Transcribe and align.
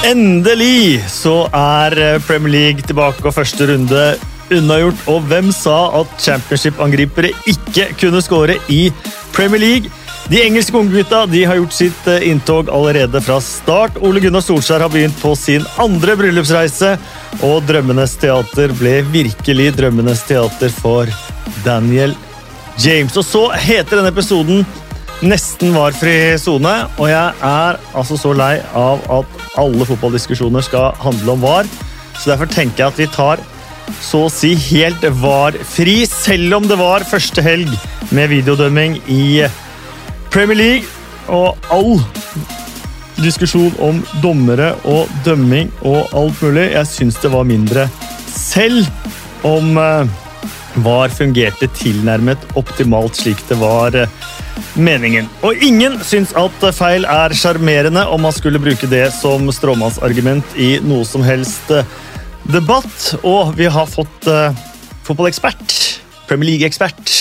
Endelig 0.00 1.02
så 1.12 1.42
er 1.52 1.92
Premier 2.24 2.52
League 2.54 2.86
tilbake, 2.88 3.20
og 3.20 3.34
første 3.36 3.66
runde 3.68 4.04
unnagjort. 4.50 5.02
Og 5.12 5.26
hvem 5.28 5.50
sa 5.52 5.90
at 6.00 6.14
championship-angripere 6.24 7.34
ikke 7.50 7.90
kunne 8.00 8.22
skåre 8.24 8.56
i 8.72 8.86
Premier 9.36 9.60
League? 9.60 9.92
De 10.30 10.40
engelske 10.40 10.78
unggutta 10.78 11.26
har 11.26 11.58
gjort 11.58 11.74
sitt 11.74 12.08
eh, 12.08 12.24
inntog 12.30 12.70
allerede 12.72 13.20
fra 13.20 13.40
start. 13.44 13.98
Ole 14.00 14.22
Gunnar 14.24 14.44
Solskjær 14.46 14.86
har 14.86 14.92
begynt 14.92 15.20
på 15.20 15.34
sin 15.36 15.66
andre 15.82 16.16
bryllupsreise, 16.16 16.94
og 17.44 17.64
Drømmenes 17.68 18.16
teater 18.22 18.72
ble 18.80 19.00
virkelig 19.12 19.72
Drømmenes 19.76 20.22
teater 20.28 20.72
for 20.80 21.10
Daniel 21.66 22.16
James. 22.80 23.16
Og 23.20 23.26
så 23.26 23.48
heter 23.52 23.98
denne 23.98 24.14
episoden 24.14 24.64
Nesten 25.20 25.74
varfri 25.76 26.14
sone, 26.40 26.72
og 26.96 27.10
jeg 27.10 27.44
er 27.44 27.78
altså 27.92 28.16
så 28.16 28.30
lei 28.32 28.54
av 28.76 29.02
at 29.12 29.42
alle 29.60 29.84
fotballdiskusjoner 29.84 30.64
skal 30.64 30.94
handle 31.02 31.34
om 31.34 31.42
VAR, 31.44 31.68
så 32.16 32.32
derfor 32.32 32.48
tenker 32.48 32.86
jeg 32.86 32.92
at 32.94 33.00
vi 33.02 33.08
tar 33.12 33.42
så 34.00 34.24
å 34.26 34.32
si 34.32 34.54
helt 34.70 35.04
VAR-fri, 35.20 35.98
selv 36.08 36.56
om 36.60 36.68
det 36.70 36.78
var 36.80 37.04
første 37.08 37.44
helg 37.44 37.68
med 38.16 38.30
videodømming 38.32 38.96
i 39.12 39.44
Premier 40.32 40.56
League. 40.56 40.96
Og 41.30 41.68
all 41.70 42.00
diskusjon 43.20 43.74
om 43.84 44.00
dommere 44.22 44.72
og 44.88 45.10
dømming 45.26 45.68
og 45.84 46.14
alt 46.16 46.40
mulig, 46.42 46.70
jeg 46.72 46.88
syns 46.90 47.20
det 47.20 47.30
var 47.34 47.46
mindre 47.46 47.86
selv 48.30 48.88
om 49.46 49.76
eh, 49.78 50.08
VAR 50.80 51.12
fungerte 51.12 51.68
tilnærmet 51.76 52.42
optimalt 52.58 53.18
slik 53.20 53.42
det 53.50 53.58
var 53.60 53.94
eh, 53.98 54.10
meningen. 54.78 55.28
Og 55.46 55.58
ingen 55.64 55.98
syns 56.06 56.32
at 56.38 56.64
feil 56.76 57.06
er 57.08 57.34
sjarmerende 57.36 58.04
om 58.12 58.22
man 58.26 58.34
skulle 58.34 58.60
bruke 58.62 58.88
det 58.90 59.06
som 59.16 59.50
stråmannsargument 59.54 60.56
i 60.60 60.76
noe 60.84 61.06
som 61.08 61.24
helst 61.26 61.72
eh, 61.74 61.86
debatt. 62.50 63.14
Og 63.22 63.54
vi 63.58 63.68
har 63.70 63.90
fått 63.90 64.28
uh, 64.30 64.54
fotballekspert, 65.06 65.76
Premier 66.30 66.52
League-ekspert, 66.52 67.12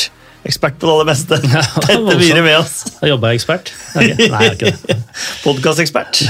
ekspert 0.48 0.80
på 0.80 0.88
det 0.88 0.96
aller 0.96 1.10
meste, 1.10 1.40
Petter 1.88 2.22
Myhre 2.22 2.46
med 2.46 2.58
oss. 2.60 2.78
Jobber 3.06 3.34
jeg 3.34 3.42
ekspert. 3.42 3.74
Okay. 3.96 4.30
Nei, 4.32 4.46
jeg 4.46 4.58
ikke 4.58 4.74
det. 4.74 4.98
Podkastekspert. 5.46 6.24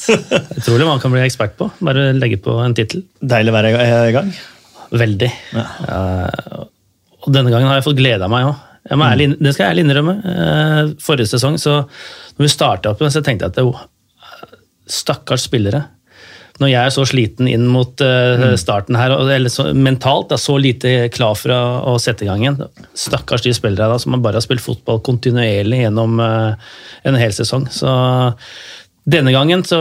Utrolig 0.60 0.84
hva 0.84 0.94
man 0.94 1.02
kan 1.02 1.14
bli 1.14 1.24
ekspert 1.26 1.58
på. 1.58 1.70
Bare 1.82 2.10
legge 2.16 2.40
på 2.44 2.56
en 2.62 2.76
tittel. 2.78 3.04
Deilig 3.20 3.54
å 3.54 3.58
være 3.58 3.74
i 4.08 4.16
gang. 4.16 4.32
Veldig. 4.88 5.30
Ja. 5.56 5.68
Uh, 5.84 6.66
og 7.18 7.34
denne 7.34 7.52
gangen 7.52 7.68
har 7.68 7.80
jeg 7.80 7.86
fått 7.88 7.98
glede 7.98 8.24
av 8.24 8.32
meg 8.32 8.48
òg. 8.48 8.64
Ærlig, 8.90 9.30
det 9.36 9.52
skal 9.54 9.66
jeg 9.66 9.74
ærlig 9.74 9.84
innrømme. 9.86 10.16
Eh, 10.32 10.80
forrige 11.04 11.32
sesong, 11.34 11.58
så 11.60 11.82
når 12.38 12.46
vi 12.46 12.50
starta 12.52 12.92
opp, 12.92 13.04
så 13.12 13.22
tenkte 13.24 13.48
jeg 13.48 13.56
at 13.56 13.62
oh, 13.62 13.86
stakkars 14.88 15.46
spillere. 15.48 15.84
Når 16.58 16.72
jeg 16.72 16.80
er 16.80 16.90
så 16.94 17.04
sliten 17.06 17.46
inn 17.46 17.68
mot 17.70 18.02
uh, 18.02 18.48
starten 18.58 18.96
her, 18.98 19.12
eller 19.30 19.52
så, 19.52 19.68
mentalt 19.78 20.32
da, 20.32 20.38
så 20.40 20.56
lite 20.58 21.06
klar 21.14 21.36
for 21.38 21.54
å, 21.54 21.92
sette 22.02 22.26
i 22.26 22.28
gang 22.30 22.42
igjen 22.42 22.58
Stakkars 22.98 23.44
de 23.44 23.52
spillere 23.54 23.86
da, 23.92 23.98
som 24.02 24.16
bare 24.18 24.40
har 24.40 24.42
spilt 24.42 24.64
fotball 24.64 24.98
kontinuerlig 25.06 25.84
gjennom 25.84 26.18
uh, 26.18 26.58
en 27.06 27.20
hel 27.20 27.36
sesong. 27.36 27.68
Så 27.70 27.92
denne 29.08 29.32
gangen 29.32 29.62
så 29.64 29.80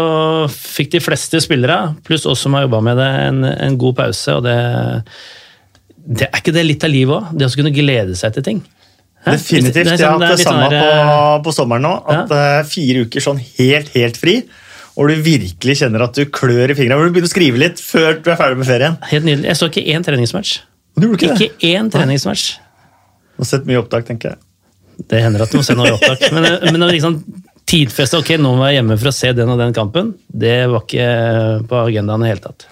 fikk 0.53 0.93
de 0.93 1.01
fleste 1.03 1.41
spillere, 1.43 1.95
pluss 2.05 2.29
oss 2.29 2.45
som 2.45 2.53
har 2.53 2.67
jobba 2.67 2.83
med 2.85 3.01
det, 3.01 3.09
en, 3.25 3.43
en, 3.49 3.81
god 3.81 3.97
pause. 3.97 4.37
og 4.37 4.45
det, 4.45 4.57
det 5.97 6.29
Er 6.29 6.43
ikke 6.43 6.55
det 6.55 6.67
litt 6.67 6.85
av 6.85 6.93
livet 6.93 7.17
òg? 7.17 7.33
Det 7.33 7.49
å 7.49 7.57
kunne 7.57 7.73
glede 7.73 8.15
seg 8.21 8.37
til 8.37 8.45
ting? 8.45 8.61
Definitivt. 9.25 9.89
Jeg 9.89 10.03
har 10.03 10.15
hatt 10.15 10.37
det 10.37 10.45
samme 10.45 10.69
på, 10.71 10.87
på, 11.47 11.53
sommeren 11.55 11.85
nå. 11.87 11.93
At 12.07 12.31
ja. 12.31 12.39
Eh, 12.59 12.61
fire 12.69 13.05
uker 13.07 13.23
sånn 13.23 13.41
helt, 13.57 13.91
helt 13.97 14.19
fri. 14.19 14.37
Og 14.97 15.11
du 15.11 15.19
virkelig 15.21 15.77
kjenner 15.81 16.07
at 16.07 16.17
du 16.17 16.23
klør 16.33 16.73
i 16.73 16.77
fingrene. 16.77 16.97
Hvor 16.99 17.09
du 17.09 17.15
begynner 17.15 17.29
å 17.29 17.33
skrive 17.33 17.61
litt 17.61 17.81
før 17.83 18.17
du 18.21 18.31
er 18.33 18.39
ferdig 18.39 18.61
med 18.61 18.69
ferien. 18.69 18.97
Helt 19.11 19.27
nydelig. 19.27 19.49
Jeg 19.51 19.59
så 19.59 19.69
ikke 19.69 19.85
én 19.93 20.05
treningsmatch. 20.05 20.55
Ikke, 20.97 21.33
ikke 21.35 21.73
én 21.75 21.91
treningsmatch. 21.93 22.47
Du 23.37 23.43
har 23.43 23.51
sett 23.51 23.67
mye 23.69 23.81
opptak, 23.83 24.07
tenker 24.07 24.33
jeg. 24.33 24.41
Det 25.11 25.19
hender 25.21 25.43
at 25.45 25.53
du 25.53 25.59
må 25.59 25.65
se 25.65 25.75
noe 25.77 25.93
opptak. 25.93 26.31
Men, 26.33 26.47
eh, 26.49 26.71
men 26.71 26.87
liksom 26.89 27.19
tidfeste 27.67 28.21
ok, 28.21 28.33
nå 28.41 28.55
må 28.57 28.69
jeg 28.69 28.79
hjemme 28.79 28.97
for 28.97 29.11
å 29.11 29.15
se 29.15 29.33
den 29.35 29.51
og 29.51 29.59
den 29.59 29.75
kampen, 29.75 30.13
det 30.27 30.55
var 30.71 30.85
ikke 30.85 31.07
på 31.67 31.79
agendaen 31.83 32.23
i 32.23 32.27
det 32.27 32.33
hele 32.33 32.45
tatt. 32.45 32.67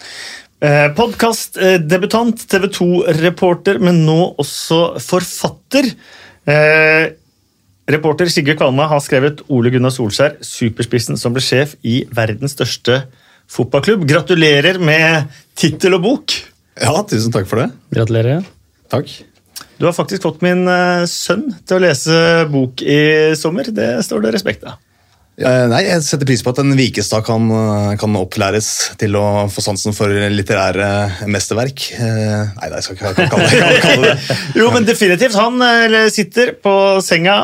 Eh, 0.66 0.88
Podkastdebutant, 0.96 2.46
TV 2.50 2.70
2-reporter, 2.74 3.82
men 3.84 4.06
nå 4.08 4.20
også 4.42 4.80
forfatter. 5.04 5.92
Eh, 6.46 7.12
reporter 7.90 8.30
Sigurd 8.30 8.60
Kvalme 8.60 8.86
har 8.90 9.02
skrevet 9.04 9.42
Ole 9.50 9.72
Gunnar 9.74 9.94
Solskjær, 9.94 10.38
superspissen 10.46 11.18
som 11.18 11.34
ble 11.34 11.44
sjef 11.44 11.76
i 11.86 12.04
verdens 12.14 12.54
største 12.58 13.04
fotballklubb. 13.52 14.06
Gratulerer 14.10 14.80
med 14.82 15.32
tittel 15.58 15.98
og 15.98 16.06
bok! 16.06 16.36
Ja, 16.82 16.98
tusen 17.08 17.34
takk 17.34 17.48
for 17.50 17.64
det. 17.64 17.70
Gratulerer. 17.96 18.46
Takk. 18.92 19.12
Du 19.80 19.88
har 19.88 19.96
faktisk 19.96 20.24
fått 20.24 20.44
min 20.46 20.68
eh, 20.72 21.06
sønn 21.10 21.50
til 21.66 21.78
å 21.78 21.84
lese 21.84 22.18
bok 22.52 22.84
i 22.84 23.00
sommer. 23.40 23.72
Det 23.76 23.90
står 24.06 24.26
det 24.26 24.36
respekt 24.36 24.66
av. 24.68 24.80
Uh, 25.36 25.66
nei, 25.68 25.82
Jeg 25.84 26.00
setter 26.06 26.28
pris 26.30 26.40
på 26.40 26.52
at 26.54 26.62
en 26.62 26.72
Vikestad 26.80 27.26
kan, 27.28 27.50
eh, 27.52 27.96
kan, 28.00 28.14
opplæres 28.16 28.96
til 29.00 29.18
å 29.20 29.46
få 29.52 29.60
sansen 29.64 29.92
for 29.96 30.08
litterære 30.32 31.28
mesterverk. 31.28 31.82
Nei, 32.00 32.54
nei, 32.56 32.70
jeg 32.78 32.86
skal 32.86 32.96
ikke 32.96 33.26
kalle 33.34 33.48
det, 33.50 33.82
kalle 33.84 34.14
det. 34.14 34.38
jo, 34.62 34.70
men 34.72 34.88
definitivt. 34.88 35.36
Han 35.36 35.60
sitter 36.14 36.54
på 36.64 36.76
senga, 37.04 37.36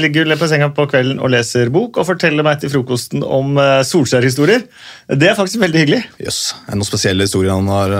ligger 0.00 0.32
på 0.40 0.48
senga 0.50 0.72
på 0.74 0.88
kvelden 0.90 1.20
og 1.22 1.30
leser 1.36 1.70
bok 1.74 2.00
og 2.00 2.08
forteller 2.08 2.46
meg 2.46 2.58
til 2.62 2.72
frokosten 2.72 3.22
om 3.22 3.54
Solskjær-historier. 3.86 4.66
Det 5.06 5.30
er 5.30 5.38
faktisk 5.38 5.62
veldig 5.62 5.84
hyggelig. 5.84 6.00
Jøss. 6.18 6.26
Yes. 6.26 6.40
Er 6.64 6.74
det 6.74 6.80
noen 6.80 6.90
spesielle 6.90 7.28
historier 7.28 7.54
han 7.54 7.70
har 7.70 7.94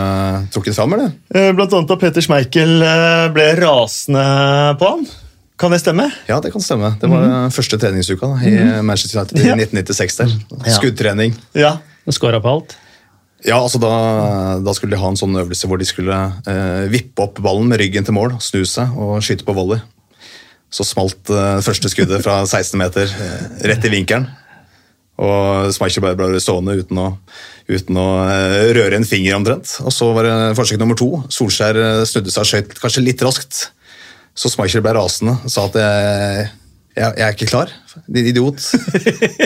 trukket 0.55 0.79
fram? 0.79 0.97
eller? 0.99 1.15
Blant 1.55 1.79
annet 1.79 1.95
at 1.95 2.03
Peter 2.03 2.27
Schmeichel 2.27 2.83
ble 3.37 3.47
rasende 3.63 4.27
på 4.83 4.91
han. 4.97 5.07
Kan 5.57 5.73
det 5.73 5.81
stemme? 5.81 6.11
Ja, 6.29 6.37
det 6.45 6.51
kan 6.53 6.61
stemme. 6.61 6.93
Det 7.01 7.09
var 7.09 7.23
mm. 7.25 7.53
første 7.55 7.79
treningsuka 7.81 8.29
da, 8.29 8.41
i 8.45 8.53
mm. 8.57 8.87
Manchester 8.87 9.23
United 9.23 9.41
i 9.41 9.47
ja. 9.47 9.55
1996. 9.57 10.19
der. 10.21 10.35
Ja. 10.59 10.75
Skuddtrening. 10.77 11.37
Ja. 11.57 11.77
Skåra 12.13 12.43
på 12.45 12.53
alt? 12.59 12.77
Ja, 13.45 13.59
altså 13.61 13.79
da, 13.81 13.93
da, 14.65 14.73
skulle 14.75 14.97
de 14.97 15.01
ha 15.01 15.11
en 15.13 15.19
sånn 15.19 15.37
øvelse 15.39 15.69
hvor 15.69 15.81
de 15.81 15.87
skulle 15.89 16.17
eh, 16.49 16.87
vippe 16.93 17.25
opp 17.25 17.41
ballen 17.45 17.69
med 17.71 17.81
ryggen 17.81 18.07
til 18.07 18.17
mål, 18.17 18.35
snu 18.43 18.65
seg 18.69 18.97
og 19.01 19.21
skyte 19.25 19.47
på 19.47 19.55
volley. 19.57 19.81
Så 20.73 20.85
smalt 20.89 21.31
eh, 21.33 21.61
første 21.65 21.93
skuddet 21.93 22.25
fra 22.27 22.41
16 22.47 22.77
meter 22.81 23.09
eh, 23.09 23.47
rett 23.71 23.87
i 23.87 23.93
vinkelen. 23.93 24.29
Og 25.17 25.71
Schmeichel 25.73 26.05
bare 26.05 26.19
ble 26.19 26.41
stående 26.43 26.75
uten 26.77 26.99
å, 27.01 27.07
uten 27.73 27.97
å 28.01 28.09
eh, 28.27 28.73
røre 28.77 28.99
en 28.99 29.09
finger 29.09 29.39
omtrent. 29.39 29.79
Og 29.85 29.95
så 29.95 30.11
var 30.17 30.29
det 30.29 30.37
forsøk 30.59 30.81
nummer 30.83 30.99
to. 30.99 31.09
Solskjær 31.33 31.81
eh, 31.81 32.03
snudde 32.09 32.35
seg 32.35 32.45
og 32.45 32.51
skøyt 32.51 32.77
kanskje 32.83 33.05
litt 33.05 33.25
raskt. 33.25 33.63
Så 34.37 34.53
Schmeichel 34.53 34.85
ble 34.85 34.93
rasende 34.97 35.39
og 35.41 35.53
sa 35.53 35.65
at 35.71 35.79
jeg, 35.81 36.49
jeg, 36.97 37.07
jeg, 37.07 37.25
er 37.25 37.37
ikke 37.37 37.49
klar. 37.49 37.73
Din 38.05 38.29
idiot. 38.29 38.61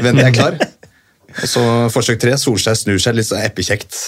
Vent, 0.03 0.19
jeg 0.19 0.27
er 0.27 0.35
klar. 0.35 0.59
Og 1.31 1.47
så 1.47 1.63
Forsøk 1.95 2.19
tre. 2.23 2.35
Solskjær 2.41 2.79
snur 2.79 2.99
seg 3.03 3.17
litt 3.19 3.29
så 3.31 3.39
eppekjekt. 3.39 4.01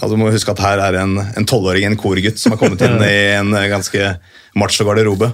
Ja, 0.00 0.08
du 0.08 0.16
må 0.18 0.30
huske 0.32 0.54
at 0.54 0.62
her 0.64 0.80
er 0.80 0.98
en 1.02 1.46
tolvåring, 1.46 1.84
en, 1.86 1.94
en 1.94 2.00
korgutt, 2.00 2.40
som 2.40 2.54
har 2.54 2.60
kommet 2.60 2.82
inn 2.86 2.98
i 3.06 3.16
en 3.36 3.52
ganske 3.70 4.14
macho 4.58 4.86
garderobe. 4.88 5.30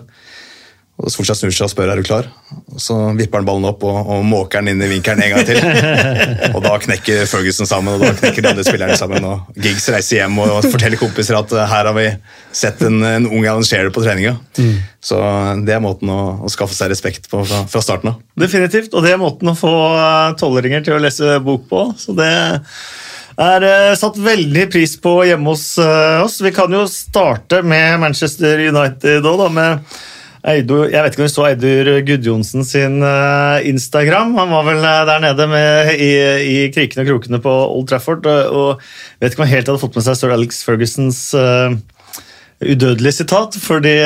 Og 0.98 1.12
Solskjær 1.14 1.36
snur 1.38 1.52
seg 1.54 1.68
og 1.68 1.70
spør 1.70 1.92
er 1.92 2.00
du 2.00 2.06
klar. 2.06 2.26
Og 2.74 2.80
Så 2.82 2.94
vipper 3.14 3.38
han 3.38 3.46
ballen 3.46 3.68
opp 3.68 3.84
og, 3.86 3.98
og 4.10 4.24
måker 4.26 4.64
den 4.64 4.72
inn 4.72 4.82
i 4.82 4.88
vinkelen 4.90 5.22
en 5.22 5.36
gang 5.36 5.46
til. 5.46 5.60
og 6.56 6.58
Da 6.64 6.72
knekker 6.82 7.22
Ferguson 7.30 7.70
sammen, 7.70 7.94
og 7.94 8.02
da 8.02 8.16
knekker 8.18 8.42
de 8.42 8.50
andre 8.50 8.64
spillerne 8.66 8.96
sammen. 8.98 9.22
og 9.28 9.60
Giggs 9.62 9.86
reiser 9.94 10.24
hjem 10.24 10.40
og 10.42 10.66
forteller 10.66 10.98
kompiser 10.98 11.38
at 11.38 11.54
eh, 11.54 11.70
her 11.70 11.90
har 11.90 11.94
vi 11.94 12.08
sett 12.50 12.82
en, 12.88 12.98
en 13.06 13.28
ung 13.30 13.46
Alan 13.46 13.66
Shearer 13.66 13.94
på 13.94 14.02
treninga. 14.02 14.34
Mm. 14.58 14.74
Så 14.98 15.22
det 15.68 15.76
er 15.76 15.84
måten 15.84 16.10
å, 16.10 16.20
å, 16.42 16.50
skaffe 16.50 16.74
seg 16.74 16.90
respekt 16.90 17.30
på 17.30 17.44
fra, 17.46 17.62
fra 17.70 17.84
starten 17.84 18.16
av. 18.16 18.18
Definitivt, 18.42 18.90
og 18.90 19.06
det 19.06 19.14
er 19.14 19.22
måten 19.22 19.54
å 19.54 19.58
få 19.58 19.74
eh, 19.92 20.34
tolvåringer 20.42 20.82
til 20.82 20.98
å 20.98 21.02
lese 21.04 21.38
bok 21.46 21.70
på. 21.70 21.84
så 22.00 22.18
det 22.18 22.32
er 23.38 23.62
uh, 23.62 23.94
satt 23.94 24.18
veldig 24.18 24.66
pris 24.72 24.96
på 24.98 25.12
hjemme 25.28 25.52
hos 25.52 25.76
uh, 25.78 26.24
oss. 26.24 26.40
Vi 26.42 26.50
kan 26.50 26.72
jo 26.74 26.82
starte 26.90 27.62
med 27.62 28.00
Manchester 28.02 28.66
United 28.66 29.22
òg, 29.22 29.44
da. 29.44 29.50
med 29.54 29.98
Eidur, 30.46 30.84
jeg 30.86 31.02
vet 31.02 31.16
ikke 31.16 31.24
om 31.24 31.26
du 31.26 31.32
så 31.32 31.46
Eidur 31.48 31.88
Gudjonsen 32.06 32.62
sin 32.66 33.00
uh, 33.02 33.58
Instagram. 33.66 34.36
Han 34.38 34.52
var 34.54 34.66
vel 34.68 34.78
uh, 34.84 35.02
der 35.08 35.22
nede 35.24 35.46
med, 35.50 35.90
i, 35.98 36.10
i, 36.46 36.70
krikene 36.74 37.02
og 37.02 37.08
krokene 37.10 37.40
på 37.42 37.50
Old 37.50 37.88
Trafford. 37.90 38.26
Og, 38.26 38.78
jeg 39.18 39.26
vet 39.26 39.34
ikke 39.34 39.42
om 39.42 39.46
han 39.48 39.56
helt 39.56 39.70
hadde 39.72 39.82
fått 39.82 39.98
med 39.98 40.06
seg 40.06 40.18
sir 40.20 40.34
Alex 40.34 40.62
Fergusons 40.66 41.18
uh, 41.34 41.74
udødelige 42.62 43.18
sitat. 43.22 43.58
Fordi 43.62 43.96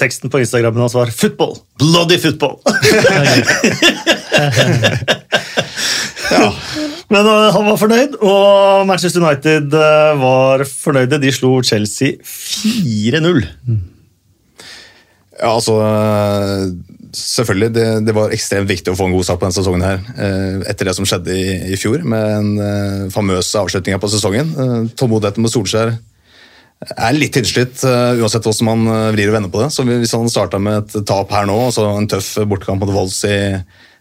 teksten 0.00 0.32
på 0.32 0.40
Instagrammen 0.42 0.82
hans 0.82 0.96
var 0.96 1.12
'football'. 1.12 1.60
Bloody 1.78 2.18
football! 2.18 2.56
ja. 6.32 6.48
Men 7.08 7.26
han 7.28 7.68
var 7.70 7.76
fornøyd, 7.80 8.18
og 8.20 8.86
Manchester 8.88 9.22
United 9.22 9.70
var 10.18 10.64
fornøyde. 10.66 11.22
De 11.22 11.32
slo 11.32 11.62
Chelsea 11.62 12.18
4-0. 12.24 13.46
Ja, 15.38 15.52
altså 15.54 15.78
selvfølgelig, 17.14 17.70
det, 17.74 17.86
det, 18.06 18.14
var 18.16 18.34
ekstremt 18.34 18.68
viktig 18.68 18.92
å 18.92 18.98
få 18.98 19.08
en 19.08 19.16
god 19.16 19.26
start 19.26 19.40
på 19.40 19.46
denne 19.46 19.56
sesongen. 19.56 19.84
her, 19.86 20.02
eh, 20.18 20.70
Etter 20.70 20.90
det 20.90 20.94
som 20.98 21.06
skjedde 21.08 21.34
i, 21.34 21.48
i 21.72 21.78
fjor, 21.80 22.02
med 22.04 22.34
en 22.34 22.50
famøse 22.58 23.14
famøs 23.14 23.54
avslutning 23.62 24.00
på 24.02 24.12
sesongen. 24.12 24.52
Eh, 24.52 24.76
Tålmodigheten 24.98 25.44
med 25.44 25.54
Solskjær 25.54 25.94
er 26.94 27.16
litt 27.16 27.34
innslitt, 27.34 27.80
uh, 27.82 28.14
uansett 28.22 28.44
hvordan 28.46 28.68
man 28.68 29.14
vrir 29.16 29.32
og 29.32 29.34
vender 29.34 29.50
på 29.50 29.64
det. 29.64 29.72
Så 29.74 29.82
Hvis 29.88 30.14
han 30.14 30.30
starta 30.30 30.60
med 30.62 30.84
et 30.84 31.06
tap 31.08 31.32
her 31.34 31.48
nå, 31.48 31.56
og 31.66 31.72
så 31.74 31.88
en 31.90 32.06
tøff 32.06 32.36
bortekamp 32.46 32.84
mot 32.84 32.92
Wolls 32.94 33.18
i 33.26 33.38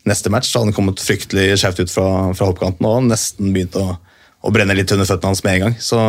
neste 0.08 0.30
match, 0.30 0.52
så 0.52 0.60
hadde 0.60 0.72
han 0.72 0.78
kommet 0.78 1.02
fryktelig 1.02 1.58
skjevt 1.62 1.82
ut 1.82 1.94
fra, 1.94 2.08
fra 2.38 2.52
hoppkanten 2.52 2.86
og 2.88 3.08
nesten 3.10 3.50
begynt 3.56 3.76
å, 3.80 3.98
å, 3.98 4.54
brenne 4.54 4.78
litt 4.78 4.94
under 4.94 5.10
føttene 5.10 5.34
hans 5.34 5.44
med 5.46 5.58
en 5.58 5.66
gang. 5.66 5.76
Så 5.82 6.00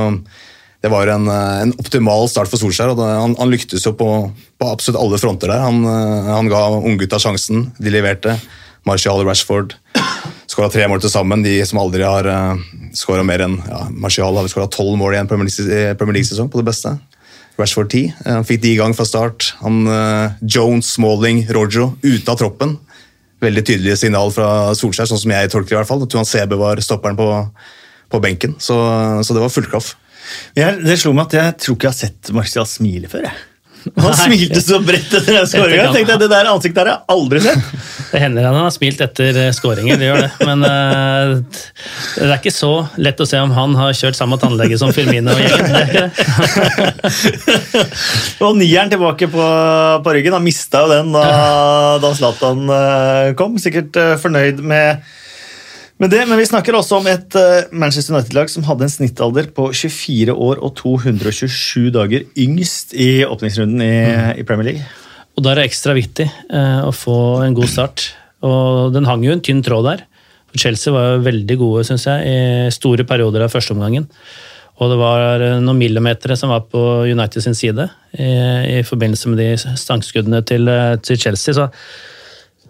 det 0.85 0.93
var 0.93 1.11
en, 1.11 1.27
eh, 1.33 1.59
en 1.65 1.75
optimal 1.81 2.29
start 2.31 2.51
for 2.51 2.61
Solskjær, 2.61 2.95
og 2.95 3.03
det, 3.03 3.11
han, 3.11 3.35
han, 3.41 3.53
lyktes 3.53 3.87
jo 3.87 3.95
på, 3.99 4.13
på, 4.59 4.71
absolutt 4.71 5.01
alle 5.01 5.21
fronter 5.21 5.51
der. 5.51 5.65
Han, 5.65 5.83
han 6.29 6.51
ga 6.51 6.65
unggutta 6.79 7.21
sjansen, 7.23 7.71
de 7.79 7.95
leverte. 7.95 8.39
Martial 8.87 9.21
og 9.21 9.29
Rashford 9.29 9.75
skåra 10.59 10.73
tre 10.73 10.89
mål 10.91 11.03
til 11.05 11.13
sammen. 11.13 11.45
De 11.45 11.55
som 11.69 11.79
aldri 11.79 12.03
har 12.03 12.27
uh, 12.27 12.57
eh, 12.57 12.91
skåra 12.99 13.23
mer 13.27 13.45
enn 13.45 13.61
ja, 13.63 13.85
Martial 13.95 14.35
har 14.35 14.49
skåra 14.51 14.67
tolv 14.73 14.97
mål 14.99 15.15
i 15.15 15.21
en 15.21 15.31
Premier 15.31 15.47
League-sesong 15.47 16.51
på 16.51 16.59
det 16.59 16.67
beste. 16.67 16.97
Rashford 17.59 17.93
10. 17.93 18.11
Eh, 18.25 18.33
han 18.33 18.47
fikk 18.49 18.65
de 18.65 18.75
i 18.75 18.81
gang 18.81 18.97
fra 18.97 19.07
start. 19.07 19.53
Han, 19.63 19.85
uh, 19.87 20.35
Jones, 20.43 20.95
Smalling, 20.97 21.45
Rojo 21.55 21.93
ute 22.03 22.33
av 22.33 22.41
troppen. 22.41 22.77
Veldig 23.45 23.63
tydelige 23.63 24.01
signal 24.01 24.33
fra 24.35 24.75
Solskjær, 24.75 25.07
sånn 25.11 25.23
som 25.23 25.35
jeg 25.37 25.53
tolker 25.53 25.71
det. 25.71 25.77
i 25.77 25.81
hvert 25.83 25.93
fall. 25.93 26.07
Tuan 26.11 26.27
Sebe 26.27 26.59
var 26.59 26.83
stopperen 26.83 27.19
på, 27.19 27.29
på 28.11 28.23
benken, 28.25 28.57
så, 28.59 28.81
så, 29.23 29.37
det 29.37 29.45
var 29.45 29.55
full 29.55 29.69
klaff. 29.71 29.93
Det 30.55 30.99
slo 31.01 31.15
meg 31.17 31.29
at 31.29 31.39
jeg 31.39 31.61
tror 31.65 31.79
ikke 31.79 31.89
jeg 31.89 31.95
har 31.95 32.01
sett 32.01 32.35
Marcial 32.37 32.69
smile 32.69 33.11
før. 33.11 33.29
jeg. 33.29 33.47
Han 33.97 34.15
smilte 34.17 34.61
så 34.63 34.79
bredt 34.83 35.13
etter 35.15 35.37
den 35.39 35.47
skåringa. 35.49 36.17
Det 36.19 36.29
der 36.31 36.49
ansiktet 36.51 36.83
har 36.83 36.91
jeg 36.91 37.15
aldri 37.15 37.43
sett. 37.45 37.71
Det 38.09 38.23
hender 38.23 38.47
han 38.47 38.57
har 38.57 38.71
smilt 38.73 39.03
etter 39.05 39.37
skåringen, 39.53 39.53
skåringer, 39.59 39.99
det 40.01 40.07
gjør 40.07 40.23
det. 40.23 40.47
Men 40.49 40.63
uh, 40.65 41.59
det 42.17 42.25
er 42.25 42.39
ikke 42.39 42.53
så 42.55 42.71
lett 42.97 43.21
å 43.21 43.27
se 43.29 43.37
om 43.45 43.53
han 43.53 43.75
har 43.77 43.93
kjørt 43.99 44.17
samme 44.17 44.39
tannlege 44.41 44.79
som 44.81 44.95
Firmino 44.97 45.35
og 45.35 45.43
gjengen. 45.43 46.09
og 48.49 48.57
nieren 48.57 48.95
tilbake 48.95 49.29
på, 49.29 49.51
på 50.07 50.17
ryggen. 50.17 50.39
Han 50.39 50.47
mista 50.47 50.87
jo 50.87 50.95
den 50.95 51.13
da, 51.13 51.27
da 52.01 52.15
Zlatan 52.17 52.65
uh, 52.73 53.37
kom. 53.37 53.61
Sikkert 53.61 54.01
fornøyd 54.25 54.65
med 54.65 55.05
men, 55.99 56.11
det, 56.12 56.23
men 56.31 56.39
vi 56.39 56.47
snakker 56.49 56.77
også 56.79 57.00
om 57.00 57.09
et 57.11 57.35
uh, 57.39 57.69
Manchester 57.75 58.15
United-lag 58.15 58.50
som 58.53 58.67
hadde 58.69 58.87
en 58.87 58.93
snittalder 58.93 59.50
på 59.55 59.69
24 59.75 60.35
år 60.35 60.62
og 60.62 60.77
227 60.79 61.91
dager 61.95 62.27
yngst 62.39 62.95
i 62.95 63.25
åpningsrunden 63.27 63.83
i, 63.83 63.95
mm. 64.06 64.29
i 64.43 64.47
Premier 64.49 64.73
League. 64.73 64.89
Og 65.39 65.45
Da 65.45 65.53
er 65.53 65.61
det 65.61 65.69
ekstra 65.71 65.95
viktig 65.99 66.29
uh, 66.50 66.87
å 66.89 66.93
få 66.95 67.19
en 67.47 67.56
god 67.59 67.71
start. 67.71 68.09
Og 68.47 68.95
Den 68.95 69.06
hang 69.11 69.27
jo 69.27 69.35
en 69.35 69.43
tynn 69.45 69.65
tråd 69.67 69.87
der. 69.91 70.06
For 70.49 70.62
Chelsea 70.62 70.95
var 70.95 71.12
jo 71.12 71.25
veldig 71.27 71.56
gode 71.61 71.85
synes 71.87 72.06
jeg, 72.09 72.31
i 72.31 72.75
store 72.75 73.05
perioder 73.09 73.44
av 73.44 73.53
førsteomgangen. 73.53 74.09
Og 74.79 74.93
det 74.93 74.99
var 75.01 75.43
eh, 75.43 75.56
noen 75.59 75.81
millimeter 75.81 76.35
som 76.39 76.53
var 76.55 76.69
på 76.71 76.81
United 77.11 77.43
sin 77.43 77.56
side 77.59 77.89
i, 78.15 78.29
i 78.79 78.83
forbindelse 78.87 79.33
med 79.33 79.41
de 79.43 79.49
stangskuddene 79.59 80.41
til, 80.47 80.71
til 81.03 81.19
Chelsea. 81.19 81.56
Så, 81.56 81.67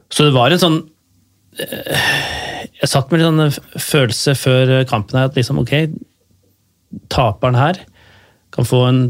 så, 0.09 0.25
det 0.25 0.33
var 0.37 0.55
en 0.55 0.63
sånn 0.63 0.79
jeg 1.59 2.91
satt 2.91 3.11
med 3.11 3.23
en 3.23 3.41
sånn 3.51 3.81
følelse 3.83 4.35
før 4.39 4.75
kampen 4.91 5.19
her 5.19 5.31
at 5.31 5.39
liksom, 5.39 5.61
ok, 5.63 5.75
taperen 7.13 7.59
her 7.59 7.81
kan 8.55 8.69
få 8.69 8.85
en 8.89 9.03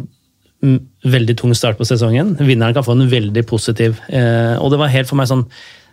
veldig 1.07 1.37
tung 1.39 1.55
start 1.55 1.79
på 1.79 1.87
sesongen. 1.87 2.35
Vinneren 2.41 2.75
kan 2.75 2.87
få 2.87 2.97
en 2.97 3.11
veldig 3.11 3.45
positiv. 3.47 4.01
Eh, 4.09 4.57
og 4.59 4.73
det 4.73 4.81
var 4.81 4.91
helt 4.93 5.11
for 5.11 5.21
meg 5.21 5.31
sånn 5.31 5.47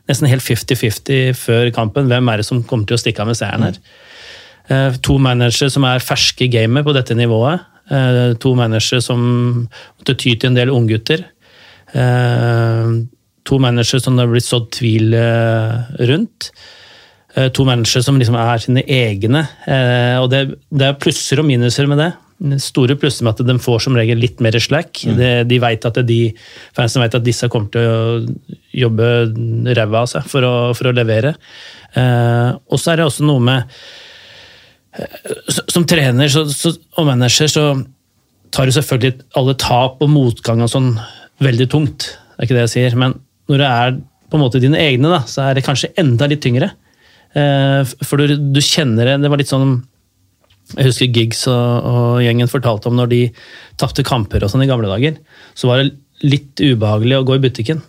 nesten 0.10 0.30
helt 0.30 0.46
50-50 0.46 1.38
før 1.38 1.69
kampen. 1.74 2.10
Hvem 2.10 2.30
er 2.30 2.42
det 2.42 2.48
som 2.48 2.63
kommer 2.66 2.90
til 2.90 2.98
å 2.98 3.02
stikke 3.02 3.24
av 3.24 3.30
med 3.30 3.38
seieren 3.38 3.68
her? 3.68 3.80
Eh, 4.66 4.98
to 5.06 5.19
managere 5.22 5.69
som 5.74 5.86
er 5.88 6.04
ferske 6.04 6.48
i 6.48 6.52
gamet 6.54 6.86
på 6.86 6.96
dette 6.98 7.18
nivået. 7.18 7.66
Eh, 7.94 8.34
to 8.42 8.56
managere 8.57 9.02
som 9.06 9.22
måtte 9.69 10.18
ty 10.18 10.34
til 10.34 10.52
en 10.52 10.57
del 10.57 10.74
unggutter. 10.74 11.28
To 13.45 13.59
managere 13.62 14.01
som 14.01 14.18
det 14.18 14.25
har 14.25 14.33
blitt 14.33 14.47
sådd 14.47 14.71
tvil 14.74 15.13
eh, 15.18 15.95
rundt. 16.09 16.50
Eh, 17.36 17.50
to 17.51 17.65
mennesker 17.68 18.03
som 18.03 18.19
liksom 18.19 18.38
er 18.39 18.62
sine 18.63 18.83
egne. 18.88 19.42
Eh, 19.68 20.15
og 20.21 20.30
det, 20.31 20.45
det 20.71 20.88
er 20.88 21.01
plusser 21.01 21.42
og 21.42 21.50
minuser 21.50 21.89
med 21.92 22.00
det. 22.00 22.12
Store 22.63 22.97
plusser 23.00 23.24
med 23.27 23.36
at 23.36 23.47
de 23.47 23.56
får 23.63 23.86
som 23.86 23.95
regel 23.95 24.19
litt 24.19 24.42
mer 24.44 24.56
slack. 24.59 25.03
Mm. 25.03 25.18
De, 25.19 25.30
de 25.51 25.59
vet 25.63 25.88
at 25.88 26.00
de, 26.07 26.19
fansen 26.75 27.03
vet 27.03 27.18
at 27.19 27.25
disse 27.25 27.50
kommer 27.51 27.71
til 27.71 27.86
å 27.86 28.56
jobbe 28.75 29.12
ræva 29.75 30.03
av 30.03 30.09
seg 30.12 30.27
for 30.31 30.47
å, 30.47 30.56
for 30.75 30.92
å 30.92 30.95
levere. 30.95 31.36
Eh, 31.95 32.50
og 32.56 32.80
så 32.80 32.94
er 32.94 33.01
det 33.01 33.09
også 33.09 33.27
noe 33.27 33.44
med 33.44 33.75
Som 35.71 35.83
trener 35.88 36.27
så, 36.31 36.45
så, 36.51 36.74
og 37.00 37.07
manager 37.07 37.50
så 37.51 37.63
tar 38.56 38.68
du 38.68 38.75
selvfølgelig 38.75 39.25
alle 39.36 39.56
tap 39.59 40.00
og 40.03 40.12
motgang 40.12 40.62
og 40.63 40.71
sånn 40.71 40.94
veldig 41.44 41.68
tungt. 41.71 42.13
Det 42.15 42.38
er 42.38 42.47
ikke 42.47 42.56
det 42.56 42.63
jeg 42.68 42.74
sier. 42.75 42.95
Men 43.00 43.18
når 43.50 43.62
det 43.62 43.69
er 43.69 43.97
på 44.30 44.38
en 44.38 44.44
måte 44.44 44.62
dine 44.62 44.80
egne, 44.81 45.12
da, 45.12 45.21
så 45.30 45.47
er 45.47 45.57
det 45.57 45.65
kanskje 45.65 45.94
enda 46.01 46.27
litt 46.30 46.44
tyngre. 46.44 46.71
Eh, 47.36 47.81
for 48.06 48.21
du, 48.21 48.38
du, 48.56 48.62
kjenner 48.63 49.09
det 49.09 49.15
Det 49.25 49.27
var 49.27 49.42
litt 49.42 49.50
sånn 49.50 49.74
Jeg 50.77 50.88
husker 50.88 51.09
Giggs 51.12 51.42
og, 51.51 51.89
og 51.89 52.21
gjengen 52.24 52.47
fortalte 52.47 52.88
om 52.88 52.95
når 52.95 53.09
de 53.12 53.19
tapte 53.75 54.06
kamper 54.07 54.45
og 54.45 54.53
sånn 54.53 54.63
i 54.63 54.69
gamle 54.69 54.89
dager. 54.89 55.19
Så 55.57 55.69
var 55.69 55.83
det 55.83 55.92
litt 56.25 56.63
ubehagelig 56.63 57.19
å 57.19 57.27
gå 57.27 57.38
i 57.38 57.44
butikken. 57.44 57.83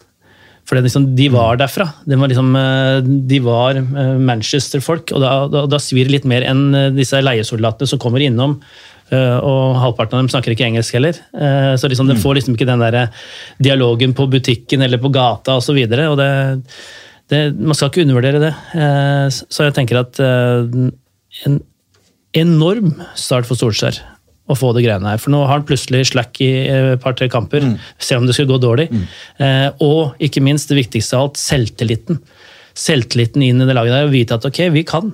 For 0.66 0.82
liksom, 0.82 1.12
de 1.14 1.28
var 1.30 1.54
mm. 1.54 1.60
derfra. 1.62 1.86
De 2.10 2.18
var, 2.18 2.32
liksom, 2.32 2.50
eh, 2.58 2.98
de 3.30 3.40
var 3.46 3.78
eh, 3.78 4.16
Manchester-folk. 4.18 5.14
Og 5.14 5.22
da, 5.22 5.32
da, 5.52 5.64
da, 5.70 5.80
svir 5.80 6.10
det 6.10 6.18
litt 6.18 6.28
mer 6.28 6.44
enn 6.44 6.66
disse 6.98 7.22
leiesoldatene 7.22 7.88
som 7.88 8.02
kommer 8.02 8.24
innom. 8.26 8.58
Og 9.14 9.76
halvparten 9.78 10.16
av 10.16 10.22
dem 10.24 10.28
snakker 10.32 10.50
ikke 10.50 10.64
engelsk 10.66 10.96
heller. 10.96 11.18
Så 11.78 11.86
liksom, 11.86 12.08
de 12.10 12.16
mm. 12.16 12.22
får 12.24 12.38
liksom 12.40 12.56
ikke 12.56 12.66
den 12.66 12.82
der 12.82 12.96
dialogen 13.62 14.16
på 14.18 14.26
butikken 14.32 14.82
eller 14.82 14.98
på 14.98 15.12
gata 15.14 15.60
osv. 15.60 15.78
Og, 15.78 15.94
så 15.94 16.08
og 16.10 16.16
det 16.18 16.30
det, 17.32 17.40
man 17.58 17.74
skal 17.74 17.90
ikke 17.90 18.04
undervurdere 18.06 18.42
det. 18.42 18.52
Eh, 18.78 19.24
så 19.30 19.66
jeg 19.66 19.74
tenker 19.76 20.00
at 20.02 20.20
eh, 20.22 20.76
en 21.46 21.56
enorm 22.36 22.92
start 23.18 23.48
for 23.48 23.58
Solskjær 23.58 23.98
å 24.46 24.54
få 24.54 24.70
det 24.76 24.84
greiene 24.84 25.10
her. 25.10 25.18
For 25.18 25.34
nå 25.34 25.40
har 25.42 25.56
han 25.56 25.66
plutselig 25.66 26.04
slack 26.12 26.38
i 26.44 26.50
et 26.70 27.02
par-tre 27.02 27.26
kamper, 27.32 27.64
mm. 27.66 27.74
selv 27.98 28.22
om 28.22 28.28
det 28.28 28.36
skulle 28.36 28.52
gå 28.52 28.60
dårlig. 28.62 28.86
Mm. 28.92 29.06
Eh, 29.42 29.68
og 29.82 30.22
ikke 30.22 30.44
minst, 30.44 30.70
det 30.70 30.78
viktigste 30.78 31.18
av 31.18 31.26
alt, 31.26 31.42
selvtilliten. 31.42 32.20
Selvtilliten 32.78 33.42
inn 33.42 33.64
i 33.64 33.66
det 33.66 33.74
laget 33.74 33.96
der, 33.96 34.06
og 34.06 34.14
vite 34.14 34.38
at 34.38 34.46
ok, 34.46 34.62
vi 34.76 34.86
kan. 34.86 35.10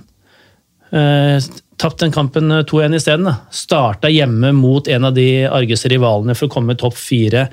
Tapt 1.83 1.99
den 1.99 2.13
kampen 2.15 2.53
2-1 2.53 2.95
isteden. 2.95 3.27
Starta 3.51 4.11
hjemme 4.13 4.53
mot 4.55 4.87
en 4.89 5.09
av 5.09 5.17
de 5.17 5.45
argeste 5.51 5.91
rivalene 5.91 6.37
for 6.39 6.47
å 6.47 6.53
komme 6.53 6.77
topp 6.79 6.95
fire. 6.95 7.49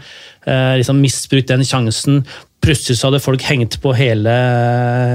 liksom 0.46 1.02
Misbrukt 1.02 1.50
den 1.50 1.66
sjansen. 1.66 2.22
Plutselig 2.62 3.00
så 3.00 3.10
hadde 3.10 3.24
folk 3.24 3.42
hengt 3.48 3.80
på 3.82 3.96
hele, 3.98 4.36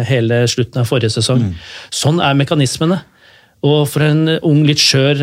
hele 0.08 0.42
slutten 0.50 0.82
av 0.82 0.90
forrige 0.90 1.14
sesong. 1.14 1.44
Mm. 1.46 1.54
Sånn 1.94 2.18
er 2.24 2.34
mekanismene. 2.40 3.04
Og 3.64 3.86
for 3.88 4.04
en 4.04 4.26
ung, 4.34 4.64
litt 4.66 4.82
skjør 4.82 5.22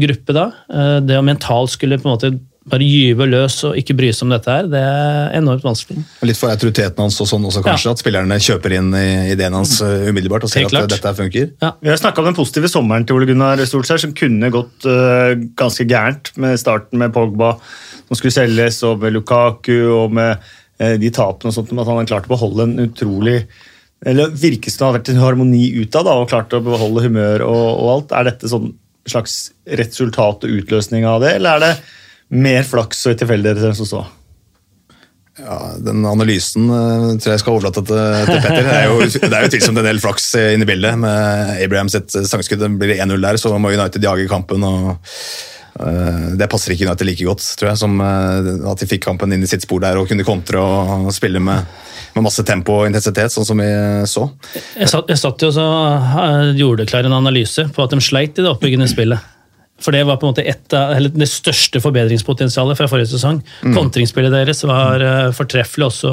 gruppe 0.00 0.36
da, 0.36 0.50
eh, 0.68 0.98
det 1.04 1.16
å 1.16 1.24
mentalt 1.24 1.72
skulle 1.72 2.00
på 2.00 2.08
en 2.08 2.16
måte 2.16 2.32
bare 2.68 2.84
gyve 2.84 3.24
løs 3.24 3.54
og 3.64 3.76
ikke 3.80 3.94
bry 3.96 4.10
seg 4.12 4.26
om 4.26 4.34
dette 4.34 4.52
her, 4.52 4.66
det 4.68 4.80
er 4.84 5.36
enormt 5.38 5.64
vanskelig. 5.64 6.02
Litt 6.28 6.36
for 6.36 6.52
autoriteten 6.52 7.00
hans 7.00 7.16
og 7.22 7.28
sånn 7.30 7.46
også, 7.48 7.62
kanskje, 7.64 7.88
ja. 7.88 7.94
at 7.96 8.02
spillerne 8.02 8.36
kjøper 8.44 8.74
inn 8.76 8.90
ideen 9.32 9.56
hans 9.56 9.78
uh, 9.80 10.08
umiddelbart 10.10 10.44
og 10.44 10.52
ser 10.52 10.68
at 10.68 10.92
dette 10.92 11.14
funker? 11.16 11.54
Ja. 11.64 11.72
Vi 11.80 11.88
har 11.88 12.00
snakka 12.00 12.20
om 12.20 12.28
den 12.28 12.36
positive 12.36 12.68
sommeren 12.68 13.06
til 13.08 13.16
Ole 13.16 13.30
Gunnar 13.30 13.62
Solskjær, 13.64 14.02
som 14.04 14.12
kunne 14.16 14.52
gått 14.52 14.84
uh, 14.84 15.32
ganske 15.56 15.88
gærent 15.88 16.34
med 16.40 16.60
starten 16.60 17.00
med 17.00 17.14
Pogba, 17.16 17.54
som 18.04 18.20
skulle 18.20 18.36
selges, 18.36 18.82
og 18.84 19.00
med 19.00 19.16
Lukaku 19.16 19.78
og 19.96 20.12
med 20.20 20.36
uh, 20.36 20.96
de 21.00 21.12
tapene 21.16 21.54
og 21.54 21.56
sånt, 21.56 21.72
men 21.72 21.80
at 21.80 21.88
han 21.88 22.02
har 22.02 22.10
klart 22.12 22.28
å 22.28 22.34
beholde 22.34 22.68
en 22.68 22.76
utrolig 22.84 23.40
eller 24.06 24.32
virker 24.32 24.72
som 24.72 24.80
det 24.80 24.86
har 24.86 24.94
vært 24.96 25.08
en 25.12 25.20
harmoni 25.20 25.64
utad 25.82 26.08
og 26.08 26.28
klart 26.30 26.54
å 26.56 26.62
beholde 26.64 27.02
humør 27.04 27.42
og, 27.44 27.64
og, 27.68 27.88
alt. 27.94 28.14
Er 28.16 28.30
dette 28.30 28.48
sånn 28.48 28.70
slags 29.08 29.50
resultat 29.80 30.46
og 30.46 30.60
utløsning 30.60 31.04
av 31.08 31.20
det, 31.24 31.34
eller 31.36 31.56
er 31.58 31.64
det 31.66 31.72
mer 32.30 32.66
flaks 32.66 33.04
og 33.10 33.18
tilfeldigheter 33.20 33.70
enn 33.70 33.78
som 33.78 33.88
så? 33.88 34.06
Ja, 35.40 35.56
Den 35.78 36.02
analysen 36.08 36.68
uh, 36.68 37.12
tror 37.20 37.34
jeg 37.34 37.42
skal 37.42 37.54
overlate 37.54 37.82
til, 37.86 38.00
til 38.28 38.42
Petter. 38.44 38.66
Det 38.66 38.74
er 38.76 38.88
jo, 38.90 38.98
det 39.06 39.30
er 39.30 39.46
jo 39.46 39.52
tilsomt 39.54 39.80
en 39.80 39.88
del 39.88 40.02
flaks 40.02 40.32
inne 40.40 40.66
i 40.66 40.68
bildet. 40.68 40.98
Med 41.00 41.54
Abraham 41.64 41.90
sitt 41.92 42.12
sangskudd 42.12 42.66
blir 42.80 42.94
det 42.94 43.00
1-0 43.00 43.16
der, 43.24 43.40
så 43.40 43.54
må 43.56 43.72
United 43.72 44.04
jage 44.04 44.28
kampen. 44.30 44.66
og 44.66 44.90
uh, 45.80 46.26
det 46.36 46.50
passer 46.50 46.74
ikke 46.74 46.88
United 46.88 47.08
like 47.08 47.28
godt, 47.28 47.46
tror 47.60 47.72
jeg, 47.72 47.82
som 47.82 47.96
uh, 48.02 48.50
at 48.72 48.82
de 48.82 48.90
fikk 48.90 49.06
kampen 49.06 49.32
inn 49.36 49.46
i 49.46 49.50
sitt 49.50 49.64
spor 49.64 49.82
der 49.84 50.00
og 50.00 50.10
kunne 50.10 50.26
kontre 50.26 50.60
og 50.60 51.10
spille 51.16 51.42
med, 51.42 51.64
med 52.16 52.26
masse 52.26 52.44
tempo 52.46 52.82
og 52.82 52.90
intensitet, 52.90 53.32
sånn 53.32 53.48
som 53.48 53.62
vi 53.62 53.70
så. 54.10 54.28
Jeg 54.76 54.92
satt, 54.92 55.08
jeg 55.08 55.22
satt 55.22 55.46
jo 55.46 55.54
og 55.62 56.56
gjorde 56.58 56.88
klar 56.90 57.08
en 57.08 57.16
analyse 57.22 57.70
på 57.70 57.86
at 57.86 57.94
de 57.94 58.02
sleit 58.04 58.36
i 58.36 58.44
det 58.44 58.50
oppbyggende 58.50 58.90
spillet. 58.90 59.38
For 59.80 59.96
det 59.96 60.02
var 60.04 60.18
på 60.20 60.28
en 60.28 60.34
måte 60.34 60.44
et 60.44 60.74
av, 60.76 60.92
eller 60.96 61.12
det 61.14 61.28
største 61.30 61.80
forbedringspotensialet 61.80 62.78
fra 62.78 62.88
forrige 62.90 63.12
sesong. 63.14 63.40
Kontringsspillet 63.72 64.34
deres 64.34 64.60
var 64.68 65.04
eh, 65.04 65.28
fortreffelig 65.36 65.88
også 65.88 66.10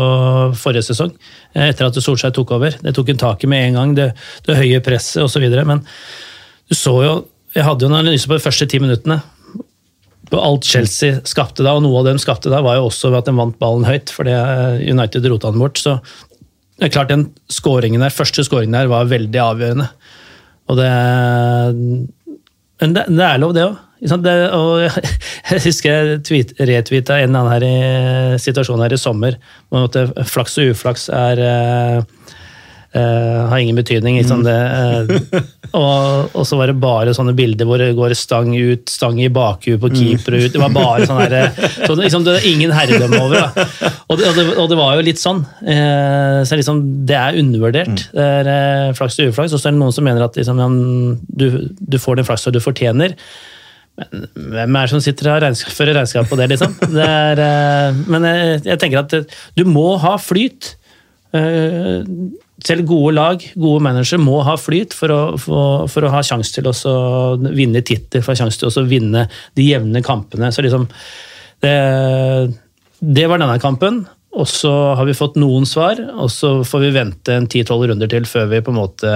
forrige 0.57 0.88
sesong, 0.88 1.12
eh, 1.53 1.67
etter 1.67 1.89
at 1.89 2.00
Solskjær 2.00 2.36
tok 2.36 2.53
over. 2.57 2.77
Det 2.83 2.95
tok 2.95 3.12
en 3.12 3.24
tak 3.25 3.43
i 3.43 3.50
med 3.51 3.69
en 3.69 3.79
gang, 3.79 3.95
det, 3.97 4.12
det 4.47 4.59
høye 4.59 4.83
presset 4.86 5.24
osv. 5.25 5.47
Men 5.67 5.83
du 6.67 6.75
så 6.75 7.00
jo 7.05 7.17
Jeg 7.55 7.63
hadde 7.65 7.86
jo 7.86 7.89
en 7.89 7.97
analyse 7.97 8.27
på 8.29 8.36
de 8.38 8.43
første 8.43 8.67
ti 8.69 8.77
minuttene. 8.77 9.15
På 10.29 10.39
alt 10.43 10.67
Chelsea 10.67 11.21
skapte 11.25 11.63
da, 11.65 11.71
og 11.74 11.81
noe 11.81 12.03
av 12.03 12.09
dem 12.09 12.19
skapte 12.21 12.51
da, 12.53 12.59
var 12.62 12.75
jo 12.77 12.89
også 12.89 13.09
ved 13.09 13.24
at 13.24 13.29
de 13.29 13.33
vant 13.33 13.55
ballen 13.57 13.88
høyt, 13.88 14.12
fordi 14.13 14.36
United 14.83 15.25
rota 15.31 15.50
den 15.50 15.63
bort. 15.63 15.79
Så 15.81 15.95
det 16.77 16.89
er 16.89 16.93
klart 16.93 17.09
den 17.09 17.24
scoringen 17.50 18.03
der, 18.03 18.13
første 18.13 18.45
skåringen 18.45 18.77
der 18.77 18.91
var 18.91 19.09
veldig 19.09 19.41
avgjørende. 19.41 19.88
Og 20.67 20.77
det 20.77 20.91
men 22.81 22.93
det, 22.96 23.05
det 23.10 23.25
er 23.25 23.41
lov, 23.41 23.53
det 23.57 23.65
òg. 24.53 24.98
Jeg 25.50 25.63
husker 25.63 25.89
jeg 25.89 26.43
retweeta 26.69 27.15
en 27.17 27.31
eller 27.31 27.39
annen 27.39 27.53
her 27.53 27.63
i 27.65 28.39
situasjonen 28.43 28.84
her 28.84 28.93
i 28.93 29.00
sommer. 29.00 29.38
om 29.72 29.88
at 29.88 29.96
Flaks 30.27 30.57
og 30.62 30.74
uflaks 30.74 31.07
er 31.10 31.39
uh, 31.39 32.34
uh, 32.96 33.48
har 33.50 33.62
ingen 33.62 33.77
betydning. 33.77 34.20
Liksom 34.22 34.44
det, 34.46 34.56
uh, 34.56 35.41
og, 35.79 36.36
og, 36.36 36.44
så 36.48 36.60
var 36.60 36.72
det 36.72 36.77
bare 36.82 37.15
sånne 37.17 37.36
bilder 37.38 37.67
hvor 37.67 37.82
det 37.82 37.89
går 37.98 38.15
stang 38.17 38.53
ut, 38.56 38.88
stang 38.91 39.20
i 39.24 39.32
bakhuet 39.34 39.82
på 39.82 39.91
keeper 39.96 40.38
ut. 40.38 40.51
Det 40.53 40.62
var 40.62 40.75
bare 40.75 41.10
sånn 41.10 41.24
her, 41.24 41.51
så 41.82 41.98
liksom, 41.98 42.27
det 42.27 42.38
er 42.38 42.48
ingen 42.51 42.75
herredømme 42.75 43.24
over. 43.25 43.50
Og, 44.08 44.15
det, 44.20 44.29
og, 44.29 44.38
det, 44.38 44.48
og 44.56 44.72
det 44.72 44.79
var 44.79 44.96
jo 44.96 45.08
litt 45.10 45.22
sånn. 45.22 45.44
så 45.67 46.60
liksom, 46.60 46.82
det 47.10 47.17
er 47.20 47.41
undervurdert. 47.41 48.08
Mm. 48.08 48.15
Det 48.15 48.56
er 48.56 48.98
flaks 48.98 49.20
og 49.20 49.34
uflaks. 49.34 49.53
Og 49.56 49.62
så 49.62 49.70
er 49.70 49.75
det 49.75 49.82
noen 49.82 49.96
som 49.96 50.08
mener 50.08 50.24
at 50.25 50.39
liksom, 50.39 50.63
du, 51.27 51.48
du 51.75 52.00
får 52.01 52.22
den 52.22 52.27
flaksa 52.27 52.53
du 52.53 52.63
fortjener. 52.63 53.17
Men 53.98 54.27
hvem 54.53 54.75
er 54.77 54.86
det 54.86 54.94
som 54.94 55.01
sitter 55.01 55.32
og 55.32 55.39
regnskap, 55.41 55.74
fører 55.74 55.98
regnskap 55.98 56.27
på 56.29 56.38
det, 56.38 56.50
liksom? 56.51 56.75
Det 56.94 57.06
er, 57.06 57.41
eh, 57.41 58.01
men 58.06 58.27
jeg, 58.29 58.60
jeg, 58.67 58.79
tenker 58.82 59.01
at 59.01 59.38
du 59.58 59.63
må 59.65 59.96
ha 60.03 60.13
flyt. 60.22 60.75
Eh, 61.36 62.06
selv 62.65 62.87
gode 62.89 63.13
lag, 63.15 63.43
gode 63.59 63.83
managere, 63.85 64.21
må 64.21 64.39
ha 64.45 64.55
flyt 64.59 64.95
for 64.97 65.13
å, 65.13 65.21
for, 65.41 65.87
for 65.91 66.07
å 66.07 66.11
ha 66.13 66.23
sjanse 66.25 66.55
til 66.55 66.69
å 66.69 66.75
vinne 67.53 67.83
tittel, 67.85 68.23
for 68.23 68.33
å 68.33 68.35
ha 68.35 68.41
sjanse 68.41 68.61
til 68.61 68.71
å 68.71 68.87
vinne 68.89 69.27
de 69.57 69.67
jevne 69.67 70.01
kampene. 70.05 70.49
Så 70.53 70.65
liksom, 70.65 70.87
det, 71.65 71.75
det 72.99 73.27
var 73.29 73.43
denne 73.43 73.59
kampen. 73.63 74.05
Og 74.37 74.45
så 74.49 74.71
har 74.97 75.07
vi 75.07 75.15
fått 75.17 75.37
noen 75.39 75.65
svar, 75.65 76.01
og 76.13 76.29
så 76.29 76.59
får 76.67 76.83
vi 76.83 76.95
vente 76.97 77.33
en 77.33 77.47
10-12 77.47 77.87
runder 77.91 78.09
til 78.11 78.27
før 78.29 78.49
vi 78.51 78.63
på 78.65 78.73
en 78.73 78.81
måte 78.83 79.13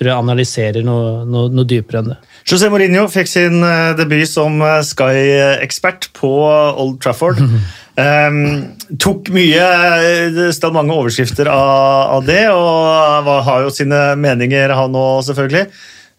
tror 0.00 0.08
jeg 0.08 0.16
analyserer 0.16 0.86
noe, 0.86 1.26
noe, 1.28 1.50
noe 1.52 1.68
dypere 1.68 2.00
enn 2.00 2.12
det. 2.14 2.16
José 2.48 2.70
Mourinho 2.72 3.04
fikk 3.12 3.28
sin 3.28 3.60
eh, 3.66 3.92
debut 3.98 4.24
som 4.28 4.56
eh, 4.64 4.80
Sky-ekspert 4.86 6.08
på 6.16 6.30
Old 6.48 7.00
Trafford. 7.04 7.42
um, 8.00 8.96
tok 9.00 9.30
mye 9.34 9.62
eh, 9.62 10.28
Det 10.34 10.50
stod 10.56 10.76
mange 10.76 10.94
overskrifter 10.94 11.48
av, 11.52 12.16
av, 12.16 12.26
det, 12.26 12.44
og 12.52 13.30
har 13.46 13.64
jo 13.66 13.72
sine 13.74 13.98
meninger, 14.20 14.72
han 14.76 14.96
òg, 14.96 15.24
selvfølgelig. 15.28 15.66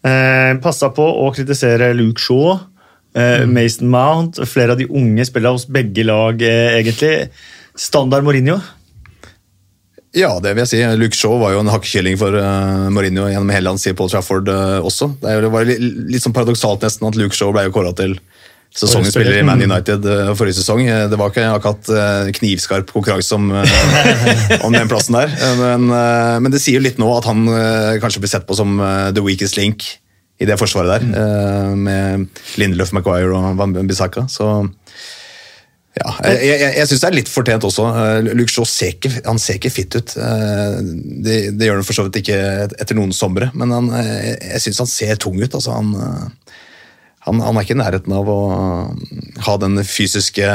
Uh, 0.02 0.58
Passa 0.62 0.90
på 0.94 1.04
å 1.04 1.30
kritisere 1.34 1.92
Luke 1.96 2.22
Shaw, 2.22 2.58
uh, 3.18 3.42
Mason 3.48 3.90
Mount, 3.92 4.42
flere 4.48 4.74
av 4.74 4.82
de 4.82 4.88
unge 4.90 5.26
spillerne 5.28 5.58
hos 5.58 5.68
begge 5.70 6.04
lag, 6.08 6.42
uh, 6.42 6.76
egentlig. 6.78 7.28
Standard 7.78 8.26
Mourinho. 8.26 8.58
Ja, 10.12 10.34
det 10.44 10.50
vil 10.52 10.66
jeg 10.66 10.72
si. 10.74 10.82
Luke 11.00 11.16
Shaw 11.16 11.38
var 11.40 11.54
jo 11.54 11.62
en 11.62 11.72
hakkekylling 11.72 12.18
for 12.20 12.36
uh, 12.36 12.90
Mourinho 12.92 13.30
gjennom 13.30 13.54
hele 13.54 13.72
hans 13.72 13.86
tid 13.86 13.96
på 13.96 14.10
Trafford 14.12 14.50
også. 14.52 15.14
Det 15.22 15.52
var 15.54 15.68
litt, 15.70 15.80
litt 16.12 16.24
sånn 16.24 16.36
paradoksalt 16.36 16.84
nesten 16.84 17.08
at 17.08 17.16
Luke 17.16 17.38
Shaw 17.38 17.54
ble 17.54 17.68
jo 17.70 17.76
kåra 17.78 17.94
til 17.96 18.18
sesongens 18.76 19.12
spiller 19.12 19.38
i 19.38 19.46
Man 19.46 19.62
United 19.62 20.06
uh, 20.08 20.32
forrige 20.38 20.58
sesong. 20.60 20.84
Det 21.10 21.18
var 21.20 21.32
ikke 21.32 21.48
akkurat 21.52 21.90
knivskarp 22.38 22.92
konkurranse 22.92 23.36
om, 23.36 23.50
om, 24.66 24.72
den 24.72 24.90
plassen 24.90 25.18
der. 25.18 25.34
Men, 25.60 25.88
men, 25.88 26.52
det 26.52 26.62
sier 26.62 26.80
jo 26.80 26.86
litt 26.86 27.00
nå 27.00 27.08
at 27.16 27.28
han 27.28 27.44
kanskje 28.02 28.22
blir 28.22 28.32
sett 28.32 28.46
på 28.48 28.56
som 28.58 28.80
the 29.12 29.24
weakest 29.24 29.58
link 29.60 29.86
i 30.42 30.48
det 30.48 30.56
forsvaret 30.58 31.04
der, 31.04 31.74
med 31.78 32.40
Lindelöf, 32.58 32.90
Maguire 32.96 33.36
og 33.36 33.60
Van 33.60 33.76
Bissaka. 33.86 34.24
Så 34.32 34.48
ja, 35.92 36.08
jeg, 36.24 36.38
jeg, 36.48 36.72
jeg 36.78 36.88
syns 36.88 37.02
det 37.02 37.08
er 37.10 37.16
litt 37.18 37.30
fortjent 37.30 37.64
også. 37.68 37.84
Luke 38.32 38.50
Shaw 38.50 38.64
ser 38.68 38.94
ikke, 38.94 39.10
han 39.26 39.40
ser 39.42 39.58
ikke 39.58 39.72
fit 39.74 39.92
ut. 39.98 40.14
Det, 40.16 41.36
det, 41.52 41.66
gjør 41.68 41.82
han 41.82 41.86
for 41.86 41.98
så 41.98 42.06
vidt 42.06 42.22
ikke 42.22 42.38
etter 42.80 42.96
noen 42.96 43.12
somre, 43.16 43.50
men 43.52 43.74
han, 43.76 43.90
jeg 44.00 44.62
syns 44.64 44.80
han 44.86 44.90
ser 44.90 45.20
tung 45.20 45.36
ut. 45.42 45.52
Altså, 45.52 45.76
han, 45.76 45.92
han, 47.22 47.38
han, 47.38 47.56
er 47.56 47.64
ikke 47.64 47.76
i 47.76 47.80
nærheten 47.80 48.14
av 48.16 48.28
å 48.28 48.38
ha 49.46 49.56
den 49.62 49.78
fysiske 49.86 50.46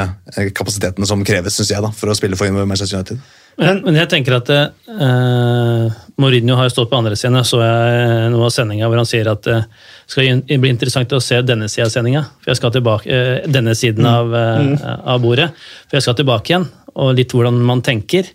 kapasiteten 0.57 1.07
som 1.07 1.23
kreves 1.27 1.55
synes 1.55 1.71
jeg, 1.71 1.83
da, 1.83 1.93
for 1.95 2.11
å 2.11 2.17
spille 2.17 2.39
for 2.39 2.51
Manchester 2.59 2.99
United. 2.99 3.21
Men, 3.57 3.79
men 3.81 3.95
jeg 3.97 4.09
tenker 4.11 4.35
at 4.37 4.49
eh, 4.53 5.95
Mourinho 6.21 6.57
har 6.59 6.69
stått 6.69 6.91
på 6.91 6.97
andre 6.99 7.17
siden. 7.17 7.39
Så 7.47 7.57
jeg 7.63 8.27
noe 8.33 8.45
av 8.45 8.53
sendinga 8.53 8.85
hvor 8.85 9.01
han 9.01 9.09
sier 9.09 9.29
at 9.31 9.47
det 9.47 9.55
eh, 9.63 9.87
skal 10.07 10.43
bli 10.61 10.69
interessant 10.69 11.15
å 11.17 11.21
se 11.23 11.39
denne 11.41 11.69
sida 11.71 11.87
av 11.87 11.93
sendinga. 11.95 12.21
For 12.43 12.53
jeg 12.53 12.59
skal 12.59 12.75
tilbake, 12.75 13.09
eh, 13.09 13.47
denne 13.49 13.73
siden 13.77 14.05
mm. 14.05 14.11
av, 14.11 14.35
uh, 14.37 14.91
av, 15.15 15.23
bordet. 15.23 15.49
For 15.87 15.97
jeg 15.97 16.05
skal 16.05 16.19
tilbake 16.19 16.53
igjen, 16.53 16.67
og 16.93 17.15
litt 17.17 17.33
hvordan 17.33 17.57
man 17.65 17.81
tenker. 17.85 18.29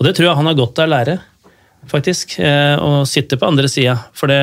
Og 0.00 0.08
det 0.08 0.16
tror 0.18 0.30
jeg 0.30 0.40
han 0.40 0.50
har 0.50 0.58
godt 0.58 0.82
av 0.82 0.88
å 0.88 0.94
lære, 0.96 1.16
faktisk. 1.90 2.38
Å 2.40 2.90
sitte 3.06 3.38
på 3.38 3.46
andre 3.46 3.70
sida. 3.70 3.94
For 4.16 4.32
det 4.32 4.40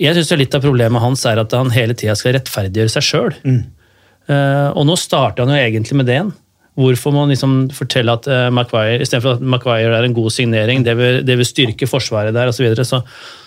Jeg 0.00 0.16
syns 0.16 0.32
litt 0.38 0.54
av 0.56 0.64
problemet 0.64 1.02
hans 1.02 1.24
er 1.28 1.42
at 1.42 1.52
han 1.54 1.72
hele 1.74 1.96
tida 1.98 2.16
skal 2.18 2.36
rettferdiggjøre 2.38 2.94
seg 2.96 3.06
sjøl. 3.06 3.36
Mm. 3.44 3.62
Og 4.74 4.86
nå 4.88 4.94
starter 4.96 5.44
han 5.44 5.52
jo 5.52 5.60
egentlig 5.60 5.98
med 6.00 6.08
det 6.08 6.14
igjen. 6.16 6.32
Hvorfor 6.74 7.12
må 7.14 7.22
man 7.22 7.30
liksom 7.30 7.52
fortelle 7.70 8.16
at 8.16 8.26
uh, 8.26 8.48
Maguire, 8.50 8.98
istedenfor 9.04 9.36
at 9.36 9.42
Maguire 9.46 9.94
er 9.94 10.08
en 10.08 10.16
god 10.16 10.32
signering, 10.34 10.82
det 10.82 10.96
vil, 10.98 11.20
det 11.22 11.36
vil 11.38 11.46
styrke 11.46 11.86
forsvaret 11.86 12.34
der 12.34 12.50
osv., 12.50 12.56
så, 12.58 12.64
videre, 12.64 12.86
så 12.88 13.02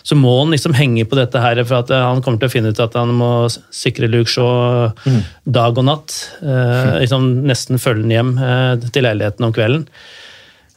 så 0.08 0.16
må 0.16 0.32
han 0.38 0.54
liksom 0.56 0.72
henge 0.77 1.04
på 1.04 1.18
dette 1.20 1.42
her 1.44 1.60
for 1.66 1.82
at 1.82 1.92
uh, 1.92 2.06
han 2.06 2.22
kommer 2.24 2.39
til 2.39 2.48
å 2.48 2.54
finne 2.54 2.72
ut 2.72 2.80
at 2.80 2.94
han 2.96 3.12
må 3.20 3.32
sikre 3.51 4.08
Luke 4.08 4.32
Shaw 4.32 4.94
mm. 5.04 5.20
dag 5.58 5.75
og 5.75 5.89
natt. 5.89 6.16
Uh, 6.39 7.01
liksom 7.01 7.27
Nesten 7.50 7.84
følge 7.84 8.06
ham 8.08 8.13
hjem 8.16 8.32
uh, 8.39 8.88
til 8.88 9.04
leiligheten 9.04 9.50
om 9.50 9.56
kvelden. 9.56 9.86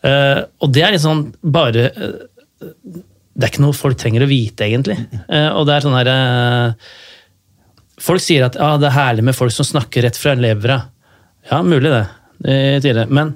og 0.02 0.70
det 0.72 0.82
er 0.82 0.94
liksom 0.94 1.26
bare 1.54 1.90
Det 3.34 3.46
er 3.46 3.52
ikke 3.52 3.62
noe 3.62 3.76
folk 3.76 3.98
trenger 4.00 4.24
å 4.26 4.30
vite, 4.30 4.66
egentlig. 4.66 4.96
og 5.56 5.62
det 5.68 5.76
er 5.76 5.86
sånn 5.86 5.98
her 5.98 6.10
Folk 8.00 8.22
sier 8.24 8.46
at 8.46 8.56
ah, 8.56 8.78
det 8.80 8.88
er 8.88 8.96
herlig 8.96 9.26
med 9.28 9.36
folk 9.36 9.52
som 9.52 9.66
snakker 9.68 10.06
rett 10.06 10.16
fra 10.16 10.32
levra. 10.32 10.78
Ja, 11.50 11.58
mulig 11.60 11.90
det 11.92 12.06
det 12.80 13.06
Men 13.12 13.34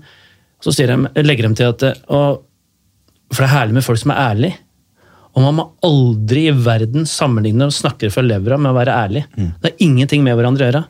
så 0.64 0.72
de, 0.72 0.96
legger 1.20 1.48
de 1.48 1.58
til 1.58 1.72
at 1.74 1.82
og, 2.08 2.44
For 3.28 3.44
det 3.44 3.48
er 3.50 3.56
herlig 3.58 3.76
med 3.76 3.84
folk 3.84 4.00
som 4.00 4.14
er 4.14 4.22
ærlige. 4.22 4.60
Og 5.34 5.42
man 5.42 5.56
må 5.58 5.64
aldri 5.84 6.46
i 6.48 6.54
verden 6.54 7.08
sammenligne 7.10 7.66
og 7.66 7.74
snakke 7.74 8.10
fra 8.14 8.22
levra 8.22 8.56
med 8.56 8.70
å 8.70 8.76
være 8.76 8.94
ærlig. 8.94 9.24
Mm. 9.34 9.48
Det 9.60 9.70
er 9.72 9.82
ingenting 9.82 10.22
med 10.22 10.38
hverandre 10.38 10.62
å 10.62 10.68
gjøre. 10.68 10.82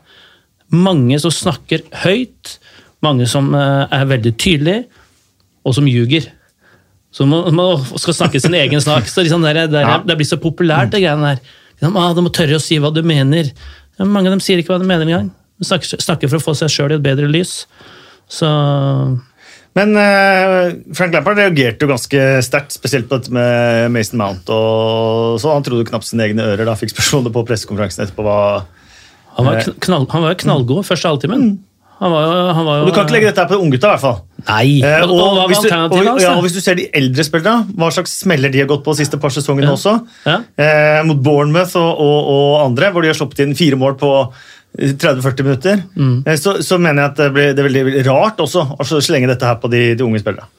Mange 0.85 1.17
som 1.21 1.33
snakker 1.33 1.81
høyt, 2.03 2.59
mange 3.05 3.25
som 3.29 3.49
eh, 3.57 3.95
er 3.97 4.05
veldig 4.11 4.33
tydelige, 4.37 4.85
og 5.65 5.73
som 5.77 5.89
ljuger. 5.89 6.29
Så 7.15 7.25
man, 7.29 7.47
man 7.55 7.85
skal 7.95 8.17
snakke 8.17 8.41
sin 8.43 8.55
egen 8.59 8.81
snak. 8.83 9.07
Så 9.07 9.23
liksom 9.23 9.45
det, 9.45 9.53
ja. 9.71 9.99
det, 10.03 10.17
blir 10.19 10.27
så 10.27 10.39
populært, 10.41 10.91
det 10.91 10.99
greiene 11.03 11.35
der. 11.35 11.53
Liksom, 11.77 11.95
ah, 11.99 12.09
du 12.15 12.19
må 12.25 12.31
tørre 12.35 12.59
å 12.59 12.63
si 12.63 12.79
hva 12.81 12.91
du 12.91 12.99
mener. 13.07 13.53
mange 14.01 14.27
av 14.27 14.35
dem 14.35 14.43
sier 14.43 14.59
ikke 14.59 14.73
hva 14.73 14.81
de 14.81 14.89
mener 14.89 15.07
engang. 15.07 15.29
De 15.55 15.67
snakker, 15.67 16.01
snakker 16.03 16.31
for 16.31 16.41
å 16.41 16.45
få 16.49 16.57
seg 16.59 16.73
sjøl 16.73 16.91
i 16.91 16.97
et 16.97 17.05
bedre 17.05 17.29
lys. 17.31 17.61
Så 18.31 18.49
men 19.75 19.91
uh, 19.99 20.71
Frank 20.95 21.11
Lampard 21.11 21.35
reagerte 21.35 21.83
jo 21.83 21.91
ganske 21.91 22.19
sterkt, 22.47 22.71
spesielt 22.77 23.09
på 23.09 23.17
dette 23.19 23.33
med 23.35 23.91
Mason 23.91 24.21
Mount. 24.21 24.47
og 24.47 25.35
så 25.43 25.51
Han 25.51 25.65
trodde 25.67 25.87
knapt 25.89 26.07
sine 26.07 26.29
egne 26.29 26.45
ører 26.47 26.69
da 26.69 26.77
fikk 26.79 26.93
spørsmålet 26.93 27.35
på 27.35 27.43
pressekonferansen 27.49 28.05
etterpå. 28.05 28.23
hva... 28.23 28.39
Han 29.35 29.49
var, 29.49 29.65
knall, 29.83 30.05
han 30.13 30.23
var 30.23 30.37
knallgod 30.39 30.87
første 30.87 31.11
halvtimen. 31.11 31.43
Mm. 31.43 31.74
Han 32.01 32.11
var, 32.11 32.31
han 32.57 32.65
var 32.67 32.79
jo, 32.81 32.87
du 32.89 32.91
kan 32.91 33.05
ikke 33.05 33.15
legge 33.15 33.29
dette 33.29 33.43
her 33.45 33.51
på 33.53 33.57
unggutta, 33.63 33.87
i 33.87 33.95
hvert 33.95 34.03
fall. 34.03 34.17
Nei, 34.45 34.65
eh, 34.83 35.03
og, 35.05 35.13
og, 35.15 35.37
hvis 35.47 35.61
du, 35.63 35.69
og, 35.71 35.93
ja, 36.19 36.33
og, 36.33 36.41
hvis 36.43 36.57
du 36.57 36.59
ser 36.59 36.75
de 36.75 36.89
eldre 36.99 37.23
spillerne, 37.23 37.71
hva 37.79 37.87
slags 37.95 38.17
smeller 38.19 38.51
de 38.51 38.59
har 38.61 38.67
gått 38.69 38.83
på 38.83 38.93
de 38.93 38.99
siste 38.99 39.19
par 39.21 39.31
sesongene 39.33 39.71
ja. 39.71 39.77
også, 39.77 39.93
ja. 40.27 40.35
Eh, 40.59 40.99
mot 41.07 41.21
Bournemouth 41.23 41.77
og, 41.79 42.03
og, 42.03 42.51
andre, 42.65 42.91
hvor 42.91 43.05
de 43.05 43.13
har 43.13 43.17
sluppet 43.17 43.45
inn 43.45 43.55
fire 43.57 43.79
mål 43.79 43.95
på 44.01 44.11
30-40 44.75 45.47
minutter, 45.47 45.85
mm. 45.95 46.17
Eh, 46.27 46.35
så, 46.41 46.57
så, 46.67 46.81
mener 46.83 47.05
jeg 47.05 47.13
at 47.13 47.23
det 47.23 47.29
blir, 47.37 47.55
det 47.55 47.63
er 47.63 47.69
veldig 47.69 47.85
veldig 47.87 48.03
rart 48.09 48.43
også 48.43 48.67
å 48.75 49.01
slenge 49.07 49.31
dette 49.31 49.47
her 49.47 49.61
på 49.63 49.71
de, 49.71 49.85
de 49.95 50.05
unge 50.05 50.19
spillerne. 50.19 50.51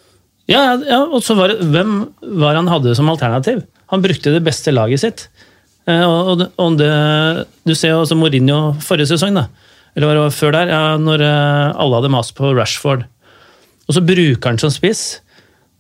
Ja, 0.49 0.65
ja, 0.89 1.03
og 1.05 1.21
så 1.27 1.35
var 1.35 1.51
det, 1.51 1.67
Hvem 1.75 1.99
var 2.39 2.55
han 2.55 2.71
hadde 2.71 2.95
som 2.95 3.11
alternativ? 3.11 3.65
Han 3.91 4.03
brukte 4.03 4.33
det 4.35 4.45
beste 4.47 4.73
laget 4.73 5.03
sitt. 5.03 5.29
Eh, 5.91 6.03
og, 6.07 6.47
og 6.59 6.77
det, 6.81 6.91
Du 7.67 7.75
ser 7.75 7.93
jo 7.93 8.03
også 8.05 8.19
Mourinho 8.19 8.77
forrige 8.83 9.11
sesong, 9.13 9.37
da. 9.37 9.49
Eller 9.97 10.11
var 10.11 10.19
det 10.21 10.37
før 10.37 10.53
der, 10.53 10.73
ja, 10.73 10.81
når 11.01 11.25
eh, 11.25 11.77
alle 11.81 12.01
hadde 12.01 12.13
mast 12.13 12.35
på 12.37 12.53
Rashford. 12.53 13.07
Og 13.87 13.97
så 13.97 14.03
bruker 14.05 14.51
han 14.51 14.61
som 14.61 14.73
spiss, 14.75 15.23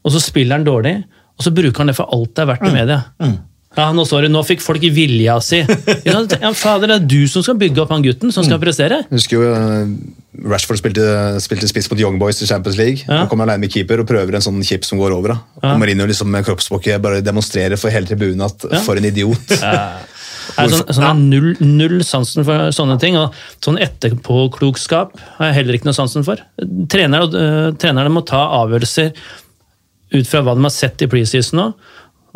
og 0.06 0.14
så 0.14 0.22
spiller 0.22 0.56
han 0.56 0.64
dårlig, 0.66 0.96
og 1.36 1.44
så 1.44 1.52
bruker 1.52 1.82
han 1.82 1.92
det 1.92 1.98
for 1.98 2.08
alt 2.14 2.32
det 2.32 2.44
er 2.46 2.50
verdt 2.54 2.64
i 2.64 2.72
mm. 2.72 2.78
media. 2.78 3.02
Mm. 3.20 3.36
Ja, 3.76 3.90
nå, 3.92 4.06
sorry, 4.08 4.30
nå 4.32 4.40
fikk 4.46 4.62
folk 4.64 4.80
vilja 4.80 5.34
si. 5.44 5.58
Ja, 6.06 6.22
ja, 6.46 6.52
fader, 6.56 6.88
det 6.88 6.96
er 6.96 7.08
du 7.12 7.28
som 7.28 7.44
skal 7.44 7.58
bygge 7.60 7.82
opp 7.82 7.92
han 7.92 8.04
gutten, 8.04 8.32
som 8.32 8.46
skal 8.46 8.60
prestere. 8.62 9.02
Jeg 9.04 9.18
husker 9.18 9.36
jo 9.36 9.50
eh, 9.50 9.90
Rashford 10.48 10.80
spilte, 10.80 11.04
spilte 11.44 11.68
spiss 11.68 11.90
mot 11.92 12.00
Young 12.00 12.16
Boys 12.20 12.40
i 12.40 12.48
Champions 12.48 12.78
League. 12.80 13.04
Ja. 13.04 13.20
Han 13.24 13.28
kommer 13.28 13.44
alene 13.44 13.66
med 13.66 13.74
keeper 13.74 14.00
og 14.00 14.08
prøver 14.08 14.38
en 14.38 14.46
sånn 14.46 14.62
chip 14.64 14.88
som 14.88 15.00
går 15.02 15.12
over. 15.18 15.34
Da. 15.34 15.38
Ja. 15.60 15.74
Og 15.74 15.82
Marino 15.82 16.08
liksom 16.08 16.32
med 16.32 16.48
kroppsspråket 16.48 17.04
bare 17.04 17.20
demonstrerer 17.24 17.76
for 17.80 17.92
hele 17.92 18.08
tribunen 18.08 18.46
at 18.48 18.64
Ja. 18.70 18.80
for 18.86 18.96
en 18.96 19.10
idiot. 19.12 19.58
Nei, 20.56 20.66
sånn, 20.72 20.84
sånn, 20.94 21.06
er 21.08 21.18
null, 21.20 21.48
null 21.60 22.04
sansen 22.06 22.46
for 22.46 22.70
sånne 22.74 22.98
ting. 23.02 23.18
og 23.20 23.34
Sånn 23.64 23.80
etterpåklokskap 23.82 25.16
har 25.38 25.50
jeg 25.50 25.58
heller 25.60 25.78
ikke 25.78 25.90
noe 25.90 25.98
sansen 25.98 26.26
for. 26.26 26.42
Trenere, 26.92 27.28
uh, 27.32 27.70
trenerne 27.80 28.12
må 28.14 28.24
ta 28.26 28.44
avgjørelser 28.62 29.12
ut 30.14 30.30
fra 30.30 30.42
hva 30.46 30.54
de 30.56 30.66
har 30.66 30.74
sett 30.74 31.02
i 31.02 31.10
preseason 31.10 31.58
nå, 31.60 31.66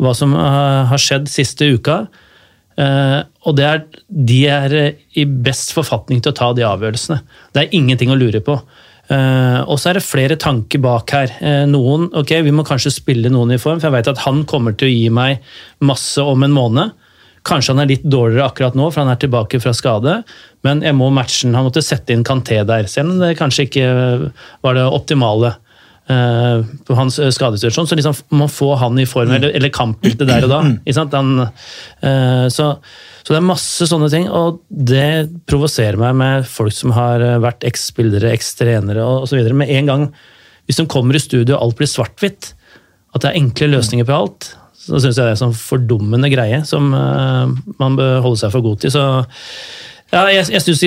hva 0.01 0.13
som 0.17 0.35
uh, 0.35 0.83
har 0.91 1.01
skjedd 1.01 1.31
siste 1.31 1.69
uka. 1.71 2.03
Uh, 2.79 3.21
og 3.45 3.57
det 3.57 3.65
er, 3.67 3.81
de 4.07 4.37
er 4.49 4.75
eh, 4.77 5.01
i 5.19 5.25
best 5.25 5.73
forfatning 5.75 6.21
til 6.23 6.31
å 6.31 6.37
ta 6.37 6.51
de 6.55 6.63
avgjørelsene. 6.65 7.19
Det 7.53 7.63
er 7.63 7.75
ingenting 7.77 8.13
å 8.13 8.17
lure 8.17 8.41
på. 8.45 8.55
Uh, 9.11 9.67
og 9.67 9.75
så 9.81 9.91
er 9.91 9.99
det 9.99 10.05
flere 10.07 10.37
tanker 10.39 10.79
bak 10.83 11.11
her. 11.11 11.33
Uh, 11.43 11.65
noen, 11.69 12.07
ok, 12.15 12.37
Vi 12.45 12.53
må 12.55 12.63
kanskje 12.67 12.93
spille 12.95 13.31
noen 13.33 13.51
i 13.51 13.59
form, 13.59 13.81
for 13.81 13.89
jeg 13.89 13.97
vet 13.97 14.11
at 14.13 14.23
han 14.23 14.45
kommer 14.47 14.77
til 14.77 14.87
å 14.87 14.93
gi 14.93 15.09
meg 15.13 15.43
masse 15.83 16.23
om 16.23 16.47
en 16.47 16.55
måned. 16.55 16.95
Kanskje 17.47 17.73
han 17.73 17.81
er 17.81 17.89
litt 17.89 18.03
dårligere 18.05 18.45
akkurat 18.51 18.75
nå, 18.77 18.91
for 18.91 19.01
han 19.01 19.11
er 19.13 19.19
tilbake 19.21 19.59
fra 19.63 19.73
skade. 19.73 20.19
Men 20.65 20.83
jeg 20.85 20.93
må 20.97 21.09
matche 21.13 21.47
den. 21.47 21.57
Han 21.57 21.65
måtte 21.65 21.81
sette 21.85 22.13
inn 22.13 22.25
Kanté 22.27 22.59
der, 22.67 22.89
selv 22.91 23.15
om 23.15 23.21
det 23.23 23.37
kanskje 23.39 23.65
ikke 23.65 23.87
var 24.61 24.77
det 24.77 24.85
optimale 24.85 25.55
eh, 26.11 26.61
på 26.85 26.97
hans 26.97 27.17
eh, 27.19 27.31
skadesituasjon. 27.33 27.89
Så 27.89 27.97
liksom 27.97 28.17
må 28.29 28.43
man 28.43 28.53
få 28.53 28.75
han 28.81 28.99
i 29.01 29.07
form, 29.09 29.33
eller, 29.37 29.55
eller 29.57 29.73
kampbildet 29.73 30.29
der 30.29 30.45
og 30.45 30.53
da. 30.53 30.61
Sant? 30.93 31.17
Han, 31.17 31.47
eh, 32.05 32.45
så, 32.53 32.69
så 33.21 33.33
det 33.33 33.41
er 33.41 33.49
masse 33.49 33.89
sånne 33.89 34.11
ting, 34.13 34.29
og 34.29 34.61
det 34.69 35.31
provoserer 35.49 35.99
meg 36.01 36.17
med 36.21 36.49
folk 36.49 36.77
som 36.77 36.93
har 36.97 37.25
eh, 37.25 37.39
vært 37.41 37.65
eks-spillere, 37.67 38.35
eks-trenere 38.35 39.05
osv. 39.25 39.41
Med 39.49 39.73
en 39.79 39.93
gang, 39.93 40.09
hvis 40.69 40.81
de 40.81 40.89
kommer 40.89 41.17
i 41.17 41.23
studio 41.23 41.57
og 41.57 41.65
alt 41.65 41.81
blir 41.81 41.89
svart-hvitt, 41.89 42.53
at 43.11 43.23
det 43.23 43.31
er 43.31 43.41
enkle 43.41 43.73
løsninger 43.73 44.07
på 44.07 44.15
alt, 44.15 44.53
så 44.81 44.97
syns 44.97 45.15
jeg 45.15 45.21
det 45.21 45.29
er 45.29 45.37
en 45.37 45.43
sånn 45.45 45.57
fordummende 45.57 46.31
greie 46.33 46.63
som 46.67 46.89
uh, 46.95 47.47
man 47.81 47.97
bør 47.99 48.21
holde 48.25 48.41
seg 48.41 48.53
for 48.53 48.65
god 48.65 48.81
til. 48.81 48.93
Så 48.93 49.05
ja, 50.11 50.25
jeg, 50.27 50.47
jeg 50.51 50.61
synes, 50.65 50.81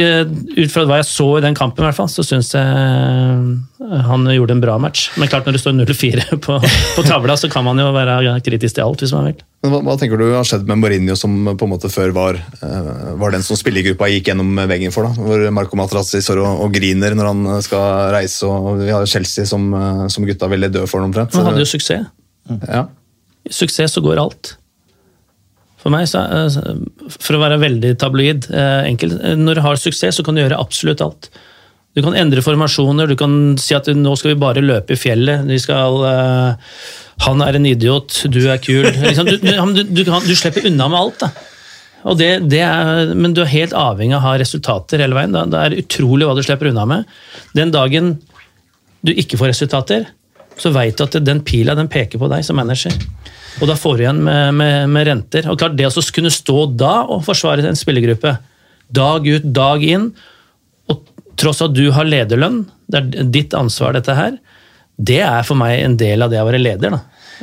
Ut 0.53 0.73
fra 0.73 0.85
hva 0.89 0.99
jeg 1.01 1.09
så 1.09 1.27
i 1.39 1.45
den 1.45 1.57
kampen, 1.57 1.81
i 1.81 1.89
hvert 1.89 1.97
fall, 1.97 2.11
så 2.13 2.21
syns 2.27 2.51
jeg 2.53 2.61
eh, 2.61 4.03
han 4.05 4.27
gjorde 4.35 4.57
en 4.57 4.61
bra 4.61 4.75
match. 4.81 5.07
Men 5.21 5.31
klart 5.33 5.49
når 5.49 5.57
det 5.57 5.63
står 5.63 5.77
0-4 5.79 6.27
på, 6.45 6.59
på 6.61 7.05
tavla, 7.07 7.37
så 7.41 7.49
kan 7.53 7.65
man 7.65 7.81
jo 7.81 7.89
være 7.95 8.35
kritisk 8.45 8.77
til 8.77 8.85
alt, 8.85 9.01
hvis 9.01 9.15
man 9.17 9.31
vil. 9.31 9.41
Men 9.65 9.73
hva, 9.73 9.81
hva 9.87 9.95
tenker 10.01 10.21
du 10.21 10.27
har 10.29 10.45
skjedd 10.49 10.69
med 10.69 10.83
Mourinho, 10.83 11.17
som 11.17 11.39
på 11.57 11.69
en 11.69 11.73
måte 11.73 11.89
før 11.93 12.13
var, 12.17 12.37
eh, 12.37 12.91
var 13.21 13.33
den 13.33 13.47
som 13.47 13.57
spillergruppa 13.57 14.11
gikk 14.13 14.29
gjennom 14.29 14.61
veggen 14.69 14.93
for? 14.93 15.09
da? 15.09 15.25
Hvor 15.25 15.47
Marco 15.57 15.81
Materazzi 15.81 16.21
står 16.25 16.43
og, 16.45 16.67
og 16.67 16.77
griner 16.77 17.17
når 17.17 17.31
han 17.31 17.65
skal 17.65 18.13
reise, 18.19 18.45
og 18.45 18.85
vi 18.85 18.93
har 18.93 19.09
Chelsea 19.09 19.49
som, 19.49 19.71
eh, 19.79 20.05
som 20.13 20.29
gutta 20.29 20.53
ville 20.53 20.69
dø 20.75 20.85
for 20.91 21.07
omtrent. 21.07 21.33
Han 21.39 21.49
hadde 21.49 21.65
jo 21.65 21.73
suksess. 21.73 22.13
Ja. 22.69 22.85
Suksess 23.51 23.97
så 23.97 24.03
går 24.05 24.21
alt. 24.23 24.55
For 25.85 25.93
meg, 25.93 26.07
så, 26.09 26.23
eh, 26.25 27.09
for 27.13 27.37
å 27.37 27.43
være 27.43 27.61
veldig 27.61 27.97
tabloid 28.01 28.49
enkel, 28.89 29.19
eh, 29.21 29.35
når 29.37 29.61
du 29.61 29.65
har 29.67 29.81
suksess, 29.81 30.17
så 30.17 30.25
kan 30.25 30.35
du 30.37 30.41
gjøre 30.41 30.61
absolutt 30.61 31.05
alt. 31.05 31.29
Du 31.95 32.03
kan 32.03 32.17
endre 32.19 32.43
formasjoner, 32.43 33.07
du 33.07 33.15
kan 33.19 33.55
si 33.61 33.75
at 33.77 33.87
nå 33.95 34.15
skal 34.19 34.33
vi 34.33 34.41
bare 34.43 34.65
løpe 34.65 34.97
i 34.97 34.99
fjellet. 34.99 35.45
Vi 35.47 35.61
skal, 35.63 36.01
uh, 36.03 36.79
han 37.23 37.43
er 37.45 37.55
en 37.55 37.69
idiot, 37.71 38.17
du 38.35 38.41
er 38.51 38.59
kul. 38.59 38.89
Liksom, 39.05 39.29
du, 39.29 39.37
du, 39.39 39.83
du, 39.87 40.03
kan, 40.09 40.25
du 40.27 40.35
slipper 40.35 40.67
unna 40.67 40.89
med 40.91 40.99
alt. 40.99 41.23
det, 42.19 42.33
det 42.51 42.65
er, 42.67 43.15
men 43.15 43.37
du 43.37 43.45
er 43.45 43.53
helt 43.53 43.77
avhengig 43.79 44.17
av 44.17 44.25
å 44.25 44.27
ha 44.27 44.35
resultater 44.43 45.05
hele 45.05 45.15
veien. 45.15 45.37
Da. 45.37 45.45
Det 45.47 45.63
er 45.63 45.79
utrolig 45.85 46.27
hva 46.27 46.35
du 46.35 46.43
slipper 46.43 46.73
unna 46.73 46.89
med. 46.97 47.15
Den 47.55 47.71
dagen 47.75 48.17
du 49.07 49.15
ikke 49.15 49.39
får 49.39 49.53
resultater, 49.53 50.11
så 50.59 50.75
veit 50.75 50.99
du 50.99 51.07
at 51.07 51.21
den 51.23 51.45
pila 51.47 51.79
den 51.79 51.93
peker 51.93 52.19
på 52.19 52.33
deg 52.33 52.43
som 52.47 52.59
manager. 52.59 52.99
Og 53.63 53.71
da 53.71 53.77
får 53.79 53.97
du 53.97 54.05
igjen 54.05 54.23
med, 54.27 54.55
med, 54.59 54.91
med 54.91 55.07
renter. 55.09 55.49
Og 55.51 55.59
klart 55.61 55.77
Det 55.79 55.87
å 55.87 56.05
kunne 56.17 56.33
stå 56.33 56.67
da 56.75 56.95
og 57.05 57.25
forsvare 57.27 57.65
en 57.69 57.79
spillergruppe, 57.79 58.37
dag 58.95 59.27
ut, 59.29 59.47
dag 59.57 59.85
inn, 59.87 60.11
og 60.91 61.07
tross 61.41 61.63
at 61.65 61.75
du 61.75 61.87
har 61.95 62.09
lederlønn, 62.09 62.65
det 62.91 63.01
er 63.01 63.31
ditt 63.33 63.55
ansvar 63.57 63.97
dette 63.97 64.17
her, 64.17 64.37
det 64.95 65.23
er 65.27 65.47
for 65.47 65.59
meg 65.59 65.81
en 65.83 65.97
del 65.99 66.23
av 66.23 66.31
det 66.31 66.43
å 66.43 66.47
være 66.47 66.63
leder. 66.63 66.95
Da. 66.95 67.01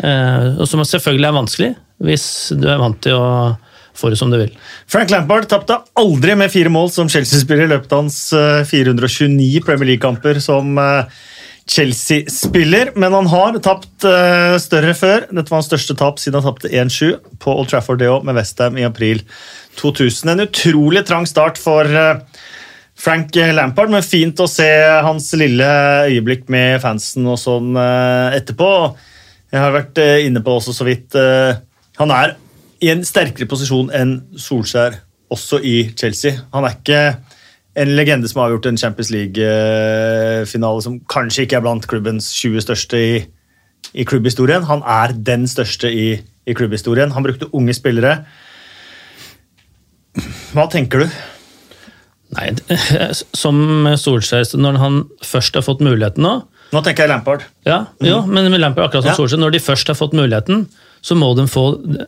Eh, 0.07 0.45
og 0.61 0.67
som 0.69 0.83
selvfølgelig 0.87 1.27
er 1.27 1.35
vanskelig, 1.35 1.73
hvis 2.05 2.25
du 2.55 2.69
er 2.71 2.79
vant 2.81 3.01
til 3.03 3.17
å 3.17 3.27
få 3.97 4.11
det 4.11 4.19
som 4.19 4.31
du 4.31 4.37
vil. 4.39 4.53
Frank 4.89 5.11
Lampard 5.11 5.49
tapte 5.51 5.81
aldri 5.99 6.35
med 6.39 6.51
fire 6.53 6.71
mål 6.71 6.89
som 6.93 7.09
Chelsea-spiller 7.11 7.67
i 7.67 7.73
løpet 7.73 7.91
av 7.91 8.05
hans 8.05 8.19
eh, 8.37 8.63
429 8.69 9.63
Premier 9.65 9.93
League-kamper 9.93 10.39
som 10.43 10.77
eh, 10.79 11.19
Chelsea-spiller. 11.69 12.91
Men 12.95 13.13
han 13.13 13.29
har 13.31 13.59
tapt 13.63 14.05
uh, 14.07 14.57
større 14.61 14.93
før. 14.97 15.27
Dette 15.29 15.51
var 15.51 15.61
hans 15.61 15.69
største 15.71 15.95
tap 15.99 16.21
siden 16.21 16.39
han 16.39 16.47
tapte 16.47 16.71
1-7 16.71 17.19
på 17.41 17.53
Old 17.53 17.71
Trafford 17.71 18.01
Deo 18.01 18.19
med 18.25 18.37
Westham 18.39 18.79
i 18.79 18.87
april 18.87 19.23
2000. 19.79 20.33
En 20.33 20.45
utrolig 20.47 21.05
trang 21.07 21.27
start 21.29 21.61
for 21.61 21.87
uh, 21.87 22.21
Frank 23.01 23.35
Lampard, 23.55 23.89
men 23.89 24.05
fint 24.05 24.39
å 24.43 24.49
se 24.51 24.67
hans 25.01 25.31
lille 25.39 25.67
øyeblikk 26.09 26.49
med 26.53 26.77
fansen 26.83 27.25
og 27.29 27.39
sånn 27.41 27.73
uh, 27.77 28.29
etterpå. 28.35 28.71
Jeg 29.51 29.59
har 29.59 29.73
vært 29.75 29.99
inne 30.23 30.39
på 30.45 30.53
også 30.55 30.71
så 30.71 30.85
vidt. 30.87 31.11
Han 31.99 32.11
er 32.15 32.37
i 32.79 32.87
en 32.93 33.01
sterkere 33.03 33.49
posisjon 33.51 33.89
enn 33.91 34.13
Solskjær 34.39 34.95
også 35.31 35.59
i 35.59 35.75
Chelsea. 35.99 36.37
Han 36.55 36.63
er 36.63 36.77
ikke 36.77 37.01
en 37.75 37.91
legende 37.95 38.27
som 38.27 38.41
har 38.41 38.49
avgjort 38.49 38.65
en 38.71 38.77
Champions 38.77 39.11
League-finale 39.13 40.81
som 40.83 40.99
kanskje 41.11 41.45
ikke 41.45 41.59
er 41.59 41.63
blant 41.65 41.87
klubbens 41.87 42.27
20 42.35 42.65
største 42.65 42.99
i, 42.99 43.11
i 43.95 44.05
klubbhistorien. 44.07 44.65
Han 44.67 44.83
er 44.83 45.13
den 45.15 45.47
største 45.47 45.91
i, 45.91 46.07
i 46.47 46.55
klubbhistorien. 46.57 47.13
Han 47.15 47.23
brukte 47.23 47.47
unge 47.55 47.75
spillere. 47.77 48.17
Hva 50.51 50.65
tenker 50.71 51.05
du? 51.05 51.19
Nei, 52.35 52.49
Som 53.41 53.87
Solskjær, 53.99 54.47
når 54.59 54.79
han 54.79 55.01
først 55.23 55.57
har 55.59 55.65
fått 55.67 55.83
muligheten 55.83 56.23
nå 56.23 56.37
Nå 56.71 56.79
tenker 56.85 57.03
jeg 57.03 57.11
Lampard. 57.11 57.41
ja, 57.67 57.81
jo, 57.99 58.21
men 58.31 58.47
med 58.47 58.61
Lampard 58.63 58.85
akkurat 58.87 59.03
som 59.03 59.11
Ja. 59.11 59.17
Solskjær, 59.19 59.41
Når 59.43 59.51
de 59.51 59.59
først 59.59 59.89
har 59.91 59.97
fått 59.99 60.13
muligheten, 60.15 60.61
så 61.03 61.17
må 61.19 61.33
de 61.35 61.43
få 61.51 61.65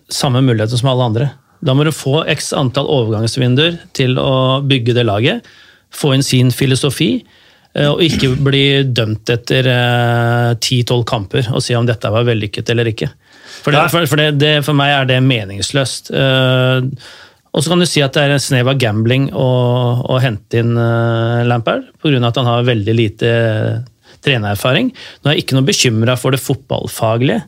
samme 0.08 0.40
muligheten 0.40 0.80
som 0.80 0.88
alle 0.94 1.04
andre. 1.10 1.28
Da 1.64 1.76
må 1.76 1.86
du 1.88 1.94
få 1.96 2.22
x 2.32 2.52
antall 2.58 2.90
overgangsvinduer 2.92 3.80
til 3.96 4.20
å 4.20 4.60
bygge 4.68 4.96
det 4.98 5.08
laget. 5.08 5.48
Få 5.94 6.14
inn 6.16 6.26
sin 6.26 6.52
filosofi, 6.52 7.12
eh, 7.74 7.90
og 7.90 8.04
ikke 8.04 8.34
bli 8.44 8.66
dømt 8.84 9.32
etter 9.32 9.70
ti-tolv 10.64 11.08
kamper 11.10 11.48
og 11.54 11.64
si 11.64 11.78
om 11.78 11.88
dette 11.88 12.12
var 12.12 12.28
vellykket 12.28 12.74
eller 12.74 12.92
ikke. 12.92 13.12
For, 13.64 13.72
det, 13.72 13.84
for, 13.94 14.08
for, 14.10 14.20
det, 14.20 14.32
det, 14.42 14.56
for 14.66 14.76
meg 14.76 14.92
er 14.92 15.08
det 15.14 15.22
meningsløst. 15.24 16.12
Eh, 16.12 16.90
og 17.54 17.62
så 17.62 17.70
kan 17.70 17.84
du 17.84 17.88
si 17.88 18.02
at 18.02 18.16
det 18.16 18.26
er 18.26 18.34
en 18.34 18.42
snev 18.42 18.72
av 18.72 18.80
gambling 18.82 19.28
å, 19.38 19.50
å 20.10 20.20
hente 20.24 20.64
inn 20.64 20.74
uh, 20.74 21.44
Lampard, 21.46 21.86
pga. 22.02 22.18
at 22.18 22.40
han 22.40 22.50
har 22.50 22.66
veldig 22.66 22.96
lite 22.98 23.30
eh, 23.30 23.76
trenererfaring. 24.26 24.90
Nå 25.22 25.30
er 25.30 25.38
jeg 25.38 25.46
ikke 25.46 25.60
noe 25.60 25.68
bekymra 25.68 26.18
for 26.18 26.34
det 26.34 26.42
fotballfaglige. 26.42 27.44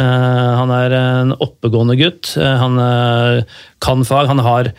Eh, 0.00 0.50
han 0.60 0.72
er 0.74 0.96
en 0.96 1.32
oppegående 1.36 1.96
gutt. 2.00 2.34
Eh, 2.40 2.56
han 2.62 2.78
eh, 2.80 3.58
kan 3.82 4.04
fag. 4.06 4.30
Han 4.30 4.42
har 4.44 4.72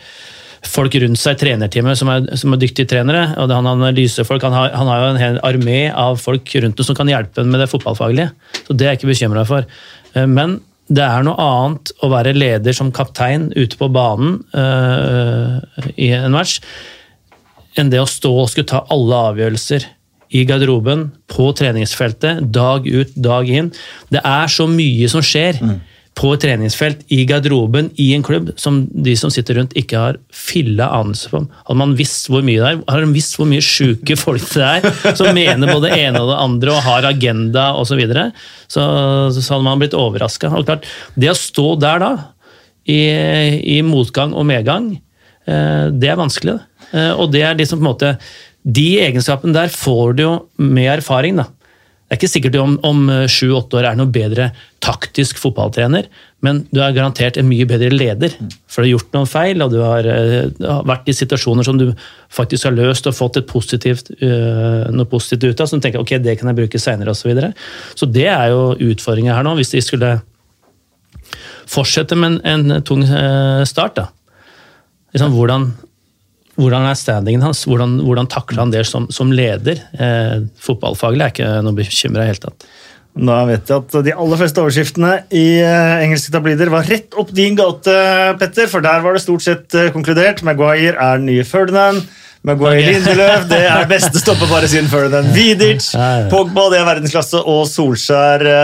folk 0.72 0.94
rundt 1.02 1.18
seg 1.18 1.40
trenerteamet 1.40 1.98
som 1.98 2.10
som 2.38 2.54
er 2.54 2.60
dyktige 2.62 2.90
trenere. 2.90 3.32
og 3.36 3.48
det, 3.48 3.56
Han 3.58 3.70
analysefolk, 3.70 4.44
han 4.46 4.54
har, 4.54 4.74
han 4.78 4.90
har 4.90 5.00
jo 5.00 5.08
en 5.12 5.22
hel 5.22 5.40
armé 5.46 5.80
av 5.90 6.20
folk 6.22 6.54
rundt 6.54 6.78
ham 6.78 6.86
som 6.86 6.98
kan 6.98 7.10
hjelpe 7.10 7.42
ham 7.42 7.50
med 7.50 7.62
det 7.62 7.70
fotballfaglige. 7.72 8.30
Så 8.66 8.76
Det 8.76 8.86
er 8.86 8.94
jeg 8.94 9.02
ikke 9.02 9.14
bekymra 9.14 9.46
for. 9.48 9.66
Men 10.14 10.60
det 10.92 11.02
er 11.02 11.24
noe 11.24 11.40
annet 11.40 11.92
å 12.04 12.10
være 12.12 12.34
leder 12.36 12.74
som 12.76 12.92
kaptein 12.94 13.50
ute 13.56 13.78
på 13.80 13.88
banen 13.92 14.40
øh, 14.52 15.86
i 15.96 16.10
en 16.12 16.34
match, 16.34 16.58
enn 17.78 17.90
det 17.92 18.02
å 18.02 18.08
stå 18.08 18.32
og 18.42 18.50
skulle 18.52 18.68
ta 18.68 18.82
alle 18.92 19.20
avgjørelser 19.30 19.86
i 20.32 20.44
garderoben, 20.48 21.10
på 21.28 21.50
treningsfeltet, 21.58 22.46
dag 22.52 22.86
ut, 22.88 23.12
dag 23.16 23.48
inn. 23.52 23.72
Det 24.12 24.22
er 24.24 24.48
så 24.52 24.66
mye 24.70 25.08
som 25.12 25.24
skjer 25.24 25.58
på 26.18 26.28
et 26.34 26.42
treningsfelt, 26.44 27.06
i 27.08 27.22
garderoben, 27.24 27.86
i 27.96 28.10
en 28.12 28.24
klubb, 28.24 28.50
som 28.60 28.82
de 28.92 29.14
som 29.16 29.30
sitter 29.32 29.56
rundt, 29.56 29.72
ikke 29.80 29.96
har 29.96 30.18
filla 30.28 30.90
anelse 30.92 31.30
på. 31.32 31.40
Hadde 31.64 31.78
man 31.80 31.94
visst 31.96 32.28
hvor 32.28 32.44
mye 32.44 32.60
det 32.60 32.68
er, 32.68 32.82
har 32.92 33.06
man 33.06 33.14
visst 33.16 33.38
hvor 33.40 33.48
mye 33.48 33.64
sjuke 33.64 34.16
folk 34.20 34.44
det 34.52 34.66
er, 34.66 35.14
som 35.16 35.32
mener 35.32 35.72
både 35.72 35.88
det 35.88 36.02
ene 36.02 36.20
og 36.20 36.28
det 36.34 36.40
andre 36.44 36.74
og 36.74 36.84
har 36.84 37.08
agenda 37.08 37.70
osv., 37.80 37.94
så, 37.94 38.00
videre, 38.02 38.26
så 38.68 38.84
så 39.32 39.46
hadde 39.54 39.64
man 39.64 39.80
blitt 39.80 39.96
overraska. 39.96 40.52
Det 41.16 41.32
å 41.32 41.38
stå 41.38 41.66
der 41.80 42.04
da, 42.04 42.12
i, 42.84 43.00
i 43.78 43.80
motgang 43.86 44.32
og 44.36 44.44
medgang, 44.48 44.92
eh, 45.46 45.88
det 45.96 46.12
er 46.12 46.20
vanskelig. 46.20 46.58
Eh, 46.92 47.12
Og 47.16 47.32
det 47.32 47.42
er 47.46 47.56
liksom 47.56 47.80
på 47.80 47.86
en 47.86 47.90
måte 47.92 48.14
De 48.62 48.88
egenskapene 49.02 49.56
der 49.56 49.72
får 49.74 50.16
du 50.18 50.22
jo 50.22 50.32
med 50.56 50.90
erfaring. 50.98 51.36
da. 51.40 51.48
Det 52.12 52.18
er 52.18 52.20
ikke 52.20 52.28
sikkert 52.28 52.52
du 52.52 52.58
om, 52.60 52.72
om 52.84 53.06
sju-åtte 53.30 53.78
år 53.78 53.86
er 53.88 53.96
noe 53.96 54.10
bedre 54.12 54.50
taktisk 54.84 55.38
fotballtrener, 55.40 56.10
men 56.44 56.58
du 56.68 56.82
er 56.84 56.92
garantert 56.92 57.38
en 57.40 57.46
mye 57.48 57.64
bedre 57.64 57.88
leder. 57.88 58.34
For 58.68 58.82
du 58.82 58.84
har 58.84 58.90
gjort 58.90 59.16
noen 59.16 59.30
feil, 59.30 59.62
og 59.64 59.72
du 59.72 59.78
har, 59.80 60.04
du 60.04 60.66
har 60.66 60.84
vært 60.90 61.08
i 61.08 61.14
situasjoner 61.16 61.64
som 61.64 61.78
du 61.80 61.86
faktisk 62.28 62.68
har 62.68 62.76
løst 62.76 63.08
og 63.08 63.16
fått 63.16 63.38
positivt, 63.48 64.12
uh, 64.20 64.90
noe 64.92 65.08
positivt 65.08 65.46
ut 65.54 65.62
av, 65.64 65.70
som 65.70 65.80
du 65.80 65.86
tenker 65.86 66.02
ok, 66.04 66.18
det 66.20 66.36
kan 66.36 66.52
jeg 66.52 66.58
bruke 66.60 66.82
seinere 66.82 67.14
osv. 67.14 67.22
Så, 67.22 67.30
videre. 67.30 67.52
så 67.96 68.10
det 68.18 68.28
er 68.28 68.52
jo 68.52 68.92
utfordringa 68.92 69.38
her 69.38 69.48
nå, 69.48 69.56
hvis 69.56 69.72
de 69.72 69.80
skulle 69.86 70.12
fortsette 71.72 72.18
med 72.18 72.42
en, 72.44 72.76
en 72.76 72.84
tung 72.84 73.06
start. 73.08 74.02
da. 74.02 74.10
Liksom, 75.16 75.32
hvordan, 75.32 75.70
hvordan 76.60 76.84
er 76.84 76.98
standingen 76.98 77.44
hans? 77.44 77.64
Hvordan, 77.68 77.98
hvordan 78.04 78.28
takler 78.30 78.64
han 78.64 78.72
det 78.74 78.84
som, 78.88 79.08
som 79.12 79.32
leder? 79.32 79.80
Eh, 79.96 80.42
fotballfaglig 80.60 81.24
er 81.24 81.32
ikke 81.32 81.52
noe 81.64 81.78
bekymra 81.78 82.26
i 82.26 82.32
hele 82.32 82.42
tatt. 82.42 82.66
Da 83.12 83.42
vet 83.44 83.68
jeg 83.68 83.76
at 83.76 83.96
De 84.06 84.14
aller 84.16 84.40
fleste 84.40 84.62
overskriftene 84.62 85.10
i 85.36 85.60
uh, 85.60 86.00
engelske 86.00 86.32
tablider 86.32 86.70
var 86.72 86.86
rett 86.88 87.12
opp 87.20 87.28
din 87.36 87.58
gate, 87.58 87.92
Petter. 88.40 88.70
For 88.72 88.84
der 88.84 89.04
var 89.04 89.16
det 89.16 89.24
stort 89.24 89.44
sett 89.44 89.76
uh, 89.76 89.90
konkludert. 89.92 90.40
Maguire 90.48 90.96
er 90.96 91.20
den 91.20 91.28
nye 91.28 91.44
Ferdinand. 91.44 92.06
Maguire 92.42 92.74
okay. 92.74 92.96
Lindeløf 92.96 93.44
det 93.52 93.58
er 93.70 93.84
beste 93.86 94.18
stoppeparet 94.18 94.70
siden 94.72 94.88
Ferdinand. 94.90 95.28
Vidic, 95.30 95.92
Pogba 96.32 96.64
det 96.72 96.80
er 96.80 96.86
verdensklasse, 96.88 97.38
og 97.38 97.60
Solskjær 97.70 98.42
uh, 98.42 98.54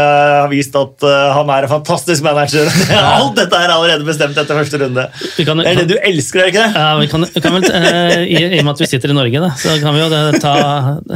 har 0.43 0.49
vist 0.51 0.75
at 0.79 1.07
uh, 1.07 1.13
han 1.37 1.53
er 1.55 1.69
en 1.69 1.71
fantastisk 1.71 2.27
manager. 2.27 2.67
Alt 2.99 3.37
dette 3.39 3.61
er 3.61 3.71
allerede 3.71 4.03
bestemt 4.09 4.35
etter 4.35 4.59
første 4.59 4.81
runde. 4.83 5.05
Kan, 5.47 5.63
det 5.63 5.71
er 5.71 5.79
det 5.79 5.87
du 5.93 5.95
elsker, 6.11 6.43
er 6.43 6.51
ikke 6.51 6.65
det? 6.65 6.73
Ja, 6.75 6.89
vi 6.99 7.07
kan, 7.13 7.29
kan 7.39 7.55
vel, 7.55 7.69
uh, 7.71 8.17
i, 8.25 8.35
i, 8.35 8.59
og 8.59 8.67
med 8.67 8.73
at 8.75 8.83
vi 8.83 8.91
sitter 8.91 9.15
i 9.15 9.19
Norge, 9.21 9.45
da, 9.47 9.53
så 9.63 9.79
kan 9.85 9.95
vi 9.95 10.03
jo 10.03 10.11
ta, 10.43 10.57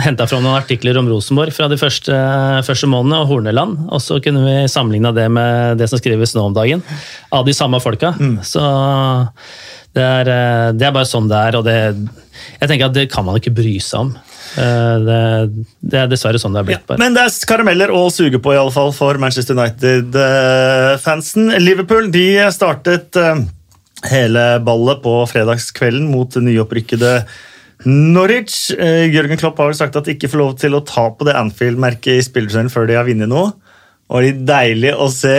hente 0.07 0.31
fram 0.31 0.47
noen 0.47 0.61
artikler 0.61 1.03
om 1.03 1.11
Rosenborg 1.11 1.51
fra 1.59 1.67
de 1.73 1.81
første, 1.83 2.23
første 2.69 2.93
månedene, 2.95 3.25
og 3.25 3.33
Horneland. 3.33 3.89
Og 3.91 4.07
så 4.07 4.23
kunne 4.23 4.47
vi 4.47 4.57
sammenligna 4.71 5.11
det 5.19 5.27
med 5.35 5.83
det 5.83 5.91
som 5.91 5.99
skrives 5.99 6.39
nå 6.39 6.47
om 6.53 6.55
dagen, 6.55 6.87
av 7.35 7.43
de 7.49 7.59
samme 7.59 7.83
folka. 7.83 8.15
Mm. 8.23 8.39
Så 8.47 8.63
det 9.93 10.03
er, 10.03 10.29
det 10.73 10.87
er 10.89 10.95
bare 10.95 11.09
sånn 11.09 11.29
det 11.29 11.39
er. 11.39 11.59
og 11.59 11.67
det 11.67 11.79
jeg 12.61 12.71
tenker 12.71 12.89
at 12.89 12.97
det 12.97 13.09
kan 13.13 13.27
man 13.27 13.39
ikke 13.39 13.55
bry 13.55 13.75
seg 13.83 14.07
om. 14.07 14.13
Eh, 14.61 14.97
det, 15.07 15.21
det, 15.81 15.99
er 15.99 16.11
dessverre 16.11 16.41
sånn 16.41 16.57
det 16.57 16.63
er 16.63 16.69
blitt. 16.69 16.85
bare. 16.89 16.99
Ja, 16.99 17.05
men 17.05 17.17
det 17.17 17.25
er 17.27 17.49
karameller 17.49 17.93
å 17.95 18.05
suge 18.13 18.41
på 18.43 18.55
i 18.55 18.59
alle 18.61 18.75
fall 18.75 18.93
for 18.97 19.21
Manchester 19.23 19.57
United-fansen. 19.59 21.55
Liverpool 21.63 22.11
de 22.15 22.27
startet 22.55 23.19
eh, 23.21 23.45
hele 24.13 24.47
ballet 24.67 25.03
på 25.05 25.17
fredagskvelden 25.31 26.09
mot 26.13 26.37
nyopprykkede 26.37 27.15
Norwich. 27.89 28.71
Eh, 28.77 29.09
Jørgen 29.13 29.41
Klopp 29.41 29.61
har 29.63 29.73
vel 29.73 29.79
sagt 29.79 29.99
at 29.99 30.09
de 30.09 30.17
ikke 30.17 30.31
får 30.33 30.43
lov 30.43 30.57
til 30.63 30.79
å 30.79 30.85
ta 30.87 31.09
på 31.13 31.29
det 31.29 31.37
Anfield-merket 31.39 32.19
i 32.19 32.25
spillerserien 32.25 32.73
før 32.73 32.89
de 32.91 32.99
har 32.99 33.09
vunnet 33.09 33.31
noe. 33.31 33.53
Og 34.13 34.25
det 34.25 34.33
er 34.33 34.49
deilig 34.49 34.97
å 35.01 35.09
se 35.13 35.37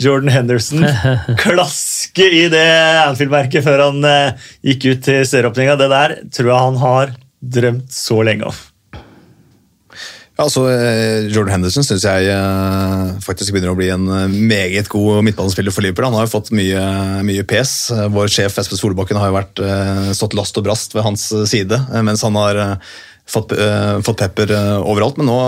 Jordan 0.00 0.32
Henderson 0.32 0.84
klaske 1.44 2.24
i 2.24 2.46
det 2.52 2.66
Anfield-merket 3.04 3.64
før 3.66 3.86
han 3.88 4.04
eh, 4.06 4.48
gikk 4.72 4.88
ut 4.88 5.04
til 5.06 5.22
serieåpninga. 5.28 5.76
Det 5.80 5.90
der 5.92 6.16
tror 6.32 6.50
jeg 6.50 6.66
han 6.66 6.82
har 6.82 7.14
drømt 7.40 7.92
så 7.94 8.20
lenge 8.26 8.48
om. 8.50 8.60
Ja, 10.40 10.46
altså, 10.46 10.64
eh, 10.72 11.26
Jordan 11.28 11.58
Henderson 11.58 11.84
syns 11.84 12.06
jeg 12.06 12.32
uh, 12.32 13.18
faktisk 13.20 13.52
begynner 13.52 13.74
å 13.74 13.76
bli 13.76 13.90
en 13.92 14.06
meget 14.48 14.88
god 14.88 15.20
midtbanespiller 15.26 15.74
for 15.74 15.84
Liverpool. 15.84 16.08
Han 16.08 16.16
har 16.16 16.24
jo 16.24 16.32
fått 16.32 16.48
mye, 16.56 16.80
mye 17.28 17.44
pes. 17.44 17.74
Vår 18.14 18.32
sjef 18.32 18.56
Espen 18.62 18.80
Solbakken 18.80 19.20
har 19.20 19.28
jo 19.28 19.36
vært, 19.36 19.62
stått 20.16 20.38
last 20.38 20.56
og 20.56 20.64
brast 20.64 20.96
ved 20.96 21.04
hans 21.04 21.28
side, 21.50 21.82
mens 22.08 22.24
han 22.24 22.40
har 22.40 22.62
fått, 23.30 23.54
uh, 23.56 24.00
fått 24.04 24.20
pepper 24.20 24.52
uh, 24.54 24.82
overalt, 24.82 25.18
men 25.20 25.28
nå, 25.30 25.38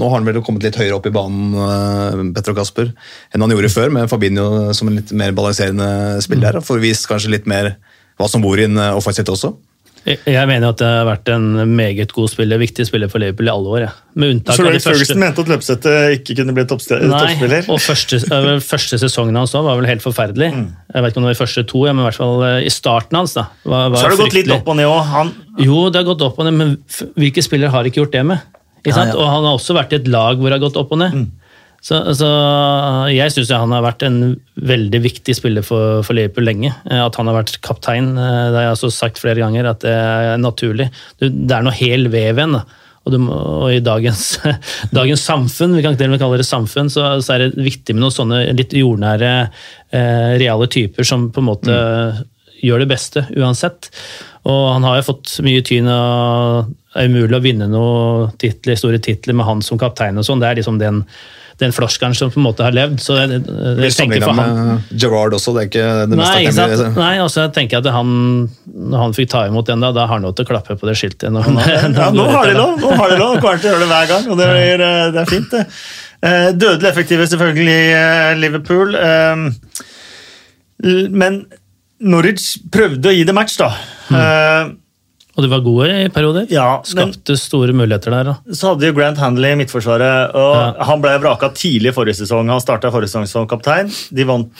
nå, 0.00 0.08
har 0.08 0.18
han 0.18 0.28
vel 0.28 0.40
kommet 0.46 0.64
litt 0.66 0.78
høyere 0.80 0.96
opp 0.98 1.08
i 1.08 1.14
banen 1.14 1.54
uh, 1.56 2.32
Petter 2.36 2.54
og 2.54 2.60
Kasper, 2.60 2.92
enn 3.30 3.44
han 3.44 3.54
gjorde 3.54 3.72
før, 3.72 3.92
med 3.94 4.10
Fabinho 4.10 4.74
som 4.76 4.90
en 4.90 5.00
litt 5.00 5.12
mer 5.16 5.34
balanserende 5.36 6.20
spiller. 6.24 6.60
Mm. 6.60 6.66
Får 6.66 6.82
vist 6.82 7.08
kanskje 7.10 7.34
litt 7.36 7.50
mer 7.50 7.74
hva 8.20 8.28
som 8.28 8.44
bor 8.44 8.60
i 8.60 8.66
en 8.68 8.80
offensivt 8.92 9.32
også. 9.32 9.54
Jeg 10.08 10.48
mener 10.48 10.72
at 10.72 10.78
det 10.80 10.86
har 10.88 11.04
vært 11.04 11.28
en 11.28 11.74
meget 11.76 12.12
god 12.16 12.30
spiller, 12.32 12.60
viktig 12.60 12.86
spiller 12.88 13.10
for 13.12 13.20
Liverpool 13.20 13.50
i 13.50 13.52
alle 13.52 13.72
år. 13.74 13.80
Ja. 13.84 13.90
Med 14.16 14.32
unntak 14.34 14.56
Så 14.56 14.64
av 14.64 14.72
de 14.72 14.80
første... 14.80 15.16
Mente 15.20 15.44
at 15.44 15.50
løpsettet 15.52 16.14
ikke 16.16 16.36
kunne 16.38 16.54
bli 16.56 16.64
toppspiller? 16.70 17.10
Nei, 17.10 17.60
og 17.68 17.82
første, 17.84 18.20
første 18.64 19.00
sesongen 19.02 19.36
hans 19.36 19.52
var 19.52 19.68
vel 19.68 19.88
helt 19.90 20.04
forferdelig. 20.04 20.48
Mm. 20.56 20.70
Jeg 20.94 21.04
vet 21.04 21.12
ikke 21.12 21.20
om 21.20 21.26
det 21.26 21.30
var 21.30 21.36
de 21.36 21.42
første 21.42 21.66
to, 21.74 21.82
men 21.90 22.00
i 22.00 22.06
hvert 22.08 22.20
fall 22.22 22.46
eh, 22.48 22.56
i 22.64 22.72
starten 22.72 23.20
hans. 23.20 23.36
da. 23.36 23.46
Var, 23.62 23.92
var 23.92 24.00
Så 24.00 24.08
har 24.08 24.16
det 24.16 24.22
gått 24.22 24.38
litt 24.38 24.54
opp 24.56 24.72
og 24.72 24.80
ned 24.80 24.88
òg? 24.88 25.02
Han... 25.12 25.34
Jo, 25.60 25.82
det 25.92 26.00
har 26.00 26.08
gått 26.08 26.24
opp 26.24 26.40
og 26.40 26.48
ned, 26.48 26.56
men 26.56 27.12
hvilke 27.20 27.44
spillere 27.44 27.74
har 27.74 27.90
ikke 27.90 28.00
gjort 28.00 28.16
det 28.16 28.24
med? 28.32 28.48
Ja, 28.88 28.96
ja. 28.96 29.12
Og 29.12 29.26
han 29.28 29.44
har 29.44 29.52
også 29.58 29.76
vært 29.76 29.92
i 29.92 30.00
et 30.00 30.08
lag 30.08 30.40
hvor 30.40 30.48
det 30.48 30.56
har 30.56 30.64
gått 30.64 30.80
opp 30.80 30.96
og 30.96 31.02
ned. 31.02 31.12
Mm. 31.12 31.28
Så, 31.80 31.96
så, 32.12 32.28
jeg 33.08 33.32
syns 33.32 33.54
han 33.56 33.72
har 33.72 33.84
vært 33.86 34.04
en 34.04 34.18
veldig 34.68 35.00
viktig 35.00 35.32
spiller 35.36 35.64
for, 35.64 36.02
for, 36.04 36.16
Liverpool 36.16 36.44
lenge. 36.44 36.74
At 36.84 37.16
han 37.16 37.30
har 37.30 37.38
vært 37.38 37.56
kaptein, 37.64 38.12
eh, 38.20 38.50
det 38.50 38.58
har 38.58 38.68
jeg 38.68 38.76
også 38.76 38.92
sagt 38.92 39.22
flere 39.22 39.40
ganger, 39.40 39.70
at 39.72 39.80
det 39.84 39.94
er 39.96 40.36
naturlig. 40.40 40.90
Det 41.20 41.56
er 41.56 41.64
noe 41.64 41.76
hel 41.76 42.10
vev 42.12 42.36
igjen. 42.36 42.58
Og, 43.08 43.16
og, 43.16 43.66
i 43.72 43.80
dagens, 43.80 44.24
dagens, 44.98 45.24
samfunn, 45.24 45.78
vi 45.78 45.84
kan 45.86 45.96
ikke 45.96 46.20
kalle 46.20 46.42
det 46.42 46.48
samfunn, 46.48 46.92
så, 46.92 47.14
så, 47.24 47.34
er 47.34 47.46
det 47.46 47.64
viktig 47.64 47.96
med 47.96 48.04
noen 48.04 48.16
sånne 48.18 48.42
litt 48.58 48.76
jordnære, 48.76 49.32
eh, 49.96 50.34
reale 50.42 50.68
typer 50.70 51.08
som 51.08 51.30
på 51.32 51.40
en 51.40 51.48
måte 51.48 51.72
mm. 51.72 52.20
gjør 52.68 52.84
det 52.84 52.90
beste 52.92 53.24
uansett. 53.40 53.88
Og 54.48 54.62
han 54.74 54.84
har 54.84 55.00
jo 55.00 55.08
fått 55.10 55.38
mye 55.44 55.64
tyn 55.64 55.88
og 55.92 56.76
det 56.90 57.04
er 57.04 57.10
umulig 57.12 57.36
å 57.38 57.44
vinne 57.44 57.68
noen 57.70 58.32
titler, 58.40 58.78
store 58.78 58.98
titler 59.02 59.36
med 59.38 59.46
han 59.46 59.60
som 59.62 59.78
kaptein 59.78 60.18
og 60.18 60.26
sånn. 60.26 60.40
Det 60.42 60.48
er 60.48 60.58
liksom 60.58 60.80
den 60.80 61.04
den 61.60 61.74
floskeren 61.76 62.14
som 62.16 62.30
på 62.32 62.40
en 62.40 62.46
måte 62.46 62.64
har 62.64 62.74
levd. 62.74 63.00
så 63.04 63.18
jeg, 63.20 63.40
jeg 63.84 63.94
tenker 63.96 64.24
for 64.24 64.38
han. 64.38 64.80
Gerard 64.90 65.36
også, 65.36 65.54
det 65.56 65.62
er 65.62 65.68
ikke 65.70 65.86
det 66.10 66.18
mest 66.18 66.32
Nei, 66.32 66.42
takknemlige. 66.48 66.88
Nei, 66.96 67.12
også 67.24 67.46
tenker 67.54 67.78
jeg 67.78 67.86
at 67.86 67.94
han, 67.94 68.10
når 68.90 69.04
han 69.04 69.16
fikk 69.16 69.30
ta 69.34 69.44
imot 69.50 69.68
den, 69.70 69.84
da, 69.84 69.92
da 69.96 70.06
har 70.06 70.16
han 70.16 70.26
lov 70.26 70.36
til 70.38 70.48
å 70.48 70.50
klappe 70.50 70.76
på 70.80 70.88
det 70.88 70.96
skiltet. 71.00 71.28
Når, 71.34 71.50
når, 71.56 71.70
ja, 72.00 72.10
nå 72.16 72.26
har 72.32 72.50
de 72.50 72.56
lov! 72.58 72.74
Nå 72.80 72.96
har 72.96 73.14
de 73.14 73.20
lov, 73.20 73.38
Kommer 73.40 73.62
til 73.62 73.70
å 73.70 73.74
gjøre 73.74 73.84
det 73.84 73.90
hver 73.92 74.10
gang, 74.10 74.28
og 74.32 74.40
det 74.40 74.50
er, 74.50 74.84
eh, 74.86 75.06
det 75.14 75.22
er 75.22 75.30
fint, 75.30 75.54
det. 75.54 75.64
Eh, 76.20 76.50
dødelig 76.56 76.90
effektive, 76.90 77.30
selvfølgelig, 77.30 77.80
eh, 77.96 78.34
Liverpool. 78.40 78.96
Men 81.20 81.42
Norwich 82.00 82.54
prøvde 82.72 83.10
å 83.10 83.14
gi 83.14 83.26
det 83.28 83.36
match, 83.36 83.58
da. 83.60 83.74
Mm. 84.10 84.76
Og 85.36 85.44
de 85.44 85.50
var 85.52 85.62
gode 85.62 85.86
i 85.94 86.08
perioder? 86.12 86.48
Ja, 86.50 86.80
Skapte 86.86 87.36
store 87.38 87.74
muligheter 87.76 88.12
der. 88.14 88.30
Da. 88.32 88.54
Så 88.56 88.72
hadde 88.72 88.88
jo 88.88 88.96
Grant 88.96 89.20
Handley 89.22 89.54
i 89.54 89.58
midtforsvaret. 89.60 90.34
og 90.34 90.54
ja. 90.58 90.86
Han 90.88 91.02
ble 91.04 91.14
vraka 91.22 91.52
tidlig 91.54 91.94
forrige 91.96 92.18
sesong. 92.22 92.50
Han 92.50 92.62
starta 92.62 92.90
forrige 92.90 93.12
sesong 93.12 93.28
som 93.30 93.50
kaptein. 93.50 93.92
De 94.10 94.26
vant 94.26 94.50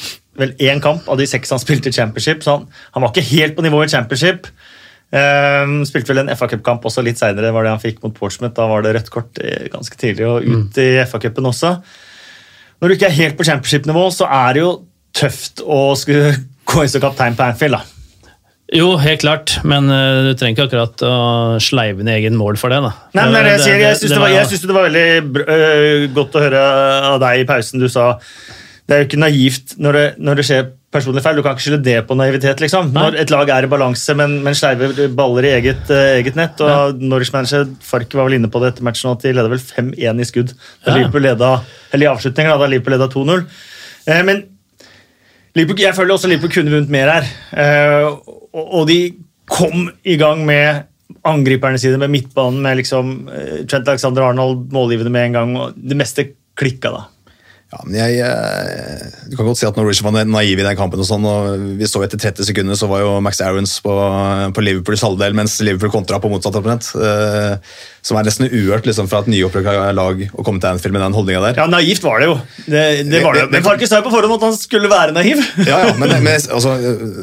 vel 0.41 0.55
én 0.63 0.81
kamp 0.83 1.09
av 1.11 1.19
de 1.21 1.27
seks 1.29 1.51
han 1.53 1.61
spilte 1.61 1.91
i 1.91 1.97
championship, 1.97 2.45
så 2.45 2.59
han, 2.59 2.69
han 2.95 3.05
var 3.05 3.11
ikke 3.13 3.27
helt 3.33 3.57
på 3.59 3.65
nivå 3.67 3.83
i 3.85 3.91
championship. 3.93 4.47
Um, 5.11 5.81
spilte 5.89 6.13
vel 6.13 6.23
en 6.23 6.31
FA 6.39 6.47
Cup-kamp 6.53 6.85
også 6.87 7.03
litt 7.03 7.19
seinere, 7.19 7.51
var 7.51 7.67
det 7.67 7.75
han 7.75 7.83
fikk 7.83 7.99
mot 8.05 8.15
Portsmouth. 8.15 8.55
Da 8.57 8.69
var 8.71 8.87
det 8.87 8.95
rødt 8.95 9.11
kort 9.11 9.41
eh, 9.43 9.67
ganske 9.73 9.99
tidlig, 9.99 10.29
og 10.29 10.47
ut 10.47 10.71
mm. 10.71 10.83
i 10.85 10.91
FA-cupen 11.03 11.51
også. 11.51 11.75
Når 12.81 12.89
du 12.89 12.97
ikke 12.97 13.11
er 13.11 13.19
helt 13.19 13.37
på 13.37 13.47
championship-nivå, 13.49 14.07
så 14.15 14.31
er 14.31 14.55
det 14.55 14.63
jo 14.63 14.75
tøft 15.19 15.65
å 15.67 15.83
skulle 15.99 16.37
gå 16.71 16.85
inn 16.85 16.93
som 16.95 17.03
kaptein 17.03 17.37
på 17.37 17.51
Anfield. 17.51 17.81
da. 17.81 18.00
Jo, 18.71 18.93
helt 19.03 19.25
klart, 19.25 19.57
men 19.67 19.91
uh, 19.91 20.29
du 20.29 20.35
trenger 20.39 20.55
ikke 20.55 20.69
akkurat 20.69 21.03
å 21.03 21.15
sleive 21.63 22.05
ned 22.07 22.21
egen 22.21 22.39
mål 22.39 22.59
for 22.61 22.71
det. 22.71 22.79
da. 22.85 22.93
Nei, 23.19 23.25
men 23.33 23.43
det, 23.43 23.57
jeg, 23.57 23.63
sier, 23.65 23.81
jeg 23.83 23.99
syns 23.99 24.13
det, 24.13 24.21
det, 24.23 24.43
det, 24.47 24.61
det, 24.63 24.77
var 24.77 24.87
veldig 24.87 25.45
uh, 25.51 26.09
godt 26.15 26.39
å 26.39 26.43
høre 26.45 26.65
av 27.11 27.17
deg 27.25 27.43
i 27.43 27.49
pausen. 27.49 27.83
Du 27.83 27.91
sa 27.91 28.13
det 28.91 28.97
er 28.97 29.03
jo 29.05 29.07
ikke 29.07 29.19
naivt 29.23 29.77
når 29.79 29.97
det, 29.97 30.07
når 30.19 30.39
det 30.41 30.45
skjer 30.49 30.63
personlig 30.91 31.23
feil. 31.23 31.37
Du 31.39 31.45
kan 31.47 31.55
ikke 31.55 31.63
skylde 31.63 31.85
det 31.87 31.99
på 32.09 32.17
naivitet. 32.19 32.63
liksom. 32.63 32.89
Nei. 32.91 33.05
Når 33.05 33.19
et 33.23 33.31
lag 33.31 33.53
er 33.55 33.67
i 33.67 33.71
balanse, 33.71 34.17
men, 34.19 34.41
men 34.43 34.57
sleiver 34.59 35.05
baller 35.15 35.47
i 35.47 35.53
eget, 35.61 35.85
uh, 35.91 36.15
eget 36.19 36.39
nett. 36.39 36.59
og 36.63 36.71
ja. 36.71 37.11
Norwich-manager 37.13 37.69
Fark 37.87 38.15
var 38.19 38.27
vel 38.27 38.41
inne 38.41 38.51
på 38.51 38.63
det 38.63 38.73
etter 38.73 38.87
matchen 38.87 39.13
at 39.13 39.23
de 39.23 39.35
leda 39.35 39.51
vel 39.53 39.63
5-1 39.63 40.23
i 40.23 40.27
skudd. 40.27 40.55
Da 40.83 40.91
ja. 40.91 40.97
Liverpool 40.99 41.27
leda, 41.29 41.53
eller 41.91 42.09
i 42.09 42.11
avslutninger 42.11 42.55
da, 42.55 42.59
da 42.65 42.71
Liverpool 42.73 42.99
leda 42.99 43.11
2-0. 43.15 43.47
Uh, 44.11 44.23
men 44.27 44.43
jeg 45.57 45.97
føler 45.97 46.15
også 46.15 46.29
Liverpool 46.31 46.53
kunne 46.55 46.75
vunnet 46.75 46.93
mer 46.93 47.11
her. 47.11 47.27
Eh, 47.53 48.07
og 48.55 48.87
de 48.89 49.01
kom 49.51 49.91
i 50.07 50.17
gang 50.17 50.45
med 50.47 50.87
angriperne 51.27 51.79
sine, 51.79 51.99
med 51.99 52.13
midtbanen, 52.13 52.63
med 52.63 52.79
liksom 52.81 53.29
eh, 53.35 53.65
Trent 53.67 53.89
Alexander 53.89 54.29
Arnold 54.29 54.71
målgivende 54.73 55.11
med 55.11 55.27
en 55.27 55.39
gang. 55.39 55.57
og 55.59 55.75
Det 55.75 55.99
meste 55.99 56.29
klikka 56.59 56.93
da. 56.95 57.07
Ja, 57.71 57.85
men 57.87 57.95
jeg, 57.95 58.19
eh, 58.27 59.03
Du 59.31 59.37
kan 59.39 59.47
godt 59.47 59.61
si 59.61 59.67
at 59.69 59.77
Norwegian 59.79 60.11
var 60.11 60.25
naiv 60.27 60.59
i 60.59 60.67
den 60.67 60.77
kampen. 60.77 60.99
og 60.99 61.07
sånn, 61.07 61.25
og 61.25 61.79
Vi 61.79 61.87
så 61.87 62.03
etter 62.03 62.19
30 62.19 62.49
sekunder 62.49 62.75
så 62.75 62.89
var 62.91 63.05
jo 63.05 63.21
Max 63.23 63.41
Aarons 63.41 63.77
på, 63.85 63.95
på 64.55 64.65
Liverpools 64.65 65.05
halvdel, 65.07 65.37
mens 65.39 65.61
Liverpool 65.63 65.93
kontra 65.95 66.19
på 66.19 66.31
motsatt. 66.33 66.59
Eh, 66.59 67.57
som 68.03 68.17
er 68.19 68.27
nesten 68.27 68.49
uhørt 68.51 68.89
liksom, 68.89 69.07
fra 69.11 69.21
et 69.23 69.31
nyopprykka 69.31 69.93
lag 69.95 70.23
å 70.33 70.43
komme 70.43 70.59
til 70.59 70.73
Anfield 70.73 70.97
med 70.97 71.05
den 71.05 71.15
holdninga 71.15 71.43
der. 71.45 71.61
Ja, 71.63 71.69
naivt 71.71 72.03
var 72.03 72.19
det 72.19 72.31
jo. 72.31 72.35
Det, 72.67 72.83
det 73.07 73.23
var 73.23 73.39
det. 73.39 73.47
Men 73.53 73.63
Farkis 73.63 73.93
sa 73.93 74.01
jo 74.01 74.09
på 74.09 74.15
forhånd 74.17 74.39
at 74.41 74.49
han 74.49 74.59
skulle 74.59 74.91
være 74.91 75.15
naiv. 75.17 75.39
Ja, 75.71 75.85
ja, 75.87 75.95
men, 76.01 76.11
men 76.25 76.41
altså, 76.51 76.73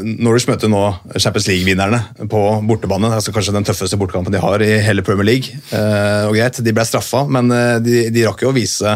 Norwich 0.06 0.48
møter 0.48 0.72
nå 0.72 0.80
Champions 1.18 1.50
League-vinnerne 1.50 2.00
på 2.32 2.42
bortebane. 2.70 3.10
altså 3.18 3.34
Kanskje 3.36 3.58
den 3.58 3.68
tøffeste 3.68 4.00
bortekampen 4.00 4.32
de 4.32 4.40
har 4.40 4.64
i 4.64 4.78
hele 4.86 5.04
Premier 5.04 5.28
League. 5.28 5.60
Eh, 5.76 6.24
og 6.30 6.38
greit, 6.38 6.62
De 6.64 6.76
ble 6.78 6.86
straffa, 6.88 7.26
men 7.28 7.52
eh, 7.52 7.78
de, 7.84 7.98
de 8.14 8.28
rakk 8.30 8.46
jo 8.46 8.54
å 8.54 8.56
vise 8.56 8.96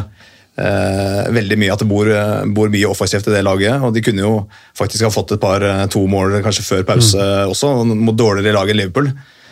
veldig 0.58 1.58
mye 1.58 1.74
at 1.74 1.82
det 1.82 1.88
bor, 1.88 2.10
bor, 2.52 2.72
mye 2.72 2.90
offensivt 2.90 3.30
i 3.30 3.36
det 3.36 3.44
laget. 3.46 3.82
og 3.82 3.94
De 3.96 4.04
kunne 4.04 4.24
jo 4.24 4.34
faktisk 4.78 5.08
ha 5.08 5.12
fått 5.14 5.36
et 5.36 5.42
par 5.42 5.64
eh, 5.64 5.86
to 5.92 6.04
mål 6.12 6.42
kanskje 6.44 6.66
før 6.68 6.88
pause 6.88 7.18
mm. 7.18 7.54
også, 7.54 7.74
mot 7.88 8.18
dårligere 8.18 8.58
lag 8.58 8.72
enn 8.72 8.82
Liverpool. 8.82 9.12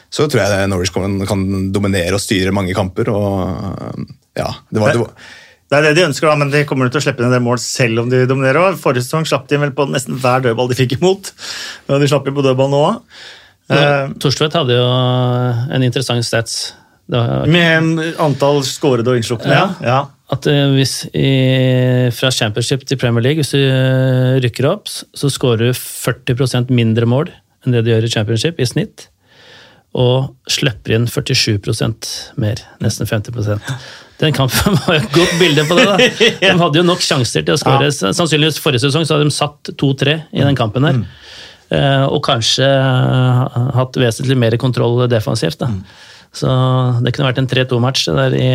Så 0.09 0.25
tror 0.27 0.41
jeg 0.41 0.69
Norwich 0.71 0.91
kan, 0.93 1.19
kan, 1.29 1.45
dominere 1.71 2.17
og 2.17 2.23
styre 2.23 2.53
mange 2.55 2.73
kamper. 2.77 3.11
og 3.13 4.01
ja, 4.37 4.49
det 4.69 4.81
var... 4.81 4.93
Det, 4.93 5.05
var 5.05 5.13
det 5.69 5.77
er 5.77 5.83
det 5.85 5.99
de 5.99 6.05
ønsker, 6.07 6.25
da, 6.25 6.33
men 6.41 6.49
de 6.49 6.63
kommer 6.65 6.89
til 6.89 6.97
å 6.97 7.03
slippe 7.03 7.21
inn 7.21 7.27
en 7.27 7.35
del 7.35 7.43
mål 7.45 7.59
selv 7.61 8.01
om 8.01 8.07
de 8.09 8.23
dominerer. 8.25 8.77
Forrige 8.81 9.05
sesong 9.05 9.27
slapp 9.29 9.45
de 9.51 9.59
vel 9.61 9.73
på 9.77 9.85
nesten 9.85 10.17
hver 10.17 10.41
dødball 10.41 10.71
de 10.71 10.77
fikk 10.79 10.95
imot. 10.97 11.29
og 11.93 12.01
De 12.01 12.09
slapp 12.09 12.25
jo 12.25 12.33
på 12.33 12.45
dødball 12.45 12.71
nå 12.73 12.79
òg. 12.87 13.19
Uh, 13.69 14.09
Torstvedt 14.17 14.55
hadde 14.57 14.73
jo 14.73 14.85
en 15.69 15.83
interessant 15.85 16.25
stats. 16.25 16.71
Var, 17.09 17.45
med 17.49 18.17
antall 18.21 18.63
skårede 18.65 19.13
og 19.13 19.21
innslukne, 19.21 19.53
ja. 19.53 19.67
ja 19.85 19.99
at 20.29 20.47
eh, 20.49 20.65
hvis 20.75 20.95
i, 21.09 21.29
fra 22.13 22.29
championship 22.33 22.83
til 22.85 22.99
Premier 23.01 23.23
League, 23.25 23.41
hvis 23.41 23.55
du 23.55 23.61
eh, 23.61 24.37
rykker 24.43 24.67
opp, 24.69 24.89
så 24.89 25.31
skårer 25.31 25.69
du 25.71 25.77
40% 25.77 26.73
mindre 26.73 27.09
mål 27.09 27.31
enn 27.65 27.73
det 27.75 27.81
du 27.83 27.89
gjør 27.91 28.05
i 28.05 28.11
championship 28.13 28.59
i 28.61 28.67
snitt. 28.69 29.07
Og 29.97 30.35
slipper 30.51 30.93
inn 30.99 31.07
47% 31.09 32.11
mer, 32.39 32.61
nesten 32.83 33.09
50% 33.09 33.71
Den 34.21 34.35
kampen 34.37 34.77
var 34.83 34.99
et 34.99 35.07
godt 35.15 35.33
bilde 35.41 35.65
på 35.65 35.79
det. 35.79 35.87
da. 35.89 35.97
De 36.43 36.51
hadde 36.61 36.81
jo 36.81 36.85
nok 36.85 37.01
sjanser 37.01 37.47
til 37.47 37.57
å 37.57 37.61
skåre. 37.61 37.89
Ja. 37.89 38.13
Sannsynligvis 38.13 38.61
forrige 38.61 38.85
sesong 38.85 39.07
så 39.09 39.17
hadde 39.17 39.31
de 39.31 39.33
satt 39.33 39.73
2-3 39.81 40.15
i 40.29 40.45
den 40.45 40.59
kampen 40.59 40.85
her. 40.85 41.01
Mm. 41.01 41.09
Eh, 41.73 42.05
og 42.05 42.21
kanskje 42.25 42.69
hatt 43.79 43.97
vesentlig 44.01 44.37
mer 44.37 44.59
kontroll 44.61 45.01
defensivt. 45.09 45.57
da. 45.63 45.71
Mm. 45.73 45.81
Så 46.37 46.53
det 47.01 47.15
kunne 47.15 47.31
vært 47.31 47.41
en 47.41 47.49
3-2-match 47.49 48.05
der 48.13 48.37
i 48.37 48.49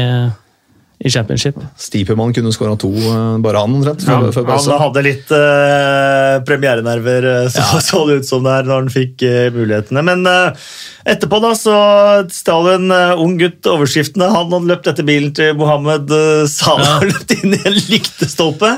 i 0.99 1.11
championship. 1.11 1.57
Stipemann 1.77 2.35
kunne 2.35 2.53
skåra 2.53 2.77
to, 2.79 2.89
eh, 2.89 3.39
bare 3.39 3.59
han 3.59 3.75
omtrent. 3.75 4.05
Ja, 4.07 4.21
han 4.47 4.81
hadde 4.81 5.03
litt 5.03 5.31
eh, 5.35 6.39
premierenerver, 6.47 7.27
eh, 7.33 7.49
så, 7.53 7.65
ja. 7.65 7.81
så 7.89 8.03
det 8.09 8.21
ut 8.21 8.29
som 8.29 8.45
det 8.47 8.55
er 8.55 8.69
når 8.69 8.83
han 8.83 8.93
fikk 8.95 9.25
eh, 9.27 9.49
mulighetene. 9.55 10.05
Men 10.07 10.25
eh, 10.31 10.67
etterpå 11.15 11.41
da, 11.43 11.53
så 11.59 11.77
stal 12.33 12.71
en 12.77 12.95
ung 13.21 13.37
gutt 13.41 13.67
overskriftene. 13.69 14.31
Han 14.33 14.55
hadde 14.55 14.71
løpt 14.71 14.91
etter 14.93 15.07
bilen 15.07 15.35
til 15.37 15.57
Mohammed 15.59 16.13
Salah 16.51 17.01
og 17.01 17.09
ja. 17.09 17.13
løpt 17.13 17.37
inn 17.41 17.59
i 17.59 17.63
en 17.65 17.81
lyktestolpe. 17.93 18.77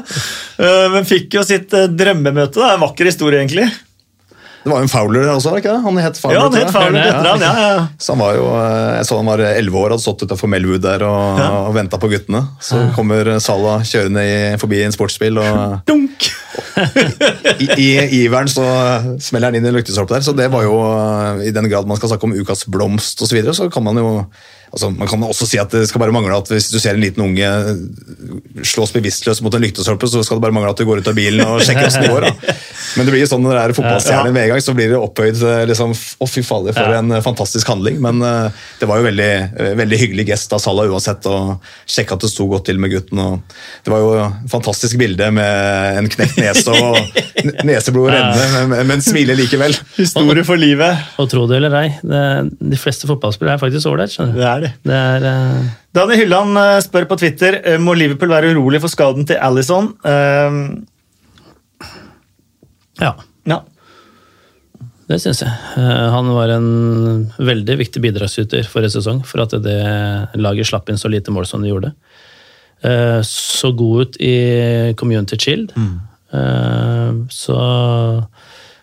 men 0.93 1.07
fikk 1.07 1.37
jo 1.39 1.45
sitt 1.47 1.71
drømmemøte. 1.71 2.59
Det 2.59 2.65
er 2.67 2.79
en 2.79 2.87
vakker 2.89 3.13
historie, 3.13 3.43
egentlig. 3.45 3.69
Det 4.67 4.73
var 4.73 4.81
jo 4.83 4.87
en 4.89 4.91
Fowler 4.91 5.29
også, 5.31 5.53
ikke 5.61 5.71
det? 5.71 5.83
Han 5.85 5.99
het 6.03 6.17
Fowler. 6.19 6.35
Ja, 6.35 6.47
han 6.49 6.57
het 6.59 6.73
Fowler 6.75 7.05
etter 7.05 7.29
han, 7.29 7.43
ja, 7.45 7.51
ja. 7.63 7.83
Så 8.03 8.17
han 8.17 8.23
var 8.25 8.33
jo, 8.35 8.49
eh, 8.51 8.97
Jeg 8.97 9.07
så 9.07 9.19
han 9.21 9.29
var 9.31 9.43
elleve 9.47 9.79
år, 9.79 9.93
hadde 9.95 10.03
stått 10.03 10.25
utenfor 10.27 10.51
Melwood 10.51 10.83
der 10.83 11.05
og, 11.07 11.39
ja. 11.39 11.51
og 11.69 11.77
venta 11.77 12.01
på 12.03 12.11
guttene. 12.11 12.41
Så 12.59 12.81
kommer 12.97 13.31
Salah 13.45 13.85
kjørende 13.87 14.25
i, 14.27 14.35
forbi 14.59 14.83
en 14.83 14.97
sportsbil 14.97 15.39
og 15.39 15.87
Dunk! 15.87 16.27
I, 17.63 17.69
I, 17.79 17.87
iveren 18.25 18.51
så 18.51 18.67
smeller 19.23 19.53
han 19.53 19.61
inn 19.61 19.69
i 19.69 19.71
en 19.71 19.79
lyktestolpe 19.79 20.17
der. 20.17 20.27
Så 20.27 20.35
det 20.35 20.51
var 20.51 20.67
jo, 20.67 20.81
eh, 20.83 21.47
i 21.47 21.55
den 21.55 21.71
grad 21.71 21.87
man 21.87 22.03
skal 22.03 22.11
snakke 22.11 22.27
om 22.27 22.35
ukas 22.35 22.67
blomst 22.67 23.23
osv., 23.23 23.31
så, 23.31 23.39
videre, 23.39 23.55
så 23.55 23.71
kan 23.71 23.87
man 23.87 24.03
jo 24.03 24.11
Altså, 24.73 24.91
man 24.91 25.09
kan 25.09 25.23
også 25.25 25.47
si 25.49 25.59
at 25.63 25.73
det 25.73 25.87
skal 25.89 26.03
bare 26.03 26.15
mangle 26.15 26.37
at 26.37 26.51
hvis 26.51 26.69
du 26.73 26.79
ser 26.83 26.97
en 26.97 27.03
liten 27.03 27.23
unge 27.23 27.49
slås 28.67 28.93
bevisstløs 28.95 29.41
mot 29.45 29.55
en 29.55 29.63
lyktestolpe, 29.63 30.09
så 30.11 30.23
skal 30.27 30.41
det 30.41 30.47
bare 30.47 30.57
mangle 30.57 30.73
at 30.73 30.81
du 30.81 30.87
går 30.89 31.01
ut 31.01 31.11
av 31.11 31.17
bilen 31.17 31.45
og 31.47 31.63
sjekker 31.65 31.89
åssen 31.89 32.05
det 32.05 32.11
går. 32.13 32.27
Da. 32.27 32.57
Men 32.97 33.07
det 33.07 33.15
blir 33.15 33.23
jo 33.23 33.29
sånn 33.31 33.45
når 33.45 33.55
det 33.57 33.63
er 33.63 33.75
fotballstjerne 33.77 34.33
med 34.35 34.43
en 34.43 34.53
gang, 34.55 34.65
så 34.65 34.75
blir 34.77 34.91
det 34.93 34.99
opphøyd 34.99 35.41
eh, 35.45 35.63
liksom, 35.71 35.93
Å, 35.95 36.29
fy 36.31 36.43
fader, 36.47 36.77
for 36.77 36.97
en 36.97 37.15
eh, 37.15 37.23
fantastisk 37.25 37.71
handling. 37.71 37.99
Men 38.05 38.23
uh, 38.25 38.65
det 38.81 38.89
var 38.89 39.01
jo 39.01 39.07
veldig, 39.07 39.31
veldig 39.81 40.01
hyggelig 40.01 40.27
gest 40.31 40.55
av 40.57 40.63
Salah 40.63 40.91
uansett, 40.91 41.29
å 41.29 41.59
sjekke 41.89 42.17
at 42.17 42.27
det 42.27 42.33
sto 42.33 42.49
godt 42.51 42.67
til 42.71 42.81
med 42.83 42.93
gutten. 42.95 43.21
Og 43.23 43.57
det 43.87 43.93
var 43.93 44.03
jo 44.03 44.13
et 44.19 44.51
fantastisk 44.53 44.99
bilde 45.01 45.31
med 45.37 46.01
en 46.03 46.11
knekt 46.13 46.41
nese 46.41 46.75
og 46.75 46.99
neseblod 47.69 48.11
renne, 48.15 48.67
men, 48.73 48.87
men 48.91 49.05
smiler 49.05 49.39
likevel. 49.39 49.77
Historie 49.99 50.47
for 50.47 50.61
livet. 50.61 51.07
Og 51.23 51.31
tro 51.33 51.45
det 51.51 51.61
eller 51.61 51.79
ei, 51.81 51.87
de 52.03 52.81
fleste 52.81 53.09
fotballspillere 53.09 53.57
er 53.57 53.63
faktisk 53.63 53.91
ålreit. 53.91 54.17
Er 54.57 54.67
det. 54.67 54.73
det 54.89 54.97
er, 54.97 55.27
uh... 55.29 55.71
Daniel 55.97 56.25
Hylland 56.25 56.61
spør 56.85 57.07
på 57.09 57.19
Twitter 57.21 57.61
må 57.81 57.95
Liverpool 57.97 58.33
være 58.33 58.51
urolig 58.53 58.83
for 58.83 58.93
skaden 58.93 59.29
til 59.29 59.41
Alison. 59.41 59.93
Uh, 60.05 60.85
ja. 63.01 63.13
ja. 63.45 63.63
Det 65.07 65.19
syns 65.23 65.43
jeg. 65.45 65.53
Eh, 65.79 66.07
han 66.13 66.31
var 66.35 66.51
en 66.57 66.71
veldig 67.39 67.79
viktig 67.83 68.03
bidragsyter 68.03 68.67
forrige 68.71 68.97
sesong 68.97 69.23
for 69.27 69.45
at 69.45 69.55
det 69.63 69.79
laget 70.39 70.71
slapp 70.71 70.91
inn 70.91 70.99
så 71.01 71.11
lite 71.13 71.35
mål 71.35 71.47
som 71.49 71.63
de 71.63 71.71
gjorde. 71.71 71.93
Eh, 72.83 73.21
så 73.27 73.71
god 73.77 74.03
ut 74.03 74.19
i 74.19 74.35
Community 74.99 75.39
Shield. 75.39 75.77
Mm. 75.77 75.95
Eh, 76.41 77.13
så 77.31 77.61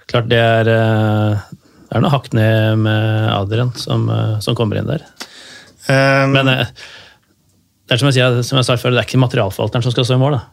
klart 0.07 0.29
det 0.31 0.39
er 0.39 0.63
Det 0.63 1.99
er 1.99 2.01
noe 2.01 2.09
hakk 2.09 2.31
ned 2.33 2.79
med 2.81 3.27
Adrian 3.29 3.69
som, 3.77 4.07
som 4.41 4.55
kommer 4.57 4.79
inn 4.79 4.87
der. 4.89 5.03
Um, 5.89 6.35
Men 6.37 6.51
det 7.93 7.95
er 7.95 7.99
som 7.99 8.09
jeg 8.09 8.17
sier, 8.17 8.43
som 8.47 8.59
jeg 8.59 8.67
sa 8.67 8.77
før, 8.79 8.95
det 8.95 9.01
er 9.01 9.07
ikke 9.07 9.21
materialforvalteren 9.21 9.83
som 9.85 9.93
skal 9.93 10.07
stå 10.07 10.15
i 10.17 10.21
mål. 10.21 10.37
da. 10.37 10.43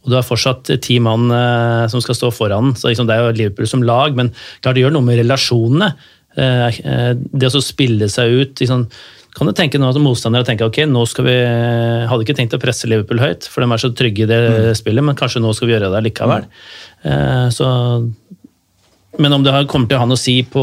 Og 0.00 0.12
du 0.12 0.16
har 0.16 0.24
fortsatt 0.26 0.70
ti 0.84 0.96
mann 1.02 1.28
eh, 1.34 1.84
som 1.92 2.02
skal 2.02 2.16
stå 2.16 2.32
foran. 2.32 2.74
så 2.76 2.88
liksom, 2.88 3.06
Det 3.08 3.16
er 3.16 3.26
jo 3.26 3.36
Liverpool 3.36 3.68
som 3.68 3.84
lag, 3.84 4.16
men 4.16 4.32
klart 4.64 4.78
det 4.78 4.84
gjør 4.84 4.96
noe 4.96 5.06
med 5.06 5.20
relasjonene. 5.20 5.92
Eh, 6.40 6.80
eh, 6.80 7.12
det 7.14 7.50
å 7.50 7.62
spille 7.62 8.08
seg 8.08 8.32
ut 8.32 8.62
liksom, 8.62 8.86
kan 9.36 9.46
du 9.46 9.54
tenke 9.54 9.78
nå 9.78 9.90
at 9.92 10.00
motstandere 10.02 10.46
tenker 10.46 10.66
ok, 10.66 10.82
nå 10.90 11.04
skal 11.06 11.26
vi 11.28 11.36
hadde 12.10 12.24
ikke 12.24 12.34
tenkt 12.38 12.56
å 12.56 12.62
presse 12.62 12.88
Liverpool 12.90 13.20
høyt, 13.22 13.46
for 13.46 13.62
de 13.62 13.68
er 13.70 13.82
så 13.82 13.92
trygge 13.94 14.24
i 14.24 14.30
det 14.30 14.40
mm. 14.40 14.70
spillet, 14.80 15.06
men 15.06 15.18
kanskje 15.18 15.42
nå 15.44 15.52
skal 15.54 15.68
vi 15.68 15.76
gjøre 15.76 15.92
det 15.92 16.00
likevel. 16.08 16.48
Mm. 17.04 17.52
Så 17.54 17.68
men 19.18 19.34
om 19.34 19.42
det 19.42 19.52
kommer 19.70 19.90
til 19.90 19.98
å 19.98 20.02
ha 20.04 20.06
noe 20.06 20.18
å 20.18 20.20
si 20.20 20.36
på 20.46 20.62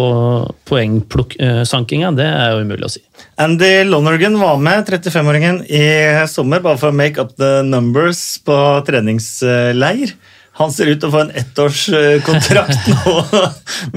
poengsankinga, 0.69 2.13
det 2.15 2.27
er 2.29 2.53
jo 2.53 2.63
umulig 2.63 2.87
å 2.87 2.91
si. 2.93 3.03
Andy 3.43 3.71
Lonergan 3.87 4.37
var 4.39 4.61
med, 4.63 4.87
35-åringen, 4.87 5.63
i 5.67 5.83
sommer 6.31 6.63
bare 6.63 6.79
for 6.79 6.93
å 6.93 6.95
make 6.95 7.19
up 7.21 7.35
the 7.35 7.59
numbers 7.67 8.21
på 8.47 8.57
treningsleir. 8.87 10.15
Han 10.57 10.71
ser 10.73 10.89
ut 10.89 11.01
til 11.01 11.11
å 11.11 11.13
få 11.13 11.25
en 11.25 11.33
ettårskontrakt 11.37 12.87
nå 12.93 13.17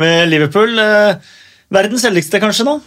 med 0.03 0.27
Liverpool. 0.29 0.75
Verdens 1.71 2.05
heldigste, 2.05 2.43
kanskje, 2.43 2.67
nå? 2.67 2.81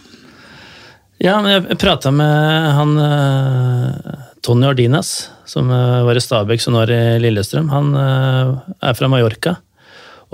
Ja, 1.22 1.38
men 1.40 1.54
jeg 1.54 1.78
prata 1.80 2.10
med 2.12 2.70
han 2.76 2.96
eh, 3.00 4.14
Tony 4.44 4.66
Ordinas, 4.68 5.30
som 5.48 5.70
eh, 5.72 6.02
var 6.04 6.18
i 6.18 6.22
Stabæk, 6.22 6.60
som 6.60 6.74
nå 6.74 6.82
er 6.84 6.92
i 6.92 7.22
Lillestrøm. 7.22 7.70
Han 7.72 7.94
eh, 7.96 8.50
er 8.90 8.98
fra 8.98 9.08
Mallorca. 9.08 9.56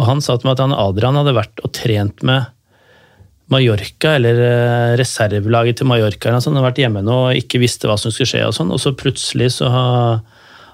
Og 0.01 0.09
han 0.09 0.25
sa 0.25 0.39
til 0.39 0.49
meg 0.49 0.57
at 0.57 0.65
han 0.65 0.77
Adrian 0.77 1.19
hadde 1.21 1.37
vært 1.37 1.63
og 1.65 1.75
trent 1.77 2.25
med 2.27 2.49
Mallorca, 3.51 4.15
eller 4.15 4.41
eh, 4.47 4.91
reservelaget 5.01 5.81
til 5.81 5.89
Mallorca, 5.91 6.37
sånn, 6.39 6.57
hadde 6.57 6.69
vært 6.69 6.85
hjemme 6.85 7.03
nå 7.03 7.17
og 7.29 7.39
ikke 7.39 7.61
visste 7.63 7.91
hva 7.91 7.99
som 7.99 8.15
skulle 8.15 8.31
skje, 8.31 8.45
og 8.47 8.55
sånn, 8.55 8.71
og 8.71 8.79
så 8.83 8.95
plutselig 8.95 9.57
så 9.57 9.71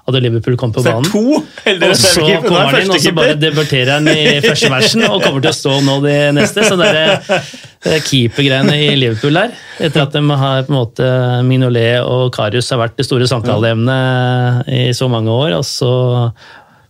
hadde 0.07 0.21
Liverpool 0.23 0.55
kommet 0.59 0.77
på 0.77 0.83
banen. 0.85 1.07
To, 1.11 1.39
og 1.41 1.95
så 1.99 2.21
kommer 2.45 2.69
han 2.69 2.77
inn, 2.85 2.93
og 2.93 3.01
så 3.03 3.11
bare 3.17 3.33
debuterer 3.39 3.97
han 3.97 4.07
i 4.07 4.37
første 4.45 4.69
matchen 4.71 5.03
og 5.09 5.25
kommer 5.25 5.43
til 5.43 5.51
å 5.51 5.57
stå 5.57 5.73
nå 5.83 5.97
de 6.05 6.13
neste. 6.37 6.63
Så 6.63 6.77
det 6.79 6.91
er 6.93 8.05
keepergreiene 8.05 8.77
i 8.85 8.93
Liverpool 8.95 9.35
der, 9.41 9.57
etter 9.83 10.05
at 10.05 10.15
de 10.15 10.21
har 10.23 10.63
på 10.63 10.71
en 10.71 10.77
måte 10.77 11.09
Mignolet 11.49 12.05
og 12.05 12.29
Karius 12.37 12.71
har 12.71 12.79
vært 12.85 12.95
det 13.01 13.07
store 13.09 13.27
samtaleemnet 13.27 14.71
i 14.71 14.85
så 14.95 15.09
mange 15.11 15.33
år, 15.33 15.57
og 15.59 15.67
så 15.67 15.91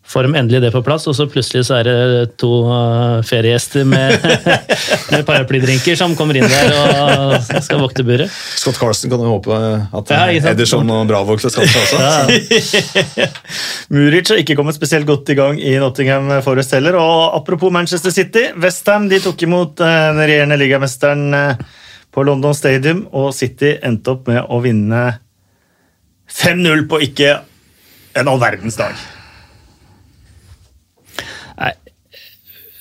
får 0.07 0.23
de 0.23 0.35
endelig 0.39 0.61
det 0.63 0.71
på 0.71 0.81
plass, 0.85 1.05
og 1.09 1.15
så 1.17 1.25
plutselig 1.27 1.65
så 1.67 1.77
er 1.81 1.87
det 1.87 1.95
to 2.39 2.49
uh, 2.63 3.19
feriegjester 3.27 3.83
med, 3.87 4.15
med 5.11 5.25
paraplydrinker 5.27 5.97
som 5.99 6.15
kommer 6.15 6.39
inn 6.39 6.47
der 6.47 6.71
og 6.77 7.63
skal 7.65 7.81
vokte 7.83 8.05
buret. 8.07 8.31
Scott 8.31 8.79
Carlsen 8.79 9.11
kan 9.11 9.23
jo 9.23 9.33
håpe 9.35 9.57
at 9.99 10.13
ja, 10.13 10.51
Ederson 10.53 10.87
og 10.95 11.11
Bravo 11.11 11.35
skal 11.41 11.53
skaffe 11.53 11.73
seg 11.73 11.99
også. 11.99 13.17
Ja. 13.19 13.27
Muric 13.95 14.31
har 14.31 14.39
ikke 14.43 14.55
kommet 14.59 14.77
spesielt 14.79 15.09
godt 15.09 15.33
i 15.33 15.37
gang 15.39 15.59
i 15.59 15.75
Nottingham 15.81 16.31
Forest 16.45 16.77
heller. 16.77 16.95
Og 17.01 17.35
apropos 17.41 17.73
Manchester 17.73 18.15
City, 18.15 18.47
Westham 18.55 19.09
de 19.11 19.19
tok 19.23 19.43
imot 19.43 19.83
uh, 19.83 19.91
den 20.13 20.23
regjerende 20.23 20.59
ligamesteren 20.63 21.27
uh, 21.35 21.83
på 22.15 22.23
London 22.23 22.55
Stadium, 22.55 23.03
og 23.11 23.33
City 23.35 23.75
endte 23.83 24.15
opp 24.15 24.31
med 24.31 24.39
å 24.47 24.63
vinne 24.63 25.03
5-0 26.31 26.87
på 26.87 27.03
ikke 27.11 27.35
en 28.17 28.31
all 28.31 28.39
verdens 28.41 28.79
dag. 28.79 28.95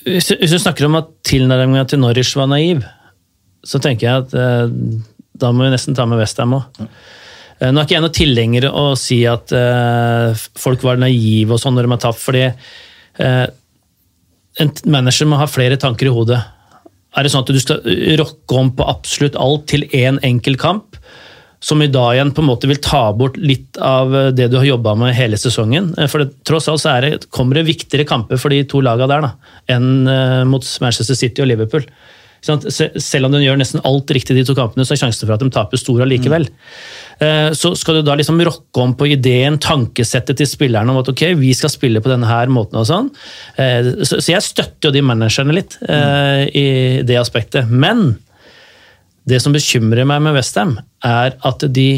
Hvis 0.07 0.31
hvis 0.31 0.53
du 0.55 0.59
snakker 0.61 0.87
om 0.87 0.97
at 1.01 1.11
tilnærminga 1.27 1.85
til 1.89 1.99
Norwich 1.99 2.33
var 2.39 2.47
naiv, 2.47 2.85
så 3.67 3.81
tenker 3.83 4.07
jeg 4.07 4.25
at 4.25 4.35
eh, 4.37 4.75
da 5.37 5.53
må 5.53 5.65
vi 5.65 5.73
nesten 5.73 5.97
ta 5.97 6.05
med 6.07 6.21
Westham 6.21 6.55
òg. 6.57 6.83
Eh, 7.59 7.71
nå 7.71 7.81
er 7.81 7.87
ikke 7.87 7.97
jeg 7.97 8.05
noen 8.05 8.17
tilhenger 8.17 8.67
å 8.69 8.89
si 8.99 9.21
at 9.29 9.53
eh, 9.55 10.43
folk 10.59 10.83
var 10.85 10.99
naive 11.01 11.55
og 11.55 11.61
sånn 11.61 11.77
når 11.77 11.87
de 11.87 11.95
har 11.95 12.03
tapt, 12.05 12.21
fordi 12.21 12.45
eh, 12.47 13.47
en 14.61 14.73
manager 14.89 15.29
må 15.29 15.39
ha 15.41 15.49
flere 15.49 15.79
tanker 15.81 16.09
i 16.09 16.13
hodet. 16.13 16.39
Er 17.17 17.25
det 17.25 17.33
sånn 17.33 17.45
at 17.45 17.53
du 17.53 17.61
skal 17.61 17.81
rocke 18.19 18.57
om 18.57 18.71
på 18.77 18.85
absolutt 18.85 19.37
alt 19.41 19.67
til 19.71 19.87
én 19.95 20.21
enkel 20.25 20.57
kamp, 20.61 20.97
som 21.59 21.81
i 21.81 21.89
dag 21.89 22.13
igjen 22.15 22.33
på 22.35 22.43
en 22.43 22.49
måte 22.51 22.69
vil 22.69 22.81
ta 22.83 23.07
bort 23.17 23.37
litt 23.41 23.79
av 23.81 24.13
det 24.37 24.49
du 24.51 24.59
har 24.59 24.67
jobba 24.67 24.93
med 24.99 25.15
hele 25.17 25.39
sesongen? 25.41 25.93
Eh, 25.97 26.09
For 26.11 26.23
det, 26.23 26.43
tross 26.47 26.69
alt 26.69 26.83
så 26.83 26.93
er 26.95 27.01
det, 27.07 27.31
kommer 27.33 27.57
det 27.57 27.69
viktigere 27.71 28.07
kamper 28.07 28.37
for 28.41 28.53
de 28.53 28.63
to 28.69 28.83
lagene 28.85 29.09
der 29.09 29.25
da, 29.25 29.33
enn 29.73 29.89
eh, 30.07 30.43
mot 30.49 30.63
Manchester 30.83 31.17
City 31.17 31.41
og 31.41 31.49
Liverpool. 31.49 31.87
Selv 32.45 33.25
om 33.27 33.33
de 33.33 33.41
gjør 33.41 33.57
nesten 33.59 33.81
alt 33.87 34.11
riktig 34.13 34.35
de 34.37 34.43
to 34.45 34.53
kampene, 34.55 34.85
så 34.85 34.93
er 34.93 35.01
sjansen 35.01 35.25
for 35.25 35.33
at 35.35 35.41
de 35.41 35.49
taper 35.51 35.79
stor 35.81 36.03
allikevel. 36.05 36.45
Eh, 37.19 37.49
Så 37.57 37.73
skal 37.75 37.97
du 37.97 38.05
da 38.05 38.15
liksom 38.15 38.37
rokke 38.45 38.83
om 38.83 38.93
på 38.95 39.09
ideen, 39.09 39.57
tankesettet 39.57 40.37
til 40.37 40.47
spillerne 40.47 40.93
om 40.93 41.01
at 41.01 41.09
ok, 41.09 41.33
vi 41.41 41.53
skal 41.57 41.73
spille 41.73 42.03
på 42.03 42.11
denne 42.13 42.29
her 42.29 42.47
måten 42.53 42.77
og 42.79 42.85
sånn. 42.87 43.09
Eh, 43.57 44.05
Så 44.05 44.21
så 44.21 44.35
jeg 44.35 44.45
støtter 44.45 44.89
jo 44.89 44.93
de 44.93 45.01
managerne 45.01 45.57
litt 45.57 45.79
mm. 45.81 46.53
i 46.53 46.67
det 47.03 47.17
aspektet. 47.17 47.67
Men 47.67 48.19
det 49.27 49.41
som 49.43 49.55
bekymrer 49.55 50.07
meg 50.07 50.23
med 50.25 50.37
Westham, 50.37 50.77
er 51.05 51.35
at 51.45 51.65
de 51.75 51.89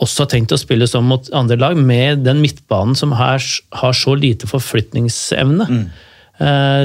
også 0.00 0.24
har 0.24 0.30
tenkt 0.32 0.54
å 0.56 0.58
spille 0.60 0.88
sånn 0.88 1.06
mot 1.06 1.26
andre 1.36 1.58
lag, 1.60 1.76
med 1.76 2.24
den 2.24 2.40
midtbanen 2.40 2.96
som 2.96 3.12
har, 3.18 3.42
har 3.82 3.96
så 3.96 4.14
lite 4.16 4.48
forflytningsevne. 4.48 5.66
Mm. 5.68 5.82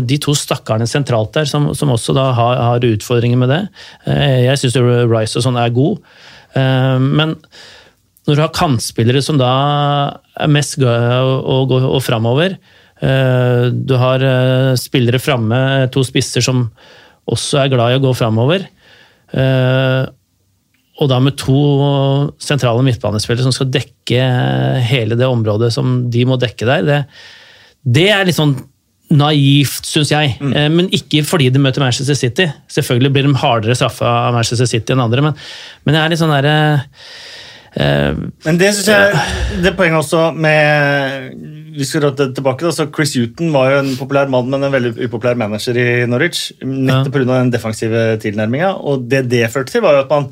De 0.03 0.17
to 0.19 0.33
stakkarene 0.35 0.83
sentralt 0.91 1.31
der, 1.37 1.47
som, 1.47 1.69
som 1.79 1.93
også 1.93 2.11
da 2.17 2.25
har, 2.35 2.59
har 2.59 2.87
utfordringer 2.89 3.39
med 3.39 3.53
det. 3.53 3.61
Eh, 4.03 4.41
Jeg 4.49 4.59
syns 4.59 4.75
Rice 5.07 5.39
og 5.39 5.45
sånn 5.45 5.61
er 5.61 5.71
god, 5.71 6.01
Eh, 6.55 6.99
men 6.99 7.35
når 8.25 8.37
du 8.37 8.41
har 8.41 8.53
kantspillere 8.55 9.21
som 9.23 9.37
da 9.39 9.51
er 10.39 10.51
mest 10.51 10.79
glad 10.81 11.03
i 11.03 11.17
å 11.21 11.59
gå 11.69 11.79
og 11.85 12.01
framover 12.03 12.55
eh, 12.55 13.65
Du 13.69 13.93
har 14.01 14.23
eh, 14.25 14.71
spillere 14.79 15.21
framme, 15.21 15.59
to 15.93 16.03
spisser 16.07 16.45
som 16.45 16.69
også 17.29 17.63
er 17.63 17.73
glad 17.73 17.93
i 17.93 17.99
å 17.99 18.03
gå 18.03 18.11
framover. 18.17 18.67
Eh, 19.33 20.03
og 20.95 21.09
da 21.11 21.17
med 21.19 21.35
to 21.39 21.57
sentrale 22.39 22.83
midtbanespillere 22.85 23.43
som 23.43 23.55
skal 23.55 23.71
dekke 23.73 24.21
hele 24.87 25.17
det 25.19 25.27
området 25.27 25.73
som 25.75 26.05
de 26.11 26.23
må 26.27 26.37
dekke 26.39 26.67
der, 26.69 26.85
det, 26.87 27.01
det 27.97 28.07
er 28.13 28.23
litt 28.27 28.37
sånn 28.37 28.55
naivt, 29.13 29.85
syns 29.85 30.09
jeg. 30.13 30.33
Mm. 30.41 30.55
Men 30.73 30.87
ikke 30.95 31.21
fordi 31.27 31.51
de 31.53 31.61
møter 31.61 31.83
Manchester 31.83 32.17
City. 32.17 32.47
Selvfølgelig 32.71 33.11
blir 33.13 33.27
de 33.27 33.35
hardere 33.37 33.75
straffa 33.77 34.07
av 34.29 34.37
Manchester 34.37 34.69
City 34.69 34.95
enn 34.95 35.03
andre, 35.03 35.27
men, 35.27 35.37
men 35.85 35.97
det 35.97 36.01
er 36.01 36.13
litt 36.13 36.21
sånn 36.21 36.33
derre 36.33 36.55
eh, 37.75 38.17
Men 38.47 38.61
det 38.61 38.71
synes 38.77 38.89
jeg 38.89 39.61
Det 39.61 39.75
poenget 39.77 40.01
også 40.01 40.29
med 40.33 41.54
Vi 41.75 41.85
skal 41.87 42.13
tilbake 42.15 42.63
da, 42.63 42.71
så 42.71 42.85
Chris 42.95 43.15
Huton 43.19 43.51
var 43.53 43.71
jo 43.73 43.79
en 43.83 43.93
populær 43.99 44.29
mann, 44.31 44.49
men 44.49 44.63
en 44.63 44.71
veldig 44.71 44.93
upopulær 45.09 45.35
manager 45.35 45.75
i 45.75 45.87
Norwich. 46.07 46.51
Nettopp 46.63 47.15
Ja. 47.15 47.21
pga. 47.21 47.39
den 47.43 47.51
defensive 47.51 48.03
tilnærminga. 48.23 48.73
Og 48.79 49.09
det 49.09 49.29
det 49.29 49.51
førte 49.51 49.71
til, 49.71 49.81
var 49.81 49.93
jo 49.97 50.03
at 50.05 50.09
man 50.09 50.29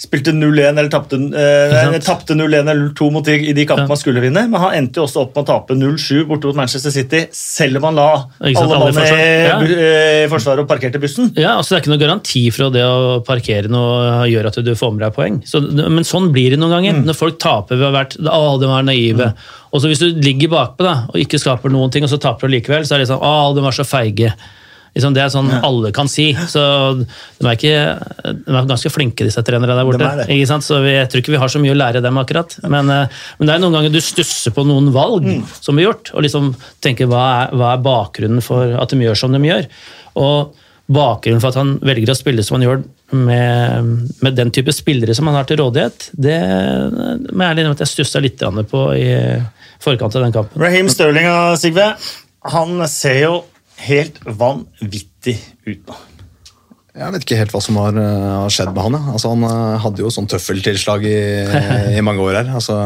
spilte 0.00 0.32
0-1 0.34 0.74
eller 0.74 0.90
tapte 0.92 1.16
eh, 1.16 2.34
0-1 2.34 2.70
eller 2.70 2.88
2 2.98 3.06
mot 3.14 3.24
de, 3.24 3.36
i 3.38 3.52
de 3.56 3.64
kampene 3.64 3.86
Ja. 3.86 3.92
man 3.92 4.00
skulle 4.00 4.20
vinne. 4.20 4.42
Men 4.50 4.60
han 4.60 4.74
endte 4.74 5.00
jo 5.00 5.04
også 5.06 5.22
opp 5.22 5.36
med 5.36 5.44
å 5.44 5.46
tape 5.52 5.76
0-7 5.78 6.24
borte 6.28 6.50
mot 6.50 6.58
Manchester 6.58 6.90
City, 6.92 7.20
selv 7.32 7.78
om 7.78 7.86
han 7.88 7.98
la 8.00 8.06
alle 8.42 8.78
mann 8.80 8.88
i 8.88 8.96
forsvar. 8.98 9.22
Ja. 9.22 9.60
eh, 9.62 10.24
forsvaret 10.32 10.64
og 10.64 10.68
parkerte 10.68 11.00
bussen. 11.00 11.30
Ja, 11.38 11.54
altså 11.56 11.74
Det 11.74 11.78
er 11.78 11.84
ikke 11.84 11.92
noen 11.94 12.02
garanti 12.04 12.42
for 12.54 12.66
at 12.66 12.76
det 12.76 12.82
å 12.84 13.20
parkere 13.26 13.70
noe 13.72 14.26
gjør 14.30 14.50
at 14.50 14.58
du 14.66 14.72
får 14.74 14.92
med 14.96 15.06
deg 15.06 15.14
poeng. 15.16 15.38
Så, 15.48 15.62
men 15.62 16.04
sånn 16.08 16.32
blir 16.34 16.50
det 16.56 16.60
noen 16.60 16.74
ganger. 16.78 17.00
Når 17.06 17.20
folk 17.20 17.38
taper 17.38 17.78
ved 17.78 17.86
å 17.86 17.92
ha 17.92 17.98
vært 18.02 18.18
Å, 18.18 18.42
de 18.60 18.66
var 18.70 18.82
naive. 18.86 19.30
Og 19.72 19.80
så 19.82 19.88
Hvis 19.90 20.02
du 20.02 20.10
ligger 20.20 20.52
bakpå 20.52 20.84
da, 20.86 20.96
og 21.10 21.16
ikke 21.22 21.38
skaper 21.40 21.72
noen 21.72 21.90
ting, 21.94 22.04
og 22.06 22.10
så 22.12 22.18
taper 22.22 22.48
du 22.50 22.54
likevel, 22.58 22.84
så 22.86 22.96
er 22.98 23.04
det 23.04 23.08
sånn 23.10 23.22
Å, 23.22 23.54
de 23.56 23.62
var 23.64 23.74
så 23.74 23.86
feige. 23.86 24.34
Liksom, 24.94 25.14
det 25.16 25.24
er 25.24 25.30
sånn 25.32 25.50
alle 25.58 25.90
kan 25.94 26.08
si. 26.10 26.28
Så 26.50 26.62
de 27.02 27.42
er, 27.42 27.56
ikke, 27.56 28.34
de 28.46 28.54
er 28.54 28.68
ganske 28.70 28.92
flinke, 28.94 29.26
disse 29.26 29.42
trenerne 29.46 29.74
der 29.74 29.88
borte. 29.88 30.10
De? 30.22 30.58
Så 30.62 30.80
vi, 30.84 30.94
Jeg 30.94 31.10
tror 31.10 31.22
ikke 31.24 31.34
vi 31.34 31.40
har 31.42 31.50
så 31.50 31.62
mye 31.62 31.74
å 31.74 31.78
lære 31.78 32.02
dem, 32.04 32.18
akkurat. 32.20 32.54
Men, 32.62 32.90
eh, 32.94 33.22
men 33.38 33.50
det 33.50 33.56
er 33.56 33.64
noen 33.64 33.74
ganger 33.78 33.94
du 33.94 34.00
stusser 34.04 34.54
på 34.54 34.66
noen 34.68 34.92
valg 34.94 35.26
som 35.58 35.74
blir 35.74 35.88
gjort, 35.88 36.12
og 36.14 36.26
liksom 36.26 36.52
tenker 36.84 37.10
hva 37.10 37.24
er, 37.40 37.56
hva 37.58 37.72
er 37.74 37.86
bakgrunnen 37.86 38.44
for 38.44 38.76
at 38.78 38.94
de 38.94 39.02
gjør 39.02 39.18
som 39.18 39.34
de 39.34 39.42
gjør. 39.42 39.66
Og 40.22 40.54
bakgrunnen 40.94 41.40
for 41.40 41.50
at 41.50 41.58
han 41.58 41.78
velger 41.82 42.12
å 42.12 42.16
spille 42.18 42.44
som 42.44 42.58
han 42.58 42.66
gjør 42.66 42.82
med, 43.16 43.90
med 44.22 44.36
den 44.36 44.52
type 44.54 44.72
spillere 44.74 45.14
som 45.16 45.30
han 45.30 45.38
har 45.38 45.48
til 45.48 45.58
rådighet, 45.62 46.10
det 46.12 46.36
må 46.44 47.40
jeg 47.40 47.50
ærlig 47.50 47.64
innrømme 47.64 47.78
at 47.78 47.84
jeg 47.86 47.92
stussa 47.92 48.22
litt 48.22 48.42
på 48.70 48.84
i 48.98 49.08
forkant 49.84 50.16
av 50.16 50.26
den 50.26 50.34
kampen. 50.34 50.60
Raheem 50.60 50.90
Sterling 50.92 51.28
av 51.30 51.56
Sigve, 51.60 51.94
han 52.52 52.86
ser 52.90 53.20
jo 53.22 53.34
helt 53.82 54.20
vanvittig 54.24 55.38
ut 55.66 55.88
nå. 55.88 55.96
Jeg 56.94 57.10
vet 57.10 57.24
ikke 57.24 57.38
helt 57.40 57.50
hva 57.50 57.58
som 57.58 57.78
har, 57.82 57.96
eh, 57.98 58.48
skjedd 58.54 58.70
med 58.70 58.84
han. 58.84 58.94
ja. 58.94 59.14
Altså, 59.16 59.32
han 59.32 59.42
eh, 59.48 59.78
hadde 59.82 60.02
jo 60.04 60.12
sånn 60.14 60.28
tøffeltilslag 60.30 61.02
i, 61.10 61.18
i 61.98 62.04
mange 62.06 62.22
år 62.22 62.38
her. 62.38 62.52
Altså, 62.54 62.76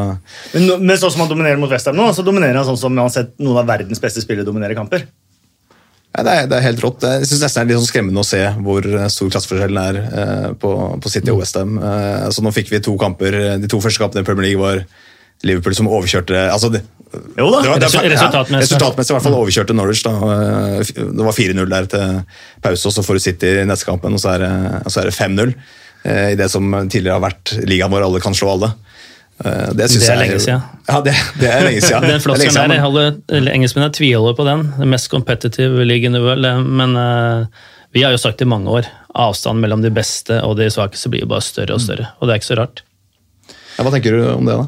Men, 0.55 0.81
men 0.81 0.97
sånn 0.97 1.13
som 1.13 1.21
han 1.21 1.29
dominerer 1.29 1.61
mot 1.61 1.69
Westham 1.69 1.97
nå, 1.99 2.07
så 2.17 2.25
dominerer 2.25 2.57
han 2.57 2.65
sånn 2.65 2.79
som 2.81 2.95
han 2.95 3.05
har 3.05 3.13
sett 3.13 3.35
noen 3.37 3.61
av 3.61 3.69
verdens 3.69 4.01
beste 4.01 4.23
spillere 4.25 4.47
dominere 4.47 4.73
kamper. 4.73 5.05
ja, 6.17 6.23
det, 6.25 6.31
er, 6.31 6.47
det 6.49 6.57
er 6.57 6.65
helt 6.65 6.81
rått. 6.81 7.05
Jeg 7.05 7.29
synes 7.29 7.43
nesten 7.45 7.61
det 7.61 7.67
er 7.67 7.69
litt 7.69 7.81
sånn 7.83 7.91
skremmende 7.91 8.23
å 8.25 8.29
se 8.31 8.41
hvor 8.65 8.89
eh, 8.89 9.05
stor 9.13 9.29
klasseforskjellen 9.29 9.83
er 9.83 10.01
eh, 10.07 10.49
på, 10.57 10.73
på 11.05 11.13
City 11.13 11.29
og 11.29 11.43
Westham. 11.43 11.77
Uh, 11.77 12.25
altså, 12.31 12.41
nå 12.41 12.55
fikk 12.55 12.73
vi 12.73 12.81
to 12.81 12.97
kamper. 12.97 13.37
De 13.61 13.69
to 13.69 13.77
første 13.83 14.01
kampene 14.01 14.25
i 14.25 14.29
Premier 14.31 14.49
League 14.49 14.63
var 14.63 14.81
Liverpool 15.43 15.75
som 15.77 15.87
overkjørte 15.87 16.35
altså, 16.51 16.69
det, 16.73 16.81
Jo 17.37 17.47
da. 17.49 17.61
det 17.63 17.69
var- 17.69 17.79
det 17.79 17.87
resultatmessig. 18.11 18.51
ja, 18.51 18.59
resultatmessig. 18.65 19.11
i 19.11 19.15
hvert 19.15 19.23
fall 19.23 19.37
overkjørte 19.39 19.73
Norwich. 19.75 20.03
Da. 20.03 20.11
Eh, 20.11 20.83
Det 20.83 21.25
var 21.25 21.31
4-0 21.33 21.69
der 21.69 21.85
til 21.85 22.21
pause, 22.61 22.85
og 22.87 22.93
så 22.93 23.01
får 23.05 23.13
du 23.13 23.19
City 23.19 23.47
i 23.61 23.65
neste 23.65 23.85
kampen, 23.87 24.13
og 24.13 24.19
så 24.19 24.35
er 24.35 24.39
det, 24.39 24.83
det 25.07 25.13
5-0. 25.15 25.53
eh, 26.05 26.31
I 26.33 26.35
det 26.35 26.49
som 26.51 26.69
tidligere 26.89 27.19
har 27.19 27.23
vært 27.31 27.55
ligaen 27.65 27.89
hvor 27.89 28.03
alle 28.05 28.19
kan 28.21 28.33
slå 28.33 28.51
alle. 28.53 28.73
Eh, 29.43 29.71
Det, 29.73 29.87
Det 29.89 30.09
er 30.09 30.17
lenge 30.19 30.39
siden. 30.39 30.61
Ja, 30.89 31.01
det, 31.01 31.15
det 31.39 31.49
er 31.49 31.63
lenge 31.63 31.81
siden. 31.81 32.01
Den 32.01 32.11
Det 32.19 32.23
floskelen 32.23 32.53
der, 32.53 32.75
jeg 32.75 32.81
holder, 32.81 33.15
engelskmennene 33.31 33.93
tviholder 33.95 34.35
på 34.35 34.45
den. 34.45 34.73
Den 34.77 34.89
mest 34.89 35.09
competitive 35.09 35.85
league 35.85 36.03
in 36.05 36.11
the 36.13 36.21
world. 36.21 36.45
eh, 36.45 36.59
Men 36.61 36.95
uh, 36.97 37.45
vi 37.93 38.03
har 38.03 38.11
jo 38.11 38.17
sagt 38.17 38.41
i 38.41 38.45
mange 38.45 38.67
år 38.69 38.85
avstanden 39.15 39.61
mellom 39.63 39.81
de 39.81 39.89
beste 39.89 40.43
og 40.43 40.57
de 40.57 40.67
svakeste 40.69 41.09
blir 41.09 41.21
jo 41.21 41.27
bare 41.31 41.41
større 41.41 41.73
og 41.73 41.81
større. 41.81 42.11
Og 42.21 42.27
det 42.27 42.35
er 42.35 42.39
ikke 42.43 42.53
så 42.53 42.57
rart. 42.59 42.81
Ja, 43.79 43.83
hva 43.83 43.91
tenker 43.95 44.11
du 44.11 44.27
om 44.35 44.45
det, 44.45 44.53
da? 44.59 44.67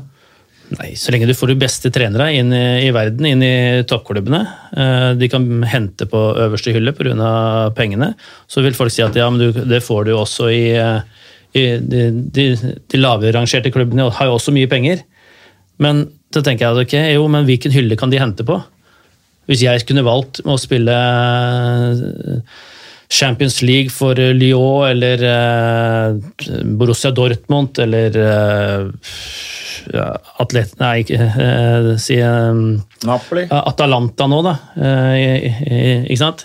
Nei, 0.77 0.93
Så 0.95 1.11
lenge 1.11 1.27
du 1.27 1.35
får 1.35 1.51
de 1.51 1.59
beste 1.59 1.89
trenere 1.91 2.29
inn 2.37 2.53
i, 2.55 2.87
i 2.87 2.91
verden, 2.95 3.25
inn 3.27 3.43
i 3.43 3.83
toppklubbene, 3.87 4.39
eh, 4.71 5.07
de 5.19 5.27
kan 5.31 5.43
hente 5.67 6.07
på 6.07 6.21
øverste 6.45 6.71
hylle 6.71 6.93
pga. 6.95 7.73
pengene, 7.75 8.13
så 8.47 8.63
vil 8.63 8.77
folk 8.77 8.93
si 8.93 9.03
at 9.03 9.17
ja, 9.19 9.27
men 9.29 9.41
du, 9.41 9.65
det 9.67 9.81
får 9.83 10.07
du 10.07 10.13
også 10.15 10.47
i, 10.47 10.71
eh, 10.79 11.01
i 11.59 11.65
de, 11.75 12.05
de, 12.31 12.45
de 12.87 13.01
lavere 13.01 13.35
rangerte 13.35 13.71
klubbene, 13.73 14.07
har 14.15 14.29
jo 14.29 14.37
også 14.37 14.55
mye 14.55 14.71
penger. 14.71 15.03
Men 15.81 16.05
så 16.31 16.43
tenker 16.45 16.65
jeg 16.65 16.71
at 16.71 16.85
ok, 16.85 16.95
jo, 17.17 17.27
men 17.27 17.47
hvilken 17.49 17.75
hylle 17.75 17.97
kan 17.99 18.13
de 18.13 18.21
hente 18.21 18.47
på? 18.47 18.61
Hvis 19.51 19.65
jeg 19.65 19.83
kunne 19.89 20.05
valgt 20.07 20.39
å 20.47 20.55
spille 20.61 20.95
eh, 20.95 22.59
Champions 23.11 23.61
League 23.61 23.91
for 23.91 24.19
eh, 24.19 24.31
Lyon 24.33 24.87
eller 24.87 25.23
eh, 25.27 26.63
Borussia 26.63 27.11
Dortmund 27.11 27.79
eller 27.79 28.17
eh, 28.17 28.89
Atlet... 30.39 30.75
Nei, 30.79 31.01
ikke 31.01 31.97
si 31.99 32.19
Napoli. 32.21 33.47
Atalanta 33.49 34.27
nå, 34.29 34.41
da. 34.45 34.51
Ikke 35.17 36.19
sant? 36.19 36.43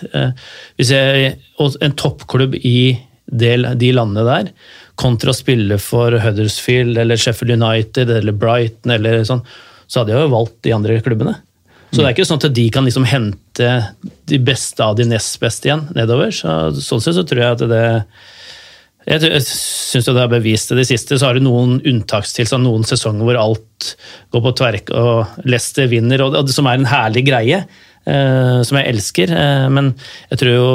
Hvis 0.79 0.89
jeg, 0.95 1.35
en 1.61 1.93
toppklubb 2.01 2.57
i 2.57 2.97
del, 3.29 3.69
de 3.77 3.91
landene 3.93 4.25
der, 4.25 4.49
kontra 4.97 5.35
å 5.35 5.37
spille 5.37 5.77
for 5.77 6.17
Huddersfield 6.23 6.97
eller 6.97 7.21
Sheffield 7.21 7.59
United 7.59 8.09
eller 8.17 8.33
Brighton, 8.41 8.95
eller 8.97 9.21
sånn, 9.29 9.45
så 9.85 10.01
hadde 10.01 10.15
jeg 10.15 10.25
jo 10.25 10.33
valgt 10.33 10.57
de 10.65 10.73
andre 10.73 10.97
klubbene. 11.05 11.37
Så 11.91 12.01
det 12.01 12.07
er 12.09 12.15
ikke 12.15 12.27
sånn 12.27 12.41
at 12.43 12.55
de 12.55 12.65
kan 12.73 12.83
liksom 12.87 13.05
hente 13.07 13.67
de 14.27 14.39
beste 14.43 14.83
av 14.83 14.97
de 14.99 15.05
nest 15.07 15.37
beste 15.39 15.69
igjen 15.69 15.85
nedover. 15.95 16.33
Så, 16.35 16.57
sånn 16.83 17.03
sett 17.03 17.15
så 17.15 17.23
tror 17.27 17.43
jeg 17.43 17.57
at 17.57 17.63
det 17.71 17.85
jeg, 19.07 19.39
syns 19.47 20.07
det 20.09 20.19
er 20.19 20.31
bevist 20.31 20.73
det 20.75 20.83
siste. 20.89 21.15
Så 21.15 21.29
har 21.29 21.37
du 21.37 21.45
noen 21.45 21.77
unntakstilstand, 21.79 22.67
noen 22.67 22.83
sesonger 22.87 23.23
hvor 23.23 23.39
alt 23.39 23.93
går 24.35 24.43
på 24.43 24.51
tverk 24.59 24.91
og 24.91 25.45
Leicester 25.47 25.87
vinner, 25.87 26.25
og, 26.25 26.35
det 26.43 26.55
som 26.55 26.67
er 26.67 26.81
en 26.81 26.89
herlig 26.91 27.23
greie. 27.29 27.61
eh, 28.07 28.59
som 28.67 28.77
jeg 28.79 28.87
elsker. 28.91 29.31
eh, 29.31 29.69
men 29.71 29.93
jeg 30.31 30.41
tror 30.41 30.53
jo 30.53 30.67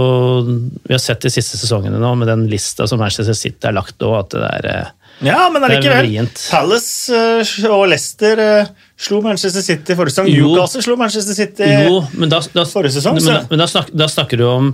vi 0.87 0.95
har 0.95 1.01
sett 1.03 1.25
de 1.25 1.33
siste 1.33 1.61
sesongene 1.61 2.01
nå, 2.01 2.15
med 2.21 2.29
den 2.29 2.47
lista 2.51 2.87
som 2.89 3.01
Manchester 3.01 3.37
City 3.37 3.69
har 3.69 3.77
lagt 3.77 4.01
nå, 4.01 4.13
at 4.19 4.33
det 4.33 4.49
er 4.49 4.71
eh, 4.73 4.91
Ja, 5.29 5.49
men 5.53 5.65
allikevel. 5.65 6.29
Palace 6.51 7.13
eh, 7.13 7.53
og 7.71 7.87
Leicester 7.93 8.41
eh, 8.43 8.73
slo 9.03 9.21
Manchester 9.25 9.63
City 9.67 9.97
forrige 9.99 10.15
sesong. 10.15 10.31
Newcastle 10.31 10.83
slo 10.87 10.97
Manchester 11.01 11.35
City. 11.35 11.69
Jo, 11.89 12.01
men 12.15 12.31
da, 12.33 12.39
da, 12.55 12.65
Forrige 12.71 12.95
sesong, 13.01 13.19
men, 13.19 13.47
men 13.51 13.59
da, 13.65 13.67
snakker, 13.71 13.97
da 13.99 14.07
snakker 14.13 14.39
du 14.41 14.47
om 14.49 14.73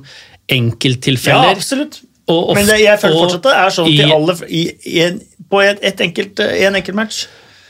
Ja, 1.48 1.50
absolutt. 1.56 2.00
og 2.28 2.50
ofte- 2.50 2.54
Men 2.60 2.66
det, 2.70 2.78
jeg 2.84 3.00
føler 3.00 3.16
og 3.16 3.22
fortsatt 3.24 3.42
det 3.48 3.56
er 3.56 3.70
sånn 3.78 3.88
i- 3.88 4.12
alle 4.12 4.34
i, 4.48 4.62
i 4.92 5.00
en, 5.06 5.20
på 5.50 5.60
et, 5.64 5.78
et 5.82 6.00
enkelt, 6.04 6.40
en 6.40 6.74
enkelt 6.76 6.94
match. 6.96 7.26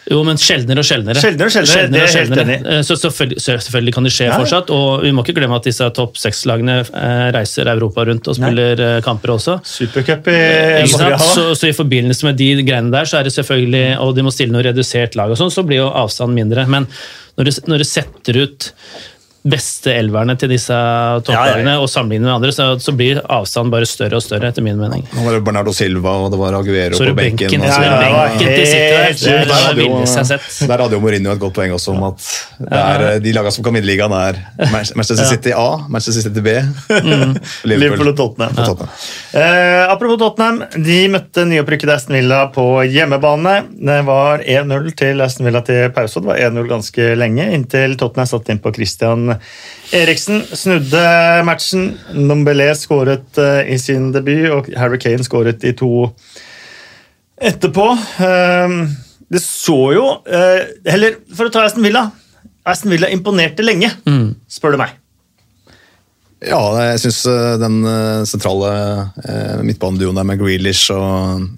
Jo, 0.09 0.23
men 0.25 0.39
sjeldnere 0.41 0.81
og 0.81 0.87
sjeldnere. 0.89 1.21
Sjeldnere 1.21 1.51
og 1.51 1.55
sjeldnere, 1.55 1.89
det 1.93 2.01
er 2.03 2.15
helt 2.23 2.41
enig. 2.43 2.57
Eh, 2.65 2.81
Så 2.87 2.97
selvfølgelig, 2.97 3.43
så 3.45 3.57
selvfølgelig 3.61 3.95
kan 3.99 4.09
det 4.09 4.13
skje 4.15 4.29
Ja, 4.31 4.39
fortsatt. 4.41 4.73
Og 4.75 5.03
vi 5.05 5.13
må 5.13 5.25
ikke 5.25 5.37
glemme 5.37 5.59
at 5.59 5.69
disse 5.69 5.89
topp 5.97 6.17
seks-lagene 6.21 6.79
eh, 6.87 7.27
reiser 7.37 7.69
Europa 7.75 8.07
rundt 8.09 8.31
og 8.31 8.39
spiller 8.39 8.81
Nei. 8.81 9.01
kamper 9.05 9.35
også. 9.37 9.59
Supercup 9.69 10.31
i 10.33 10.39
Ikke. 10.87 11.13
Så, 11.29 11.47
så 11.59 11.69
i 11.69 11.77
forbindelse 11.77 12.29
med 12.29 12.41
de 12.41 12.51
greiene 12.63 12.93
der, 12.95 13.05
så 13.11 13.21
er 13.21 13.29
det 13.29 13.35
selvfølgelig, 13.37 13.85
og 14.01 14.17
de 14.17 14.25
må 14.25 14.33
stille 14.35 14.55
noe 14.55 14.65
redusert 14.65 15.19
lag, 15.19 15.31
og 15.35 15.41
sånn, 15.41 15.53
så 15.53 15.67
blir 15.67 15.83
jo 15.83 15.91
avstanden 15.93 16.39
mindre. 16.41 16.65
Men 16.71 16.89
når 17.39 17.51
du, 17.51 17.53
når 17.71 17.85
du 17.85 17.89
setter 17.89 18.43
ut 18.47 18.73
beste 19.49 19.93
elverne 19.97 20.35
til 20.39 20.51
disse 20.53 20.75
topplagene 21.27 21.65
Ja, 21.65 21.75
ja, 21.75 21.77
ja. 21.79 21.83
og 21.85 21.89
sammenligne 21.93 22.27
med 22.29 22.35
andre, 22.37 22.53
så, 22.55 22.67
så 22.83 22.93
blir 22.97 23.21
avstanden 23.25 23.73
bare 23.73 23.89
større 23.89 24.19
og 24.21 24.25
større, 24.25 24.51
etter 24.53 24.65
min 24.67 24.79
mening. 24.81 25.05
Nå 25.15 25.25
var 25.25 25.37
det 25.39 25.43
Bernardo 25.47 25.73
Silva 25.77 26.15
og 26.25 26.31
det 26.35 26.41
var 26.41 26.57
Aguero 26.59 26.99
Så 26.99 27.07
er 27.07 27.13
på 27.15 27.19
benken. 27.23 27.49
benken, 27.49 27.67
Ja, 27.69 27.81
ja, 27.83 27.99
benken 28.03 28.55
til 28.55 28.67
City 28.69 29.27
der. 29.29 30.69
Der 30.69 30.83
hadde 30.85 30.97
jo 30.97 31.01
Mourinho 31.03 31.33
et 31.33 31.41
godt 31.43 31.55
poeng 31.57 31.73
også 31.77 31.95
om 31.95 32.03
at 32.11 32.29
det 32.59 32.79
er, 32.79 33.19
de 33.25 33.33
lagene 33.37 33.53
som 33.55 33.65
kan 33.67 33.77
vinne 33.79 33.89
ligaen, 33.89 34.13
er 34.15 34.39
Manchester 34.73 35.25
City 35.29 35.53
A, 35.57 35.69
Manchester 35.89 36.29
City 36.29 36.45
B 36.45 36.57
Mm. 37.09 37.35
Liverpool 37.69 38.11
og 38.11 38.17
Tottenham. 38.19 38.53
Og 38.59 38.67
Tottenham. 38.67 38.91
Uh, 39.33 39.85
apropos 39.93 40.19
Tottenham, 40.21 40.59
de 40.85 40.99
møtte 41.13 41.45
nyopprykkede 41.49 41.95
Aston 41.95 42.17
Villa 42.19 42.41
på 42.55 42.65
hjemmebane. 42.91 43.55
Det 43.79 43.99
var 44.09 44.43
1-0 44.45 44.91
til 44.99 45.23
Aston 45.25 45.47
Villa 45.49 45.63
til 45.67 45.91
pause, 45.97 46.19
og 46.19 46.27
det 46.27 46.33
var 46.33 46.43
1-0 46.51 46.69
ganske 46.71 47.09
lenge, 47.19 47.47
inntil 47.55 47.97
Tottenham 48.01 48.29
satte 48.31 48.53
inn 48.55 48.61
på 48.65 48.73
Christian 48.77 49.35
Eriksen. 49.97 50.45
Snudde 50.53 51.03
matchen. 51.49 51.91
Nombelé 52.15 52.71
skåret 52.79 53.41
eh, 53.41 53.75
i 53.75 53.81
sin 53.81 54.11
debut, 54.15 54.47
og 54.55 54.71
Harry 54.79 55.01
Kane 55.03 55.27
skåret 55.27 55.65
i 55.65 55.75
to 55.79 56.09
etterpå. 57.39 57.91
Eh, 58.29 58.79
det 59.29 59.43
så 59.45 59.77
jo 59.93 60.05
Heller 60.89 61.19
for 61.37 61.49
å 61.49 61.53
ta 61.53 61.67
Aston 61.69 61.85
Villa. 61.85 62.07
Aston 62.69 62.93
Villa 62.93 63.11
imponerte 63.13 63.65
lenge, 63.65 63.91
spør 64.49 64.77
du 64.77 64.81
meg. 64.81 64.97
Ja, 66.39 66.61
jeg 66.93 67.01
syns 67.03 67.25
den 67.59 67.81
eh, 67.89 68.21
sentrale 68.29 68.71
eh, 69.27 69.59
midtbaneduoen 69.67 70.21
der 70.21 70.27
med 70.29 70.39
Grealish 70.39 70.93
og 70.95 71.49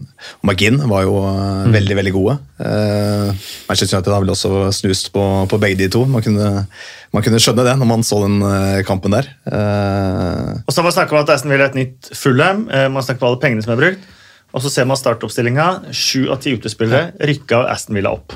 McGinn 0.45 0.79
var 0.91 1.05
jo 1.07 1.15
mm. 1.23 1.73
veldig, 1.75 1.97
veldig 2.01 2.13
gode. 2.17 2.37
Eh, 2.61 3.33
Manchester 3.69 3.97
United 3.99 4.13
har 4.15 4.25
vel 4.25 4.33
også 4.35 4.53
snust 4.77 5.11
på, 5.15 5.25
på 5.51 5.61
begge 5.63 5.79
de 5.83 5.89
to. 5.93 6.05
Man 6.11 6.23
kunne, 6.25 6.67
man 7.15 7.25
kunne 7.27 7.41
skjønne 7.43 7.65
det 7.67 7.77
når 7.81 7.91
man 7.93 8.05
så 8.07 8.21
den 8.27 8.39
eh, 8.45 8.81
kampen 8.89 9.17
der. 9.17 9.29
Eh, 9.49 10.55
Og 10.67 10.73
så 10.73 10.81
har 10.81 10.89
man 10.91 10.97
snakket 10.97 11.17
om 11.17 11.23
at 11.25 11.35
Aston 11.37 11.53
Villa 11.53 11.69
er 11.69 11.75
et 11.75 11.81
nytt 11.83 12.13
Fulham. 12.17 12.67
Eh, 12.73 12.89
Man 12.93 13.05
snakker 13.07 13.25
om 13.27 13.33
alle 13.33 13.43
pengene 13.43 13.65
som 13.65 13.75
er 13.77 13.81
brukt. 13.85 14.09
Og 14.51 14.65
så 14.65 14.71
ser 14.73 14.87
man 14.91 14.99
startoppstillinga. 14.99 15.67
Sju 15.95 16.25
av 16.35 16.41
ti 16.43 16.57
utespillere 16.59 17.13
rykka 17.23 17.61
Aston 17.71 17.95
Villa 17.95 18.11
opp. 18.17 18.35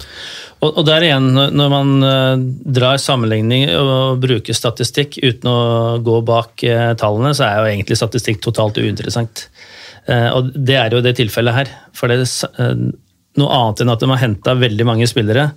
Og, 0.62 0.68
og 0.78 0.84
der 0.86 1.02
igjen, 1.08 1.26
når- 1.34 1.50
når 1.58 1.72
man 1.72 1.88
uh, 2.06 2.36
drar 2.76 3.00
sammenligning 3.02 3.66
og 3.76 4.20
bruker 4.22 4.54
statistikk 4.54 5.18
uten 5.26 5.50
å 5.50 5.56
gå 6.06 6.20
bak 6.24 6.62
uh, 6.70 6.92
tallene, 6.96 7.34
så 7.34 7.48
er 7.48 7.58
jo 7.58 7.72
egentlig 7.72 7.98
statistikk 7.98 8.38
totalt 8.46 8.78
uinteressant. 8.78 9.48
Eh, 10.10 10.30
og 10.36 10.52
det 10.54 10.76
er 10.80 10.94
jo 10.94 11.02
det 11.04 11.16
tilfellet 11.18 11.56
her. 11.58 11.74
For 11.96 12.10
det 12.10 12.20
er 12.20 12.64
eh, 12.64 12.86
noe 13.40 13.58
annet 13.58 13.84
enn 13.84 13.92
at 13.94 14.02
de 14.02 14.10
har 14.12 14.22
henta 14.22 14.56
veldig 14.58 14.88
mange 14.88 15.08
spillere. 15.10 15.50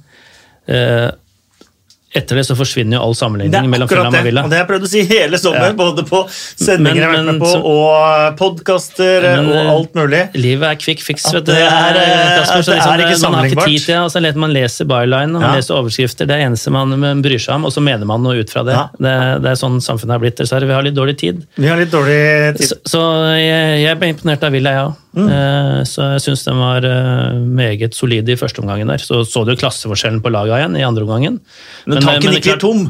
Eh, 2.13 2.19
etter 2.21 2.35
det 2.39 2.45
så 2.47 2.55
forsvinner 2.55 2.97
jo 2.97 3.01
all 3.03 3.13
sammenligning 3.15 3.69
mellom 3.69 3.87
Fulham 3.89 4.11
det. 4.11 4.19
og 4.19 4.25
Villa. 4.25 4.43
Og 4.43 4.49
det 4.49 4.57
har 4.57 4.65
jeg 4.65 4.69
prøvd 4.71 4.85
å 4.87 4.89
si 4.89 5.01
hele 5.05 5.37
sommer, 5.37 5.67
Ja. 5.67 5.73
både 5.73 6.03
på 6.07 6.21
sendinger 6.29 6.95
jeg 6.95 7.03
har 7.05 7.15
vært 7.17 7.25
med 7.25 7.41
på, 7.41 7.51
så- 7.51 7.63
og 7.65 8.37
podkaster 8.37 9.27
og 9.39 9.51
eh, 9.55 9.69
alt 9.71 9.93
mulig. 9.93 10.21
Livet 10.35 10.63
er 10.71 10.75
quick 10.75 11.01
fix, 11.01 11.25
vet 11.33 11.43
du. 11.45 11.51
det 11.51 11.61
er, 11.61 11.99
eh, 11.99 12.37
Kasper, 12.37 12.63
det 12.63 12.77
er, 12.77 12.97
det 12.97 13.07
liksom, 13.11 13.27
ikke 13.27 13.31
man 13.31 13.33
har 13.39 13.45
ikke 13.51 13.65
tid 13.65 13.79
til 13.79 13.93
det. 13.93 14.01
og 14.03 14.11
så 14.11 14.21
leter 14.23 14.37
Man 14.37 14.53
leser 14.53 14.85
byline 14.85 15.35
og 15.35 15.41
man 15.41 15.49
Ja. 15.51 15.55
leser 15.57 15.75
overskrifter. 15.75 16.25
Det 16.27 16.31
er 16.31 16.37
det 16.37 16.45
eneste 16.47 16.71
man 16.71 16.99
man 16.99 17.21
bryr 17.21 17.39
seg 17.39 17.55
om, 17.55 17.65
og 17.65 17.71
så 17.71 17.81
mener 17.81 18.05
man 18.05 18.23
noe 18.23 18.39
ut 18.39 18.49
fra 18.49 18.63
det. 18.63 18.73
Ja. 18.73 18.87
Det, 18.97 19.41
det 19.43 19.49
er 19.51 19.55
sånn 19.59 19.79
samfunnet 19.81 20.11
har 20.11 20.19
blitt. 20.19 20.37
Dessverre. 20.37 20.67
Vi 20.67 20.73
har 20.73 20.83
litt 20.83 20.95
dårlig 20.95 21.17
tid. 21.17 21.45
Vi 21.57 21.67
har 21.67 21.77
litt 21.77 21.91
dårlig 21.91 22.57
tid. 22.57 22.67
Så, 22.67 22.75
så 22.85 23.01
jeg, 23.37 23.83
jeg 23.83 23.99
ble 23.99 24.07
imponert 24.13 24.43
av 24.43 24.51
Villa, 24.51 24.69
jeg 24.71 24.85
òg. 24.87 24.95
Mm. 25.17 25.83
Så 25.89 26.05
jeg 26.13 26.23
syns 26.27 26.45
den 26.45 26.61
var 26.61 26.85
eh, 26.85 27.35
meget 27.41 27.97
solide 27.97 28.33
i 28.33 28.39
første 28.39 28.61
omgangen 28.63 28.87
der. 28.91 29.01
Så 29.03 29.23
så 29.27 29.43
du 29.47 29.55
klasseforskjellen 29.57 30.21
på 30.21 30.31
laga 30.33 30.59
igjen 30.61 30.77
i 30.77 30.85
andre 30.85 31.05
omgangen. 31.07 31.39
Men 31.85 32.01
tanken 32.05 32.29
er 32.31 32.37
gikk 32.37 32.51
litt 32.53 32.61
tom. 32.63 32.87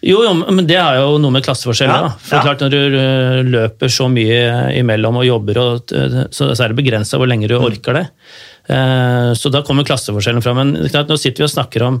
jo, 0.00 0.22
jo, 0.24 0.32
men 0.40 0.64
det 0.66 0.78
er 0.80 1.00
jo 1.02 1.18
noe 1.20 1.34
med 1.34 1.44
klasseforskjell. 1.44 1.92
Ja. 1.92 2.12
For 2.24 2.38
ja. 2.38 2.42
klart 2.46 2.64
Når 2.64 2.70
du 2.72 2.78
øh, 3.00 3.40
løper 3.52 3.92
så 3.92 4.08
mye 4.08 4.70
imellom 4.80 5.20
og 5.20 5.26
jobber, 5.28 5.60
og, 5.60 5.94
så, 6.32 6.52
er 6.54 6.72
det 6.72 6.78
begrensa 6.80 7.20
hvor 7.20 7.28
lenge 7.28 7.48
du 7.50 7.58
Mm. 7.58 7.66
orker 7.68 8.00
det. 8.00 8.06
Eh, 8.70 9.32
Så 9.34 9.50
da 9.50 9.62
kommer 9.66 9.84
klasseforskjellen 9.84 10.42
fram. 10.42 10.56
Men 10.56 10.88
klart, 10.88 11.08
nå 11.08 11.18
sitter 11.18 11.42
vi 11.44 11.48
og 11.48 11.54
snakker 11.54 11.82
om 11.82 12.00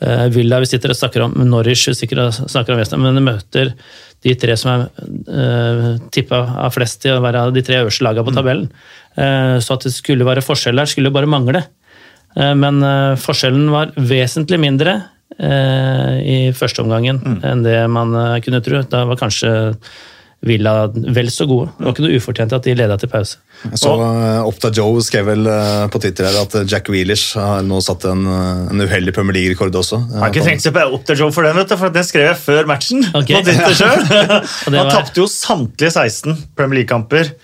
eh, 0.00 0.26
Villa, 0.34 0.60
vi 0.60 0.66
sitter 0.66 0.90
og 0.90 0.96
snakker 0.96 1.22
om 1.26 1.32
Norwich, 1.46 1.86
vi 1.88 1.94
sitter 1.94 2.26
og 2.26 2.32
snakker 2.34 2.72
om 2.74 2.80
Westham, 2.80 3.02
men 3.04 3.14
det 3.18 3.24
møter 3.26 3.72
de 4.24 4.34
tre 4.34 4.56
som 4.56 4.70
er 4.72 4.86
uh, 5.28 5.98
tippa 6.10 6.38
av 6.64 6.72
flest 6.74 7.02
til 7.02 7.16
å 7.18 7.22
være 7.22 7.44
de 7.54 7.62
tre 7.62 7.82
øverste 7.82 8.02
lagene 8.06 8.24
på 8.26 8.32
Mm. 8.32 8.38
tabellen. 8.38 8.70
Eh, 9.16 9.58
Så 9.60 9.74
at 9.74 9.82
det 9.84 9.92
skulle 9.92 10.24
være 10.24 10.42
forskjell 10.44 10.76
der, 10.76 10.86
skulle 10.86 11.10
bare 11.12 11.26
mangle. 11.26 11.64
Uh, 12.36 12.54
Men 12.54 12.82
uh, 12.82 13.16
forskjellen 13.16 13.70
var 13.70 13.92
vesentlig 13.96 14.58
mindre 14.60 15.04
eh, 15.38 16.16
i 16.22 16.52
første 16.52 16.82
omgangen 16.82 17.18
Mm. 17.22 17.40
enn 17.44 17.62
det 17.62 17.78
man 17.90 18.14
eh, 18.14 18.40
kunne 18.40 18.60
tro. 18.62 18.82
Da 18.82 19.04
var 19.04 19.16
kanskje 19.16 19.76
Villa 20.46 20.72
vel 20.94 21.28
så 21.34 21.46
gode. 21.50 21.72
Det 21.76 21.84
var 21.86 21.94
ikke 21.94 22.04
noe 22.04 22.18
ufortjent 22.20 22.52
at 22.54 22.66
de 22.68 22.74
leda 22.78 22.96
til 23.02 23.10
pause. 23.10 23.40
Jeg 23.64 23.80
så 23.82 23.92
uh, 23.98 24.46
Oppda 24.46 24.70
Joe 24.76 25.02
skrev 25.02 25.26
vel 25.26 25.48
eh, 25.50 25.86
på 25.90 26.00
Twitter 26.04 26.28
her 26.28 26.38
at 26.44 26.54
eh, 26.60 26.66
Jack 26.70 26.86
Grealish 26.86 27.34
har 27.40 27.64
nå 27.66 27.80
satt 27.84 28.06
en, 28.10 28.22
eh, 28.30 28.62
en 28.70 28.84
uheldig 28.86 29.14
Premier 29.16 29.36
League-rekord 29.40 29.74
også. 29.82 29.98
Har 30.20 30.30
ikke 30.30 30.44
trengt 30.46 30.62
seg 30.62 30.76
på 30.76 30.84
Opta 30.96 31.16
Joe 31.18 31.34
for 31.34 31.48
den, 31.48 31.58
vet 31.58 31.72
du, 31.72 31.76
for 31.80 31.92
den 31.94 32.06
skrev 32.06 32.30
jeg 32.30 32.38
før 32.44 32.70
matchen. 32.70 33.02
Okay. 33.10 33.40
på 33.40 33.50
Twitter 33.50 33.74
selv. 33.74 34.14
Og 34.70 34.78
Han 34.78 34.94
tapte 34.94 35.22
jo 35.24 35.28
samtlige 35.30 35.92
16 35.98 36.38
Premier 36.56 36.82
League-kamper 36.82 37.34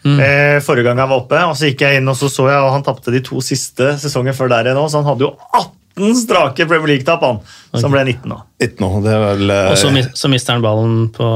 Mm. 0.00 0.16
eh, 0.16 0.62
forrige 0.64 0.86
gang 0.86 0.96
han 0.96 1.10
var 1.10 1.18
oppe. 1.20 1.36
og 1.44 1.56
Så 1.56 1.68
gikk 1.68 1.82
jeg 1.84 2.00
inn 2.00 2.08
og 2.08 2.16
så 2.16 2.30
så 2.32 2.46
jeg, 2.48 2.56
og 2.64 2.72
han 2.72 2.84
tapte 2.86 3.12
de 3.12 3.20
to 3.20 3.36
siste 3.44 3.98
sesongene 4.00 4.32
før 4.32 4.48
der 4.48 4.70
igjen 4.70 4.80
òg, 4.80 4.86
så 4.88 5.02
han 5.02 5.10
hadde 5.10 5.26
jo 5.26 5.34
18 5.52 5.74
strake 6.16 6.66
Premier 6.68 6.94
League-tap, 6.94 7.22
han. 7.24 7.38
Som 7.80 7.92
ble 7.94 8.00
19 8.02 8.26
nå. 8.26 8.36
Ikke 8.60 8.82
nå, 8.82 8.88
det 9.04 9.12
er 9.14 9.20
vel 9.22 9.50
eh, 9.54 9.68
Og 9.70 9.76
så, 9.78 9.90
mis- 9.94 10.08
så 10.18 10.26
mister 10.32 10.56
han 10.56 10.62
ballen 10.64 11.04
på 11.14 11.26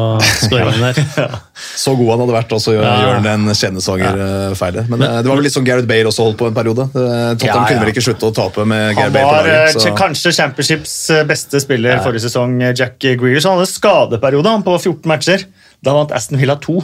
skåringen 0.42 0.82
der. 0.82 1.36
Så 1.78 1.92
god 1.94 2.08
han 2.10 2.22
hadde 2.24 2.34
vært, 2.34 2.52
og 2.56 2.60
så 2.64 2.72
gjør, 2.74 2.82
Ja. 2.82 2.94
gjør 3.04 3.14
han 3.20 3.28
en 3.46 3.54
skjenesvanger 3.54 4.18
eh, 4.24 4.54
feil. 4.58 4.80
Men 4.90 5.04
eh, 5.06 5.18
det 5.22 5.30
var 5.30 5.38
vel 5.38 5.46
litt 5.46 5.54
sånn 5.54 5.66
Gareth 5.68 5.86
Bale 5.88 6.10
også 6.10 6.26
holdt 6.26 6.40
på 6.42 6.48
en 6.50 6.56
periode. 6.56 6.88
Eh, 6.90 7.28
Tottenham 7.38 7.46
Ja, 7.46 7.54
ja. 7.54 7.68
kunne 7.70 7.84
vel 7.84 7.92
ikke 7.94 8.04
slutte 8.08 8.30
å 8.32 8.34
tape 8.34 8.66
med 8.66 8.96
Gareth 8.98 9.14
Bale 9.14 9.28
på 9.28 9.30
var 9.30 9.50
Han 9.52 9.84
var 9.86 9.98
kanskje 10.02 10.32
Championships 10.40 10.96
beste 11.30 11.60
spiller 11.62 12.02
forrige 12.02 12.26
sesong, 12.26 12.58
Jack 12.74 12.98
Greer. 12.98 13.38
Så 13.40 13.52
Han 13.54 13.60
hadde 13.62 13.70
skadeperiode 13.70 14.50
han, 14.56 14.66
på 14.66 14.74
14 14.80 15.06
matcher. 15.14 15.46
Da 15.85 15.93
vant 15.97 16.12
Aston 16.16 16.41
Villa 16.41 16.57
2. 16.64 16.76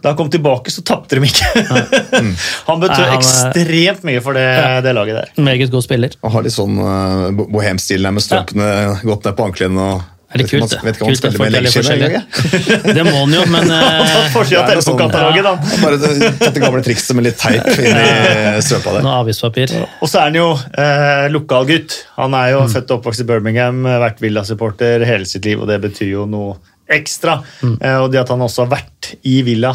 Da 0.00 0.12
han 0.12 0.16
kom 0.16 0.30
tilbake, 0.32 0.70
så 0.72 0.80
tapte 0.86 1.18
de 1.18 1.26
ikke. 1.28 1.44
han 2.68 2.80
betød 2.80 3.02
Nei, 3.02 3.08
han, 3.10 3.10
eh, 3.10 3.16
ekstremt 3.18 4.04
mye 4.08 4.20
for 4.24 4.38
det, 4.38 4.44
det 4.86 4.94
laget 4.96 5.18
der. 5.20 5.32
Meget 5.44 5.72
god 5.74 5.84
spiller. 5.84 6.14
Og 6.24 6.32
har 6.32 6.46
litt 6.46 6.54
sånn 6.56 6.78
uh, 6.80 7.26
bohemstil 7.36 8.06
med 8.08 8.24
strømpene 8.24 8.68
godt 9.02 9.26
ned 9.28 9.36
på 9.36 9.44
anklene. 9.50 9.88
og 9.98 10.06
Er 10.32 10.40
det 10.40 10.46
vet 10.46 10.54
kult, 10.54 10.72
man, 10.72 10.86
Vet 10.86 10.96
ikke 10.96 11.04
om 11.04 11.10
han 11.12 11.18
spiller 11.20 11.42
med 11.42 11.52
litt 11.52 11.66
leggskinne 11.66 11.98
engang. 11.98 12.24
forskjellige? 12.32 12.94
Det 12.98 13.04
må 13.10 13.12
han 13.18 13.34
jo, 13.36 13.42
men 13.52 13.70
eh, 13.76 14.14
Forsida 14.32 14.62
av 14.62 14.72
er 14.72 14.80
sånn- 14.80 14.96
telefonkatalogen, 15.02 15.50
da. 15.50 15.52
Bare 15.84 16.00
tatt 16.40 16.56
det 16.56 16.64
gamle 16.64 16.82
trikset 16.88 17.18
med 17.18 17.28
litt 17.28 17.38
teip 17.42 17.68
inni 17.76 18.08
strømpa 18.64 18.96
der. 18.96 19.04
noe 19.04 19.18
avispapir. 19.26 19.76
Og 20.00 20.08
så 20.08 20.22
er 20.22 20.30
han 20.30 20.40
jo 20.40 20.48
eh, 20.56 21.26
lokalgutt. 21.34 21.98
Han 22.16 22.32
er 22.40 22.48
Mm. 22.48 22.56
jo 22.56 22.64
født 22.72 22.88
og 22.96 23.02
oppvokst 23.02 23.20
i 23.26 23.28
Birmingham, 23.28 23.84
eh, 23.84 24.00
vært 24.06 24.24
Villa-supporter 24.24 25.04
hele 25.12 25.28
sitt 25.28 25.44
liv, 25.44 25.60
og 25.60 25.68
det 25.68 25.80
betyr 25.84 26.14
jo 26.14 26.24
noe 26.26 26.56
ekstra. 26.88 27.38
Mm. 27.62 27.76
Og 28.04 28.08
det 28.12 28.22
at 28.22 28.32
han 28.32 28.44
også 28.44 28.64
har 28.64 28.72
vært 28.78 29.12
i 29.28 29.40
Villa 29.46 29.74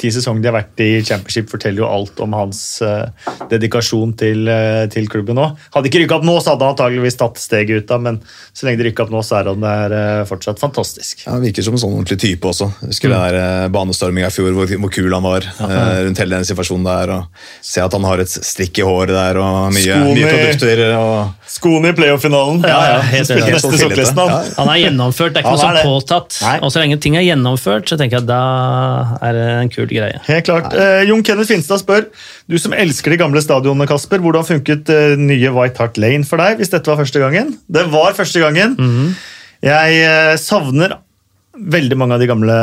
ti 0.00 0.10
sesonger 0.10 0.42
de 0.42 0.48
har 0.50 0.56
vært 0.58 0.80
i 0.82 0.88
Championship, 1.06 1.48
forteller 1.52 1.84
jo 1.84 1.88
alt 1.88 2.18
om 2.24 2.32
hans 2.34 2.60
uh, 2.82 3.06
dedikasjon 3.50 4.14
til, 4.18 4.48
uh, 4.50 4.84
til 4.92 5.06
klubben 5.12 5.38
nå. 5.38 5.46
Hadde 5.74 5.90
ikke 5.90 6.02
rykka 6.02 6.16
opp 6.18 6.26
nå, 6.26 6.34
så 6.42 6.54
hadde 6.54 6.66
han 6.66 6.74
antageligvis 6.74 7.18
tatt 7.20 7.38
steget 7.38 7.84
ut, 7.84 7.86
da, 7.88 7.98
men 8.02 8.18
så 8.52 8.66
lenge 8.66 8.82
de 8.82 8.88
rykka 8.88 9.06
opp 9.06 9.12
nå, 9.14 9.22
så 9.24 9.38
er 9.40 9.50
han 9.52 9.62
der 9.64 9.94
uh, 9.94 10.24
fortsatt 10.28 10.58
fantastisk. 10.62 11.22
Ja, 11.26 11.36
han 11.36 11.44
virker 11.46 11.62
som 11.66 11.76
en 11.78 11.82
sånn 11.84 11.94
ordentlig 11.94 12.18
type 12.24 12.50
også. 12.50 12.70
Husker 12.82 13.08
Mm. 13.08 13.14
den 13.14 13.34
der 13.34 13.68
banestorminga 13.74 14.28
i 14.30 14.34
fjor, 14.34 14.50
hvor, 14.56 14.70
hvor 14.80 14.90
kul 14.94 15.12
han 15.12 15.22
var 15.22 15.44
eh, 15.44 15.98
rundt 16.06 16.18
hele 16.18 16.38
den 16.38 16.46
situasjonen 16.48 16.86
der. 16.88 17.10
og 17.14 17.44
Se 17.62 17.82
at 17.84 17.92
han 17.92 18.04
har 18.08 18.22
et 18.22 18.32
strikk 18.32 18.80
i 18.80 18.86
håret 18.86 19.12
der 19.14 19.38
og 19.38 19.74
mye, 19.76 19.98
mye 20.16 20.30
produkter. 20.30 20.80
og 20.96 21.48
Skoene 21.54 21.92
i 21.92 21.96
playoff-finalen. 21.96 22.62
Ja, 22.64 22.78
ja, 22.94 23.00
helt 23.12 23.28
Spilte 23.28 23.60
sånn 23.62 23.76
sokkelesten, 23.78 24.18
han. 24.24 24.48
Han 24.56 24.72
er 24.72 24.80
gjennomført, 24.86 25.34
det 25.36 25.42
er 25.42 25.44
ikke 25.44 25.54
noe 25.54 25.62
sånn 25.62 25.80
påtatt. 25.84 26.38
Nei. 26.46 26.54
Og 26.64 26.72
så 26.74 26.82
lenge 26.82 26.98
ting 27.04 27.18
er 27.20 27.26
gjennomført, 27.28 27.86
så 27.92 27.98
tenker 28.00 28.18
jeg 28.18 28.24
at 28.24 28.30
da 28.32 28.40
er 29.28 29.36
det 29.38 29.46
en 29.60 29.72
kul 29.76 29.83
greie. 29.92 30.20
Helt 30.28 30.48
klart. 30.48 30.72
Eh, 30.72 31.04
Jon 31.08 31.22
Kenneth 31.26 31.52
Finstad 31.52 31.82
spør 31.82 32.08
du 32.50 32.56
som 32.60 32.72
elsker 32.72 33.12
de 33.12 33.20
gamle 33.20 33.42
stadionene, 33.44 33.88
Kasper, 33.90 34.22
hvordan 34.24 34.46
funket 34.48 34.90
eh, 34.92 35.14
nye 35.20 35.52
White 35.54 35.82
Hart 35.82 36.00
Lane 36.00 36.24
for 36.28 36.40
deg 36.40 36.60
hvis 36.62 36.72
dette 36.72 36.88
var 36.90 37.00
første 37.02 37.20
gangen? 37.22 37.56
Det 37.68 37.86
var 37.92 38.16
første 38.16 38.40
gangen. 38.42 38.78
Jeg 39.64 40.04
eh, 40.04 40.36
savner 40.40 40.98
veldig 41.54 41.96
mange 41.98 42.16
av 42.16 42.22
de 42.22 42.26
gamle 42.26 42.54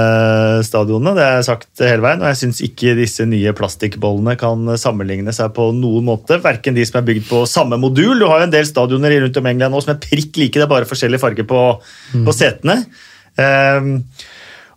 stadionene, 0.67 1.13
det 1.15 1.23
har 1.23 1.37
jeg 1.37 1.47
sagt 1.47 1.83
hele 1.85 2.03
veien, 2.03 2.23
og 2.23 2.27
jeg 2.27 2.39
syns 2.41 2.59
ikke 2.65 2.95
disse 2.97 3.23
nye 3.29 3.53
plastikkbollene 3.55 4.35
kan 4.39 4.73
sammenligne 4.79 5.31
seg 5.35 5.53
på 5.55 5.69
noen 5.77 6.09
måte. 6.09 6.41
Verken 6.43 6.75
de 6.75 6.83
som 6.87 6.99
er 6.99 7.07
bygd 7.07 7.29
på 7.29 7.45
samme 7.47 7.79
modul. 7.79 8.19
Du 8.19 8.27
har 8.27 8.41
jo 8.41 8.49
en 8.49 8.53
del 8.53 8.67
stadioner 8.67 9.15
rundt 9.23 9.39
om 9.39 9.47
England 9.47 9.75
nå 9.75 9.83
som 9.85 9.95
er 9.95 10.01
prikk 10.03 10.41
like, 10.41 10.57
det 10.57 10.67
er 10.67 10.73
bare 10.73 10.89
forskjellig 10.89 11.21
farge 11.23 11.47
på, 11.47 11.63
på 12.27 12.35
setene. 12.35 12.81
Ehm, 13.39 13.93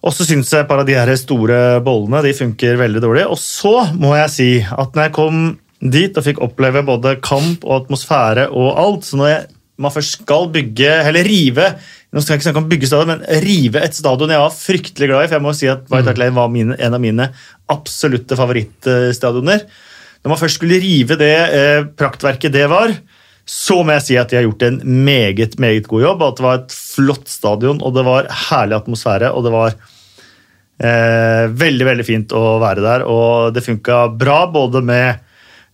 og 0.05 0.13
så 0.13 0.27
syns 0.29 0.53
jeg 0.53 0.69
av 0.69 0.85
de 0.85 0.97
her 0.99 1.11
store 1.17 1.81
bollene 1.85 2.21
de 2.27 2.35
funker 2.37 2.77
veldig 2.77 3.01
dårlig. 3.01 3.25
Og 3.25 3.41
så 3.41 3.87
må 3.97 4.13
jeg 4.19 4.33
si 4.35 4.49
at 4.61 4.93
når 4.93 5.07
jeg 5.07 5.15
kom 5.17 5.45
dit 5.81 6.17
og 6.17 6.27
fikk 6.27 6.43
oppleve 6.45 6.85
både 6.85 7.17
kamp 7.25 7.65
og 7.65 7.85
atmosfære 7.85 8.47
og 8.57 8.79
alt 8.81 9.05
Så 9.05 9.19
når 9.21 9.29
jeg, 9.29 9.47
man 9.81 9.93
først 9.93 10.19
skal 10.21 10.49
bygge, 10.53 10.93
eller 11.09 11.27
rive 11.29 11.71
nå 12.15 12.23
skal 12.23 12.35
jeg 12.37 12.39
ikke 12.39 12.47
snakke 12.47 12.61
om 12.63 12.69
bygge 12.71 12.87
stadion, 12.87 13.11
men 13.11 13.41
rive 13.43 13.81
et 13.83 13.97
stadion 13.97 14.31
jeg 14.31 14.39
var 14.45 14.55
fryktelig 14.55 15.09
glad 15.11 15.25
i. 15.25 15.27
for 15.27 15.35
jeg 15.35 15.43
må 15.43 15.55
si 15.59 15.67
at 15.73 15.89
White 15.91 16.13
Hart 16.13 16.21
Lane 16.21 16.37
var 16.37 16.53
mine, 16.53 16.77
en 16.79 16.95
av 16.95 17.03
mine 17.03 17.27
absolutte 17.75 18.39
favorittstadioner. 18.39 19.65
Når 20.23 20.31
man 20.31 20.39
først 20.39 20.61
skulle 20.61 20.79
rive 20.79 21.19
det 21.19 21.35
eh, 21.35 21.89
praktverket 21.99 22.55
det 22.55 22.69
var, 22.71 22.95
så 23.45 23.81
må 23.83 23.97
jeg 23.97 24.05
si 24.07 24.19
at 24.21 24.31
de 24.31 24.39
har 24.39 24.47
gjort 24.47 24.63
en 24.69 24.79
meget 25.05 25.59
meget 25.59 25.89
god 25.91 26.07
jobb. 26.07 26.23
At 26.23 26.39
det 26.39 26.47
var 26.47 26.61
et 26.61 26.77
flott 26.77 27.27
stadion, 27.29 27.83
og 27.83 27.99
det 27.99 28.07
var 28.07 28.31
herlig 28.47 28.79
atmosfære. 28.79 29.33
og 29.35 29.45
det 29.49 29.53
var 29.53 29.75
Eh, 30.75 31.45
veldig 31.55 31.87
veldig 31.87 32.07
fint 32.07 32.33
å 32.35 32.57
være 32.63 32.83
der, 32.83 33.05
og 33.07 33.55
det 33.55 33.63
funka 33.63 34.09
bra 34.19 34.41
både 34.51 34.83
med 34.83 35.21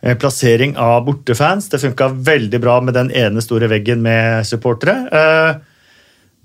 eh, 0.03 0.17
plassering 0.21 0.77
av 0.77 1.07
bortefans. 1.07 1.71
Det 1.73 1.81
funka 1.81 2.11
veldig 2.27 2.61
bra 2.61 2.81
med 2.85 2.99
den 2.99 3.13
ene 3.17 3.41
store 3.45 3.71
veggen 3.73 4.05
med 4.05 4.45
supportere. 4.49 4.99
Eh, 5.09 5.55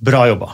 bra 0.06 0.24
jobba. 0.32 0.54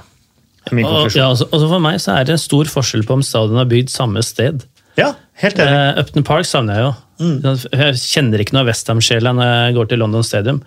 Min 0.72 0.86
Og, 0.86 1.10
ja, 1.18 1.30
altså, 1.30 1.48
altså 1.50 1.68
for 1.68 1.82
meg 1.84 2.02
så 2.02 2.16
er 2.16 2.26
det 2.26 2.36
en 2.38 2.42
stor 2.42 2.70
forskjell 2.70 3.06
på 3.06 3.18
om 3.18 3.24
stadion 3.26 3.62
er 3.62 3.70
bygd 3.70 3.94
samme 3.94 4.22
sted. 4.26 4.66
Ja, 5.00 5.14
helt 5.42 5.62
enig. 5.62 5.78
Eh, 5.78 6.02
Upton 6.02 6.26
Park 6.28 6.50
savner 6.50 6.78
jeg 6.78 6.88
jo. 6.88 6.92
Jeg 7.22 8.00
kjenner 8.02 8.42
ikke 8.42 8.56
noe 8.58 8.66
Westham-sjela 8.68 9.34
når 9.38 9.50
jeg 9.52 9.76
går 9.78 9.90
til 9.92 10.02
London 10.02 10.26
Stadium. 10.26 10.62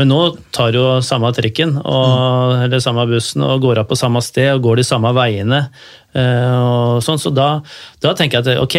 Men 0.00 0.08
nå 0.08 0.20
tar 0.56 0.72
jo 0.76 0.84
samme 1.04 1.28
trikken 1.36 1.74
og, 1.80 2.56
eller 2.64 2.80
samme 2.80 3.04
bussen 3.10 3.44
og 3.44 3.60
går 3.64 3.82
av 3.82 3.88
på 3.90 3.98
samme 4.00 4.22
sted 4.24 4.52
og 4.54 4.62
går 4.64 4.80
de 4.80 4.86
samme 4.88 5.12
veiene. 5.16 5.60
eh, 6.16 6.56
og 6.56 7.02
sånn, 7.04 7.20
Så 7.20 7.32
da, 7.36 7.50
da 8.00 8.14
tenker 8.16 8.40
jeg 8.40 8.56
at 8.56 8.62
ok, 8.62 8.78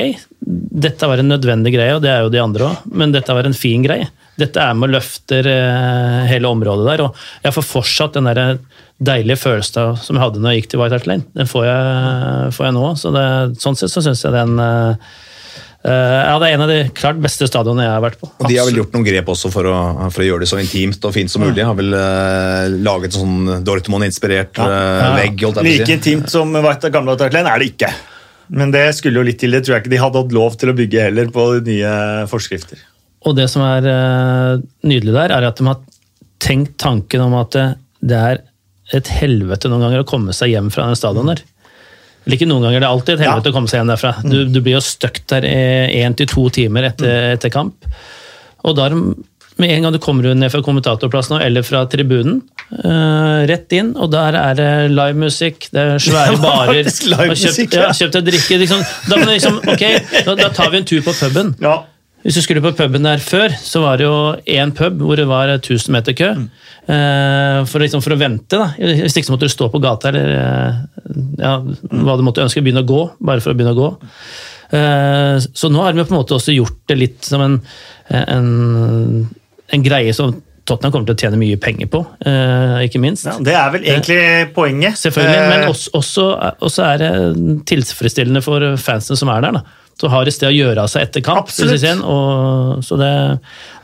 dette 0.87 1.09
var 1.09 1.21
en 1.21 1.29
nødvendig 1.29 1.75
greie, 1.75 1.93
og 1.95 2.01
det 2.01 2.09
er 2.09 2.25
jo 2.25 2.33
de 2.33 2.41
andre 2.41 2.71
òg, 2.71 2.89
men 2.89 3.13
dette 3.13 3.37
var 3.37 3.45
en 3.45 3.57
fin 3.57 3.85
greie. 3.85 4.09
Dette 4.41 4.63
er 4.63 4.73
med 4.73 4.89
og 4.89 4.95
løfter 4.95 5.47
eh, 5.51 6.21
hele 6.31 6.49
området 6.49 6.87
der. 6.87 7.03
Og 7.05 7.45
jeg 7.45 7.55
får 7.57 7.67
fortsatt 7.67 8.17
den 8.17 8.29
der 8.31 8.57
deilige 9.01 9.41
følelsen 9.41 9.97
som 9.97 10.17
jeg 10.17 10.23
hadde 10.23 10.41
når 10.41 10.53
jeg 10.53 10.61
gikk 10.61 10.71
til 10.73 10.81
White 10.81 10.97
Hart 10.97 11.09
Lane. 11.09 11.27
Den 11.37 11.49
får 11.49 11.67
jeg, 11.67 12.53
får 12.57 12.67
jeg 12.67 12.77
nå. 12.77 12.85
Så 13.01 13.11
det, 13.13 13.25
sånn 13.61 13.77
sett 13.77 13.93
så 13.93 14.03
syns 14.05 14.23
jeg 14.25 14.33
den 14.35 14.57
eh, 14.61 15.11
ja, 15.83 16.35
det 16.37 16.47
er 16.47 16.53
en 16.53 16.61
av 16.61 16.69
de 16.69 16.77
klart 16.93 17.17
beste 17.21 17.47
stadionene 17.49 17.87
jeg 17.87 17.93
har 17.95 18.03
vært 18.03 18.19
på. 18.21 18.27
Og 18.37 18.51
De 18.51 18.57
har 18.59 18.67
vel 18.69 18.77
gjort 18.83 18.93
noen 18.93 19.05
grep 19.07 19.31
også 19.33 19.49
for 19.53 19.65
å, 19.65 19.77
for 20.13 20.21
å 20.21 20.27
gjøre 20.27 20.43
det 20.43 20.49
så 20.51 20.59
intimt 20.61 21.07
og 21.09 21.15
fint 21.15 21.31
som 21.33 21.41
mulig. 21.41 21.63
Har 21.65 21.77
vel 21.79 21.95
uh, 21.97 22.69
laget 22.85 23.17
sånn 23.17 23.63
Dortmund-inspirert 23.65 24.61
eh, 24.61 24.75
Ja. 25.01 25.09
vegg. 25.17 25.41
Like 25.65 25.87
si. 25.89 25.95
intimt 25.95 26.29
som 26.29 26.53
White- 26.53 26.91
gamle 26.93 27.17
Lane 27.17 27.55
er 27.55 27.63
det 27.63 27.71
ikke. 27.73 27.89
Men 28.53 28.73
det 28.75 28.83
skulle 28.97 29.21
jo 29.21 29.25
litt 29.25 29.39
til. 29.41 29.55
Det 29.57 29.63
tror 29.65 29.77
jeg 29.77 29.85
ikke 29.85 29.93
de 29.95 30.01
hadde 30.03 30.21
hatt 30.21 30.35
lov 30.37 30.57
til 30.61 30.69
å 30.69 30.77
bygge 30.77 31.07
heller 31.07 31.33
på 31.33 31.47
de 31.65 31.79
nye 31.79 31.95
forskrifter. 32.29 32.85
Og 33.25 33.35
det 33.37 33.47
som 33.49 33.65
er 33.65 33.87
uh, 33.89 34.61
nydelig 34.85 35.17
der, 35.17 35.33
er 35.33 35.49
at 35.49 35.57
de 35.57 35.65
har 35.69 35.81
tenkt 36.41 36.77
tanken 36.81 37.25
om 37.25 37.35
at 37.41 37.57
det, 37.57 37.67
det 38.05 38.21
er 38.21 38.43
et 38.97 39.07
helvete 39.21 39.69
noen 39.71 39.85
ganger 39.87 40.03
å 40.03 40.09
komme 40.09 40.33
seg 40.35 40.53
hjem 40.53 40.69
fra 40.73 40.85
den 40.89 40.99
stadion 40.99 41.29
der. 41.31 41.41
Eller 42.25 42.37
ikke 42.37 42.47
noen 42.49 42.61
ganger, 42.67 42.79
det 42.83 42.87
er 42.87 42.91
alltid 42.93 43.13
et 43.15 43.25
helvete 43.25 43.49
Ja. 43.49 43.51
å 43.51 43.55
komme 43.55 43.67
seg 43.71 43.79
hjem 43.81 43.91
derfra. 43.91 44.11
Du, 44.23 44.37
du 44.45 44.59
blir 44.61 44.75
jo 44.77 44.81
stuck 44.85 45.19
der 45.31 45.41
én 45.47 46.15
til 46.15 46.27
to 46.29 46.49
timer 46.53 46.83
etter, 46.91 47.31
etter 47.33 47.49
kamp. 47.53 47.87
Og 48.63 48.75
da 48.77 48.89
med 49.61 49.69
en 49.75 49.83
gang 49.83 49.93
du 49.93 49.99
kommer 50.01 50.33
ned 50.33 50.49
fra 50.53 50.61
kommentatorplassen 50.65 51.41
eller 51.43 51.61
fra 51.65 51.83
tribunen, 51.89 52.39
uh, 52.85 53.41
rett 53.49 53.73
inn, 53.77 53.91
og 53.99 54.09
der 54.13 54.37
er 54.39 54.55
det 54.57 54.69
livemusikk, 54.93 55.67
det 55.75 55.81
er 55.81 56.01
svære 56.01 56.37
barer. 56.45 56.87
livemusikk, 56.87 57.69
Kjøpt, 57.69 57.77
ja, 57.77 57.89
kjøpt 57.99 58.15
deg 58.19 58.29
drikke. 58.31 58.57
Liksom. 58.63 58.83
Da, 59.11 59.19
liksom, 59.27 59.59
okay, 59.73 59.99
da, 60.25 60.35
da 60.39 60.49
tar 60.55 60.71
vi 60.73 60.81
en 60.81 60.87
tur 60.89 61.01
på 61.05 61.13
puben. 61.19 61.53
Ja, 61.61 61.81
Hvis 62.23 62.37
du 62.37 62.41
skulle 62.45 62.61
på 62.61 62.71
puben 62.77 63.05
der 63.05 63.17
før, 63.21 63.53
så 63.57 63.81
var 63.81 63.97
det 63.97 64.05
jo 64.05 64.17
én 64.45 64.73
pub 64.77 65.01
hvor 65.01 65.17
det 65.17 65.27
var 65.29 65.49
1000 65.57 65.93
meter 65.97 66.13
kø. 66.17 66.31
eh, 66.37 66.70
for, 66.85 67.79
liksom, 67.83 68.01
for 68.03 68.15
å 68.15 68.19
vente. 68.19 68.57
da. 68.57 68.71
Hvis 68.77 69.15
ikke 69.17 69.29
så 69.29 69.35
måtte 69.35 69.47
du 69.49 69.53
stå 69.53 69.69
på 69.71 69.81
gata 69.83 70.09
eller 70.11 70.31
eh, 70.35 70.79
ja, 71.41 71.55
hva 71.61 72.17
du 72.17 72.23
måtte 72.25 72.43
ønske. 72.43 72.63
Begynne 72.65 72.83
å 72.85 72.89
gå, 72.89 73.01
bare 73.21 73.43
for 73.43 73.53
å 73.53 73.57
begynne 73.57 73.75
å 73.75 73.79
gå. 73.81 73.89
Eh, 74.71 75.37
så 75.53 75.69
nå 75.71 75.83
har 75.83 75.93
vi 75.93 76.03
på 76.05 76.13
en 76.15 76.21
måte 76.21 76.37
også 76.37 76.55
gjort 76.55 76.79
det 76.89 76.97
litt 76.99 77.27
som 77.27 77.43
en, 77.43 77.59
en, 78.09 79.27
en 79.71 79.83
greie 79.85 80.13
som 80.15 80.33
Tottenham 80.67 80.93
kommer 80.93 81.09
til 81.09 81.15
å 81.17 81.21
tjene 81.25 81.39
mye 81.41 81.57
penger 81.59 81.89
på, 81.91 81.99
eh, 82.29 82.75
ikke 82.85 83.01
minst. 83.01 83.25
ja, 83.25 83.33
Det 83.41 83.53
er 83.57 83.71
vel 83.73 83.87
egentlig 83.89 84.19
poenget. 84.55 84.99
Selvfølgelig, 85.01 85.47
men 85.49 85.63
Eh, 85.65 85.69
også, 85.71 85.89
også, 85.97 86.25
også 86.61 86.83
er 86.85 86.97
det 87.01 87.09
tilfredsstillende 87.67 88.43
for 88.45 88.63
fansene 88.77 89.17
som 89.17 89.31
er 89.33 89.41
der. 89.41 89.57
da. 89.57 89.63
Så 89.99 90.09
har 90.09 90.25
et 90.27 90.33
sted 90.33 90.49
å 90.49 90.55
gjøre 90.55 90.85
av 90.85 90.89
seg 90.89 91.05
etter 91.05 91.23
kamp. 91.25 91.45
Absolutt. 91.45 91.77
synes 91.81 92.01
og, 92.07 92.81
så 92.85 92.97
det, 92.97 93.11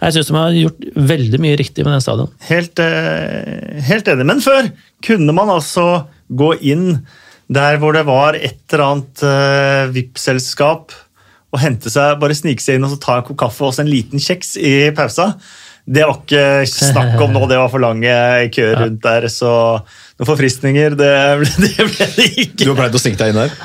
jeg 0.02 0.16
syns 0.16 0.32
de 0.32 0.38
har 0.38 0.56
gjort 0.58 0.88
veldig 1.12 1.42
mye 1.44 1.60
riktig 1.60 1.86
med 1.86 1.94
den 1.94 2.04
stadion. 2.06 2.32
Helt, 2.48 2.82
eh, 2.82 3.82
helt 3.86 4.10
enig. 4.10 4.26
Men 4.30 4.42
før 4.42 4.72
kunne 5.06 5.36
man 5.38 5.54
altså 5.54 5.88
gå 6.28 6.56
inn 6.74 6.88
der 7.54 7.78
hvor 7.80 7.96
det 7.96 8.04
var 8.08 8.36
et 8.36 8.60
eller 8.74 8.84
annet 8.88 9.24
uh, 9.24 9.94
VIP-selskap 9.94 10.92
og 11.56 11.62
hente 11.64 11.92
seg, 11.92 12.18
bare 12.20 12.36
snike 12.36 12.64
seg 12.64 12.78
inn 12.78 12.88
og 12.88 12.92
så 12.92 13.00
ta 13.00 13.20
en 13.20 13.28
kopp 13.30 13.40
kaffe 13.46 13.64
og 13.64 13.72
også 13.72 13.86
en 13.86 13.92
liten 13.92 14.22
kjeks 14.22 14.58
i 14.60 14.74
pausa. 14.96 15.32
Det 15.88 16.04
var 16.04 16.18
ikke 16.20 16.68
snakk 16.68 17.22
om 17.24 17.32
nå, 17.32 17.46
det 17.48 17.62
var 17.62 17.72
for 17.72 17.80
lange 17.80 18.12
køer 18.52 18.76
rundt 18.84 19.00
der, 19.06 19.30
så 19.32 19.52
noen 19.80 20.28
forfriskninger, 20.28 20.98
det 21.00 21.14
ble 21.40 21.54
det, 21.64 21.74
ble 21.78 22.10
det 22.18 22.30
ikke. 22.34 22.66
Du 22.66 22.74
har 22.74 22.82
pleid 22.82 23.00
å 23.00 23.04
snike 23.06 23.22
deg 23.22 23.32
inn 23.32 23.42
der? 23.46 23.56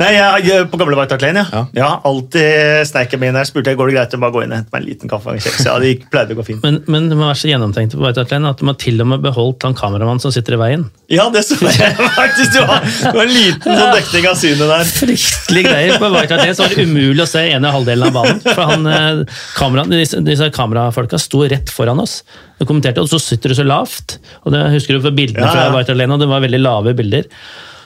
Nei, 0.00 0.08
jeg, 0.16 0.46
jeg, 0.48 0.66
På 0.72 0.78
gamle 0.80 0.96
White 0.98 1.14
Hart 1.14 1.24
ja. 1.24 1.44
Ja. 1.52 1.62
ja. 1.76 1.88
Alltid 2.08 2.88
sneik 2.88 3.12
jeg 3.14 3.20
meg 3.22 3.30
inn 3.30 3.38
der. 3.38 3.46
Spurte 3.48 3.70
jeg 3.70 3.78
går 3.78 3.90
det 3.90 3.96
greit 3.98 4.16
å 4.16 4.20
bare 4.22 4.34
gå 4.34 4.42
inn 4.44 4.54
og 4.54 4.58
hente 4.58 4.74
meg 4.74 4.82
en 4.82 4.88
liten 4.88 5.10
kaffe 5.10 5.30
og 5.30 5.38
en 5.38 5.44
kjeks. 5.44 5.62
Ja, 5.68 5.76
det 5.82 5.92
pleide 6.10 6.34
å 6.34 6.38
gå 6.40 6.46
fint. 6.48 6.64
Men, 6.66 6.80
men 6.90 7.06
det 7.10 7.18
må 7.18 7.28
være 7.28 7.38
så 7.42 7.50
gjennomtenkt 7.50 7.94
på 7.94 8.02
White 8.02 8.24
Hart 8.24 8.34
at 8.34 8.62
de 8.62 8.70
har 8.70 8.78
til 8.82 9.04
og 9.04 9.10
med 9.12 9.22
beholdt 9.24 9.66
han 9.66 9.76
kameramannen 9.78 10.22
som 10.24 10.34
sitter 10.34 10.56
i 10.56 10.60
veien. 10.64 10.86
Ja, 11.12 11.28
det 11.34 11.44
så 11.46 11.58
jeg 11.62 11.94
faktisk. 12.20 12.56
Det 12.56 12.64
var, 12.66 12.82
det 12.86 13.12
var 13.14 13.22
en 13.26 13.34
liten 13.34 13.78
sånn 13.80 13.92
dekning 13.98 14.26
av 14.30 14.40
synet 14.40 14.72
der. 14.72 14.88
Fryktelig 15.02 15.66
greier. 15.68 15.98
På 16.02 16.10
White 16.14 16.40
Hart 16.40 16.58
så 16.58 16.66
var 16.66 16.74
det 16.74 16.88
umulig 16.88 17.26
å 17.26 17.28
se 17.30 17.44
ene 17.54 17.74
halvdelen 17.74 18.08
av 18.08 18.16
banen. 18.18 18.40
For 18.48 18.72
han, 18.72 19.26
kamera, 19.58 19.86
disse, 19.92 20.22
disse 20.26 20.50
kamerafolka 20.54 21.20
sto 21.22 21.44
rett 21.50 21.70
foran 21.74 22.02
oss. 22.02 22.22
og 22.58 22.66
kommenterte, 22.66 23.02
og 23.02 23.10
så 23.10 23.20
sitter 23.22 23.52
du 23.52 23.58
så 23.60 23.66
lavt. 23.66 24.18
Og 24.42 24.54
det 24.54 24.64
husker 24.74 24.98
du 24.98 25.04
for 25.04 25.14
bildene 25.14 25.46
Ja, 25.46 25.54
fra 25.54 25.68
ja. 25.68 25.76
White 25.76 25.94
Hart 25.94 26.10
og 26.18 26.24
det 26.24 26.30
var 26.30 26.42
veldig 26.44 26.60
lave 26.62 26.96
bilder. 26.98 27.30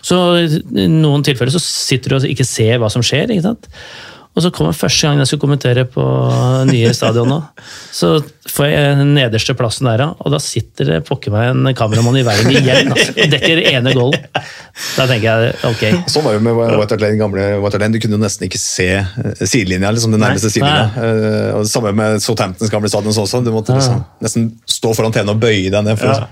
Så 0.09 0.19
i 0.41 0.87
noen 0.93 1.25
tilfeller 1.27 1.53
så 1.53 1.61
sitter 1.65 2.15
du 2.15 2.21
og 2.21 2.31
ikke 2.31 2.47
ser 2.49 2.79
hva 2.81 2.89
som 2.93 3.05
skjer. 3.05 3.29
ikke 3.35 3.49
sant? 3.51 3.69
Og 4.39 4.43
så 4.45 4.53
kommer 4.55 4.77
første 4.77 5.09
gang 5.09 5.19
jeg 5.19 5.27
skulle 5.27 5.43
kommentere 5.43 5.83
på 5.91 6.03
nye 6.69 6.93
stadion 6.95 7.27
nå, 7.27 7.39
så 7.97 8.11
får 8.47 8.69
jeg 8.71 8.93
den 9.01 9.09
nederste 9.17 9.55
plassen 9.59 9.89
der, 9.89 10.05
og 10.15 10.31
da 10.31 10.39
sitter 10.43 10.93
det 10.93 10.99
pokker 11.09 11.33
meg 11.35 11.49
en 11.51 11.73
kameramann 11.75 12.21
i 12.21 12.23
veien 12.27 12.53
igjen 12.53 12.93
altså, 12.93 13.17
og 13.17 13.33
dekker 13.33 13.63
ene 13.73 13.95
goalen. 13.97 14.29
Da 14.95 15.09
tenker 15.11 15.27
jeg 15.27 15.57
ok. 15.73 15.83
Sånn 16.13 16.23
var 16.29 16.39
det 16.39 16.45
med 16.47 16.55
White 16.61 17.01
Lane, 17.03 17.19
gamle 17.19 17.49
White 17.65 17.81
Lane. 17.83 17.97
Du 17.97 17.99
kunne 18.05 18.15
jo 18.15 18.23
nesten 18.23 18.47
ikke 18.47 18.61
se 18.63 18.87
eh, 19.01 19.43
sidelinja, 19.43 19.91
liksom 19.97 20.15
den 20.15 20.23
nærmeste 20.23 20.53
sidelinja. 20.55 20.87
Eh, 20.95 21.51
og 21.57 21.67
det 21.67 21.73
Samme 21.73 21.97
med 21.99 22.23
Southamptons 22.23 22.71
gamle 22.71 22.93
stadion 22.93 23.19
også. 23.25 23.43
Du 23.43 23.51
måtte 23.57 23.75
liksom, 23.75 24.05
nesten 24.23 24.53
stå 24.71 24.95
foran 24.95 25.17
TV-en 25.19 25.35
og 25.35 25.43
bøye 25.43 25.67
deg 25.75 25.83
ned. 25.83 25.99
for 25.99 26.15
Ja. 26.15 26.29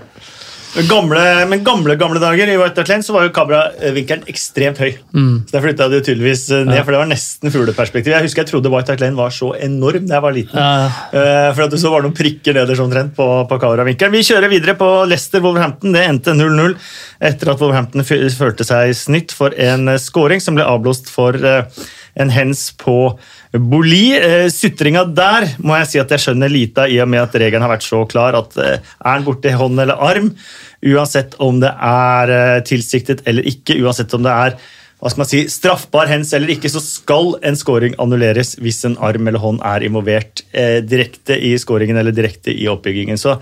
Gamle, 0.85 1.21
men 1.49 1.63
gamle 1.65 1.95
gamle 1.97 2.19
dager 2.21 2.49
i 2.51 2.57
White 2.59 2.81
Hart 2.81 2.91
Lane 2.91 3.05
så 3.05 3.15
var 3.15 3.25
jo 3.25 3.33
kameravinkelen 3.33 4.27
ekstremt 4.29 4.77
høy. 4.81 4.91
Så 5.47 5.55
Der 5.55 5.63
flytta 5.63 5.87
de 5.89 6.01
tydeligvis 6.05 6.43
eh, 6.53 6.65
ned, 6.67 6.83
for 6.83 6.93
det 6.93 7.01
var 7.01 7.09
nesten 7.09 7.53
fugleperspektiv. 7.53 8.13
Jeg 8.13 8.27
husker 8.27 8.43
jeg 8.43 8.51
trodde 8.51 8.71
White 8.73 8.93
Hart 8.93 9.01
Lane 9.01 9.17
var 9.17 9.33
så 9.33 9.53
enorm 9.57 10.05
da 10.05 10.19
jeg 10.19 10.25
var 10.27 10.35
liten. 10.35 10.61
Ja. 10.61 10.87
Uh, 11.09 11.49
for 11.57 11.65
at 11.65 11.73
det 11.73 11.81
så 11.81 11.91
var 11.93 12.03
det 12.03 12.11
noen 12.11 12.19
prikker 12.19 12.57
nederst 12.57 12.83
omtrent 12.83 13.15
på, 13.17 13.27
på 13.49 13.59
kameravinkelen. 13.63 14.13
Vi 14.13 14.25
kjører 14.29 14.53
videre 14.53 14.77
på 14.79 14.89
Leicester-Wolverhampton. 15.09 15.95
Det 15.97 16.05
endte 16.05 16.37
0-0 16.37 16.77
etter 17.31 17.53
at 17.53 17.61
Wolverhampton 17.61 18.05
følte 18.05 18.67
seg 18.67 18.93
snytt 18.97 19.33
for 19.35 19.55
en 19.57 19.93
eh, 19.93 20.01
scoring 20.01 20.43
som 20.43 20.57
ble 20.57 20.67
avblåst 20.67 21.09
for 21.11 21.37
eh, 21.37 21.63
en 22.17 22.31
hens 22.33 22.69
på 22.77 22.97
Boli. 23.53 24.05
Eh, 24.17 24.47
Sutringa 24.53 25.05
der 25.05 25.49
må 25.63 25.77
jeg 25.79 25.91
si 25.91 26.01
at 26.01 26.13
jeg 26.13 26.25
skjønner 26.25 26.51
lite 26.51 26.85
av, 26.85 26.93
i 26.93 26.99
og 27.03 27.11
med 27.11 27.23
at 27.23 27.37
regelen 27.39 27.65
har 27.65 27.73
vært 27.75 27.87
så 27.87 28.03
klar 28.09 28.37
at 28.39 28.57
eh, 28.61 28.81
er 28.81 29.19
den 29.19 29.27
borti 29.27 29.53
hånd 29.55 29.79
eller 29.83 30.01
arm, 30.09 30.33
uansett 30.85 31.37
om 31.43 31.61
det 31.63 31.71
er 31.73 32.33
eh, 32.33 32.57
tilsiktet 32.67 33.23
eller 33.29 33.47
ikke, 33.49 33.79
uansett 33.83 34.13
om 34.17 34.25
det 34.25 34.33
er 34.33 34.59
hva 34.97 35.11
skal 35.13 35.21
man 35.21 35.29
si, 35.29 35.43
straffbar 35.51 36.09
hens 36.09 36.31
eller 36.33 36.49
ikke, 36.55 36.71
så 36.73 36.81
skal 36.81 37.35
en 37.45 37.57
scoring 37.57 37.93
annulleres 38.01 38.55
hvis 38.57 38.81
en 38.87 38.97
arm 39.05 39.29
eller 39.29 39.43
hånd 39.43 39.59
er 39.61 39.85
involvert 39.85 40.41
eh, 40.57 40.79
direkte 40.81 41.37
i 41.37 41.53
scoringen 41.61 41.99
eller 42.01 42.15
direkte 42.17 42.49
i 42.49 42.65
oppbyggingen. 42.71 43.19
Så 43.21 43.35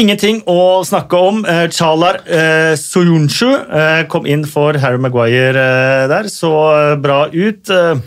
ingenting 0.00 0.40
å 0.50 0.80
snakke 0.86 1.18
om. 1.28 1.42
Eh, 1.48 1.66
Chalar 1.74 2.20
eh, 2.26 2.72
Soyunshu 2.78 3.50
eh, 3.50 4.02
kom 4.10 4.26
inn 4.30 4.44
for 4.48 4.78
Harry 4.82 5.00
Maguire 5.02 5.62
eh, 5.62 6.06
der, 6.10 6.28
så 6.32 6.52
eh, 6.72 6.96
bra 7.02 7.24
ut. 7.32 7.70
Eh, 7.70 8.00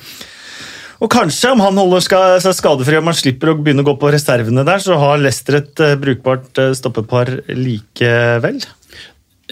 og 1.01 1.09
kanskje, 1.09 1.53
om 1.55 1.63
han 1.63 1.79
holder 1.81 2.03
ska- 2.05 2.39
seg 2.43 2.53
skadefri 2.59 2.99
og 2.99 3.07
man 3.07 3.17
slipper 3.17 3.49
å 3.49 3.55
begynne 3.57 3.81
å 3.81 3.87
gå 3.87 3.95
på 4.01 4.11
reservene 4.13 4.65
der, 4.67 4.83
så 4.83 4.99
har 5.01 5.17
Leicester 5.21 5.57
et 5.57 5.81
brukbart 6.01 6.59
stoppepar 6.77 7.31
likevel. 7.49 8.59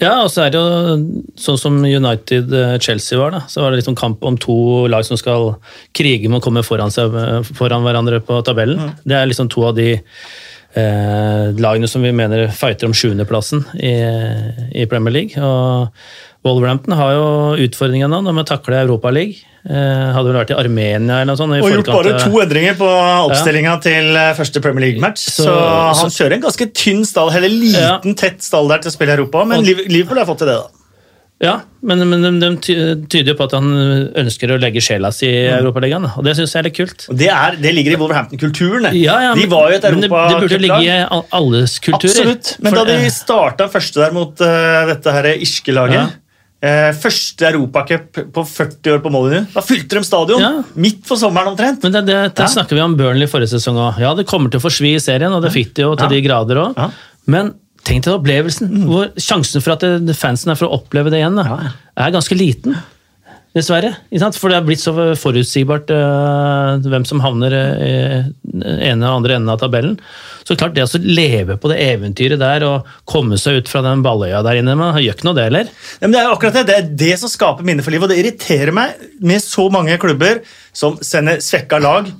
Ja, 0.00 0.14
og 0.22 0.30
så 0.32 0.44
er 0.46 0.52
det 0.54 0.60
jo 0.62 1.24
sånn 1.36 1.58
som 1.60 1.74
United-Chelsea 1.84 3.18
var, 3.20 3.34
da. 3.34 3.40
Så 3.50 3.60
var 3.60 3.74
det 3.74 3.82
liksom 3.82 3.98
kamp 3.98 4.22
om 4.24 4.38
to 4.40 4.86
lag 4.88 5.04
som 5.04 5.18
skal 5.20 5.56
krige 5.92 6.30
med 6.30 6.38
å 6.38 6.44
komme 6.46 6.62
foran, 6.64 6.94
seg, 6.94 7.12
foran 7.58 7.84
hverandre 7.84 8.22
på 8.24 8.38
tabellen. 8.46 8.94
Det 9.04 9.18
er 9.18 9.28
liksom 9.28 9.50
to 9.52 9.66
av 9.68 9.74
de 9.76 9.90
eh, 10.78 11.50
lagene 11.60 11.88
som 11.90 12.02
vi 12.04 12.12
mener 12.14 12.48
fighter 12.54 12.86
om 12.90 12.94
sjuendeplassen 12.96 13.64
i, 13.76 13.94
i 14.82 14.86
Premier 14.90 15.14
League. 15.14 15.38
Og 15.42 15.88
Wolverhampton 16.46 16.96
har 16.96 17.14
jo 17.16 17.24
utfordringene 17.66 18.20
nå 18.22 18.32
med 18.32 18.46
å 18.46 18.50
takle 18.54 18.80
Europaligaen. 18.84 19.46
Eh, 19.60 20.06
hadde 20.16 20.30
vel 20.30 20.38
vært 20.38 20.54
i 20.54 20.56
Armenia 20.56 21.18
eller 21.20 21.34
noe 21.34 21.36
sånt. 21.36 21.52
Og 21.60 21.68
gjort 21.68 21.90
bare 21.92 22.14
eh, 22.14 22.22
to 22.24 22.38
endringer 22.40 22.78
på 22.78 22.86
oppstillinga 23.26 23.74
til 23.84 24.14
eh, 24.16 24.30
første 24.38 24.62
Premier 24.64 24.86
League-match. 24.86 25.26
Så, 25.34 25.44
Så- 25.44 26.00
han 26.00 26.14
kjører 26.14 26.38
en 26.38 26.44
ganske 26.46 26.68
tynn 26.72 27.02
stall, 27.04 27.28
eller 27.36 27.52
liten, 27.52 28.16
tett 28.16 28.40
stall 28.46 28.70
der 28.72 28.80
til 28.80 28.88
å 28.88 28.94
spille 28.94 29.12
i 29.12 29.18
Europa, 29.20 29.44
men 29.44 29.60
Og- 29.60 29.84
Liverpool 29.92 30.22
har 30.22 30.30
fått 30.30 30.40
til 30.40 30.48
det, 30.48 30.56
da. 30.62 30.79
Ja, 31.40 31.54
men, 31.80 32.02
men 32.10 32.20
de, 32.42 32.48
de 32.60 32.80
tyder 33.08 33.30
jo 33.32 33.36
på 33.38 33.46
at 33.48 33.54
han 33.56 33.70
ønsker 34.20 34.50
å 34.52 34.58
legge 34.60 34.82
sjela 34.84 35.08
si 35.16 35.24
i 35.24 35.46
Europaligaen, 35.54 36.04
og 36.12 36.26
det 36.26 36.34
syns 36.36 36.52
jeg 36.52 36.60
er 36.60 36.66
litt 36.68 36.76
kult. 36.76 37.06
Det, 37.16 37.30
er, 37.32 37.54
det 37.56 37.70
ligger 37.72 37.94
i 37.94 38.00
Wolverhampton-kulturen. 38.02 38.90
Ja, 39.00 39.14
ja, 39.24 39.30
de 39.38 39.46
var 39.48 39.70
jo 39.72 39.78
et 39.78 39.86
men 39.88 40.04
det, 40.04 40.10
burde 40.12 40.58
ligge 40.60 40.82
i 40.84 40.98
alles 41.40 41.78
kulturer. 41.80 42.12
Absolutt. 42.12 42.50
Men 42.60 42.76
da 42.76 42.84
de 42.90 42.98
starta 43.14 43.70
første 43.72 44.02
der 44.02 44.12
mot 44.12 44.42
uh, 44.44 44.82
dette 44.90 45.14
her 45.16 45.30
irske 45.32 45.72
laget 45.72 45.96
Ja. 46.02 46.04
eh, 46.60 46.90
Første 47.00 47.48
europacup 47.48 48.20
på 48.36 48.44
40 48.52 48.98
år 48.98 49.00
på 49.06 49.14
Molyneux. 49.16 49.48
Da 49.56 49.64
fylte 49.64 49.96
de 49.96 50.04
stadion 50.04 50.44
Ja. 50.44 50.52
midt 50.76 51.00
på 51.08 51.16
sommeren 51.16 51.54
omtrent. 51.54 51.80
Men 51.88 51.96
det, 51.96 52.04
det, 52.10 52.18
det 52.36 52.44
Ja. 52.44 52.50
snakker 52.52 52.76
vi 52.76 52.84
om 52.84 52.98
Burnley 53.00 53.32
forrige 53.32 53.54
sesong 53.56 53.80
òg. 53.80 53.96
Ja, 54.04 54.12
det 54.18 54.28
kommer 54.28 54.52
til 54.52 54.60
å 54.60 54.66
forsvi 54.68 54.92
i 54.98 55.00
serien, 55.00 55.32
og 55.32 55.40
det 55.48 55.54
fikk 55.56 55.72
det 55.80 55.88
jo 55.88 55.96
til 55.96 56.12
de 56.12 56.20
grader 56.28 56.60
òg. 56.66 56.84
Men 57.32 57.54
tenk 57.88 58.06
deg 58.06 58.16
opplevelsen. 58.16 58.70
Hvor 58.88 59.12
sjansen 59.20 59.64
for 59.64 59.76
at 59.76 60.16
fansen 60.18 60.52
er 60.52 60.58
for 60.60 60.68
å 60.68 60.80
oppleve 60.80 61.12
det 61.12 61.22
igjen, 61.22 61.38
da, 61.38 61.44
Ja. 61.48 61.74
er 62.06 62.16
ganske 62.16 62.36
liten. 62.36 62.76
Dessverre. 63.50 63.96
For 64.36 64.48
det 64.52 64.60
er 64.60 64.66
blitt 64.66 64.78
så 64.78 64.92
forutsigbart 65.18 65.88
uh, 65.90 66.78
hvem 66.86 67.02
som 67.08 67.18
havner 67.24 67.56
i 67.56 67.94
i 68.60 68.90
ene 68.90 69.08
og 69.08 69.20
andre 69.20 69.36
enden 69.38 69.50
av 69.52 69.58
tabellen. 69.62 69.96
Så 70.46 70.56
klart, 70.58 70.74
det 70.76 70.84
å 70.84 71.00
leve 71.02 71.56
på 71.60 71.70
det 71.70 71.80
eventyret 71.82 72.40
der 72.40 72.64
og 72.66 72.88
komme 73.08 73.38
seg 73.40 73.60
ut 73.60 73.70
fra 73.70 73.82
den 73.84 74.04
balløya 74.04 74.42
der 74.46 74.60
inne, 74.60 74.76
man 74.78 74.94
gjør 75.00 75.16
ikke 75.16 75.28
noe 75.28 75.38
det 75.38 75.46
heller. 75.48 75.70
Ja, 75.98 76.06
men 76.06 76.14
det 76.14 76.22
er 76.22 76.32
akkurat 76.34 76.58
det. 76.60 76.64
Det 76.68 76.76
er 76.78 76.90
det 77.04 77.12
som 77.22 77.32
skaper 77.32 77.66
minner 77.66 77.86
for 77.86 77.94
livet. 77.94 78.06
Og 78.08 78.12
det 78.14 78.20
irriterer 78.22 78.74
meg 78.76 79.02
med 79.18 79.42
så 79.44 79.66
mange 79.72 79.98
klubber 80.02 80.42
som 80.76 80.98
sender 81.04 81.42
svekka 81.44 81.80
lag 81.82 82.10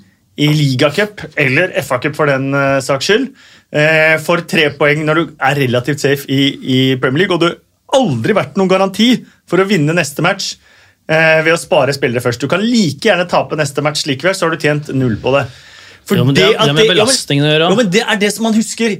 i 0.40 0.48
ligacup 0.56 1.20
eller 1.38 1.74
FA-cup 1.84 2.16
for 2.16 2.30
den 2.30 2.50
uh, 2.56 2.78
saks 2.84 3.10
skyld. 3.10 3.30
Eh, 3.72 4.16
for 4.22 4.42
tre 4.50 4.68
poeng 4.78 5.04
når 5.06 5.20
du 5.20 5.32
er 5.38 5.60
relativt 5.64 6.02
safe 6.02 6.28
i, 6.30 6.42
i 6.60 6.78
Premier 7.00 7.24
League, 7.24 7.34
og 7.36 7.42
det 7.44 7.50
har 7.54 8.00
aldri 8.00 8.36
vært 8.36 8.58
noen 8.60 8.70
garanti 8.70 9.10
for 9.50 9.62
å 9.62 9.66
vinne 9.66 9.94
neste 9.96 10.22
match 10.22 10.52
eh, 11.10 11.40
ved 11.42 11.54
å 11.54 11.58
spare 11.60 11.94
spillere 11.96 12.22
først. 12.22 12.42
Du 12.44 12.50
kan 12.50 12.62
like 12.62 13.02
gjerne 13.08 13.26
tape 13.30 13.58
neste 13.58 13.82
match 13.82 14.06
likevel, 14.06 14.36
så 14.36 14.46
har 14.46 14.54
du 14.54 14.62
tjent 14.62 14.92
null 14.94 15.16
på 15.22 15.34
det. 15.38 15.46
For 16.06 16.16
Jo, 16.18 16.24
men 16.24 16.34
det- 16.34 16.48
er 16.54 16.66
det 16.66 16.74
med 16.74 16.86
ja, 16.86 16.94
belastningen 16.94 17.44
å 17.46 17.50
gjøre. 17.52 17.68
Jo, 17.70 17.76
men 17.82 17.90
det 17.90 18.02
er 18.06 18.16
det 18.18 18.32
som 18.34 18.46
man 18.48 18.54
husker. 18.56 18.96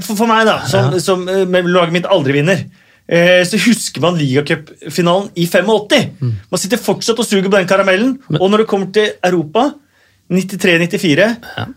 For, 0.00 0.14
for 0.16 0.26
meg, 0.30 0.46
da, 0.48 0.60
som, 0.70 0.94
som 1.02 1.28
eh, 1.28 1.44
laget 1.68 1.92
mitt 1.92 2.06
aldri 2.08 2.38
vinner, 2.38 2.62
eh, 3.08 3.42
så 3.48 3.58
husker 3.60 4.00
man 4.04 4.16
ligacupfinalen 4.20 5.30
i 5.36 5.46
85. 5.48 6.12
Mm. 6.22 6.34
Man 6.52 6.62
sitter 6.62 6.80
fortsatt 6.80 7.18
og 7.20 7.28
suger 7.28 7.48
på 7.50 7.58
den 7.58 7.68
karamellen. 7.68 8.14
og 8.38 8.48
når 8.52 8.64
det 8.64 8.68
kommer 8.70 8.92
til 8.94 9.10
Europa 9.24 9.72
93-94, 10.30 11.24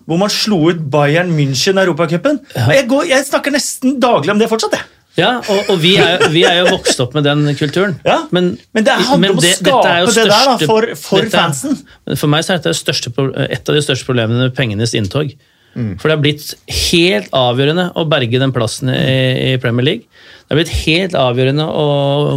hvor 0.05 0.17
man 0.21 0.29
slo 0.31 0.59
ut 0.71 0.83
Bayern 0.91 1.31
München 1.35 1.79
i 1.79 1.83
Europacupen 1.85 2.39
jeg, 2.55 2.85
går- 2.87 3.07
jeg 3.09 3.25
snakker 3.27 3.51
nesten 3.55 3.97
daglig 3.99 4.31
om 4.31 4.39
det 4.39 4.47
fortsatt. 4.51 4.71
jeg. 4.77 4.85
Ja, 5.17 5.37
og, 5.39 5.69
og 5.71 5.77
vi, 5.79 5.93
er, 5.95 6.17
jo- 6.19 6.29
vi 6.33 6.41
er 6.43 6.57
jo 6.59 6.65
vokst 6.75 6.99
opp 6.99 7.13
med 7.15 7.23
den 7.23 7.45
kulturen. 7.55 7.93
Ja, 8.03 8.17
men 8.35 8.57
det 8.75 8.83
handler 8.91 9.31
om 9.31 9.39
å 9.39 9.43
skape 9.47 9.93
det 10.05 10.13
største, 10.13 10.25
der 10.27 10.45
da, 10.49 10.55
for- 10.67 10.89
for 10.99 11.23
dette 11.23 11.37
fansen. 11.39 11.77
For 12.19 12.27
meg 12.31 12.43
så 12.43 12.53
er 12.57 12.63
dette 12.63 13.45
et 13.49 13.69
av 13.69 13.75
de 13.77 13.83
største 13.85 14.05
problemene 14.09 14.49
med 14.49 14.55
pengenes 14.57 14.93
inntog. 14.99 15.31
Mm. 15.75 15.97
For 15.99 16.07
det 16.07 16.15
har 16.15 16.23
blitt 16.23 16.51
helt 16.71 17.33
avgjørende 17.35 17.89
å 17.99 18.05
berge 18.07 18.39
den 18.39 18.53
plassen 18.55 18.91
i, 18.93 19.51
i 19.51 19.57
Premier 19.61 19.85
League. 19.89 20.21
Det 20.45 20.53
har 20.53 20.59
blitt 20.61 20.73
helt 20.85 21.15
avgjørende 21.19 21.65
å 21.67 21.85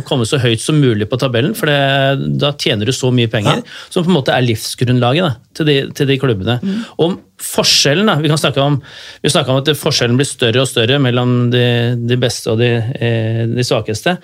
komme 0.09 0.27
så 0.27 0.41
høyt 0.43 0.63
som 0.65 0.81
mulig 0.81 1.07
på 1.11 1.19
tabellen, 1.21 1.55
for 1.57 1.71
det, 1.71 2.33
da 2.41 2.55
tjener 2.57 2.89
du 2.89 2.95
så 2.97 3.13
mye 3.15 3.31
penger, 3.31 3.61
som 3.93 4.03
på 4.03 4.11
en 4.11 4.17
måte 4.17 4.35
er 4.35 4.47
livsgrunnlaget 4.47 5.27
da, 5.27 5.33
til, 5.59 5.69
de, 5.69 5.77
til 5.95 6.11
de 6.11 6.19
klubbene. 6.21 6.59
Mm. 6.65 6.81
Om 7.05 7.19
forskjellen, 7.51 8.09
da, 8.11 8.17
vi 8.23 8.33
kan 8.33 8.41
snakke 8.41 8.65
om, 8.65 8.81
om 8.81 9.61
at 9.61 9.73
forskjellen 9.79 10.19
blir 10.19 10.29
større 10.29 10.65
og 10.65 10.71
større 10.71 10.99
mellom 11.05 11.39
de, 11.53 11.67
de 12.09 12.19
beste 12.21 12.51
og 12.51 12.63
de, 12.63 12.73
eh, 12.99 13.45
de 13.53 13.67
svakeste, 13.67 14.19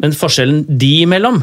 men 0.00 0.16
forskjellen 0.16 0.64
de 0.68 0.94
imellom 1.02 1.42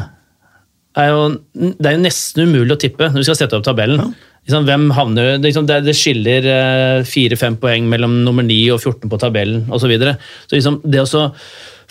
er 0.98 1.08
jo, 1.08 1.22
det 1.54 1.88
er 1.88 1.96
jo 1.96 2.04
nesten 2.04 2.48
umulig 2.48 2.74
å 2.74 2.80
tippe 2.80 3.08
når 3.08 3.22
vi 3.22 3.26
skal 3.28 3.38
sette 3.38 3.56
opp 3.56 3.64
tabellen. 3.66 4.12
Liksom, 4.42 4.64
hvem 4.66 4.88
havner, 4.96 5.36
det, 5.36 5.46
liksom, 5.46 5.68
det, 5.70 5.78
det 5.86 5.94
skiller 5.94 6.48
eh, 6.50 7.04
fire-fem 7.06 7.56
poeng 7.62 7.86
mellom 7.90 8.18
nummer 8.26 8.44
9 8.44 8.58
og 8.74 8.80
14 8.82 9.12
på 9.12 9.20
tabellen 9.22 9.68
osv. 9.68 9.84
Så, 9.84 9.90
videre. 9.92 10.16
så 10.50 10.58
liksom, 10.58 10.80
det 10.82 11.04
å 11.04 11.06
få 11.06 11.28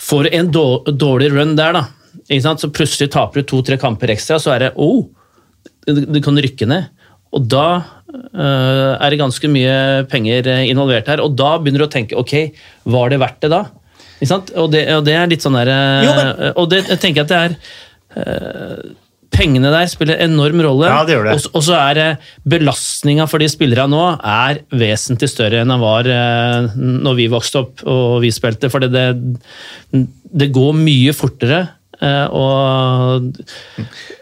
får 0.02 0.26
du 0.26 0.36
en 0.36 0.52
dårlig 0.52 1.30
run 1.32 1.56
der, 1.56 1.78
da, 1.78 1.86
ikke 2.26 2.44
sant? 2.44 2.62
så 2.62 2.70
plutselig 2.74 3.12
taper 3.14 3.40
du 3.40 3.48
to-tre 3.48 3.78
kamper 3.80 4.12
ekstra, 4.12 4.40
så 4.42 4.52
er 4.54 4.66
det 4.66 4.72
oh, 4.82 5.06
du, 5.86 6.18
kan 6.22 6.38
rykke 6.38 6.68
ned. 6.68 6.90
Og 7.32 7.46
da 7.48 7.66
eh, 8.12 8.90
er 8.98 9.14
det 9.14 9.20
ganske 9.22 9.50
mye 9.50 9.76
penger 10.12 10.50
eh, 10.52 10.66
involvert 10.72 11.08
her, 11.08 11.22
og 11.24 11.38
da 11.38 11.54
begynner 11.56 11.84
du 11.84 11.88
å 11.88 11.94
tenke 11.94 12.18
ok, 12.20 12.34
var 12.92 13.14
det 13.14 13.22
verdt 13.22 13.46
det 13.46 13.52
da? 13.54 13.62
Ikke 14.18 14.32
sant? 14.34 14.52
Og 14.60 14.68
det, 14.74 14.84
og 14.94 15.06
det 15.06 15.16
er 15.18 15.30
litt 15.30 15.42
sånn 15.42 15.56
der, 15.56 15.72
Jo, 16.04 16.12
men- 16.18 16.52
Og 16.60 16.68
det 16.70 16.84
jeg 16.84 17.00
tenker 17.00 17.22
jeg 17.22 17.30
at 17.30 17.32
det 17.32 17.40
er 17.40 17.56
Pengene 19.32 19.70
der 19.72 19.86
spiller 19.88 20.18
enorm 20.20 20.60
rolle. 20.60 20.90
Ja, 20.92 21.04
det 21.08 21.14
gjør 21.14 21.24
det. 21.30 21.36
Og, 21.56 21.62
så 21.64 21.72
er 21.78 21.94
det 21.96 22.08
belastninga 22.52 23.24
for 23.30 23.40
de 23.40 23.46
spillerne 23.48 23.88
nå 23.88 24.02
er 24.20 24.58
vesentlig 24.76 25.30
større 25.32 25.62
enn 25.62 25.72
den 25.72 25.80
var 25.80 26.04
eh, 26.04 26.66
når 26.76 27.16
vi 27.16 27.30
vokste 27.32 27.62
opp 27.62 27.80
og 27.88 28.18
vi 28.26 28.28
spilte. 28.34 28.68
For 28.72 28.84
det, 28.84 28.90
det, 28.92 30.02
det 30.44 30.50
går 30.52 30.76
mye 30.76 31.14
fortere. 31.16 31.62
eh, 32.02 32.26
og 32.28 33.32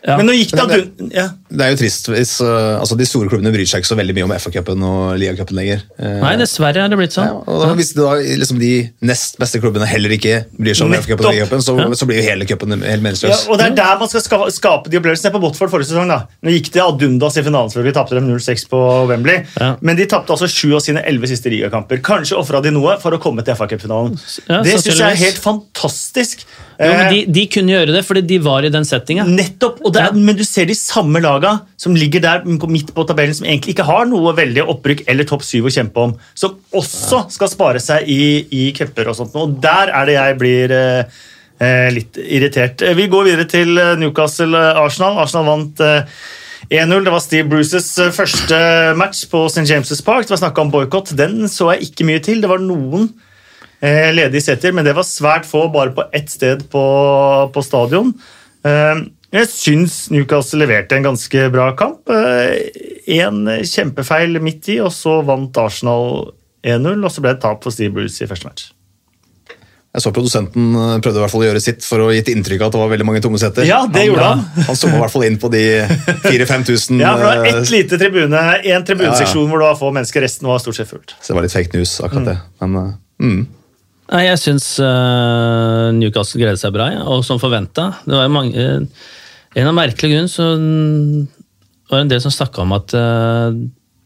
ja. 0.06 0.14
Men 0.16 0.26
nå 0.30 0.38
gikk 0.38 0.54
det 0.54 0.62
at 0.62 0.74
det- 0.76 0.84
ad 1.10 1.16
ja. 1.18 1.28
Det 1.50 1.64
er 1.64 1.72
jo 1.72 1.78
trist 1.80 2.06
hvis 2.10 2.32
uh, 2.44 2.78
altså 2.78 2.96
De 2.98 3.06
store 3.08 3.30
klubbene 3.30 3.50
bryr 3.54 3.66
seg 3.68 3.82
ikke 3.82 3.90
så 3.90 3.96
veldig 3.98 4.14
mye 4.16 4.26
om 4.28 4.34
FA-cupen 4.38 4.84
og 4.86 5.18
ligacupen 5.18 5.58
lenger. 5.58 5.82
Eh, 5.98 6.18
Nei, 6.22 6.34
dessverre 6.38 6.84
er 6.84 6.92
det 6.92 6.98
blitt 7.00 7.16
ja, 7.16 7.24
sånn. 7.26 7.40
og 7.42 7.64
da, 7.64 7.70
Hvis 7.78 7.92
da, 7.96 8.12
liksom, 8.20 8.60
de 8.62 8.72
nest 9.10 9.38
beste 9.40 9.60
klubbene 9.62 9.88
heller 9.90 10.14
ikke 10.14 10.44
bryr 10.54 10.78
seg 10.78 10.86
om 10.86 10.94
FA-cupen 10.94 11.26
og 11.26 11.34
ligacupen, 11.34 11.64
så, 11.66 11.76
så 11.98 12.08
blir 12.08 12.20
jo 12.20 12.26
hele 12.28 12.46
cupen 12.48 12.76
helt 12.78 13.24
Ja, 13.26 13.36
og 13.50 13.58
Det 13.60 13.66
er 13.66 13.76
der 13.80 14.00
man 14.00 14.12
skal 14.12 14.24
skape, 14.24 14.48
skape 14.54 14.92
de 14.92 15.00
opplevelsene. 15.00 15.34
på 15.34 15.42
Botford 15.42 15.74
forrige 15.74 15.90
sesong. 15.90 16.10
da. 16.10 16.22
Nå 16.46 16.54
gikk 16.54 16.72
det 16.76 16.84
ad 16.84 17.04
undas 17.08 17.38
i 17.40 17.44
finalen, 17.46 17.72
selvfølgelig 17.72 17.98
tapte 17.98 18.18
dem 18.18 18.30
0-6 18.30 18.66
på 18.70 18.80
Wembley. 19.10 19.44
Ja. 19.58 19.74
Men 19.82 19.98
de 19.98 20.08
tapte 20.10 20.36
altså 20.36 20.48
sju 20.50 20.76
av 20.78 20.84
sine 20.86 21.02
elleve 21.08 21.30
siste 21.30 21.52
ligakamper. 21.52 22.02
Kanskje 22.06 22.38
ofra 22.38 22.62
de 22.64 22.72
noe 22.74 22.96
for 23.02 23.16
å 23.16 23.22
komme 23.22 23.44
til 23.46 23.58
FA-cupfinalen. 23.58 24.18
Ja, 24.46 24.62
det 24.66 24.78
syns 24.78 24.94
jeg 24.96 25.06
er 25.10 25.22
helt 25.26 25.42
fantastisk. 25.42 26.46
Jo, 26.80 26.88
men 26.96 27.06
Eh, 27.06 27.12
de, 27.12 27.18
de 27.28 27.44
kunne 27.52 27.74
gjøre 27.74 27.92
det 27.92 28.02
fordi 28.06 28.22
de 28.24 28.38
var 28.42 28.64
i 28.64 28.70
den 28.72 28.86
settinga. 28.88 29.26
Nettopp, 29.28 29.82
og 29.84 29.92
det 29.94 30.00
er, 30.00 30.10
Ja. 30.10 30.24
Men 30.30 30.38
du 30.38 30.44
ser 30.44 30.68
de 30.68 30.76
samme 30.76 31.20
laga 31.40 31.60
som 31.76 31.94
ligger 31.96 32.20
der 32.20 32.42
midt 32.68 32.92
på 32.94 33.04
tabellen, 33.08 33.34
som 33.34 33.46
egentlig 33.46 33.74
ikke 33.74 33.86
har 33.88 34.06
noe 34.08 34.34
veldig 34.36 34.64
opprykk 34.68 35.04
eller 35.08 35.24
topp 35.28 35.42
syv 35.44 35.66
å 35.66 35.72
kjempe 35.72 36.00
om, 36.00 36.14
som 36.34 36.58
også 36.76 37.24
skal 37.30 37.48
spare 37.48 37.80
seg 37.80 38.08
i, 38.08 38.46
i 38.52 38.72
cuper 38.76 39.08
og 39.10 39.16
sånt. 39.16 39.34
Og 39.36 39.56
der 39.62 39.90
er 39.94 40.06
det 40.06 40.16
jeg 40.18 40.38
blir 40.40 40.70
eh, 40.70 41.04
eh, 41.60 41.88
litt 41.94 42.16
irritert. 42.20 42.82
Eh, 42.82 42.94
Vi 42.98 43.08
går 43.12 43.24
videre 43.30 43.48
til 43.50 43.76
eh, 43.78 43.96
Newcastle-Arsenal. 44.00 45.18
Arsenal 45.24 45.48
vant 45.48 45.80
eh, 45.80 46.04
1-0. 46.70 47.04
Det 47.04 47.14
var 47.14 47.24
Steve 47.24 47.48
Bruces 47.50 47.88
første 48.14 48.60
match 49.00 49.24
på 49.30 49.46
St. 49.48 49.64
James' 49.66 50.04
Park. 50.04 50.26
Det 50.28 50.36
var 50.36 50.44
snakka 50.44 50.62
om 50.66 50.70
boikott. 50.74 51.14
Den 51.18 51.48
så 51.50 51.72
jeg 51.74 51.90
ikke 51.90 52.06
mye 52.08 52.20
til. 52.24 52.42
Det 52.44 52.50
var 52.50 52.60
noen 52.62 53.08
eh, 53.80 54.10
ledige 54.14 54.44
seter, 54.50 54.74
men 54.76 54.84
det 54.86 54.94
var 54.98 55.08
svært 55.08 55.48
få 55.48 55.68
bare 55.72 55.94
på 55.96 56.04
ett 56.14 56.30
sted 56.30 56.66
på, 56.70 56.84
på 57.54 57.64
stadion. 57.64 58.12
Eh, 58.66 59.06
Jeg 59.30 59.46
syns 59.46 59.94
Newcastle 60.10 60.58
leverte 60.64 60.96
en 60.98 61.06
ganske 61.06 61.46
bra 61.54 61.68
kamp. 61.78 62.10
En 62.10 63.46
kjempefeil 63.46 64.40
midt 64.42 64.72
i, 64.74 64.80
og 64.82 64.90
så 64.94 65.20
vant 65.22 65.62
Arsenal 65.62 66.32
1-0, 66.66 66.98
og 66.98 67.14
så 67.14 67.22
ble 67.22 67.36
det 67.36 67.42
tap 67.44 67.62
for 67.62 67.74
Steve 67.74 67.94
Bruce 67.94 68.24
i 68.24 68.28
første 68.30 68.48
match. 68.48 68.68
Jeg 69.90 70.04
så 70.04 70.12
Produsenten 70.14 70.68
eh, 70.78 70.98
prøvde 71.02 71.18
i 71.18 71.22
hvert 71.24 71.32
fall 71.32 71.42
å 71.42 71.46
gjøre 71.48 71.62
sitt 71.62 71.82
for 71.82 72.04
å 72.04 72.10
gi 72.14 72.20
inntrykk 72.30 72.62
av 72.62 72.68
at 72.68 72.74
det 72.76 72.80
var 72.84 72.90
veldig 72.92 73.06
mange 73.08 73.22
tomme 73.24 73.40
setter. 73.42 73.66
Ja, 73.66 73.80
det 73.90 74.04
gjorde 74.06 74.28
han. 74.28 74.44
Han 74.68 74.76
så 74.78 74.86
i 74.86 75.00
hvert 75.00 75.10
fall 75.10 75.24
inn 75.26 75.38
på 75.42 75.50
de 75.50 75.62
4000-5000. 76.28 77.00
Ja, 77.02 77.16
for 77.16 77.24
det 77.24 77.30
var 77.30 77.40
eh, 77.42 77.56
ett 77.58 77.72
lite 77.74 77.98
tribune, 77.98 78.42
en 78.60 78.84
tribuneseksjon 78.86 79.40
Ja, 79.40 79.46
ja. 79.46 79.50
hvor 79.50 79.62
det 79.62 79.66
var 79.66 79.80
få 79.80 79.90
mennesker, 79.96 80.22
resten 80.22 80.46
var 80.46 80.62
stort 80.62 80.78
sett 80.78 80.90
fullt. 80.92 81.16
Så 81.18 81.32
det 81.32 81.38
var 81.40 81.48
litt 81.48 81.56
fake 81.56 81.74
news, 81.74 81.96
akkurat 82.06 82.28
det. 82.30 82.36
Men 82.62 82.78
eh, 82.78 82.92
mm. 83.26 83.40
Nei, 84.10 84.22
jeg 84.28 84.42
syns 84.44 84.68
eh, 84.82 85.88
Newcastle 85.98 86.42
greide 86.42 86.62
seg 86.62 86.74
bra, 86.74 86.86
ja, 86.94 87.02
og 87.10 87.26
som 87.26 87.42
forventa. 87.42 87.88
Det 88.06 88.14
var 88.14 88.28
jo 88.28 88.34
mange 88.36 88.68
eh, 88.68 89.08
En 89.58 89.66
av 89.66 89.74
merkelige 89.74 90.14
grunner 90.14 90.30
så 90.30 90.46
var 91.90 91.98
det 91.98 92.06
en 92.06 92.12
del 92.12 92.22
som 92.22 92.34
snakka 92.34 92.62
om 92.62 92.74
at 92.76 92.94
uh, 92.94 93.50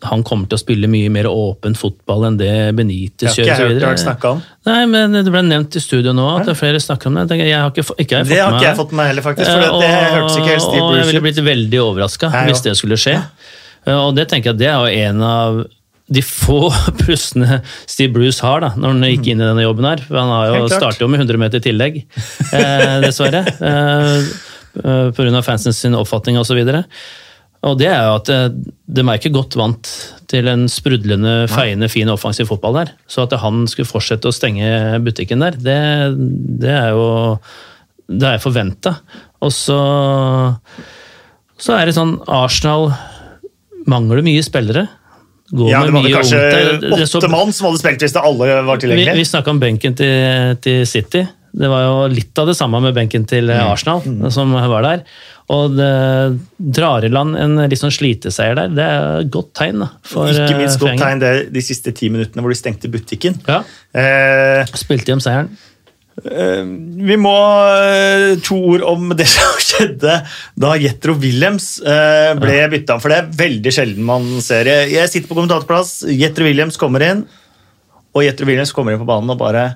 han 0.09 0.22
kommer 0.26 0.49
til 0.49 0.59
å 0.59 0.61
spille 0.61 0.88
mye 0.90 1.11
mer 1.12 1.28
åpen 1.30 1.76
fotball 1.78 2.26
enn 2.28 2.38
det 2.40 2.51
Benitez 2.76 3.20
Det 3.20 3.28
har 3.30 3.36
ikke 3.36 3.68
jeg 3.68 3.84
hørt 3.84 4.05
det 4.05 4.30
om. 4.30 4.42
Nei, 4.68 4.80
men 4.90 5.16
Det 5.16 5.32
ble 5.32 5.45
nevnt 5.47 5.76
i 5.78 5.82
studio 5.82 6.12
nå 6.16 6.26
at 6.34 6.49
det 6.49 6.55
er 6.55 6.61
flere 6.61 6.80
snakker 6.82 7.11
om 7.11 7.20
det. 7.20 7.38
Jeg 7.38 7.53
Jeg 7.53 7.61
har 7.61 7.72
ikke, 7.72 7.86
ikke 8.05 8.18
har 8.20 8.28
Det 8.28 8.40
har 8.40 8.59
ikke 8.59 8.68
jeg 8.68 8.80
fått 8.80 8.92
med 8.92 9.01
meg 9.03 9.12
heller, 9.12 9.26
faktisk. 9.28 9.51
For 9.51 9.62
det, 9.64 9.70
Eh, 9.74 9.80
det 9.84 10.11
hørtes 10.16 10.36
ikke 10.40 10.53
helt 10.55 10.82
og 10.82 10.99
jeg 10.99 11.07
ville 11.11 11.24
blitt 11.28 11.40
veldig 11.49 11.80
overraska 11.84 12.32
hvis 12.49 12.64
det 12.66 12.76
skulle 12.80 13.01
skje. 13.01 13.16
Eh, 13.86 13.97
Og 13.97 14.14
det 14.16 14.28
tenker 14.32 14.53
jeg 14.53 14.62
det 14.64 14.70
er 14.72 14.78
jo 14.80 15.09
en 15.09 15.22
av 15.28 15.64
de 16.14 16.20
få 16.20 16.68
plussene 17.01 17.62
Steve 17.88 18.12
Bruce 18.12 18.45
har 18.45 18.61
da, 18.61 18.74
når 18.76 18.92
han 18.92 19.07
gikk 19.09 19.30
inn 19.32 19.40
i 19.40 19.47
denne 19.47 19.64
jobben 19.64 19.88
her. 19.88 20.05
Han 20.12 20.32
har 20.36 20.51
jo 20.59 20.66
startet 20.68 21.01
jo 21.01 21.09
med 21.09 21.24
100 21.24 21.40
meter 21.40 21.64
tillegg, 21.64 22.03
eh, 22.53 22.99
dessverre. 23.05 23.45
Eh, 23.64 24.53
eh, 24.83 25.37
av 25.37 25.45
fansens 25.47 25.79
sin 25.79 25.95
oppfatning 25.95 26.39
osv. 26.41 26.61
Og 27.64 27.79
det 27.81 27.89
er 27.89 28.03
jo 28.05 28.16
at 28.18 28.31
eh, 28.33 28.49
de 28.53 29.05
er 29.05 29.18
ikke 29.20 29.33
godt 29.35 29.57
vant 29.57 29.91
til 30.31 30.49
en 30.51 30.66
sprudlende, 30.68 31.45
feiende, 31.53 31.89
fin 31.93 32.11
offensiv 32.12 32.49
fotball 32.51 32.81
der. 32.83 32.93
Så 33.09 33.25
at 33.25 33.37
han 33.41 33.64
skulle 33.70 33.89
fortsette 33.89 34.29
å 34.29 34.35
stenge 34.35 34.99
butikken 35.05 35.45
der, 35.45 35.57
det, 35.57 35.79
det 36.64 36.75
er 36.75 36.91
jo 36.97 37.07
Det 38.09 38.35
er 38.35 38.43
forventa. 38.43 38.99
Og 39.41 39.53
så 39.55 39.79
så 41.64 41.77
er 41.79 41.87
det 41.89 41.95
sånn 41.97 42.16
Arsenal 42.29 42.91
mangler 43.89 44.25
mye 44.27 44.43
spillere. 44.45 44.89
Går 45.55 45.70
Ja, 45.70 45.85
det 45.85 45.93
med 45.93 46.03
var 46.03 46.09
det 46.09 46.16
kanskje 46.18 47.07
så- 47.07 47.20
åtte 47.20 47.31
mann 47.31 47.53
som 47.53 47.68
hadde 47.68 47.79
spilt 47.79 48.01
hvis 48.03 48.12
det 48.12 48.22
alle 48.22 48.62
var 48.64 48.77
vi, 48.77 48.81
tilgjengelige. 48.87 49.14
vi 49.14 49.25
snakka 49.25 49.51
om 49.51 49.61
benken 49.61 49.95
til, 49.95 50.57
til 50.61 50.87
City. 50.87 51.22
Det 51.55 51.69
var 51.71 51.85
jo 51.87 51.95
litt 52.11 52.39
av 52.43 52.49
det 52.51 52.57
samme 52.59 52.81
med 52.83 52.97
benken 52.97 53.25
til 53.31 53.47
Arsenal, 53.55 54.01
Arsenal, 54.03 54.33
som 54.35 54.51
var 54.59 54.83
der. 54.83 55.05
Og 55.55 55.75
det 55.77 55.91
drar 56.75 57.05
i 57.07 57.11
land 57.13 57.37
en 57.39 57.59
litt 57.69 57.79
sånn 57.79 57.93
sliteseier 57.95 58.57
der. 58.59 58.73
Det 58.75 58.87
er 58.89 59.21
et 59.21 59.31
godt 59.35 59.53
tegn. 59.55 59.85
da. 59.85 59.91
Ikke 60.03 60.57
minst 60.59 60.81
eh, 60.81 60.83
godt 60.87 61.03
tegn 61.05 61.21
det 61.23 61.33
de 61.55 61.63
siste 61.63 61.93
ti 61.95 62.09
minuttene 62.11 62.43
hvor 62.43 62.51
de 62.55 62.59
stengte 62.59 62.91
butikken. 62.91 63.39
Ja, 63.47 63.61
Eh, 63.95 64.65
Spilte 64.75 65.15
om 65.15 65.21
seieren. 65.23 65.53
vi 66.25 67.17
må 67.19 67.35
eh, 67.75 68.35
to 68.43 68.57
ord 68.73 68.83
om 68.87 69.13
det 69.19 69.27
som 69.35 69.55
skjedde 69.63 70.17
da 70.59 70.73
Jetro 70.79 71.15
Williams 71.19 71.77
eh, 71.83 72.33
ble 72.39 72.59
bytta 72.73 72.97
om. 72.97 73.03
For 73.05 73.13
det 73.15 73.19
er 73.23 73.33
veldig 73.45 73.73
sjelden 73.75 74.05
man 74.07 74.27
ser. 74.43 74.67
Jeg 74.91 75.11
sitter 75.13 75.29
på 75.31 75.37
kommentatorplass, 75.39 76.01
Jetro 76.11 76.47
Williams 76.47 76.79
kommer 76.81 77.05
inn, 77.07 77.25
og 78.15 78.23
Jetro 78.27 78.47
Williams 78.51 78.73
kommer 78.75 78.95
inn 78.95 79.03
på 79.03 79.09
banen 79.09 79.31
og 79.35 79.39
bare 79.43 79.69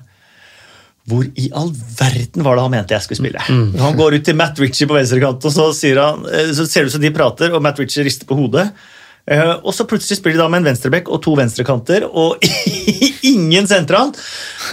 hvor 1.09 1.25
i 1.25 1.47
all 1.57 1.71
verden 1.73 2.43
var 2.45 2.57
det 2.57 2.63
han 2.65 2.73
mente 2.73 2.93
jeg 2.93 3.05
skulle 3.05 3.21
spille? 3.21 3.41
Han 3.81 3.97
går 3.97 4.19
ut 4.19 4.25
til 4.27 4.37
Matt 4.37 4.59
Ritchie 4.61 4.89
på 4.89 4.97
venstrekant, 4.97 5.45
og 5.45 5.53
så, 5.55 5.69
han, 5.97 6.25
eh, 6.29 6.51
så 6.53 6.67
ser 6.67 6.85
det 6.85 6.91
ut 6.91 6.97
som 6.97 7.03
de 7.03 7.13
prater, 7.15 7.53
og 7.55 7.63
Matt 7.65 7.79
Ritchie 7.81 8.05
rister 8.05 8.29
på 8.29 8.37
hodet. 8.37 8.67
Eh, 9.29 9.55
og 9.61 9.73
så 9.75 9.85
plutselig 9.89 10.19
spiller 10.19 10.39
de 10.39 10.43
da 10.43 10.49
med 10.51 10.63
en 10.63 10.69
venstrebekk 10.71 11.09
og 11.13 11.21
to 11.25 11.35
venstrekanter, 11.37 12.05
og 12.09 12.37
ingen 13.33 13.69
sentral. 13.69 14.13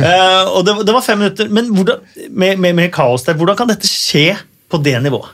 Eh, 0.01 0.45
og 0.51 0.63
det, 0.67 0.77
det 0.89 0.97
var 0.97 1.05
fem 1.05 1.21
minutter, 1.25 1.51
men 1.53 1.73
hvordan, 1.73 2.05
med, 2.31 2.61
med, 2.61 2.77
med 2.83 2.93
kaos 2.95 3.27
der, 3.27 3.39
hvordan 3.39 3.59
kan 3.59 3.73
dette 3.73 3.91
skje 3.91 4.31
på 4.73 4.81
det 4.85 4.99
nivået? 5.05 5.33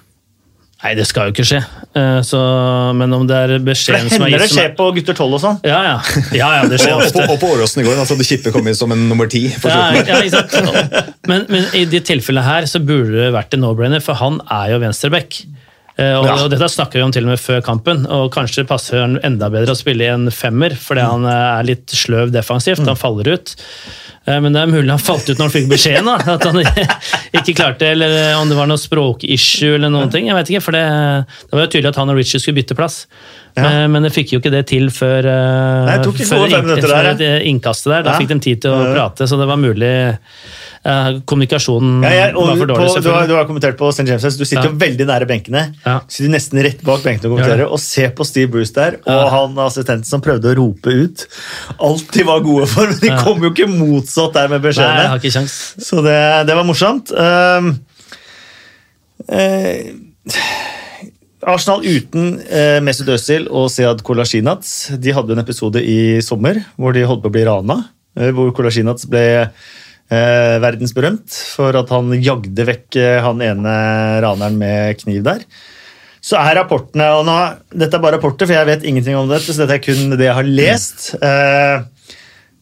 Nei, 0.82 0.96
det 0.98 1.04
skal 1.06 1.28
jo 1.28 1.32
ikke 1.36 1.44
skje. 1.46 1.60
Eh, 1.94 2.20
Så, 2.26 2.38
men 2.98 3.12
om 3.14 3.22
det 3.28 3.36
er 3.38 3.52
beskjeden 3.62 4.08
som 4.10 4.24
er 4.26 4.32
gitt 4.32 4.40
det 4.40 4.40
hender 4.40 4.42
det 4.42 4.48
skjer 4.50 4.70
er- 4.70 4.76
på 4.80 4.86
gutter 4.96 5.14
12 5.14 5.36
og 5.36 5.40
sånn. 5.44 5.60
Ja, 5.68 5.78
ja. 5.86 5.96
ja, 6.34 6.48
ja 6.58 6.64
det 6.72 6.80
skjer 6.82 6.96
Og, 6.96 7.04
ofte. 7.06 7.22
på, 7.22 7.36
og 7.36 7.40
på 7.44 7.50
Åråsen 7.54 7.82
i 7.82 7.86
går, 7.86 8.00
altså, 8.02 8.16
det 8.18 8.26
Kippe 8.26 8.50
kom 8.54 8.66
inn 8.66 8.74
som 8.78 8.90
en 8.94 9.04
nummer 9.08 9.30
ti. 9.30 9.44
Ja, 9.62 9.92
ja. 9.94 10.42
Men, 11.30 11.46
men 11.52 11.68
i 11.78 11.84
det 11.86 12.02
tilfellet 12.08 12.42
her 12.46 12.66
så 12.70 12.80
burde 12.82 13.14
det 13.14 13.30
vært 13.34 13.54
en 13.54 13.62
no-brainer, 13.62 14.02
for 14.02 14.18
han 14.18 14.40
er 14.50 14.74
jo 14.74 14.80
venstreback. 14.82 15.42
Eh, 16.02 16.18
Og, 16.18 16.26
Ja. 16.26 16.36
og 16.44 16.50
dette 16.50 16.68
snakker 16.72 16.98
vi 16.98 17.02
om 17.06 17.12
til 17.14 17.24
og 17.26 17.32
med 17.34 17.40
før 17.40 17.62
kampen, 17.64 18.04
og 18.10 18.30
kanskje 18.34 18.66
passer 18.66 19.00
han 19.04 19.18
enda 19.22 19.48
bedre 19.52 19.72
å 19.74 19.78
spille 19.78 20.04
i 20.06 20.10
en 20.12 20.28
femmer, 20.34 20.74
fordi 20.74 21.00
han 21.06 21.24
eh, 21.24 21.58
er 21.60 21.68
litt 21.68 21.86
sløv 21.94 22.32
defensivt, 22.34 22.82
han 22.86 22.98
faller 22.98 23.32
ut. 23.36 23.54
Eh, 24.26 24.38
Men 24.40 24.52
det 24.54 24.62
er 24.62 24.70
mulig 24.70 24.90
han 24.90 24.98
falt 25.02 25.28
ut 25.30 25.36
når 25.38 25.48
han 25.48 25.54
fikk 25.56 25.68
beskjeden, 25.70 26.06
da, 26.06 26.34
at 26.36 26.44
han 26.44 26.60
ikke 27.40 27.54
klarte 27.58 27.88
eller 27.94 28.36
om 28.40 28.48
det 28.50 28.56
var 28.58 28.66
noe 28.70 28.78
språkissue 28.78 29.74
eller 29.78 29.90
noen 29.90 30.10
ting. 30.12 30.26
jeg 30.30 30.36
vet 30.38 30.50
ikke, 30.52 30.62
for 30.62 30.72
Det, 30.78 30.84
det 31.50 31.56
var 31.58 31.66
jo 31.66 31.72
tydelig 31.74 31.90
at 31.94 31.96
han 32.02 32.10
og 32.10 32.16
Richie 32.20 32.40
skulle 32.42 32.58
bytte 32.60 32.76
plass, 32.78 33.06
Ja. 33.52 33.68
Eh, 33.68 33.86
men 33.92 34.06
det 34.06 34.12
fikk 34.14 34.32
jo 34.32 34.40
ikke 34.40 34.52
det 34.52 34.64
til 34.70 34.88
før, 34.94 35.26
eh, 35.28 35.84
Nei, 35.88 35.98
det 36.00 36.26
før, 36.28 36.46
fem 36.48 36.70
der, 36.72 37.12
det 37.18 37.30
innkastet 37.50 37.90
der. 37.92 38.06
Da 38.06 38.16
fikk 38.16 38.30
de 38.32 38.38
tid 38.48 38.62
til 38.64 38.72
å 38.72 38.80
prate, 38.94 39.28
så 39.28 39.36
det 39.40 39.48
var 39.50 39.60
mulig 39.60 39.90
eh, 39.92 41.08
Kommunikasjonen 41.28 42.00
Ja, 42.06 42.12
ja, 42.16 42.24
var 42.32 42.56
for 42.56 42.64
på, 42.64 42.68
dårlig, 42.72 43.02
du, 43.04 43.10
har, 43.12 43.26
du 43.28 43.34
har 43.36 43.46
kommentert 43.50 43.76
på 43.80 43.90
St. 43.92 44.06
James' 44.08 44.38
Du 44.40 44.46
sitter 44.46 44.64
Ja. 44.64 44.70
jo 44.70 44.80
veldig 44.80 45.08
nære 45.10 45.28
benkene. 45.28 45.66
Sitter 46.08 46.32
nesten 46.32 46.62
rett 46.64 46.80
bak 46.86 47.04
benkene 47.04 47.28
og 47.28 47.36
kommenterer. 47.36 47.66
Og 47.68 47.80
se 47.82 48.08
på 48.08 48.26
Steve 48.28 48.50
Bruce 48.54 48.72
der, 48.76 48.98
og 49.04 49.24
han 49.36 49.62
assistenten 49.66 50.08
som 50.08 50.24
prøvde 50.24 50.54
å 50.54 50.56
rope 50.58 50.96
ut. 51.04 51.26
Alt 51.76 52.12
de 52.16 52.26
var 52.28 52.40
gode 52.44 52.68
for, 52.72 52.88
men 52.88 53.02
de 53.04 53.12
kom 53.20 53.42
jo 53.44 53.52
ikke 53.52 53.68
motsatt 53.70 54.36
der 54.38 54.52
med 54.52 54.64
beskjedene. 54.64 55.44
Så 55.52 56.00
det, 56.04 56.20
det 56.48 56.56
var 56.56 56.66
morsomt. 56.68 57.12
Um, 57.12 57.74
eh, 59.28 59.92
Arsenal 61.42 61.82
uten 61.82 62.36
eh, 62.46 62.78
Mesut 62.84 63.08
Özil 63.10 63.48
og 63.50 63.66
Sead 63.74 64.02
Kolasinac 64.06 64.68
de 65.02 65.14
hadde 65.14 65.34
en 65.34 65.42
episode 65.42 65.80
i 65.82 66.20
sommer 66.22 66.60
hvor 66.78 66.94
de 66.94 67.02
holdt 67.08 67.24
på 67.24 67.32
å 67.32 67.34
bli 67.34 67.42
rana. 67.48 67.78
eh, 68.14 68.30
Hvor 68.34 68.52
Kolasinac 68.54 69.02
ble 69.10 69.24
eh, 69.42 70.56
verdensberømt 70.62 71.34
for 71.56 71.74
at 71.80 71.90
han 71.90 72.14
jagde 72.22 72.66
vekk 72.68 72.98
eh, 73.00 73.18
han 73.24 73.42
ene 73.42 73.74
raneren 74.22 74.58
med 74.60 75.00
kniv 75.02 75.24
der. 75.26 75.42
Så 76.22 76.38
er 76.38 76.60
rapportene 76.60 77.08
og 77.16 77.24
nå, 77.26 77.34
Dette 77.74 77.98
er 77.98 78.04
bare 78.04 78.20
rapporter, 78.20 78.46
for 78.46 78.54
jeg 78.54 78.68
vet 78.68 78.86
ingenting 78.86 79.18
om 79.18 79.26
dette. 79.30 79.50
så 79.50 79.64
dette 79.64 79.80
er 79.80 79.82
kun 79.82 80.14
det 80.14 80.28
jeg 80.28 80.36
har 80.38 80.46
lest. 80.46 81.08
Eh, 81.18 81.82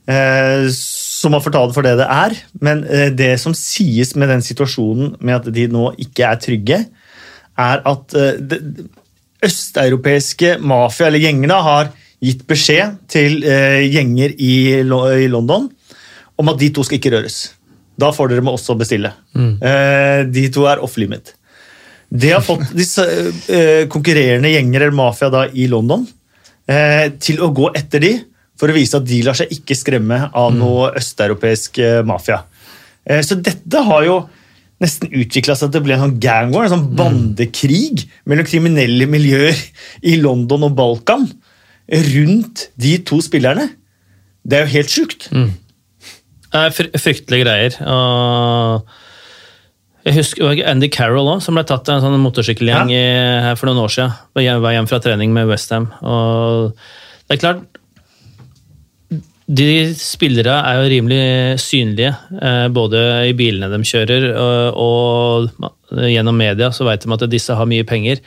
eh, 0.08 0.70
som 0.72 1.36
har 1.36 1.44
fortalt 1.44 1.76
for 1.76 1.84
det 1.84 1.98
det 2.00 2.06
er. 2.08 2.32
Men 2.64 2.80
det 3.12 3.34
som 3.42 3.52
sies 3.52 4.14
med 4.16 4.32
den 4.32 4.40
situasjonen 4.40 5.18
med 5.20 5.42
at 5.42 5.52
de 5.52 5.66
nå 5.68 5.90
ikke 6.00 6.24
er 6.30 6.40
trygge, 6.40 6.78
er 7.60 7.82
at 7.88 8.16
eh, 8.18 8.84
østeuropeiske 9.46 10.56
mafia, 10.60 11.08
eller 11.08 11.22
gjengene, 11.24 11.58
har 11.64 11.90
gitt 12.20 12.44
beskjed 12.48 12.98
til 13.10 13.44
eh, 13.48 13.82
gjenger 13.88 14.36
i, 14.36 14.54
i 14.80 15.28
London 15.32 15.68
om 16.40 16.52
at 16.52 16.60
de 16.60 16.70
to 16.74 16.84
skal 16.86 17.00
ikke 17.00 17.14
røres. 17.16 17.42
Da 18.00 18.12
får 18.16 18.32
dere 18.32 18.44
med 18.44 18.56
også 18.56 18.76
bestille. 18.80 19.12
Eh, 19.36 20.24
de 20.28 20.46
to 20.52 20.64
er 20.68 20.80
off 20.84 20.96
limit. 21.00 21.34
Det 22.10 22.32
har 22.32 22.44
fått 22.44 22.72
disse 22.80 23.04
konkurrerende 23.92 24.52
gjenger 24.52 24.86
eller 24.86 24.96
mafia 24.96 25.30
da 25.32 25.44
i 25.52 25.68
London 25.70 26.08
til 27.20 27.40
å 27.42 27.48
gå 27.50 27.72
etter 27.74 28.02
de 28.04 28.10
for 28.60 28.70
å 28.70 28.74
vise 28.76 28.94
at 28.94 29.06
de 29.08 29.16
lar 29.26 29.34
seg 29.34 29.50
ikke 29.56 29.74
skremme 29.74 30.18
av 30.38 30.52
noe 30.54 30.92
østeuropeisk 31.00 31.80
mafia. 32.06 32.44
Så 33.26 33.38
dette 33.42 33.82
har 33.88 34.04
jo 34.06 34.20
nesten 34.80 35.10
utvikla 35.12 35.54
seg 35.58 35.72
til 35.72 35.80
å 35.82 35.84
bli 35.84 35.92
en 35.96 36.00
sånn 36.06 36.18
gang 36.22 36.52
war, 36.54 36.64
en 36.64 36.72
sånn 36.72 36.96
bandekrig 36.96 38.06
mellom 38.26 38.46
kriminelle 38.48 39.06
miljøer 39.10 39.58
i 40.02 40.16
London 40.22 40.64
og 40.70 40.74
Balkan 40.78 41.26
rundt 41.90 42.68
de 42.80 42.96
to 43.04 43.18
spillerne. 43.24 43.68
Det 44.46 44.56
er 44.56 44.64
jo 44.66 44.72
helt 44.78 44.88
sjukt. 44.94 45.28
Det 45.30 46.58
er 46.64 46.70
fryktelige 46.98 47.44
greier. 47.44 47.76
Og 47.86 48.86
jeg 50.06 50.16
husker 50.16 50.62
Andy 50.66 50.88
Carroll 50.88 51.28
også, 51.28 51.44
som 51.50 51.58
ble 51.58 51.64
tatt 51.68 51.88
av 51.92 51.98
en 51.98 52.06
sånn 52.06 52.22
motorsykkelgjeng 52.24 52.90
i- 52.90 53.42
her 53.44 53.54
for 53.60 53.66
noen 53.68 53.84
år 53.84 53.92
siden. 53.92 54.14
Var 54.34 54.72
hjem, 54.72 54.88
fra 54.88 54.98
trening 54.98 55.32
med 55.34 55.46
Westham. 55.50 55.90
Det 57.28 57.36
er 57.36 57.42
klart 57.42 57.69
De 59.50 59.66
spillere 59.98 60.52
er 60.62 60.76
jo 60.78 60.90
rimelig 60.92 61.22
synlige, 61.62 62.12
eh, 62.38 62.68
både 62.70 63.00
i 63.30 63.32
bilene 63.34 63.70
de 63.72 63.80
kjører 63.88 64.28
og, 64.38 64.76
og 64.78 66.04
gjennom 66.06 66.38
media 66.38 66.68
så 66.74 66.86
vet 66.86 67.02
de 67.02 67.16
at 67.16 67.24
disse 67.32 67.56
har 67.58 67.66
mye 67.66 67.86
penger. 67.88 68.20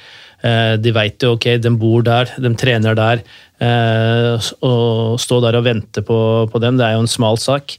Eh, 0.44 0.74
De 0.84 0.92
vet 0.92 1.24
jo 1.24 1.38
ok, 1.38 1.48
de 1.64 1.72
bor 1.80 2.04
der, 2.04 2.34
de 2.44 2.52
trener 2.60 2.98
der. 3.00 3.24
eh, 3.64 4.36
Å 4.68 4.74
stå 5.22 5.40
der 5.46 5.62
og 5.62 5.64
vente 5.70 6.04
på, 6.04 6.20
på 6.52 6.60
dem, 6.60 6.76
det 6.82 6.90
er 6.90 6.98
jo 6.98 7.06
en 7.06 7.12
smal 7.16 7.40
sak. 7.40 7.78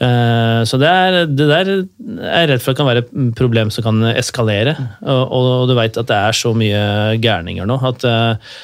Eh, 0.00 0.62
Så 0.64 0.80
det, 0.80 0.88
er, 0.88 1.20
det 1.28 1.50
der 1.52 1.74
er 1.76 2.40
jeg 2.40 2.48
redd 2.54 2.64
for 2.64 2.78
kan 2.78 2.88
være 2.88 3.04
et 3.04 3.12
problem 3.36 3.68
som 3.74 3.84
kan 3.84 4.00
eskalere. 4.14 4.72
Og, 5.04 5.36
og 5.36 5.68
du 5.68 5.76
veit 5.76 6.00
at 6.00 6.08
det 6.08 6.16
er 6.16 6.32
så 6.40 6.54
mye 6.56 7.18
gærninger 7.20 7.68
nå 7.68 7.76
at 7.92 8.08
eh, 8.08 8.54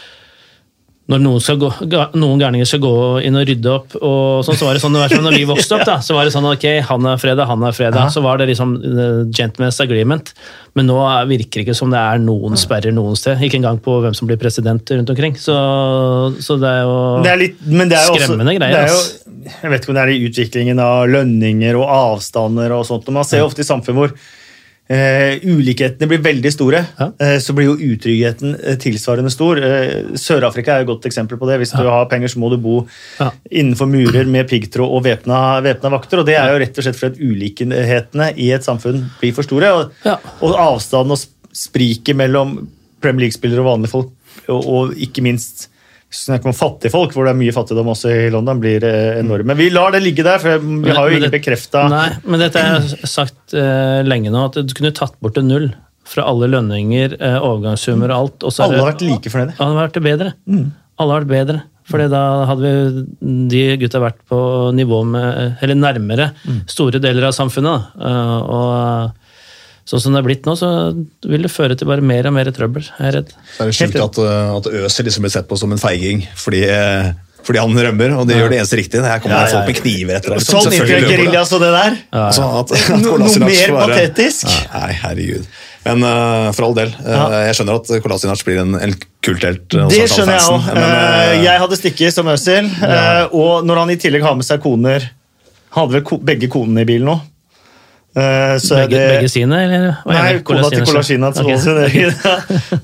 når 1.06 1.20
noen, 1.22 1.42
skal 1.42 1.58
gå, 1.62 1.68
noen 2.18 2.40
gærninger 2.42 2.66
skal 2.66 2.80
gå 2.82 2.92
inn 3.28 3.36
og 3.38 3.44
rydde 3.46 3.70
opp, 3.70 3.92
og 4.00 4.40
sånn, 4.42 4.56
så 4.58 4.66
var 4.66 4.74
det 4.74 4.82
sånn, 4.82 4.96
når 4.96 5.36
vi 5.36 5.44
vokste 5.46 5.76
opp, 5.76 5.84
da, 5.90 6.00
så 6.02 6.16
var 6.16 6.26
det 6.26 6.32
sånn 6.34 6.48
ok, 6.50 6.64
han 6.88 7.06
er 7.12 7.20
fredag, 7.22 7.46
han 7.46 7.62
er 7.62 7.76
fredag. 7.76 8.08
Så 8.10 8.22
var 8.24 8.40
det 8.40 8.48
liksom 8.50 8.72
uh, 8.82 9.20
gentleman's 9.30 9.78
agreement. 9.84 10.32
Men 10.74 10.90
nå 10.90 10.96
er- 11.06 11.28
virker 11.30 11.60
det 11.60 11.68
ikke 11.68 11.76
som 11.78 11.94
det 11.94 12.00
er 12.00 12.18
noen 12.24 12.58
sperrer 12.58 12.94
noen 12.94 13.14
sted. 13.18 13.38
Ikke 13.46 13.60
engang 13.60 13.78
på 13.82 14.00
hvem 14.02 14.16
som 14.18 14.26
blir 14.28 14.40
president 14.40 14.82
rundt 14.96 15.12
omkring. 15.14 15.38
Så, 15.38 15.54
så 16.42 16.58
det 16.60 16.72
er 16.74 16.82
jo 16.82 16.96
Det 17.22 17.30
er 17.32 17.40
litt, 17.44 17.62
men 17.70 17.92
det 17.92 18.00
er 18.00 18.10
Skremmende 18.10 18.50
også, 18.50 18.58
greier, 18.58 18.74
Det 18.74 18.82
er 18.82 18.96
jo, 18.96 19.52
jeg 19.62 19.72
vet 19.72 19.86
ikke 19.86 19.94
om 19.94 19.98
det 20.00 20.02
er 20.02 20.12
i 20.16 20.18
utviklingen 20.26 20.82
av 20.82 21.04
lønninger 21.14 21.78
og 21.78 21.86
avstander 22.00 22.74
og 22.76 22.82
sånt. 22.90 23.06
Man 23.14 23.24
ser 23.28 23.44
jo 23.44 23.48
ofte 23.52 23.62
i 23.62 23.68
samfunn 23.68 24.00
hvor 24.00 24.16
eh, 24.88 25.38
ulikhetene 25.42 26.06
blir 26.08 26.20
veldig 26.22 26.52
store, 26.52 26.80
Ja. 26.98 27.08
eh, 27.20 27.38
så 27.42 27.52
blir 27.54 27.66
jo 27.72 27.76
utryggheten 27.96 28.54
eh, 28.62 28.76
tilsvarende 28.76 29.30
stor. 29.32 29.58
Eh, 29.58 30.12
Sør-Afrika 30.14 30.76
er 30.76 30.80
et 30.84 30.86
godt 30.86 31.06
eksempel 31.08 31.38
på 31.38 31.46
det. 31.50 31.58
Hvis 31.60 31.72
du 31.76 31.82
har 31.88 32.06
penger, 32.06 32.28
så 32.28 32.38
må 32.38 32.50
du 32.50 32.56
bo 32.56 32.86
Ja. 33.20 33.30
innenfor 33.50 33.86
murer 33.90 34.26
med 34.26 34.48
piggtråd 34.48 34.88
og 34.88 35.02
væpna 35.04 35.90
vakter. 35.90 36.18
og 36.20 36.26
Det 36.26 36.36
er 36.36 36.52
jo 36.52 36.58
rett 36.64 36.78
og 36.78 36.84
slett 36.84 36.96
fordi 36.96 37.20
ulikhetene 37.32 38.32
i 38.38 38.50
et 38.52 38.62
samfunn 38.62 39.10
blir 39.20 39.32
for 39.34 39.42
store. 39.42 39.72
Og, 39.72 39.90
Ja. 40.04 40.16
og 40.42 40.54
avstanden 40.54 41.10
og 41.12 41.18
sp- 41.18 41.32
spriket 41.52 42.14
mellom 42.16 42.68
Premier 43.00 43.26
League-spillere 43.28 43.60
og 43.60 43.66
vanlige 43.80 43.90
folk, 43.90 44.10
og, 44.48 44.66
og 44.66 44.94
ikke 44.94 45.22
minst 45.22 45.68
snakker 46.12 46.50
om 46.50 46.54
fattige 46.56 46.92
folk, 46.92 47.14
hvor 47.14 47.26
det 47.26 47.32
er 47.34 47.38
mye 47.40 47.54
fattigdom 47.54 47.90
også 47.92 48.12
i 48.12 48.28
London, 48.32 48.60
blir 48.62 48.84
eh, 48.86 49.18
enorme. 49.20 49.50
Men 49.50 49.58
vi 49.58 49.68
lar 49.72 49.94
det 49.94 50.02
ligge 50.04 50.24
der, 50.26 50.40
for 50.42 50.62
vi 50.62 50.94
har 50.94 51.10
jo 51.10 51.18
ingen 51.18 51.32
bekrefta 51.34 51.86
Nei, 51.92 52.08
men 52.24 52.42
dette 52.42 52.62
har 52.62 52.78
jeg 52.78 53.10
sagt 53.10 53.56
uh, 53.58 54.02
lenge 54.06 54.32
nå, 54.32 54.46
at 54.50 54.60
du 54.62 54.74
kunne 54.76 54.94
tatt 54.96 55.16
bort 55.22 55.38
en 55.40 55.50
null 55.50 55.70
fra 56.06 56.26
alle 56.30 56.48
lønninger, 56.52 57.18
uh, 57.18 57.38
overgangssummer 57.42 58.12
og 58.12 58.18
alt. 58.18 58.46
Og 58.46 58.60
Alle 58.62 58.82
har 58.82 58.92
vært 58.92 59.06
like 59.06 59.32
fornøyde. 59.32 59.56
Alle 59.58 59.80
har 59.80 59.88
vært 59.88 60.04
bedre. 60.06 60.34
bedre. 60.46 60.68
Alle 60.96 61.16
har 61.16 61.24
vært 61.24 61.34
bedre. 61.34 61.62
Fordi 61.86 62.08
da 62.10 62.22
hadde 62.48 62.70
vi 62.70 63.34
de 63.52 63.60
gutta 63.78 64.00
vært 64.02 64.16
på 64.26 64.38
nivå 64.74 65.04
med 65.06 65.60
Eller 65.62 65.78
nærmere 65.78 66.32
store 66.66 66.98
deler 67.02 67.28
av 67.28 67.36
samfunnet. 67.36 67.92
Uh, 67.94 68.38
og 68.42 69.25
sånn 69.86 70.00
som 70.02 70.14
det 70.16 70.18
er 70.22 70.26
blitt 70.26 70.46
nå, 70.48 70.56
så 70.58 70.68
vil 71.26 71.42
det 71.46 71.50
føre 71.54 71.76
til 71.78 71.86
bare 71.86 72.02
mer 72.02 72.26
og 72.26 72.34
mer 72.34 72.50
trøbbel, 72.50 72.82
er 72.98 73.12
redd. 73.20 73.28
Det 73.30 73.60
er 73.62 73.70
det 73.70 73.76
sjukt 73.78 74.00
at, 74.02 74.18
uh, 74.18 74.56
at 74.58 74.66
Øser 74.82 75.06
liksom 75.06 75.22
blir 75.26 75.30
sett 75.36 75.46
på 75.48 75.58
som 75.60 75.70
en 75.72 75.78
feiging 75.78 76.24
fordi, 76.34 76.64
eh, 76.66 77.12
fordi 77.46 77.60
han 77.62 77.70
rømmer, 77.78 78.16
og 78.18 78.26
det 78.26 78.40
gjør 78.40 78.50
det 78.50 78.58
eneste 78.58 78.76
riktige. 78.80 79.04
Her 79.06 79.20
kommer 79.22 79.36
Ja, 79.38 79.46
ja, 79.46 79.52
folk 79.60 79.70
med 79.70 79.76
kniver 79.78 80.16
etter 80.18 80.34
liksom. 80.34 80.64
Sånn 80.66 80.74
ikke 80.74 80.98
geriljas 81.06 81.52
og 81.54 81.60
det 81.62 81.70
der. 81.76 81.98
Altså, 82.24 82.48
at, 82.64 82.72
at 82.96 83.04
No- 83.04 83.16
noe 83.22 83.38
mer 83.44 83.70
bare- 83.76 83.94
patetisk? 83.94 84.50
Nei, 84.74 84.90
herregud. 85.04 85.46
Men 85.86 86.02
uh, 86.02 86.50
for 86.50 86.66
all 86.66 86.74
del, 86.74 86.88
uh, 86.98 87.12
Ja. 87.14 87.28
jeg 87.46 87.54
skjønner 87.60 87.78
at 87.78 88.02
Kolasinac 88.02 88.42
blir 88.42 88.58
en, 88.64 88.74
en 88.74 88.96
kulthelt. 89.22 89.70
uh, 89.78 89.86
Det 89.86 90.08
skjønner 90.10 90.34
jeg 90.40 90.48
òg. 90.50 90.66
men, 90.74 90.82
uh, 90.82 91.44
Jeg 91.44 91.60
hadde 91.62 91.78
stikket 91.78 92.12
som 92.18 92.26
Øzil, 92.34 92.66
Ja. 92.82 93.28
og 93.30 93.62
når 93.64 93.78
han 93.84 93.90
i 93.94 93.96
tillegg 94.02 94.26
har 94.26 94.34
med 94.34 94.44
seg 94.48 94.58
koner 94.66 95.06
Hadde 95.76 95.92
vel 95.92 96.02
ko 96.08 96.16
begge 96.18 96.48
konene 96.50 96.82
i 96.82 96.88
bilen 96.88 97.06
nå. 97.06 97.20
Eh, 98.16 98.56
så 98.64 98.78
er 98.78 98.86
Begge, 98.86 98.96
det- 98.96 99.08
begge 99.18 99.28
sine, 99.28 99.56
eller? 99.66 99.86
er 100.08 100.12
Nei, 100.16 100.38
cola 100.40 100.70
til 100.72 100.84
cola 100.88 101.02
Kina. 101.04 101.30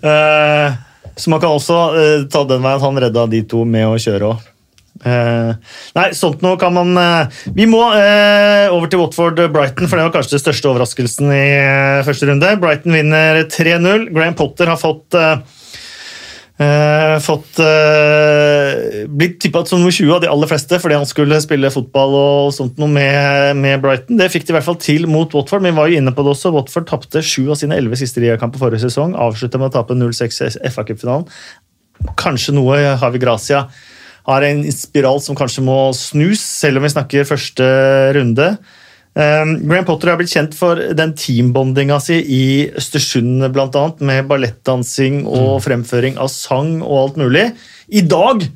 Eh, 0.02 0.72
Så 1.16 1.28
man 1.30 1.40
kan 1.40 1.50
også 1.52 1.76
uh, 1.92 2.24
ta 2.32 2.40
den 2.48 2.62
veien 2.64 2.78
at 2.78 2.84
han 2.86 2.96
redda 3.04 3.26
de 3.28 3.42
to 3.44 3.64
med 3.68 3.84
å 3.84 3.98
kjøre 4.00 4.30
òg. 4.32 4.48
nei, 5.02 6.04
sånt 6.14 6.42
noe 6.44 6.56
kan 6.60 6.72
man 6.72 6.92
eh, 6.96 7.26
Vi 7.56 7.64
må 7.66 7.80
eh, 7.96 8.68
over 8.70 8.86
til 8.86 9.00
Watford-Brighton, 9.00 9.88
for 9.90 9.98
det 9.98 10.04
var 10.06 10.12
kanskje 10.14 10.36
den 10.36 10.42
største 10.44 10.68
overraskelsen 10.70 11.32
i 11.34 11.40
eh, 11.58 12.04
første 12.06 12.28
runde. 12.30 12.52
Brighton 12.62 12.94
vinner 12.94 13.42
3-0. 13.50 14.06
Graham 14.14 14.36
Potter 14.38 14.70
har 14.70 14.78
fått 14.80 15.16
eh, 16.60 17.14
fått 17.24 17.60
uh, 17.62 19.06
blitt 19.08 19.38
tippa 19.42 19.62
som 19.66 19.80
nummer 19.80 19.94
20 19.94 20.12
av 20.16 20.20
de 20.24 20.30
aller 20.32 20.50
fleste 20.50 20.78
fordi 20.82 20.98
han 20.98 21.08
skulle 21.08 21.40
spille 21.44 21.70
fotball 21.72 22.16
og 22.18 22.52
sånt 22.56 22.80
noe 22.82 22.90
med, 22.92 23.56
med 23.60 23.80
Brighton. 23.84 24.18
Det 24.20 24.28
fikk 24.32 24.48
de 24.48 24.54
i 24.54 24.58
hvert 24.58 24.68
fall 24.68 24.80
til 24.82 25.08
mot 25.10 25.32
Watford, 25.36 25.64
men 25.64 25.72
vi 25.72 25.80
var 25.80 25.92
jo 25.92 26.02
inne 26.02 26.14
på 26.16 26.26
det 26.26 26.34
også. 26.34 26.52
Watford 26.54 26.90
tapte 26.90 27.24
sju 27.24 27.46
av 27.46 27.60
sine 27.60 27.78
elleve 27.78 27.98
siste 28.00 28.22
ligakamper 28.22 28.62
forrige 28.62 28.84
sesong. 28.84 29.16
Avslutta 29.16 29.60
med 29.60 29.72
å 29.72 29.76
tape 29.78 29.96
0-6 29.96 30.42
i 30.48 30.72
FA-cupfinalen. 30.72 31.26
Kanskje 32.18 32.54
noe 32.56 32.78
Havi 32.98 33.22
Gracia 33.22 33.66
har 34.26 34.44
en 34.46 34.62
spiral 34.74 35.18
som 35.22 35.36
kanskje 35.38 35.64
må 35.66 35.78
snus, 35.98 36.42
selv 36.62 36.78
om 36.78 36.86
vi 36.86 36.92
snakker 36.94 37.26
første 37.26 37.66
runde. 38.16 38.52
Um, 39.12 39.58
Graham 39.68 39.84
Potter 39.84 40.08
har 40.08 40.16
blitt 40.16 40.32
kjent 40.32 40.54
for 40.56 40.78
den 40.96 41.12
teambondinga 41.18 41.98
si 42.00 42.16
i 42.22 42.44
Østersund, 42.80 43.44
annet, 43.44 44.00
med 44.00 44.28
ballettdansing 44.30 45.26
og 45.28 45.60
fremføring 45.66 46.16
av 46.16 46.32
sang 46.32 46.78
og 46.80 46.98
alt 47.02 47.20
mulig. 47.20 47.50
I 47.92 48.04
dag 48.08 48.46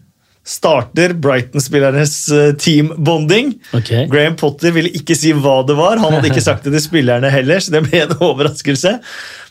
starter 0.46 1.12
Brighton-spillernes 1.18 2.14
eh, 2.32 2.52
teambonding. 2.62 3.50
Okay. 3.74 4.06
Graham 4.08 4.36
Potter 4.38 4.72
ville 4.72 4.92
ikke 4.94 5.16
si 5.18 5.32
hva 5.34 5.58
det 5.66 5.74
var. 5.76 5.98
Han 6.00 6.14
hadde 6.14 6.30
ikke 6.30 6.44
sagt 6.44 6.64
det 6.64 6.72
til 6.76 6.84
spillerne 6.84 7.32
heller, 7.34 7.60
så 7.60 7.74
det 7.74 7.82
ble 7.88 8.04
en 8.04 8.14
overraskelse. 8.28 8.94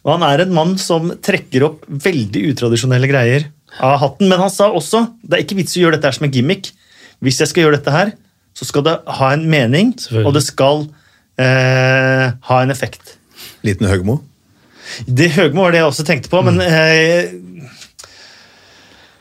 Og 0.05 0.13
han 0.15 0.25
er 0.25 0.45
en 0.45 0.55
mann 0.55 0.75
som 0.81 1.11
trekker 1.19 1.67
opp 1.67 1.83
veldig 1.89 2.47
utradisjonelle 2.53 3.11
greier 3.11 3.49
av 3.83 3.99
hatten. 4.05 4.31
Men 4.31 4.45
han 4.45 4.53
sa 4.53 4.71
også 4.71 5.03
det 5.21 5.37
er 5.37 5.45
ikke 5.45 5.59
vits 5.59 5.75
å 5.75 5.83
gjøre 5.83 5.99
dette 5.99 6.09
her 6.09 6.17
som 6.17 6.29
en 6.29 6.35
gimmick. 6.37 6.71
Hvis 7.23 7.41
jeg 7.43 7.51
skal 7.51 7.65
gjøre 7.65 7.81
dette 7.81 7.93
her, 7.93 8.15
så 8.55 8.67
skal 8.67 8.85
det 8.87 8.95
ha 9.17 9.33
en 9.35 9.43
mening, 9.51 9.91
og 10.23 10.31
det 10.37 10.45
skal 10.45 10.85
eh, 11.41 12.27
ha 12.47 12.61
en 12.63 12.71
effekt. 12.71 13.17
Liten 13.67 13.89
Høgmo. 13.89 14.21
Det 15.07 15.31
Høgmo 15.35 15.65
var 15.65 15.73
det 15.73 15.81
jeg 15.81 15.89
også 15.89 16.05
tenkte 16.07 16.31
på, 16.31 16.39
men 16.45 16.61
eh, 16.63 17.33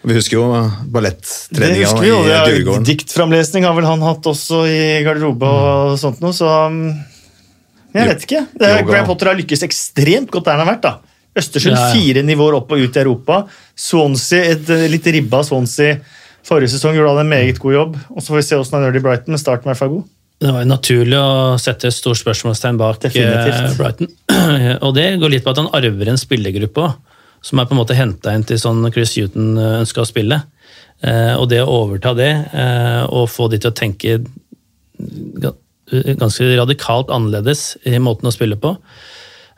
Vi 0.05 0.17
husker 0.19 0.37
jo 0.37 0.45
det 0.53 0.63
ballettreninga 0.95 1.95
i 2.05 2.13
er 2.13 2.53
Djurgården. 2.53 2.87
Diktframlesning 2.87 3.67
har 3.67 3.75
vel 3.75 3.89
han 3.89 4.05
hatt 4.05 4.29
også 4.31 4.63
i 4.69 4.81
garderobe 5.07 5.49
og 5.49 5.99
sånt 5.99 6.23
noe, 6.23 6.37
så 6.37 6.53
um, 6.69 6.85
Jeg 7.97 8.11
vet 8.13 8.27
ikke. 8.29 8.45
Det 8.61 8.73
Graham 8.87 9.09
Potter 9.09 9.33
har 9.33 9.41
lykkes 9.41 9.65
ekstremt 9.67 10.31
godt 10.31 10.47
der 10.51 10.59
han 10.59 10.67
har 10.67 10.75
vært. 10.77 10.85
da. 10.85 11.15
Østersund 11.35 11.75
Ja, 11.75 11.89
ja. 11.89 11.95
fire 11.97 12.23
nivåer 12.23 12.61
opp 12.61 12.71
og 12.77 12.85
ut 12.85 12.95
i 12.95 13.01
Europa. 13.03 13.41
Swansea, 13.75 14.53
et 14.55 14.69
eh, 14.71 14.87
litt 14.93 15.09
ribba 15.17 15.43
Swansea 15.43 15.97
forrige 16.45 16.71
sesong, 16.75 16.95
gjorde 16.97 17.15
han 17.17 17.25
en 17.25 17.33
meget 17.33 17.59
god 17.63 17.73
jobb. 17.75 17.97
Og 18.11 18.23
Så 18.23 18.33
får 18.33 18.37
vi 18.41 18.43
se 18.49 18.57
hvordan 18.59 18.77
han 18.79 18.85
gjør 18.87 18.93
det 18.97 19.01
i 19.01 19.07
Brighton, 19.09 19.33
men 19.35 19.41
starten 19.43 19.65
er 19.65 19.71
i 19.71 19.73
hvert 19.73 19.83
fall 19.83 19.95
god. 19.97 20.05
Det 20.45 20.51
var 20.53 20.65
jo 20.65 20.69
naturlig 20.69 21.19
å 21.19 21.59
sette 21.63 21.89
et 21.89 21.95
stort 21.95 22.19
spørsmålstegn 22.21 22.77
bak 22.81 22.99
Definitivt. 23.01 23.61
eh, 23.71 23.77
Brighton. 23.79 24.09
Og 24.85 24.95
det 24.97 25.07
går 25.23 25.31
litt 25.33 25.45
på 25.47 25.51
at 25.55 25.61
han 25.63 25.71
arver 25.73 26.11
en 26.11 26.21
spillergruppe 26.21 26.89
som 27.45 27.61
er 27.61 27.69
på 27.69 27.77
en 27.77 27.81
måte 27.81 27.97
henta 27.97 28.33
inn 28.35 28.45
til 28.49 28.59
sånn 28.61 28.85
Chris 28.93 29.15
Huton 29.17 29.55
ønska 29.61 30.03
å 30.03 30.09
spille. 30.09 30.43
Eh, 31.05 31.35
Og 31.39 31.49
det 31.53 31.61
å 31.63 31.69
overta 31.85 32.15
det, 32.17 32.33
eh, 32.53 33.03
og 33.09 33.29
få 33.29 33.49
de 33.53 33.59
til 33.63 33.71
å 33.71 33.77
tenke 33.77 34.19
ganske 36.19 36.47
radikalt 36.59 37.11
annerledes 37.13 37.75
i 37.87 37.99
måten 38.03 38.29
å 38.29 38.33
spille 38.35 38.57
på, 38.57 38.75
eh, 38.75 38.79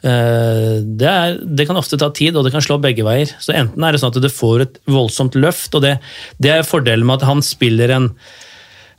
det, 0.03 1.09
er, 1.09 1.39
det 1.41 1.65
kan 1.67 1.79
ofte 1.81 1.99
ta 1.99 2.11
tid, 2.15 2.37
og 2.37 2.45
det 2.47 2.53
kan 2.55 2.63
slå 2.63 2.77
begge 2.83 3.05
veier. 3.07 3.31
Så 3.43 3.55
enten 3.57 3.83
er 3.83 3.95
det 3.95 4.03
sånn 4.03 4.13
at 4.13 4.21
du 4.23 4.29
får 4.31 4.67
et 4.67 4.81
voldsomt 4.91 5.39
løft, 5.41 5.75
og 5.75 5.83
det, 5.83 5.97
det 6.43 6.53
er 6.53 6.69
fordelen 6.69 7.09
med 7.09 7.21
at 7.21 7.29
han 7.31 7.43
spiller 7.43 7.95
en 7.97 8.11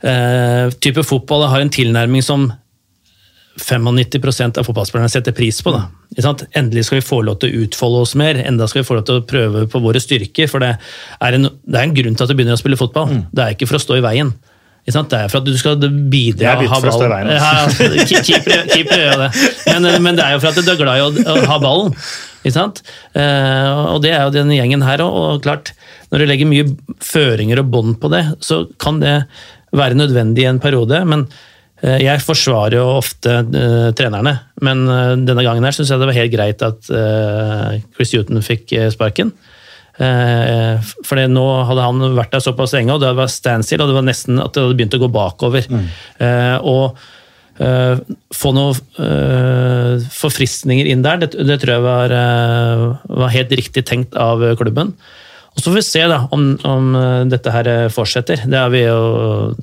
uh, 0.04 0.74
type 0.84 1.04
fotball 1.06 1.46
har 1.48 1.64
en 1.64 1.72
tilnærming 1.72 2.24
som 2.24 2.50
95% 3.58 4.60
av 4.60 4.66
fotballspillerne 4.68 5.10
setter 5.10 5.34
pris 5.34 5.58
på. 5.64 5.72
Da. 5.74 5.88
Endelig 6.56 6.86
skal 6.86 7.00
vi 7.00 7.06
få 7.08 7.20
lov 7.26 7.40
til 7.42 7.50
å 7.50 7.64
utfolde 7.64 8.02
oss 8.04 8.14
mer, 8.18 8.38
enda 8.38 8.68
skal 8.70 8.82
vi 8.82 8.88
få 8.88 8.98
lov 8.98 9.08
til 9.08 9.18
å 9.18 9.24
prøve 9.26 9.64
på 9.70 9.80
våre 9.82 10.02
styrker. 10.02 10.50
For 10.50 10.62
det 10.62 10.76
er 10.78 11.38
en, 11.38 11.48
det 11.50 11.80
er 11.80 11.88
en 11.88 11.96
grunn 11.96 12.18
til 12.18 12.26
at 12.26 12.30
du 12.30 12.38
begynner 12.38 12.58
å 12.58 12.60
spille 12.60 12.78
fotball. 12.78 13.10
Det 13.34 13.44
er 13.44 13.56
ikke 13.56 13.70
for 13.70 13.80
å 13.80 13.82
stå 13.82 13.98
i 13.98 14.04
veien. 14.04 14.32
Det 14.88 15.18
er 15.18 15.28
for 15.28 15.42
at 15.42 15.48
du 15.48 15.58
skal 15.60 15.76
bidra 15.82 16.44
Jeg 16.44 16.50
er 16.50 16.60
begynt 16.62 16.84
for 16.84 16.90
å 16.90 16.94
stå 16.96 17.08
i 17.08 17.12
veien, 17.12 17.32
Ja, 17.34 18.14
keepere 18.24 18.62
keepere 18.70 19.02
gjør 19.02 19.20
det. 19.24 19.28
Men, 19.66 19.88
men 20.06 20.20
det 20.20 20.24
er 20.24 20.36
jo 20.36 20.40
for 20.44 20.52
at 20.52 20.64
du 20.64 20.72
er 20.72 20.80
glad 20.80 21.02
i 21.20 21.26
å, 21.26 21.34
ha 21.50 21.58
ballen. 21.62 21.92
Ikke 22.40 22.54
sant? 22.54 22.80
Eh, 23.18 23.82
og 23.92 24.00
det 24.04 24.14
er 24.14 24.24
jo 24.24 24.32
denne 24.38 24.56
gjengen 24.56 24.86
her 24.86 25.04
òg. 25.04 25.18
Og 25.20 25.44
klart, 25.44 25.74
når 26.12 26.24
du 26.24 26.30
legger 26.30 26.50
mye 26.50 26.70
føringer 27.04 27.60
og 27.60 27.70
bånd 27.74 27.98
på 28.00 28.10
det, 28.14 28.24
så 28.40 28.64
kan 28.80 29.02
det 29.04 29.18
være 29.76 29.98
nødvendig 29.98 30.46
i 30.46 30.50
en 30.50 30.62
periode. 30.62 31.04
men 31.04 31.28
Eh, 31.78 32.00
Jeg 32.02 32.24
forsvarer 32.26 32.78
jo 32.80 32.86
ofte 32.98 33.34
uh, 33.46 33.90
trenerne, 33.96 34.34
men 34.66 34.82
uh, 34.90 35.14
denne 35.14 35.44
gangen 35.46 35.66
her 35.66 35.76
syns 35.76 35.92
jeg 35.92 36.02
det 36.02 36.08
var 36.10 36.16
helt 36.16 36.34
greit 36.34 36.64
at 36.66 36.90
uh, 36.90 37.76
Chris 37.94 38.14
Huton 38.16 38.42
fikk 38.42 38.74
eh, 38.74 38.88
sparken. 38.94 39.30
Eh, 39.98 40.90
for 41.02 41.18
nå 41.26 41.44
hadde 41.66 41.84
han 41.88 42.02
vært 42.14 42.36
der 42.36 42.42
såpass 42.44 42.74
lenge, 42.76 42.94
og 42.94 43.02
det 43.02 43.14
var 43.18 43.30
standstill, 43.32 43.82
og 43.82 43.90
det 43.90 43.96
var 43.98 44.06
nesten 44.06 44.38
at 44.42 44.54
det 44.54 44.62
hadde 44.62 44.76
begynt 44.78 44.98
å 44.98 45.00
gå 45.02 45.08
bakover. 45.14 45.66
Eh, 46.22 46.56
og 46.62 47.00
eh, 47.58 47.98
få 48.34 48.52
noen 48.54 48.78
eh, 49.02 50.04
forfriskninger 50.14 50.90
inn 50.92 51.02
der, 51.06 51.24
det, 51.24 51.32
det 51.48 51.58
tror 51.62 51.74
jeg 51.76 51.86
var, 51.86 52.14
eh, 52.14 52.84
var 53.24 53.34
helt 53.34 53.56
riktig 53.58 53.86
tenkt 53.90 54.14
av 54.14 54.44
klubben. 54.60 54.94
Og 55.56 55.64
Så 55.64 55.72
får 55.72 55.78
vi 55.80 55.82
se 55.88 56.04
da, 56.06 56.20
om, 56.30 56.52
om 56.62 56.92
dette 57.26 57.50
her 57.50 57.68
fortsetter. 57.90 58.44
Det 58.46 58.60
har 58.60 58.70
vi 58.70 58.84
jo 58.84 59.56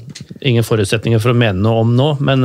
ingen 0.44 0.66
forutsetninger 0.68 1.22
for 1.24 1.32
å 1.32 1.38
mene 1.40 1.64
noe 1.64 1.86
om 1.86 1.94
nå. 1.96 2.10
Men 2.20 2.44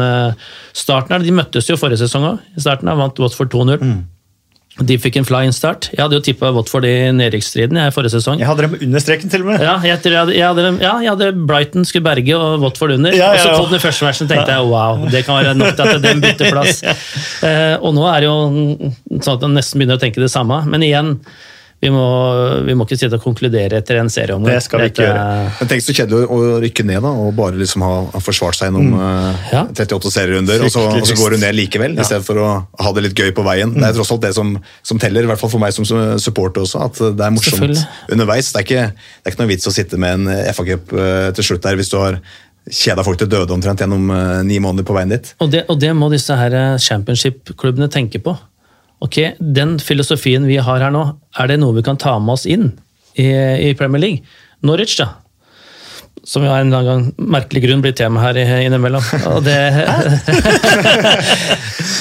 starten 0.70 1.16
her, 1.16 1.24
de 1.26 1.34
møttes 1.34 1.66
jo 1.66 1.74
forrige 1.80 2.04
sesong 2.04 2.28
òg. 2.28 2.44
Starten 2.62 2.86
her 2.86 3.00
vant 3.00 3.18
Watford 3.18 3.50
2-0. 3.50 3.82
De 4.78 4.96
fikk 5.02 5.16
en 5.18 5.26
fly 5.26 5.42
in-start. 5.48 5.88
Jeg 5.92 6.00
hadde 6.00 6.14
jo 6.16 6.22
tippa 6.24 6.52
Watford 6.54 6.86
i 6.86 6.92
nedrykksstriden 7.12 7.76
forrige 7.92 8.14
sesong. 8.14 8.38
Jeg 8.40 8.48
hadde 8.48 8.68
dem 8.68 8.76
under 8.86 9.02
streken, 9.02 9.28
til 9.32 9.42
og 9.42 9.50
med. 9.50 9.64
Ja 9.66 9.74
jeg, 9.82 9.98
jeg, 10.06 10.14
hadde, 10.14 10.36
jeg 10.36 10.46
hadde, 10.46 10.64
ja, 10.80 10.92
jeg 11.02 11.10
hadde 11.10 11.30
Brighton 11.50 11.84
skulle 11.88 12.06
berge 12.06 12.38
og 12.38 12.62
Watford 12.62 12.94
under. 12.94 13.16
Ja, 13.18 13.32
Og 13.34 13.42
så 13.42 13.56
kom 13.58 13.74
den 13.74 13.82
første 13.82 14.06
matchen 14.06 14.30
tenkte 14.30 14.54
jeg 14.54 14.70
wow, 14.70 15.02
det 15.10 15.24
kan 15.26 15.40
være 15.40 15.56
nok 15.58 15.74
til 15.76 15.90
at 15.90 16.06
den 16.06 16.22
bytter 16.24 16.54
plass. 16.54 16.82
Eh, 17.40 17.76
og 17.80 17.94
nå 17.96 18.02
er 18.04 18.20
det 18.20 18.26
jo 18.28 18.90
sånn 19.24 19.36
at 19.38 19.44
man 19.46 19.54
nesten 19.56 19.80
begynner 19.80 19.96
å 19.96 20.00
tenke 20.02 20.20
det 20.20 20.28
samme. 20.32 20.58
Men 20.68 20.82
igjen, 20.84 21.14
vi 21.80 21.88
må, 21.92 22.04
vi 22.66 22.74
må 22.76 22.84
ikke 22.84 22.98
sitte 23.00 23.16
og 23.16 23.22
konkludere 23.24 23.78
etter 23.80 23.96
en 24.02 24.10
serieomgang. 24.12 24.52
Det 24.52 24.64
skal 24.66 24.82
vi 24.82 24.88
ikke 24.90 25.00
Dette- 25.00 25.06
gjøre. 25.08 25.52
Men 25.60 25.70
tenk 25.70 25.84
så 25.86 25.94
kjedelig 25.96 26.26
å 26.28 26.40
rykke 26.64 26.84
ned 26.90 27.00
da, 27.06 27.12
og 27.22 27.30
bare 27.38 27.56
liksom 27.60 27.84
ha, 27.86 27.94
ha 28.12 28.20
forsvart 28.20 28.58
seg 28.58 28.68
gjennom 28.68 28.90
mm. 28.98 29.38
Ja. 29.54 29.62
38 29.72 30.12
serierunder, 30.12 30.66
og 30.66 30.74
så, 30.74 30.84
og 30.92 31.08
så 31.08 31.16
går 31.16 31.36
du 31.36 31.40
ned 31.46 31.56
likevel, 31.56 31.96
i 31.96 32.04
stedet 32.04 32.26
for 32.26 32.42
å 32.42 32.50
ha 32.68 32.92
det 32.96 33.06
litt 33.06 33.16
gøy 33.16 33.32
på 33.36 33.46
veien. 33.46 33.72
Det 33.78 33.86
er 33.88 33.96
tross 33.96 34.12
alt 34.12 34.26
det 34.26 34.34
som, 34.36 34.52
som 34.84 35.00
teller, 35.00 35.24
i 35.24 35.32
hvert 35.32 35.40
fall 35.40 35.54
for 35.54 35.62
meg 35.62 35.72
som 35.76 35.88
supporter 36.20 36.66
også, 36.66 36.84
at 36.90 37.00
det 37.16 37.26
er 37.26 37.34
morsomt 37.34 37.82
underveis. 38.12 38.52
Det 38.52 38.60
er, 38.60 38.68
ikke, 38.68 38.86
det 38.92 39.30
er 39.30 39.34
ikke 39.34 39.44
noe 39.44 39.52
vits 39.54 39.72
å 39.72 39.74
sitte 39.74 40.00
med 40.00 40.20
en 40.20 40.52
FA-cup 40.52 40.94
til 41.40 41.50
slutt 41.52 41.64
der 41.64 41.80
hvis 41.80 41.92
du 41.92 41.96
har 42.02 42.20
kjeda 42.68 43.04
folk 43.06 43.20
til 43.20 43.30
døde 43.30 43.54
omtrent 43.54 43.82
gjennom 43.82 44.10
eh, 44.14 44.36
ni 44.46 44.60
måneder 44.62 44.86
på 44.86 44.94
veien 44.96 45.12
dit. 45.12 45.32
Og 45.42 45.50
det, 45.52 45.64
og 45.72 45.80
det 45.80 45.90
må 45.96 46.10
disse 46.12 46.36
her 46.36 46.54
eh, 46.56 46.78
championship-klubbene 46.82 47.90
tenke 47.92 48.20
på. 48.22 48.36
Ok, 49.00 49.16
Den 49.40 49.78
filosofien 49.80 50.44
vi 50.48 50.60
har 50.60 50.84
her 50.84 50.92
nå, 50.92 51.06
er 51.40 51.50
det 51.50 51.60
noe 51.62 51.78
vi 51.78 51.86
kan 51.86 51.98
ta 52.00 52.18
med 52.20 52.36
oss 52.36 52.46
inn 52.46 52.72
i, 53.16 53.30
i 53.70 53.74
Premier 53.78 54.02
League? 54.02 54.38
Norwich, 54.66 54.98
da. 55.00 55.08
Som 56.26 56.44
jo 56.44 56.50
av 56.52 56.60
en 56.60 56.84
gang 56.84 57.06
merkelig 57.16 57.62
grunn 57.64 57.80
blir 57.80 57.94
tema 57.96 58.20
her 58.26 58.36
innimellom. 58.36 59.04
Og 59.32 59.40
det 59.46 59.56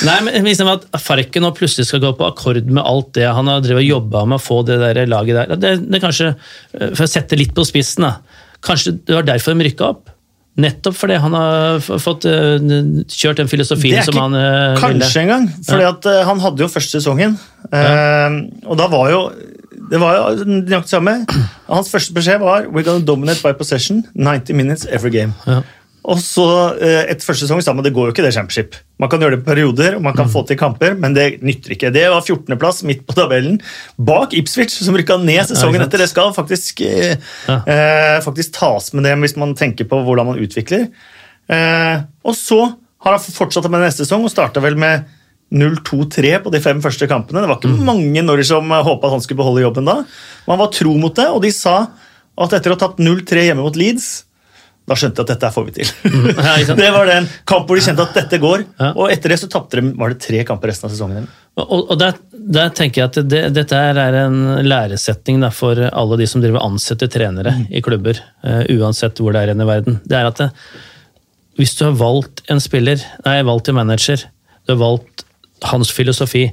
Nei, 0.07 0.17
men 0.25 0.47
liksom 0.47 0.67
at 0.71 0.85
Farken 0.99 1.43
nå 1.43 1.53
plutselig 1.55 1.87
skal 1.87 2.03
gå 2.03 2.11
på 2.19 2.27
akkord 2.27 2.67
med 2.67 2.83
alt 2.83 3.13
det 3.15 3.29
han 3.31 3.47
har 3.51 3.63
drevet 3.63 3.87
jobba 3.87 4.25
med 4.27 4.39
å 4.39 4.43
få 4.43 4.61
det 4.67 4.79
der 4.81 4.99
laget 5.07 5.39
der. 5.39 5.55
Det, 5.59 5.73
det 5.87 6.03
kanskje, 6.03 6.33
eh, 6.75 6.91
For 6.91 7.07
å 7.07 7.11
sette 7.11 7.39
litt 7.39 7.55
på 7.55 7.63
spissen, 7.67 8.07
da. 8.07 8.17
Kanskje 8.65 8.97
det 8.99 9.15
var 9.15 9.27
derfor 9.27 9.55
de 9.55 9.69
rykka 9.69 9.91
opp? 9.93 10.11
Nettopp 10.59 10.97
fordi 10.97 11.19
han 11.21 11.35
har 11.37 11.79
fått 12.01 12.25
eh, 12.27 12.57
kjørt 13.07 13.39
den 13.39 13.51
filosofien 13.51 14.03
som 14.03 14.17
han 14.19 14.35
eh, 14.35 14.73
ville. 14.75 14.81
kanskje 14.81 15.23
engang. 15.23 15.47
Fordi 15.67 15.85
at 15.87 16.09
eh, 16.09 16.23
han 16.27 16.41
hadde 16.43 16.65
jo 16.65 16.71
første 16.71 16.99
sesongen. 16.99 17.37
Ja. 17.69 18.29
og 18.65 18.77
da 18.79 18.87
var 18.89 19.09
jo 19.11 19.23
det 19.89 19.99
var 20.01 20.15
jo 20.17 20.45
nøyaktig 20.47 20.91
samme. 20.91 21.13
Hans 21.67 21.89
første 21.91 22.13
beskjed 22.15 22.41
var 22.41 22.67
We're 22.69 22.85
gonna 22.85 23.05
dominate 23.05 23.41
by 23.43 23.53
possession 23.57 24.03
90 24.15 24.57
minutes 24.57 24.87
every 24.89 25.11
game. 25.13 25.33
Ja. 25.47 25.61
Og 26.05 26.17
så 26.23 26.45
eh, 26.79 27.09
Etter 27.11 27.25
første 27.27 27.43
sesong 27.45 27.59
sa 27.61 27.73
man 27.75 27.83
det 27.83 27.91
går 27.93 28.07
jo 28.09 28.13
ikke 28.13 28.23
det 28.23 28.31
championship. 28.33 28.75
Man 28.99 29.09
kan 29.11 29.19
gjøre 29.19 29.35
det 29.35 29.41
på 29.43 29.49
perioder, 29.51 29.95
og 29.97 30.01
man 30.05 30.13
Mm. 30.13 30.17
kan 30.17 30.29
få 30.31 30.45
til 30.47 30.57
kamper, 30.57 30.95
men 30.97 31.13
det 31.13 31.41
nytter 31.43 31.71
ikke. 31.75 31.91
Det 31.93 32.05
var 32.09 32.21
14.-plass 32.21 32.83
midt 32.87 33.05
på 33.07 33.13
tabellen, 33.17 33.59
bak 33.99 34.33
Ipswich, 34.33 34.77
som 34.83 34.95
rykka 34.95 35.17
ned 35.23 35.45
sesongen 35.51 35.81
etter. 35.83 35.97
Det 35.99 36.09
skal 36.09 36.31
faktisk, 36.33 36.81
eh, 36.81 37.15
Ja. 37.47 37.57
eh, 37.67 38.19
faktisk 38.21 38.53
tas 38.53 38.93
med 38.93 39.03
det 39.03 39.15
hvis 39.19 39.35
man 39.37 39.53
tenker 39.55 39.85
på 39.85 39.99
hvordan 40.03 40.25
man 40.25 40.39
utvikler. 40.39 40.89
Eh, 41.49 42.01
og 42.23 42.33
så 42.35 42.75
har 43.01 43.11
han 43.11 43.19
fortsatt 43.19 43.69
med 43.69 43.81
neste 43.81 44.05
sesong 44.05 44.23
og 44.23 44.31
starta 44.31 44.61
vel 44.61 44.75
med 44.75 45.05
0-2-3 45.51 46.43
på 46.43 46.51
de 46.51 46.59
fem 46.61 46.81
første 46.81 47.07
kampene. 47.09 47.41
Det 47.41 47.49
var 47.49 47.57
ikke 47.59 47.83
mange 47.85 48.21
Norwich 48.23 48.47
som 48.51 48.69
håpa 48.69 49.07
at 49.09 49.11
han 49.15 49.21
skulle 49.21 49.37
beholde 49.41 49.63
jobben 49.65 49.85
da. 49.85 50.03
Man 50.47 50.59
var 50.61 50.67
tro 50.71 50.95
mot 50.97 51.15
det, 51.15 51.27
og 51.27 51.41
de 51.41 51.51
sa 51.51 51.87
at 52.39 52.53
etter 52.55 52.71
å 52.71 52.77
ha 52.77 52.87
tatt 52.87 52.97
0-3 53.01 53.47
hjemme 53.49 53.63
mot 53.65 53.75
Leeds 53.75 54.25
da 54.89 54.97
skjønte 54.97 55.21
jeg 55.21 55.27
at 55.27 55.33
dette 55.35 55.51
får 55.53 55.67
vi 55.67 55.75
til. 55.77 55.91
Ja, 56.33 56.55
det 56.81 56.89
var 56.95 57.09
den 57.09 57.27
kamp 57.49 57.69
hvor 57.69 57.77
de 57.77 57.85
kjente 57.85 58.05
at 58.07 58.17
dette 58.17 58.39
går. 58.41 58.65
Ja. 58.79 58.89
Og 58.95 59.13
etter 59.13 59.33
det 59.33 59.39
så 59.41 59.49
tapte 59.51 59.79
de 59.79 59.93
var 59.99 60.13
det 60.13 60.23
tre 60.23 60.41
kamper 60.47 60.71
resten 60.71 60.89
av 60.89 60.95
sesongen. 60.95 61.29
Og, 61.59 61.91
og 61.91 61.95
der, 61.99 62.17
der 62.31 62.71
tenker 62.75 63.03
jeg 63.03 63.09
at 63.09 63.19
det, 63.29 63.41
dette 63.55 63.77
er 63.77 64.17
en 64.21 64.39
læresetning 64.65 65.41
da, 65.43 65.51
for 65.53 65.79
alle 65.89 66.19
de 66.21 66.27
som 66.29 66.43
driver 66.43 66.63
ansetter 66.63 67.11
trenere 67.11 67.53
i 67.69 67.83
klubber, 67.85 68.21
uh, 68.45 68.63
uansett 68.79 69.19
hvor 69.19 69.35
det 69.35 69.43
er 69.43 69.53
i 69.53 69.67
verden. 69.67 69.99
Det 70.07 70.17
er 70.17 70.29
at 70.29 70.41
det, 70.41 70.49
hvis 71.59 71.75
du 71.75 71.85
har 71.89 71.97
valgt 71.99 72.45
en 72.49 72.61
spiller, 72.63 73.01
nei, 73.25 73.39
valgt 73.43 73.69
en 73.69 73.75
manager, 73.75 74.23
du 74.63 74.73
har 74.73 74.79
valgt 74.79 75.25
hans 75.67 75.91
filosofi, 75.91 76.47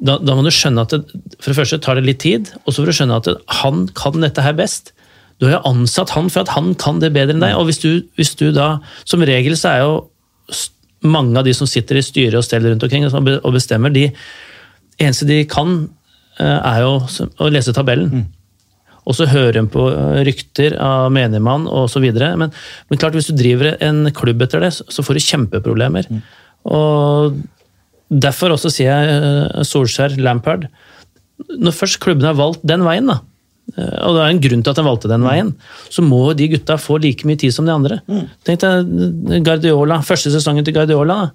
da, 0.00 0.18
da 0.20 0.36
må 0.36 0.44
du 0.44 0.52
skjønne 0.52 0.84
at 0.84 0.92
det, 0.92 1.20
for 1.38 1.50
det 1.50 1.58
første 1.58 1.80
tar 1.82 1.96
det 1.96 2.06
litt 2.06 2.22
tid, 2.22 2.50
og 2.64 2.72
så 2.72 2.82
får 2.82 2.90
du 2.90 2.96
skjønne 2.98 3.20
at 3.20 3.28
det, 3.28 3.36
han 3.62 3.86
kan 3.96 4.20
dette 4.20 4.44
her 4.44 4.56
best. 4.58 4.92
Du 5.40 5.46
har 5.48 5.56
jo 5.58 5.62
ansatt 5.72 6.10
han 6.14 6.28
for 6.32 6.44
at 6.44 6.52
han 6.54 6.74
kan 6.80 6.98
det 7.00 7.12
bedre 7.14 7.32
enn 7.34 7.40
deg, 7.42 7.54
og 7.56 7.64
hvis 7.70 7.78
du, 7.80 8.02
hvis 8.20 8.34
du 8.36 8.50
da 8.52 8.74
Som 9.08 9.22
regel 9.24 9.56
så 9.56 9.70
er 9.72 9.84
jo 9.86 9.94
mange 11.08 11.38
av 11.40 11.46
de 11.46 11.54
som 11.56 11.66
sitter 11.70 11.96
i 11.96 12.02
styret 12.04 12.36
og 12.36 12.44
steller 12.44 12.74
rundt 12.74 12.82
omkring 12.84 13.06
og 13.08 13.52
bestemmer, 13.54 13.88
de 13.94 14.10
eneste 15.00 15.24
de 15.24 15.38
kan, 15.48 15.88
eh, 16.38 16.58
er 16.60 16.82
jo 16.84 16.90
å 17.40 17.48
lese 17.48 17.72
tabellen. 17.72 18.26
Og 19.08 19.16
så 19.16 19.24
hører 19.30 19.56
de 19.56 19.62
på 19.72 19.86
eh, 19.88 20.18
rykter 20.28 20.76
av 20.76 21.06
menigmann 21.10 21.64
osv. 21.72 22.04
Men, 22.12 22.52
men 22.52 23.00
klart, 23.00 23.16
hvis 23.16 23.30
du 23.30 23.34
driver 23.38 23.78
en 23.80 24.10
klubb 24.12 24.42
etter 24.44 24.60
det, 24.60 24.74
så- 24.76 25.02
får 25.02 25.16
du 25.16 25.20
kjempeproblemer. 25.24 26.04
Og 26.68 27.40
derfor 28.12 28.52
også 28.58 28.68
sier 28.70 28.92
jeg 28.92 29.16
eh, 29.24 29.64
Solskjær, 29.64 30.18
Lampard 30.20 30.68
Når 31.56 31.72
først 31.80 31.96
klubben 32.04 32.28
har 32.28 32.36
valgt 32.36 32.60
den 32.68 32.84
veien, 32.84 33.08
da, 33.08 33.22
og 33.76 34.14
det 34.16 34.22
er 34.24 34.30
en 34.34 34.40
grunn 34.42 34.62
til 34.64 34.70
at 34.72 34.76
de 34.80 34.84
valgte 34.86 35.08
den 35.10 35.22
veien, 35.26 35.52
så 35.92 36.02
må 36.02 36.22
de 36.36 36.48
gutta 36.54 36.76
få 36.80 36.98
like 37.02 37.26
mye 37.28 37.38
tid 37.38 37.52
som 37.54 37.66
de 37.68 37.72
andre. 37.74 38.00
Tenk 38.46 38.60
deg 38.64 39.44
Guardiola, 39.46 40.00
første 40.06 40.32
sesongen 40.34 40.64
til 40.66 40.74
Guardiola. 40.74 41.30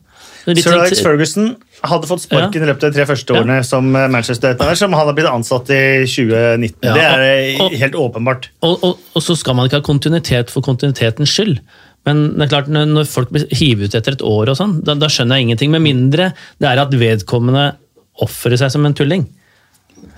Sir 0.46 0.76
Alex 0.78 1.02
Ferguson 1.02 1.56
hadde 1.86 2.08
fått 2.10 2.22
sparken 2.26 2.62
i 2.62 2.68
løpet 2.70 2.84
av 2.86 2.92
de 2.94 3.00
tre 3.00 3.06
første 3.10 3.34
Ja. 3.34 3.42
årene 3.42 3.64
som 3.66 3.88
eh, 3.96 4.08
Manchester 4.14 4.52
United, 4.54 4.78
som 4.78 4.94
han 4.94 5.08
har 5.08 5.14
blitt 5.18 5.30
ansatt 5.32 5.70
i 5.74 6.06
2019. 6.06 6.76
Ja, 6.86 6.94
det 6.94 7.04
er 7.06 7.24
eh, 7.26 7.56
og- 7.60 7.72
og- 7.72 7.78
helt 7.82 7.94
åpenbart. 7.96 8.50
Og, 8.62 8.84
og, 8.84 9.22
så 9.24 9.36
skal 9.38 9.56
man 9.56 9.66
ikke 9.68 9.80
ha 9.82 9.86
kontinuitet 9.86 10.50
for 10.54 10.62
kontinuitetens 10.62 11.34
skyld. 11.34 11.60
Men 12.06 12.38
det 12.38 12.46
er 12.46 12.52
klart, 12.54 12.68
når 12.70 13.08
folk 13.10 13.32
blir 13.34 13.48
hivet 13.50 13.90
ut 13.90 13.96
etter 13.98 14.14
et 14.14 14.22
år, 14.22 14.50
og 14.54 14.58
sånn, 14.60 14.84
da, 14.86 14.94
da 14.94 15.08
skjønner 15.10 15.40
jeg 15.40 15.48
ingenting. 15.48 15.72
Med 15.72 15.82
mindre 15.82 16.34
det 16.62 16.70
er 16.70 16.78
at 16.84 16.92
vedkommende 16.94 17.76
oppfører 18.22 18.58
seg 18.62 18.72
som 18.72 18.86
en 18.86 18.94
tulling. 18.94 19.26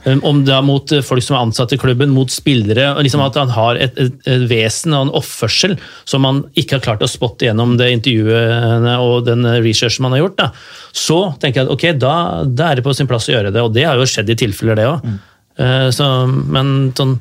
Um, 0.07 0.21
Om 0.25 0.41
det 0.47 0.53
er 0.55 0.65
mot 0.65 0.91
eh, 0.95 1.03
folk 1.05 1.23
som 1.25 1.35
er 1.35 1.45
ansatt 1.45 1.73
i 1.75 1.79
klubben, 1.79 2.13
mot 2.15 2.31
spillere. 2.31 2.89
liksom 3.03 3.23
At 3.25 3.37
han 3.39 3.51
har 3.53 3.79
et, 3.81 3.97
et, 3.99 4.17
et 4.29 4.45
vesen 4.49 4.95
og 4.95 5.07
en 5.07 5.15
oppførsel 5.19 5.77
som 6.07 6.23
man 6.25 6.43
ikke 6.57 6.77
har 6.77 6.85
klart 6.85 7.05
å 7.05 7.11
spotte 7.11 7.47
gjennom 7.47 7.75
det 7.79 7.91
intervjuet 7.95 8.87
og 8.97 9.25
den 9.27 9.45
researchen 9.63 10.05
man 10.05 10.15
har 10.15 10.25
gjort. 10.25 10.37
Da. 10.39 10.51
Så 10.95 11.19
tenker 11.41 11.61
jeg 11.63 11.67
at 11.67 11.73
ok, 11.73 11.87
da, 11.99 12.15
da 12.47 12.71
er 12.71 12.79
det 12.79 12.85
på 12.87 12.95
sin 12.97 13.09
plass 13.09 13.27
å 13.29 13.35
gjøre 13.35 13.53
det, 13.53 13.63
og 13.63 13.73
det 13.75 13.87
har 13.87 13.99
jo 13.99 14.07
skjedd 14.09 14.31
i 14.33 14.39
tilfeller, 14.39 14.79
det 14.79 14.87
òg. 14.89 15.09
Så, 15.57 16.05
men 16.53 16.91
sånn, 16.93 17.15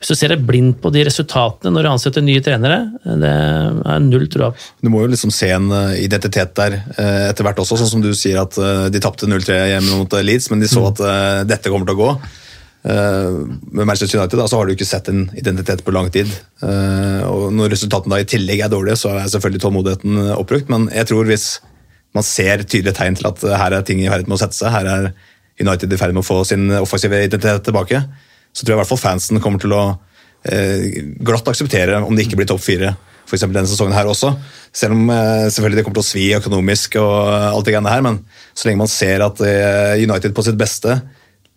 hvis 0.00 0.10
du 0.10 0.18
ser 0.18 0.32
deg 0.34 0.42
blind 0.46 0.74
på 0.82 0.90
de 0.90 1.04
resultatene 1.06 1.70
når 1.70 1.86
du 1.86 1.90
ansetter 1.92 2.24
nye 2.24 2.42
trenere, 2.42 2.80
det 3.06 3.30
er 3.30 4.00
null 4.02 4.26
tro 4.32 4.48
på. 4.50 4.64
Du 4.82 4.90
må 4.92 5.04
jo 5.04 5.12
liksom 5.12 5.32
se 5.34 5.52
en 5.54 5.68
eh, 5.70 6.00
identitet 6.04 6.54
der 6.58 6.80
eh, 6.80 7.28
etter 7.28 7.46
hvert 7.46 7.60
også, 7.62 7.78
sånn 7.80 7.92
som 7.94 8.02
du 8.02 8.10
sier 8.18 8.40
at 8.42 8.58
eh, 8.58 8.88
de 8.92 9.02
tapte 9.02 9.28
0-3 9.30 9.60
hjemme 9.70 10.00
mot 10.00 10.18
eh, 10.18 10.24
Leeds, 10.26 10.50
men 10.50 10.62
de 10.62 10.70
så 10.70 10.88
at 10.90 11.02
eh, 11.02 11.44
dette 11.48 11.72
kommer 11.72 11.88
til 11.88 11.96
å 11.96 12.02
gå. 12.02 12.10
Eh, 12.86 13.38
med 13.72 13.86
Manchester 13.88 14.18
United 14.18 14.38
da, 14.38 14.48
så 14.50 14.60
har 14.60 14.66
du 14.66 14.74
ikke 14.76 14.88
sett 14.88 15.08
en 15.10 15.24
identitet 15.38 15.82
på 15.86 15.94
lang 15.94 16.10
tid. 16.14 16.30
Eh, 16.62 17.22
og 17.26 17.48
Når 17.56 17.72
resultatene 17.74 18.14
da 18.14 18.22
i 18.22 18.28
tillegg 18.34 18.66
er 18.66 18.72
dårlige, 18.72 18.98
så 19.00 19.16
er 19.16 19.30
selvfølgelig 19.32 19.64
tålmodigheten 19.64 20.20
eh, 20.26 20.34
oppbrukt. 20.36 20.70
Men 20.72 20.90
jeg 20.94 21.10
tror 21.10 21.26
hvis 21.30 21.48
man 22.16 22.26
ser 22.26 22.62
tydelige 22.64 22.96
tegn 22.96 23.18
til 23.18 23.30
at 23.32 23.42
eh, 23.44 23.56
her 23.58 23.74
er 23.78 23.86
ting 23.86 24.04
i 24.04 24.10
ferd 24.12 24.28
med 24.30 24.38
å 24.38 24.42
sette 24.44 24.58
seg, 24.58 24.74
her 24.74 24.92
er 24.92 25.10
United 25.60 25.92
i 25.92 25.98
ferd 26.00 26.14
med 26.16 26.24
å 26.24 26.26
få 26.26 26.42
sin 26.48 26.68
offensive 26.80 27.22
identitet 27.24 27.64
tilbake, 27.64 28.02
så 28.52 28.64
tror 28.64 28.74
jeg 28.74 28.78
i 28.78 28.82
hvert 28.82 28.92
fall 28.92 29.04
fansen 29.04 29.40
kommer 29.44 29.62
til 29.62 29.72
å 29.76 29.82
eh, 30.48 31.02
glatt 31.24 31.48
akseptere 31.52 32.02
om 32.04 32.16
det 32.16 32.26
ikke 32.26 32.40
blir 32.40 32.48
topp 32.50 32.64
fire 32.64 32.94
eksempel 33.34 33.56
denne 33.58 33.70
sesongen 33.70 33.96
her 33.96 34.06
også. 34.06 34.32
Selv 34.76 34.94
om 34.94 35.08
eh, 35.10 35.46
selvfølgelig 35.50 35.80
det 35.80 35.84
kommer 35.86 35.98
til 35.98 36.04
å 36.04 36.10
svi 36.12 36.26
økonomisk 36.36 36.98
og 37.02 37.14
alt 37.50 37.66
det 37.66 37.74
greiene 37.74 37.90
her, 37.92 38.04
men 38.06 38.20
så 38.54 38.68
lenge 38.68 38.84
man 38.84 38.92
ser 38.92 39.24
at 39.26 39.40
eh, 39.42 40.02
United 40.04 40.36
på 40.36 40.44
sitt 40.46 40.58
beste 40.60 41.00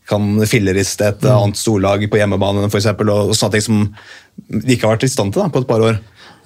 kan 0.10 0.24
filleriste 0.50 1.06
et 1.12 1.26
annet 1.30 1.60
storlag 1.60 2.02
på 2.10 2.18
hjemmebane 2.18 2.66
for 2.72 2.80
eksempel, 2.80 3.12
og, 3.14 3.30
og 3.30 3.38
sånne 3.38 3.60
ting 3.60 3.66
som 3.68 3.84
de 4.50 4.74
ikke 4.74 4.88
har 4.88 4.96
vært 4.96 5.06
i 5.06 5.12
stand 5.14 5.36
til 5.36 5.44
da, 5.44 5.52
på 5.54 5.62
et 5.62 5.70
par 5.70 5.84
år. 5.86 6.00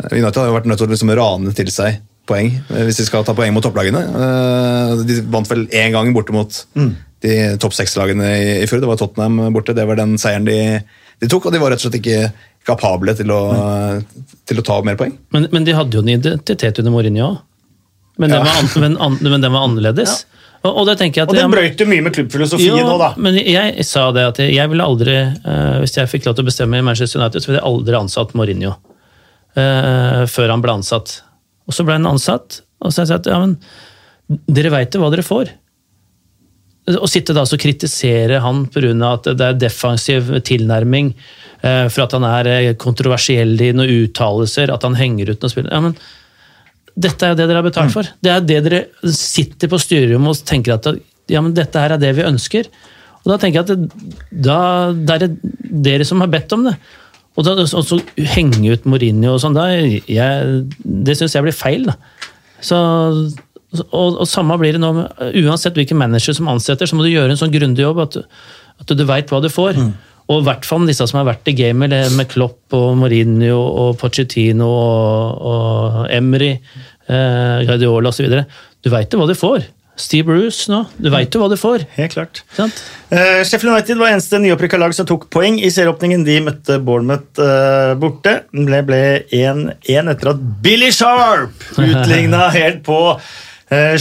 Eh, 0.04 0.18
United 0.20 0.42
har 0.42 0.50
jo 0.52 0.58
vært 0.58 0.68
nødt 0.68 0.82
til 0.84 0.90
å 0.90 0.96
liksom 0.96 1.14
rane 1.22 1.56
til 1.56 1.72
seg 1.72 2.02
poeng 2.28 2.52
eh, 2.58 2.84
hvis 2.90 3.00
de 3.00 3.08
skal 3.08 3.24
ta 3.28 3.36
poeng 3.38 3.56
mot 3.56 3.64
topplagene. 3.64 4.04
Eh, 4.04 5.06
De 5.08 5.22
vant 5.32 5.48
vel 5.56 5.66
én 5.72 5.96
gang 5.96 6.12
borte 6.16 6.36
mot 6.36 6.64
de 7.24 7.38
topp 7.62 7.76
seks-lagene 7.78 8.28
i, 8.36 8.50
i 8.64 8.68
fjor. 8.70 8.82
Det 8.84 8.90
var 8.90 9.00
Tottenham 9.00 9.54
borte. 9.56 9.76
Det 9.76 9.86
var 9.88 10.00
den 10.00 10.18
seieren 10.22 10.48
de, 10.48 10.58
de 11.24 11.30
tok, 11.32 11.48
og 11.48 11.56
de 11.56 11.62
var 11.64 11.74
rett 11.74 11.82
og 11.82 11.88
slett 11.88 12.02
ikke 12.02 12.28
kapable 12.68 13.16
til 13.18 13.32
å, 13.36 13.42
til 14.48 14.60
å 14.62 14.66
ta 14.66 14.78
mer 14.88 15.00
poeng. 15.00 15.16
Men, 15.36 15.50
men 15.56 15.66
de 15.68 15.76
hadde 15.76 15.98
jo 15.98 16.04
en 16.04 16.14
identitet 16.14 16.80
under 16.84 16.96
Mourinho 16.96 17.32
òg. 17.32 17.42
Men, 18.22 18.30
den 18.30 18.44
Ja. 18.44 18.46
var 18.46 18.80
men, 18.84 18.96
men 19.26 19.42
den 19.42 19.52
var 19.56 19.64
annerledes. 19.66 20.20
Og, 20.64 20.70
og 20.70 20.86
det 20.88 21.00
tenker 21.00 21.22
jeg 21.22 21.26
at 21.26 21.32
Og 21.34 21.36
ja, 21.36 21.44
den 21.48 21.52
brøyt 21.52 21.82
jo 21.82 21.88
mye 21.90 22.04
med 22.06 22.14
klubbfilosofien 22.16 22.78
Jo, 22.78 22.84
nå, 22.88 22.94
da. 23.02 23.10
Men 23.20 23.36
jeg 23.42 23.84
sa 23.90 24.06
det 24.16 24.28
at 24.30 24.38
jeg 24.46 24.70
ville 24.72 24.86
aldri, 24.86 25.16
uh, 25.44 25.80
hvis 25.82 25.98
jeg 25.98 26.12
fikk 26.12 26.30
lov 26.30 26.38
til 26.38 26.46
å 26.46 26.50
bestemme 26.52 26.80
i 26.80 26.86
Manchester 26.86 27.20
United, 27.20 27.44
så 27.44 27.50
ville 27.50 27.60
jeg 27.60 27.68
aldri 27.72 28.00
ansatt 28.00 28.36
Mourinho 28.38 28.76
Uh, 29.54 30.24
før 30.34 30.50
han 30.50 30.64
ble 30.64 30.74
ansatt. 30.80 31.20
Og 31.70 31.76
så 31.78 31.84
ble 31.86 31.94
han 32.00 32.08
ansatt, 32.10 32.64
og 32.82 32.90
så 32.90 33.04
sa 33.04 33.14
jeg 33.14 33.20
at 33.22 33.28
ja, 33.30 33.36
men 33.38 33.52
dere 34.50 34.72
veit 34.74 34.96
jo 34.96 35.04
hva 35.04 35.12
dere 35.14 35.22
får. 35.28 35.52
Å 36.84 37.08
sitte 37.08 37.32
da 37.36 37.46
og 37.46 37.62
kritisere 37.62 38.42
han 38.44 38.66
pga. 38.68 38.92
at 39.14 39.30
det 39.40 39.46
er 39.46 39.60
defensiv 39.62 40.34
tilnærming, 40.44 41.14
eh, 41.64 41.88
for 41.88 42.04
at 42.04 42.16
han 42.18 42.26
er 42.28 42.50
eh, 42.52 42.74
kontroversiell 42.76 43.56
i 43.62 43.72
noen 43.72 44.04
uttalelser, 44.04 44.74
at 44.74 44.84
han 44.84 44.98
henger 45.00 45.32
ut 45.32 45.40
noen 45.42 45.54
spillere 45.54 45.72
ja, 45.72 45.80
men 45.80 45.96
dette 46.94 47.26
er 47.26 47.32
jo 47.32 47.38
det 47.40 47.48
dere 47.48 47.62
har 47.62 47.66
betalt 47.66 47.94
for. 47.94 48.10
Det 48.22 48.30
er 48.30 48.44
det 48.46 48.60
dere 48.68 48.82
sitter 49.10 49.72
på 49.72 49.80
styrerommet 49.82 50.36
og 50.36 50.46
tenker 50.46 50.76
at 50.76 50.92
ja, 51.32 51.42
men 51.42 51.56
dette 51.56 51.80
her 51.80 51.96
er 51.96 52.02
det 52.02 52.12
vi 52.20 52.28
ønsker. 52.28 52.68
Og 53.24 53.32
da 53.32 53.40
tenker 53.40 53.62
jeg 53.62 53.64
at 53.64 53.72
det, 53.72 54.44
da, 54.46 54.60
det 54.92 55.16
er 55.16 55.32
dere 55.88 56.06
som 56.06 56.22
har 56.22 56.30
bedt 56.30 56.54
om 56.54 56.68
det. 56.68 56.76
Og 57.34 57.48
da, 57.48 57.56
og 57.64 57.88
så 57.88 57.98
henge 58.36 58.76
ut 58.76 58.86
Mourinho 58.86 59.34
og 59.34 59.42
sånn, 59.42 59.58
det 59.58 61.16
syns 61.18 61.34
jeg 61.34 61.46
blir 61.48 61.56
feil. 61.56 61.88
da. 61.90 61.96
Så, 62.62 62.78
og, 63.82 64.20
og 64.22 64.28
samme 64.30 64.58
blir 64.62 64.76
det 64.78 64.82
nå, 64.84 64.92
uansett 65.44 65.78
hvilken 65.80 65.98
manager 66.00 66.36
som 66.38 66.50
ansetter, 66.52 66.86
så 66.90 66.98
må 67.00 67.06
du 67.06 67.12
gjøre 67.14 67.34
en 67.34 67.40
sånn 67.40 67.54
grundig 67.54 67.86
jobb 67.86 68.04
at, 68.06 68.18
du- 68.20 68.26
at 68.84 68.94
du 68.98 69.06
veit 69.10 69.30
hva 69.34 69.42
du 69.44 69.50
får. 69.54 69.80
Og 70.32 70.40
i 70.40 70.46
hvert 70.48 70.64
fall 70.66 70.86
disse 70.88 71.04
som 71.10 71.20
har 71.20 71.28
vært 71.34 71.50
i 71.52 71.56
gamet, 71.58 71.92
med 72.16 72.30
Klopp 72.32 72.72
og 72.78 72.94
Mourinho 73.02 73.58
og 73.60 73.98
Pochettino 74.00 74.70
og, 74.72 75.42
og 75.54 75.98
Emry, 76.16 76.54
eh, 77.12 77.64
Guardiola 77.68 78.14
osv. 78.14 78.30
Du 78.84 78.90
veit 78.94 79.12
jo 79.14 79.20
hva 79.20 79.28
du 79.28 79.36
får. 79.36 79.66
Steve 80.00 80.26
Bruce 80.26 80.72
nå, 80.72 80.80
du 80.98 81.12
veit 81.14 81.36
jo 81.36 81.42
hva 81.44 81.52
du 81.52 81.58
får. 81.60 81.84
Helt 82.00 82.16
klart. 82.16 82.40
Eh, 82.58 83.44
Sheffield 83.46 83.76
United 83.76 84.00
var 84.00 84.10
eneste 84.16 84.40
nyopprykka 84.42 84.80
lag 84.82 84.96
som 84.98 85.06
tok 85.06 85.28
poeng 85.30 85.60
i 85.62 85.70
serieåpningen. 85.70 86.24
De 86.26 86.40
møtte 86.48 86.80
Bournemouth 86.82 87.38
uh, 87.44 87.94
borte. 88.02 88.40
Det 88.56 88.64
ble, 88.72 88.80
ble 88.88 89.02
1-1 89.30 90.10
etter 90.16 90.32
at 90.34 90.42
Billy 90.66 90.90
Sharp 90.96 91.68
utligna 91.84 92.48
helt 92.56 92.82
på 92.88 92.98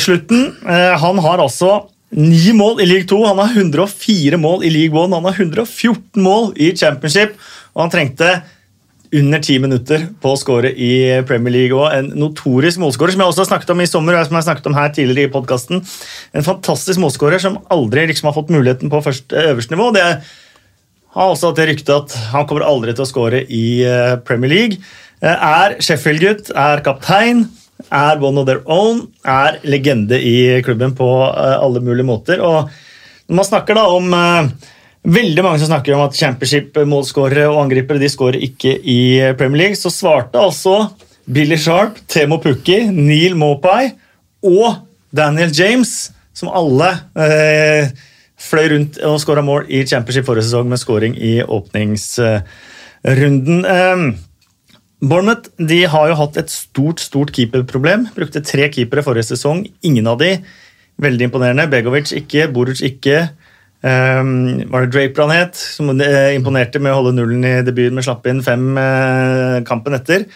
slutten. 0.01 0.49
Eh, 0.69 0.95
han 1.03 1.21
har 1.25 1.43
altså 1.43 1.83
ni 2.13 2.53
mål 2.57 2.83
i 2.85 2.89
league 2.89 3.09
2, 3.09 3.21
han 3.25 3.39
har 3.41 3.55
104 3.57 4.41
mål 4.41 4.67
i 4.69 4.73
league 4.73 4.93
1, 4.93 5.15
han 5.17 5.29
har 5.29 5.39
114 5.39 6.21
mål 6.23 6.51
i 6.61 6.73
championship, 6.77 7.39
og 7.73 7.87
han 7.87 7.95
trengte 7.95 8.35
under 9.13 9.43
ti 9.45 9.59
minutter 9.61 10.07
på 10.23 10.31
å 10.33 10.39
skåre 10.41 10.71
i 10.73 10.93
Premier 11.29 11.53
League. 11.53 11.77
og 11.77 11.93
En 11.93 12.09
notorisk 12.17 12.81
målskårer, 12.81 13.13
som 13.13 13.21
jeg 13.21 13.33
også 13.33 13.45
har 13.45 13.51
snakket 13.51 13.73
om 13.75 13.83
i 13.85 13.89
sommer. 13.89 14.17
og 14.17 14.25
som 14.25 14.37
jeg 14.37 14.41
har 14.41 14.49
snakket 14.49 14.69
om 14.71 14.77
her 14.79 14.89
tidligere 14.89 15.29
i 15.29 15.33
podcasten. 15.33 15.83
En 16.33 16.47
fantastisk 16.47 16.99
målskårer 17.01 17.41
som 17.41 17.59
aldri 17.71 18.07
liksom 18.09 18.31
har 18.31 18.37
fått 18.37 18.53
muligheten 18.53 18.89
på 18.89 19.03
først, 19.05 19.33
øverste 19.33 19.77
nivå. 19.77 19.93
Det 19.93 20.07
har 21.13 21.29
også 21.29 21.51
hatt 21.51 21.61
det 21.61 21.69
ryktet 21.69 21.93
at 21.93 22.17
han 22.33 22.47
kommer 22.49 22.65
aldri 22.65 22.95
til 22.97 23.05
å 23.05 23.11
skåre 23.11 23.45
i 23.45 23.85
eh, 23.85 24.17
Premier 24.25 24.49
League. 24.51 24.79
Eh, 25.21 25.29
Er 25.29 25.77
Sheffield-gutt, 25.77 26.49
er 26.57 26.81
kaptein, 26.81 27.51
er 27.91 28.23
one 28.23 28.41
of 28.41 28.47
their 28.47 28.63
own, 28.67 29.07
er 29.25 29.59
legende 29.65 30.21
i 30.21 30.63
klubben 30.65 30.95
på 30.99 31.09
eh, 31.31 31.59
alle 31.59 31.81
mulige 31.81 32.07
måter. 32.07 32.41
og 32.41 32.71
når 33.29 33.39
man 33.39 33.49
snakker 33.49 33.79
da 33.79 33.87
om 33.89 34.15
eh, 34.15 34.53
Veldig 35.03 35.43
mange 35.43 35.59
som 35.59 35.67
snakker 35.67 35.97
om 35.97 36.05
at 36.05 36.15
championship-målskårere 36.15 37.49
og 37.51 37.65
angripere 37.65 37.99
de 37.99 38.07
skårer 38.07 38.39
ikke 38.47 38.79
i 38.87 39.19
Premier 39.35 39.59
League. 39.65 39.75
Så 39.75 39.91
svarte 39.91 40.39
altså 40.39 40.95
Billy 41.27 41.59
Sharp, 41.59 41.99
Temo 42.07 42.39
Pukki, 42.39 42.87
Neil 42.87 43.35
Mopai 43.35 43.99
og 44.47 44.87
Daniel 45.11 45.51
James, 45.51 46.15
som 46.31 46.55
alle 46.55 47.03
eh, 47.19 47.91
fløy 48.39 48.71
rundt 48.77 49.03
og 49.07 49.21
skåra 49.23 49.43
mål 49.43 49.67
i 49.75 49.87
championship 49.91 50.27
forrige 50.29 50.45
sesong 50.47 50.69
med 50.71 50.79
skåring 50.79 51.19
i 51.19 51.43
åpningsrunden. 51.43 53.67
Eh, 53.67 53.99
Bournemouth 55.03 55.51
de 55.59 55.81
har 55.91 56.11
jo 56.13 56.19
hatt 56.21 56.37
et 56.39 56.51
stort 56.53 57.03
stort 57.03 57.33
keeperproblem. 57.35 58.07
Brukte 58.15 58.43
tre 58.47 58.69
keepere 58.71 59.03
forrige 59.03 59.33
sesong. 59.33 59.65
Ingen 59.83 60.07
av 60.07 60.21
de 60.23 60.37
veldig 61.03 61.27
imponerende. 61.27 61.67
Begovic 61.73 62.13
ikke, 62.15 62.47
Boruc 62.55 62.83
ikke. 62.87 63.33
Um, 63.83 64.63
var 64.71 64.85
det 64.85 64.93
Draper 64.95 65.25
han 65.25 65.35
het, 65.35 65.59
som 65.59 65.91
eh, 65.91 66.37
imponerte 66.37 66.79
med 66.79 66.93
å 66.93 67.01
holde 67.01 67.17
nullen 67.17 67.43
i 67.43 67.57
debuten, 67.67 67.97
men 67.99 68.07
slapp 68.07 68.29
inn 68.31 68.45
fem 68.47 68.77
uh, 68.79 69.59
kampen 69.67 69.99
etter. 69.99 70.29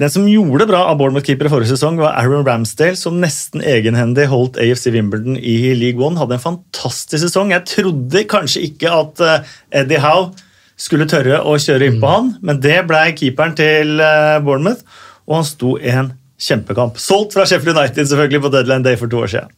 Den 0.00 0.12
som 0.12 0.24
gjorde 0.28 0.62
det 0.62 0.70
bra 0.70 0.82
av 0.88 0.96
Bournemouth-keepere 1.00 1.52
forrige 1.52 1.74
sesong, 1.74 2.00
var 2.00 2.16
Aaron 2.16 2.46
Ramsdale, 2.48 2.96
som 2.96 3.20
nesten 3.20 3.60
egenhendig 3.64 4.30
holdt 4.32 4.56
AFC 4.60 4.88
Wimbledon 4.96 5.36
i 5.36 5.74
League 5.76 6.00
One. 6.00 6.16
Hadde 6.20 6.38
en 6.38 6.46
fantastisk 6.46 7.20
sesong. 7.26 7.52
Jeg 7.52 7.68
trodde 7.68 8.24
kanskje 8.32 8.64
ikke 8.70 8.96
at 8.96 9.24
uh, 9.24 9.54
Eddie 9.76 10.00
Howe 10.00 10.32
skulle 10.76 11.08
tørre 11.08 11.40
å 11.40 11.56
kjøre 11.60 11.90
innpå 11.90 12.10
han, 12.10 12.34
men 12.44 12.60
det 12.60 12.82
ble 12.88 13.02
keeperen 13.16 13.56
til 13.56 14.00
eh, 14.02 14.36
Bournemouth, 14.44 14.84
og 15.26 15.40
han 15.40 15.48
sto 15.48 15.76
en 15.80 16.12
kjempekamp. 16.36 17.00
Solgt 17.00 17.36
fra 17.36 17.46
Sheffield 17.48 17.78
United 17.78 18.10
selvfølgelig 18.10 18.44
på 18.44 18.52
deadline 18.52 18.84
day 18.84 18.98
for 19.00 19.10
to 19.10 19.22
år 19.24 19.32
siden. 19.32 19.54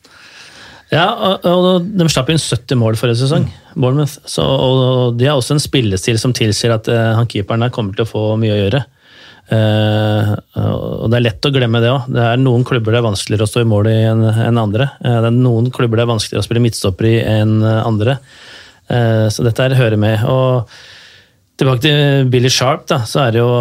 Ja, 0.89 1.09
og, 1.13 1.45
og 1.45 1.89
de 2.01 2.07
slapp 2.09 2.31
inn 2.33 2.41
70 2.41 2.79
mål 2.81 2.97
forrige 2.97 3.21
sesong, 3.21 3.49
Bournemouth. 3.75 4.23
Så, 4.31 4.45
og 4.45 5.19
de 5.19 5.27
har 5.29 5.37
også 5.37 5.59
en 5.59 5.61
spillestil 5.63 6.21
som 6.21 6.33
tilsier 6.37 6.73
at 6.73 6.89
uh, 6.89 7.19
han 7.19 7.29
keeperen 7.29 7.67
der 7.67 7.75
kommer 7.75 7.97
til 7.97 8.07
å 8.07 8.09
få 8.09 8.23
mye 8.41 8.55
å 8.55 8.61
gjøre. 8.63 8.85
Uh, 9.49 10.33
og 10.61 11.11
Det 11.11 11.19
er 11.19 11.25
lett 11.27 11.49
å 11.49 11.53
glemme 11.53 11.83
det 11.85 11.93
òg. 11.93 12.09
Det 12.15 12.25
er 12.25 12.41
noen 12.41 12.65
klubber 12.69 12.95
det 12.95 13.03
er 13.03 13.09
vanskeligere 13.09 13.45
å 13.45 13.53
stå 13.53 13.65
i 13.65 13.69
mål 13.69 13.91
i 13.91 13.99
enn 14.09 14.25
en 14.31 14.63
andre. 14.63 14.89
Uh, 15.03 15.19
det 15.19 15.29
er 15.29 15.37
noen 15.37 15.69
klubber 15.75 16.01
det 16.01 16.07
er 16.07 16.13
vanskeligere 16.15 16.47
å 16.47 16.49
spille 16.49 16.65
midtstopper 16.65 17.11
i 17.11 17.17
enn 17.37 17.59
andre. 17.67 18.21
Så 18.89 19.45
dette 19.45 19.61
her 19.61 19.75
hører 19.77 20.01
med. 20.01 20.23
Og 20.33 20.71
tilbake 21.59 21.83
til 21.85 22.29
Billy 22.33 22.51
Sharp, 22.53 22.87
da, 22.91 23.03
så 23.09 23.27
er 23.27 23.35
det 23.37 23.43
jo 23.43 23.53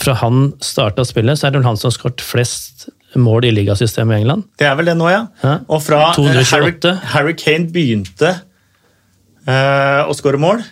Fra 0.00 0.16
han 0.20 0.52
starta 0.62 1.04
spillet, 1.06 1.38
så 1.38 1.48
er 1.48 1.54
det 1.54 1.62
vel 1.62 1.68
han 1.68 1.78
som 1.80 1.90
har 1.90 1.96
skåret 1.96 2.22
flest 2.24 2.88
mål 3.18 3.48
i 3.48 3.50
ligasystemet 3.54 4.14
i 4.14 4.22
England. 4.22 4.44
Det 4.60 4.68
er 4.68 4.76
vel 4.78 4.90
det 4.90 4.96
nå, 4.98 5.08
ja. 5.10 5.24
Ja. 5.42 5.56
Og 5.66 5.82
fra 5.82 6.10
eh, 6.10 6.18
228. 6.18 6.92
Harry, 6.94 7.08
Harry 7.14 7.34
Kane 7.38 7.66
begynte 7.74 8.36
uh, 9.50 10.06
å 10.06 10.14
skåre 10.14 10.38
mål, 10.38 10.62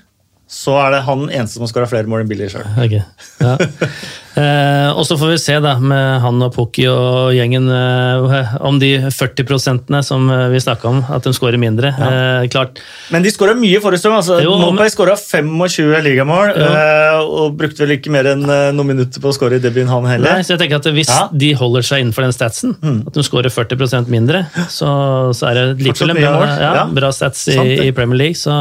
så 0.49 0.77
er 0.85 0.95
det 0.95 1.03
han 1.09 1.27
eneste 1.27 1.59
som 1.59 1.67
har 1.67 1.73
skåra 1.73 1.91
flere 1.91 2.11
mål 2.11 2.23
enn 2.23 2.31
Billy 2.31 2.47
Sharp. 2.53 2.79
Ok, 2.79 3.01
ja. 3.43 3.57
eh, 4.39 4.89
og 4.93 5.05
så 5.09 5.17
får 5.21 5.33
vi 5.33 5.39
se 5.43 5.57
da, 5.63 5.75
med 5.83 6.21
han 6.23 6.43
og 6.45 6.53
Pukki 6.55 6.87
og 6.91 7.35
gjengen 7.37 7.69
eh, 7.73 8.55
om 8.65 8.79
de 8.81 8.93
40% 9.15 9.93
som 10.07 10.29
eh, 10.33 10.47
vi 10.53 10.61
snakka 10.63 10.89
om, 10.91 11.01
at 11.15 11.27
de 11.27 11.33
skårer 11.37 11.61
mindre. 11.61 11.91
Eh, 11.93 12.47
klart, 12.53 12.81
Men 13.15 13.25
de 13.27 13.33
skåra 13.35 13.57
mye 13.59 13.81
forrige 13.85 14.03
sesong. 14.03 14.17
Altså, 14.21 14.39
Mopay 14.63 14.93
skåra 14.95 15.17
25 15.19 16.03
ligamål 16.07 16.55
eh, 16.55 17.19
og 17.23 17.59
brukte 17.59 17.85
vel 17.85 17.97
ikke 17.99 18.13
mer 18.15 18.31
enn 18.33 18.47
eh, 18.47 18.71
noen 18.77 18.93
minutter 18.95 19.23
på 19.23 19.33
å 19.33 19.37
skåre 19.37 19.59
i 19.59 19.65
debuten, 19.65 19.91
han 19.93 20.09
nei, 20.23 20.39
så 20.47 20.55
jeg 20.55 20.63
tenker 20.65 20.81
at 20.81 20.89
Hvis 20.95 21.11
Ja. 21.13 21.27
Mm. 21.29 21.39
de 21.41 21.53
holder 21.59 21.85
seg 21.87 22.03
innenfor 22.03 22.25
den 22.27 22.35
statsen, 22.35 22.75
at 23.07 23.15
de 23.15 23.25
skårer 23.27 23.53
40% 23.53 24.11
mindre, 24.13 24.45
så, 24.73 24.89
så 25.37 25.51
er 25.51 25.59
det 25.59 25.87
likevel 25.89 26.15
en 26.15 26.21
bra, 26.23 26.49
ja, 26.49 26.73
ja. 26.83 26.85
bra 27.01 27.13
stats 27.15 27.47
i, 27.53 27.59
i 27.89 27.93
Premier 27.97 28.19
League. 28.27 28.39
Så 28.39 28.53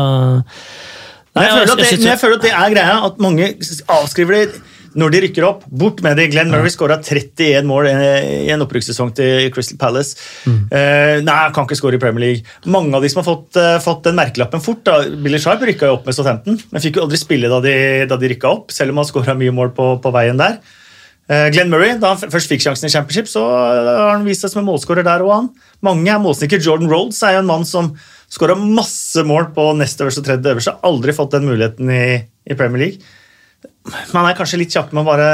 Nei, 1.38 1.46
jeg, 1.46 1.54
føler 1.54 1.78
det, 1.78 1.90
jeg 2.08 2.20
føler 2.22 2.40
at 2.40 2.46
det 2.48 2.54
er 2.56 2.74
greia 2.74 2.98
at 3.06 3.20
mange 3.22 3.52
avskriver 3.94 4.40
det 4.40 4.62
når 4.98 5.14
de 5.14 5.22
rykker 5.28 5.46
opp. 5.46 5.66
Bort 5.70 6.02
med 6.06 6.18
det. 6.18 6.30
Glenn 6.34 6.50
Murray 6.52 6.72
skåra 6.74 6.98
31 7.00 7.68
mål 7.70 7.90
i 7.92 8.50
en 8.54 8.64
opprykkssesong 8.66 9.14
til 9.18 9.52
Crystal 9.54 9.80
Palace. 9.82 10.18
Mm. 10.48 10.64
Uh, 10.72 11.16
nei, 11.26 11.38
han 11.44 11.54
kan 11.56 11.68
ikke 11.68 11.78
skåre 11.80 12.00
i 12.00 12.02
Premier 12.02 12.26
League. 12.26 12.58
Mange 12.74 12.98
av 12.98 13.06
de 13.06 13.12
som 13.14 13.22
har 13.22 13.28
fått, 13.30 13.60
uh, 13.60 13.78
fått 13.84 14.08
den 14.10 14.18
merkelappen 14.18 14.64
fort 14.64 14.82
da, 14.88 15.00
Billy 15.06 15.40
Sharp 15.42 15.62
rykka 15.68 15.92
jo 15.92 16.00
opp 16.00 16.10
med 16.10 16.18
Southampton, 16.18 16.58
men 16.72 16.84
fikk 16.84 16.98
jo 16.98 17.06
aldri 17.06 17.22
spille 17.22 17.52
da 17.52 17.62
de, 17.64 17.78
da 18.10 18.18
de 18.20 18.34
rykka 18.34 18.50
opp, 18.50 18.74
selv 18.74 18.94
om 18.94 19.02
han 19.04 19.10
skåra 19.10 19.38
mye 19.38 19.54
mål 19.56 19.74
på, 19.78 19.92
på 20.02 20.14
veien 20.16 20.42
der. 20.42 20.58
Uh, 21.28 21.50
Glenn 21.54 21.70
Murray, 21.70 21.98
da 22.02 22.16
han 22.16 22.34
først 22.34 22.50
fikk 22.50 22.66
sjansen 22.66 22.90
i 22.90 22.94
Championship, 22.94 23.30
så 23.30 23.44
har 23.44 24.16
han 24.16 24.26
vist 24.26 24.46
seg 24.46 24.54
som 24.54 24.64
en 24.64 24.70
målskårer 24.72 25.06
der 25.06 25.26
òg, 25.26 25.34
han. 25.36 25.52
Mange 25.86 26.10
er 26.10 26.24
målsnikker. 26.24 26.64
Jordan 26.64 26.90
Rhodes 26.90 27.20
er 27.22 27.36
jo 27.36 27.44
en 27.44 27.52
mann 27.52 27.68
som 27.68 27.92
skåra 28.34 28.58
masse 28.58 29.22
mål 29.28 29.52
på 29.56 29.70
nest 29.78 30.02
øverste 30.02 30.24
og 30.24 30.30
tredje 30.32 30.56
øverste. 30.56 30.76
Aldri 30.88 31.16
fått 31.16 31.36
den 31.36 31.46
muligheten 31.52 31.92
i, 31.94 32.06
i 32.48 32.58
Premier 32.58 32.88
League. 32.88 33.14
Man 34.14 34.28
er 34.28 34.36
kanskje 34.38 34.60
litt 34.62 34.74
kjapp 34.76 34.92
med 34.94 35.04
å 35.04 35.08
bare 35.08 35.28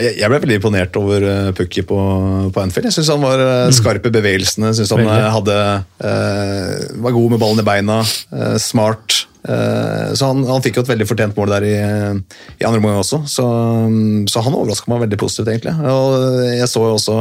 Jeg, 0.00 0.28
ble 0.28 0.40
veldig 0.42 0.58
imponert 0.58 0.96
over 1.00 1.24
uh, 1.24 1.52
Pukki 1.56 1.84
på, 1.88 1.98
på 2.52 2.62
Anfield. 2.62 2.88
Jeg 2.90 2.98
syns 2.98 3.12
han 3.14 3.22
var 3.24 3.40
uh, 3.40 3.70
skarp 3.74 4.08
i 4.08 4.12
bevegelsene. 4.12 4.72
Synes 4.76 4.92
han 4.92 5.06
uh, 5.08 5.30
hadde, 5.38 5.56
eh, 6.04 6.74
var 7.04 7.16
god 7.16 7.32
med 7.32 7.40
ballen 7.40 7.62
i 7.62 7.66
beina. 7.66 8.02
Eh, 8.32 8.56
smart. 8.60 9.22
Eh, 9.46 10.12
så 10.18 10.32
han, 10.32 10.42
han 10.48 10.64
fikk 10.64 10.80
jo 10.80 10.84
et 10.84 10.90
veldig 10.90 11.06
fortjent 11.08 11.36
mål 11.38 11.52
der 11.54 11.66
i, 11.68 11.74
i 12.58 12.66
andre 12.66 12.80
omgang 12.80 13.00
også. 13.00 13.22
Så, 13.30 13.44
um, 13.46 14.24
så 14.28 14.42
han 14.44 14.56
overraska 14.56 14.90
meg 14.90 15.04
veldig 15.06 15.20
positivt, 15.22 15.52
egentlig. 15.52 15.76
Og 15.92 16.40
jeg 16.50 16.68
så 16.72 16.82
jo 16.82 16.96
også 16.98 17.18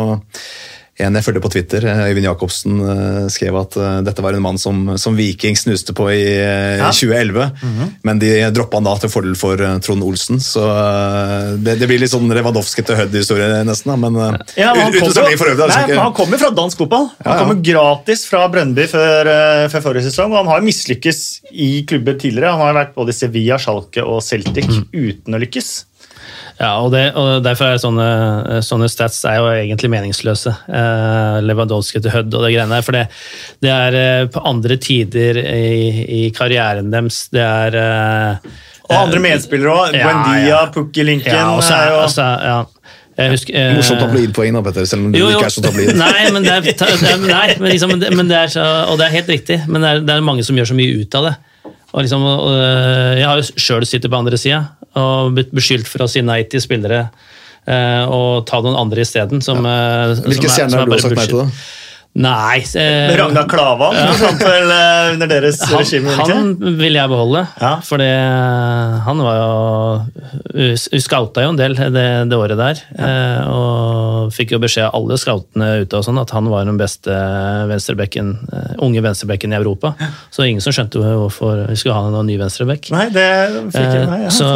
en 0.98 1.14
jeg 1.18 1.26
følger 1.26 1.42
på 1.44 1.50
Twitter, 1.52 1.84
eh, 1.92 2.02
Øyvind 2.08 2.24
Jacobsen, 2.24 2.76
eh, 2.80 3.28
skrev 3.28 3.56
at 3.60 3.76
eh, 3.76 3.98
dette 4.08 4.24
var 4.24 4.32
en 4.38 4.42
mann 4.46 4.58
som, 4.58 4.94
som 4.98 5.16
Viking 5.18 5.58
snuste 5.60 5.92
på 5.98 6.06
i 6.14 6.22
Ja. 6.80 6.88
2011. 6.96 7.50
Men 8.08 8.20
de 8.22 8.30
droppa 8.56 8.78
han 8.80 8.88
da 8.88 8.94
til 9.04 9.12
fordel 9.12 9.36
for 9.36 9.60
Trond 9.84 10.04
Olsen. 10.08 10.40
Så 10.40 10.64
det, 11.60 11.76
det 11.82 11.90
blir 11.90 12.00
litt 12.00 12.14
sånn 12.14 12.32
Lewandowski 12.32 12.86
til 12.88 12.96
Hødd-historie, 13.00 13.64
nesten. 13.68 13.92
da, 13.92 13.98
Men 13.98 14.16
Ja, 14.56 14.72
men 14.74 14.86
han 14.88 14.94
uten 14.96 15.38
for 15.38 15.52
øvrig. 15.52 15.68
Nei, 15.68 15.98
han 16.00 16.14
kommer 16.16 16.40
fra 16.40 16.52
dansk 16.56 16.78
fotball. 16.86 17.10
Han 17.10 17.26
Ja, 17.26 17.34
ja. 17.34 17.40
kommer 17.44 17.60
gratis 17.72 18.24
fra 18.30 18.46
Brøndby 18.52 18.88
før, 18.88 19.30
før 19.74 19.84
forrige 19.90 20.08
sesong, 20.10 20.32
og 20.32 20.46
han 20.46 20.54
har 20.54 20.64
mislykkes 20.66 21.22
i 21.52 21.84
klubber 21.88 22.16
tidligere. 22.22 22.56
Han 22.56 22.70
har 22.70 22.80
vært 22.86 22.96
både 22.96 23.12
i 23.12 23.20
Sevilla, 23.20 23.58
Schalke 23.60 24.04
og 24.06 24.24
Celtic 24.24 24.66
Mm. 24.66 24.88
uten 24.94 25.36
å 25.36 25.40
lykkes. 25.44 25.86
Ja, 26.60 26.70
og, 26.80 26.92
det, 26.94 27.04
og 27.20 27.42
derfor 27.44 27.74
er 27.74 27.82
sånne, 27.84 28.62
sånne 28.64 28.88
stats 28.92 29.18
er 29.28 29.42
jo 29.42 29.50
egentlig 29.52 29.90
meningsløse. 29.92 30.54
Eh, 30.72 31.40
Lewandowski 31.44 32.00
til 32.04 32.14
Hødd 32.14 32.32
og 32.38 32.46
det 32.46 32.54
greiene 32.54 32.78
der. 32.78 32.86
For 32.86 32.96
det, 32.96 33.04
det 33.66 33.74
er 33.74 33.98
eh, 34.00 34.28
på 34.32 34.44
andre 34.48 34.78
tider 34.82 35.42
i, 35.42 36.06
i 36.20 36.22
karrieren 36.36 36.94
deres. 36.94 37.26
Det 37.34 37.44
er 37.44 37.76
eh, 37.82 38.54
Og 38.88 38.96
andre 39.02 39.20
medspillere 39.26 39.76
òg. 39.76 39.98
Ja, 40.00 40.08
Buendia, 40.14 40.48
ja. 40.48 40.62
Pukki 40.76 41.04
Linken 41.08 41.34
Ja, 41.36 41.50
og 41.58 41.64
så 41.66 41.76
er 41.82 42.00
altså, 42.00 42.30
ja. 42.46 42.58
Jeg 43.16 43.32
husker, 43.32 43.56
eh, 43.56 43.74
Morsomt 43.78 44.02
tabloidpoeng, 44.04 44.56
da, 44.58 44.62
Petter, 44.66 44.86
selv 44.90 45.06
om 45.06 45.14
du 45.14 45.20
jo, 45.22 45.30
jo. 45.32 45.38
ikke 45.40 45.48
er 45.48 45.54
så 45.56 45.62
tabloid. 45.64 45.92
Nei, 46.04 46.24
men 46.36 46.44
det 46.44 46.52
er, 46.52 46.66
ta- 46.76 46.90
det 46.92 47.12
er, 47.14 47.22
nei, 47.24 47.46
men 47.62 47.72
liksom, 47.72 47.94
men 47.94 48.02
det, 48.02 48.10
men 48.20 48.28
det 48.32 48.36
er 48.42 48.52
så, 48.52 48.66
og 48.92 48.98
det 49.00 49.06
er 49.08 49.14
helt 49.16 49.30
riktig, 49.32 49.62
men 49.72 49.86
det 49.86 49.92
er, 49.94 50.02
det 50.04 50.16
er 50.18 50.26
mange 50.28 50.44
som 50.44 50.58
gjør 50.60 50.68
så 50.74 50.76
mye 50.76 50.98
ut 51.00 51.16
av 51.20 51.30
det. 51.30 51.36
Og 51.96 52.04
liksom, 52.04 52.26
øh, 52.28 53.14
jeg 53.22 53.24
har 53.30 53.40
jo 53.40 53.46
sjøl 53.56 53.86
sittet 53.88 54.12
på 54.12 54.18
andre 54.20 54.38
sida 54.40 54.66
og 55.00 55.32
blitt 55.36 55.54
beskyldt 55.56 55.88
for 55.88 56.04
å 56.04 56.10
si 56.12 56.22
nei 56.24 56.42
til 56.52 56.60
spillere 56.64 57.06
øh, 57.08 58.04
og 58.12 58.46
ta 58.50 58.60
noen 58.64 58.76
andre 58.80 59.04
isteden. 59.06 59.40
Ja. 59.40 59.48
som 59.48 59.64
Hvilke 59.64 60.50
er- 60.50 60.56
stjerner 60.58 60.76
er 60.76 60.84
har 60.84 60.92
du 60.92 60.98
sagt 61.06 61.16
nei 61.20 61.28
til? 61.32 61.40
da? 61.40 61.48
Nei 62.16 62.62
eh, 62.80 63.10
Ragnar 63.20 63.44
Klavan 63.52 63.96
forsvant 63.98 64.40
vel 64.46 64.70
eh, 64.72 65.14
under 65.18 65.28
deres 65.28 65.58
han, 65.68 65.74
regime? 65.82 66.14
han 66.16 66.54
vil 66.80 66.96
jeg 66.96 67.12
beholde, 67.12 67.42
Ja. 67.60 67.74
for 67.84 68.00
han 68.00 69.20
var 69.26 69.36
jo 69.42 69.50
Vi 70.56 71.02
skauta 71.04 71.44
jo 71.44 71.50
en 71.52 71.60
del 71.60 71.76
det, 71.76 72.06
det 72.32 72.38
året 72.40 72.56
der, 72.60 72.80
eh, 72.96 73.42
og 73.52 74.32
fikk 74.36 74.54
jo 74.56 74.60
beskjed 74.64 74.88
av 74.88 74.96
alle 74.96 75.18
scoutene 75.20 75.68
ute 75.84 76.00
og 76.00 76.06
sånn 76.08 76.22
at 76.22 76.32
han 76.32 76.48
var 76.50 76.64
den 76.68 76.80
beste 76.80 77.12
venstrebekken, 77.70 78.32
eh, 78.54 78.72
unge 78.86 79.04
venstrebekken 79.04 79.52
i 79.52 79.58
Europa. 79.60 79.92
Så 80.34 80.48
ingen 80.48 80.64
som 80.64 80.74
skjønte 80.76 81.02
hvorfor 81.04 81.66
vi 81.68 81.76
skulle 81.80 81.98
ha 82.00 82.08
noen 82.14 82.30
ny 82.32 82.38
venstrebekk. 82.40 82.90
Nei, 82.96 83.10
det 83.14 83.28
fikk 83.76 83.92
jeg 83.92 84.08
nei, 84.10 84.22
ja. 84.24 84.32
Eh, 84.32 84.40
Så, 84.40 84.48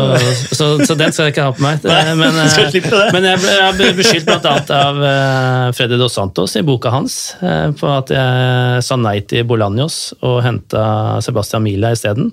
så, 0.56 0.69
så 0.88 0.95
den 0.99 1.11
skal 1.15 1.27
jeg 1.27 1.36
ikke 1.36 1.49
ha 1.49 1.53
på 1.60 1.65
meg. 1.65 1.84
Nei, 1.84 2.15
Men, 2.23 2.40
eh, 2.45 3.11
men 3.14 3.30
jeg 3.34 3.44
ble, 3.44 3.53
jeg 3.60 3.77
ble 3.81 3.91
beskyldt 3.99 4.31
annet 4.40 4.73
av 4.80 5.03
eh, 5.11 5.68
Freddy 5.77 5.99
Dos 5.99 6.15
Santos 6.18 6.56
i 6.60 6.64
boka 6.65 6.94
hans 6.95 7.19
eh, 7.44 7.48
på 7.80 7.89
at 7.93 8.11
jeg 8.13 8.84
sa 8.85 8.97
nei 8.99 9.19
til 9.30 9.47
Bolaños 9.49 10.01
og 10.19 10.41
henta 10.45 10.84
Sebastian 11.26 11.65
Mila 11.65 11.93
isteden. 11.95 12.31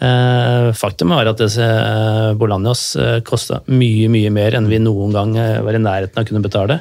Eh, 0.00 0.70
Faktum 0.72 1.12
er 1.12 1.28
at 1.28 1.40
eh, 1.44 2.32
Bolaños 2.40 2.84
eh, 2.96 3.18
kosta 3.26 3.60
mye, 3.68 4.08
mye 4.08 4.32
mer 4.32 4.56
enn 4.56 4.70
vi 4.70 4.80
noen 4.80 5.12
gang 5.12 5.34
eh, 5.36 5.58
var 5.60 5.76
i 5.76 5.82
nærheten 5.82 6.16
av 6.16 6.24
å 6.24 6.30
kunne 6.30 6.44
betale. 6.44 6.80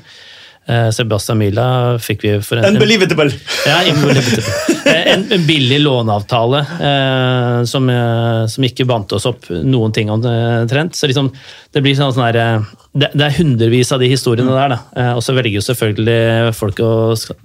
Eh, 0.69 0.87
Sebastian 0.93 1.39
Mila 1.41 1.65
fikk 1.99 2.23
vi 2.23 2.31
for 2.45 2.61
en, 2.61 2.75
Unbelievable! 2.75 3.33
ja, 3.67 3.81
unbelievable. 3.89 4.43
Eh, 4.85 5.07
en, 5.15 5.25
en 5.35 5.43
billig 5.47 5.81
låneavtale 5.81 6.61
eh, 6.79 7.57
som, 7.67 7.89
eh, 7.91 8.43
som 8.53 8.67
ikke 8.69 8.87
bandt 8.87 9.11
oss 9.17 9.27
opp 9.27 9.49
noen 9.49 9.95
ting 9.95 10.11
omtrent. 10.13 10.95
Så 10.95 11.09
liksom, 11.09 11.31
det 11.75 11.83
blir 11.83 11.97
sånn, 11.99 12.13
sånn 12.15 12.39
eh, 12.39 12.69
det, 12.97 13.11
det 13.13 13.21
er 13.21 13.35
hundrevis 13.37 13.91
av 13.93 13.99
de 14.01 14.07
historiene 14.09 14.49
der. 14.49 14.71
Da. 14.73 14.77
Eh, 14.97 15.09
og 15.13 15.21
så 15.21 15.35
velger 15.37 15.59
jo 15.59 15.61
selvfølgelig 15.61 16.53
folk 16.57 16.79
å 16.81 16.91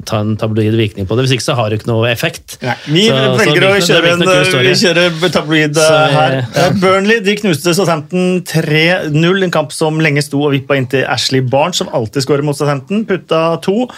ta 0.09 0.23
en 0.25 0.37
tabloid 0.41 0.73
virkning 0.79 1.05
på 1.09 1.19
det. 1.19 1.27
Hvis 1.27 1.35
ikke 1.37 1.45
så 1.45 1.57
har 1.59 1.69
det 1.69 1.83
ikke 1.83 1.91
noe 1.91 2.09
effekt. 2.09 2.57
Nei, 2.63 2.77
vi 2.87 3.03
Så- 3.09 3.19
så 3.19 3.37
velger 3.43 3.61
det 3.61 3.69
å 3.69 3.83
kjøre 3.89 4.13
en 4.13 4.25
vi 4.65 4.73
kjører 4.81 5.33
tabloid 5.35 5.75
Så, 5.77 5.85
eh, 5.85 6.15
her. 6.17 6.33
ja. 6.33 6.65
Eh, 6.65 6.71
Burnley 6.81 7.21
de 7.21 7.37
knuste 7.37 7.75
Southampton 7.77 8.41
3-0. 8.43 9.43
En 9.45 9.51
kamp 9.51 9.71
som 9.73 9.99
lenge 10.01 10.23
sto 10.25 10.41
og 10.47 10.53
vippa 10.53 10.77
inn 10.77 10.87
til 10.87 11.05
Ashley 11.05 11.41
Barnes, 11.43 11.77
som 11.77 11.89
alltid 11.89 12.25
skårer 12.25 12.43
mot 12.43 12.57
Southampton. 12.57 13.05
Putta 13.05 13.61
to. 13.61 13.89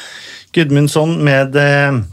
Gudmundsson 0.52 1.22
med 1.22 1.52
det 1.52 2.04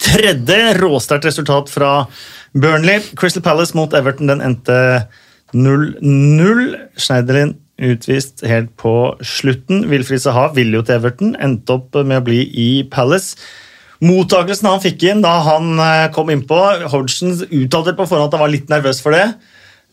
tredje. 0.00 0.74
Råsterkt 0.80 1.24
resultat 1.24 1.68
fra 1.68 2.08
Burnley. 2.56 3.00
Crystal 3.14 3.42
Palace 3.42 3.72
mot 3.74 3.92
Everton 3.94 4.26
den 4.26 4.40
endte 4.40 5.06
0-0. 5.54 6.74
Schneiderlin 6.96 7.54
utvist 7.82 8.44
helt 8.46 8.70
på 8.80 8.94
slutten. 9.24 9.84
Wilfried 9.90 10.22
Saha 10.22 10.48
ville 10.54 10.78
jo 10.78 10.84
til 10.86 10.98
Everton, 10.98 11.34
endte 11.42 11.78
opp 11.78 11.96
med 12.06 12.20
å 12.20 12.24
bli 12.26 12.44
i 12.50 12.68
Palace. 12.90 13.34
Mottakelsen 14.04 14.68
han 14.68 14.82
fikk 14.82 15.04
inn 15.08 15.22
da 15.24 15.32
han 15.46 15.78
eh, 15.80 16.06
kom 16.14 16.30
innpå 16.32 16.58
Hodgson 16.92 17.34
uttalte 17.48 17.94
på 17.96 18.06
forhånd 18.10 18.28
at 18.28 18.36
han 18.36 18.44
var 18.44 18.52
litt 18.52 18.70
nervøs 18.72 19.00
for 19.04 19.16
det. 19.16 19.26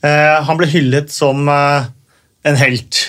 Eh, 0.04 0.38
Han 0.44 0.58
ble 0.60 0.68
hyllet 0.72 1.14
som 1.14 1.48
eh, 1.50 1.90
en 2.50 2.58
helt. 2.58 3.02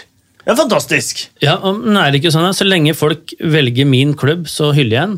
Ja, 0.45 0.55
fantastisk! 0.59 1.25
Ja, 1.43 1.57
men 1.65 1.97
er 1.97 2.11
det 2.11 2.21
ikke 2.21 2.33
sånn 2.35 2.49
at 2.49 2.59
Så 2.59 2.67
lenge 2.67 2.97
folk 2.99 3.31
velger 3.39 3.87
min 3.87 4.13
klubb, 4.19 4.49
så 4.51 4.73
hyller 4.77 4.97
jeg 4.97 5.09
den. 5.13 5.17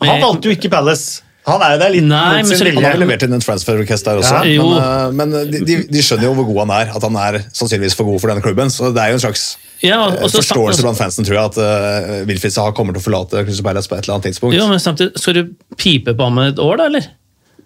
Men 0.00 0.10
Han 0.10 0.24
valgte 0.24 0.50
jo 0.50 0.56
ikke 0.56 0.72
Palace. 0.72 1.22
Han 1.44 1.60
er 1.60 1.74
jo 1.74 1.80
der 1.82 1.92
litt 1.92 2.06
Nei, 2.08 2.40
mot 2.40 2.48
sin 2.48 2.64
vilje. 2.64 2.80
Han 2.80 2.86
har 2.88 3.00
levert 3.02 3.24
inn 3.26 3.34
en 3.36 3.42
transfer 3.44 3.76
request 3.76 4.06
der 4.08 4.20
også, 4.22 4.38
Ja, 4.48 4.62
men, 4.64 4.78
uh, 4.80 5.10
men 5.12 5.50
de, 5.52 5.60
de, 5.68 5.76
de 5.92 6.04
skjønner 6.04 6.24
jo 6.30 6.32
hvor 6.38 6.46
god 6.48 6.60
han 6.64 6.72
er. 6.78 6.92
At 6.96 7.04
han 7.04 7.18
er 7.20 7.40
sannsynligvis 7.52 7.96
for 7.98 8.08
god 8.08 8.22
for 8.22 8.32
denne 8.32 8.44
klubben. 8.44 8.72
Så 8.72 8.88
det 8.96 9.02
er 9.02 9.12
jo 9.12 9.18
en 9.18 9.24
slags 9.26 9.44
Ja, 9.84 9.98
og- 10.06 10.14
eh, 10.14 10.22
og 10.24 10.30
så- 10.32 10.40
forståelse 10.40 10.86
blant 10.86 10.96
fansen, 10.96 11.26
tror 11.28 11.36
jeg, 11.36 11.44
at 11.52 11.58
uh, 11.60 12.24
Wilfried 12.30 12.54
Saha 12.54 12.72
kommer 12.72 12.96
til 12.96 13.02
å 13.02 13.04
forlate 13.04 13.44
Crystal 13.44 13.66
Palace 13.68 13.90
på 13.90 13.98
et 13.98 14.06
eller 14.06 14.16
annet 14.16 14.30
tidspunkt. 14.30 14.56
Jo, 14.56 14.68
men 14.70 14.80
samtidig, 14.80 15.18
Skal 15.20 15.34
du 15.34 15.42
pipe 15.76 16.14
på 16.16 16.30
ham 16.30 16.38
et 16.46 16.62
år, 16.62 16.78
da, 16.80 16.86
eller? 16.88 17.10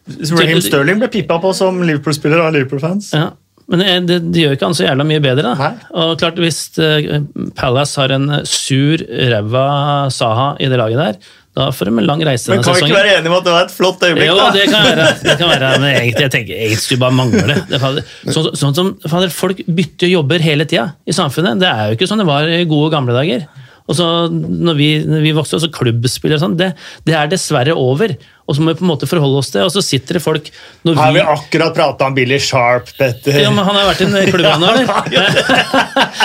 Raheem 0.08 0.62
Sterling 0.64 0.98
ble 1.02 1.08
pipa 1.12 1.38
på 1.42 1.52
som 1.54 1.78
Liverpool-spiller 1.84 2.40
av 2.40 2.54
Liverpool-fans. 2.56 3.12
Ja, 3.14 3.30
men 3.68 4.06
det, 4.08 4.32
det, 4.32 4.40
gjør 4.42 4.54
ikke 4.56 4.70
han 4.70 4.76
så 4.78 4.86
jævla 4.88 5.04
mye 5.06 5.20
bedre. 5.22 5.42
da. 5.52 5.54
Nei. 5.54 5.88
Og 6.00 6.14
klart, 6.18 6.40
Hvis 6.40 6.62
eh, 6.80 7.20
Palace 7.58 8.00
har 8.00 8.14
en 8.16 8.40
sur, 8.48 9.04
ræva 9.04 9.66
Saha 10.10 10.54
i 10.58 10.70
det 10.72 10.80
laget 10.80 11.02
der, 11.02 11.20
da 11.58 11.68
får 11.74 11.90
de 11.90 11.94
en 12.00 12.06
lang 12.06 12.24
reise 12.26 12.52
Men 12.52 12.64
kan 12.64 12.76
vi 12.76 12.86
ikke 12.86 12.98
være 12.98 13.14
enige 13.18 13.32
om 13.32 13.36
at 13.38 13.46
det 13.46 13.54
var 13.54 13.66
et 13.66 13.74
flott 13.74 14.04
øyeblikk? 14.06 14.28
Jo, 14.30 14.36
da? 14.38 14.48
det 14.54 14.66
kan 14.70 14.84
være, 14.86 15.06
det 15.24 15.36
kan 15.40 15.52
være 15.52 15.70
men 15.82 15.88
egentlig, 15.90 16.26
jeg 16.26 16.34
tenker, 16.34 16.58
egentlig 16.58 16.82
skulle 16.84 17.02
bare 17.02 17.16
mangle 17.18 17.56
det. 17.58 18.02
Sånn, 18.34 18.50
sånn 18.58 18.76
som 18.76 18.92
fader, 19.04 19.32
Folk 19.34 19.62
bytter 19.66 20.10
jobber 20.12 20.42
hele 20.44 20.66
tida 20.68 20.92
i 21.08 21.14
samfunnet. 21.16 21.60
Det 21.62 21.68
er 21.70 21.90
jo 21.90 21.98
ikke 21.98 22.08
sånn 22.10 22.22
det 22.22 22.28
var 22.28 22.48
i 22.50 22.62
gode 22.68 22.92
gamle 22.94 23.16
dager. 23.16 23.46
Og 23.88 23.96
så 23.96 24.06
når 24.32 24.76
vi, 24.76 24.88
når 25.08 25.22
vi 25.24 25.34
vokste 25.36 25.56
opp, 25.56 25.64
så 25.64 25.70
klubbspillere 25.72 26.38
og 26.38 26.44
sånn, 26.44 26.58
det, 26.60 26.72
det 27.08 27.16
er 27.16 27.30
dessverre 27.32 27.76
over. 27.78 28.14
Og 28.48 28.56
så 28.56 28.64
må 28.64 28.72
vi 28.72 28.80
på 28.80 28.86
en 28.86 28.92
måte 28.94 29.08
forholde 29.10 29.42
oss 29.42 29.52
til 29.52 29.66
og 29.66 29.72
så 29.74 29.82
sitter 29.84 30.18
det 30.18 30.24
folk 30.24 30.48
når 30.88 30.96
Har 30.96 31.12
vi 31.12 31.20
vi, 31.20 31.26
akkurat 31.36 31.76
prata 31.76 32.08
om 32.08 32.16
Billy 32.16 32.38
Sharp, 32.40 32.88
Petter? 32.96 33.36
ja, 33.42 33.52
men 33.52 33.64
Han 33.66 33.76
har 33.76 33.90
vært 33.90 34.00
i 34.00 34.08
en 34.08 34.32
klubb, 34.32 34.48
han 34.48 34.64
eller? 34.64 34.88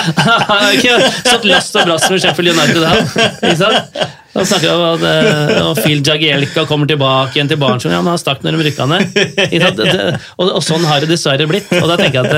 Han 0.48 0.60
har 0.64 0.72
ikke 0.72 0.98
satt 1.28 1.48
last 1.48 1.76
og 1.76 1.88
brast 1.88 2.10
med 2.10 2.24
Sheffield 2.24 2.54
United, 2.56 2.84
han. 2.88 3.32
Ikke 3.44 3.58
sant? 3.60 4.04
Han 4.34 4.46
snakker 4.50 4.72
om 4.74 4.82
at 4.96 5.02
eh, 5.06 5.58
og 5.62 5.78
Phil 5.78 6.00
Jagielka 6.02 6.64
kommer 6.66 6.88
tilbake 6.90 7.36
igjen 7.36 7.50
til 7.50 7.58
Barnson. 7.60 7.92
Ja, 7.94 8.00
han 8.02 8.18
stakk 8.18 8.42
når 8.42 8.56
de 8.58 8.66
rykka 8.66 8.86
ned. 8.90 9.14
Og, 10.40 10.48
og 10.48 10.62
sånn 10.66 10.82
har 10.88 11.04
det 11.04 11.10
dessverre 11.12 11.46
blitt. 11.46 11.70
Og 11.78 11.86
da 11.86 11.96
tenker 12.00 12.18
jeg 12.18 12.24
at 12.26 12.32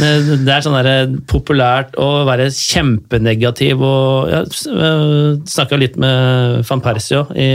det, 0.00 0.38
det 0.42 0.54
er 0.56 0.64
sånn 0.64 0.74
der 0.82 1.14
populært 1.30 1.94
å 2.00 2.24
være 2.28 2.48
kjempenegativ 2.54 3.84
og 3.86 4.32
Jeg 4.32 4.50
snakka 5.48 5.78
litt 5.78 5.96
med 6.00 6.64
van 6.68 6.82
Persio 6.82 7.20
i, 7.38 7.50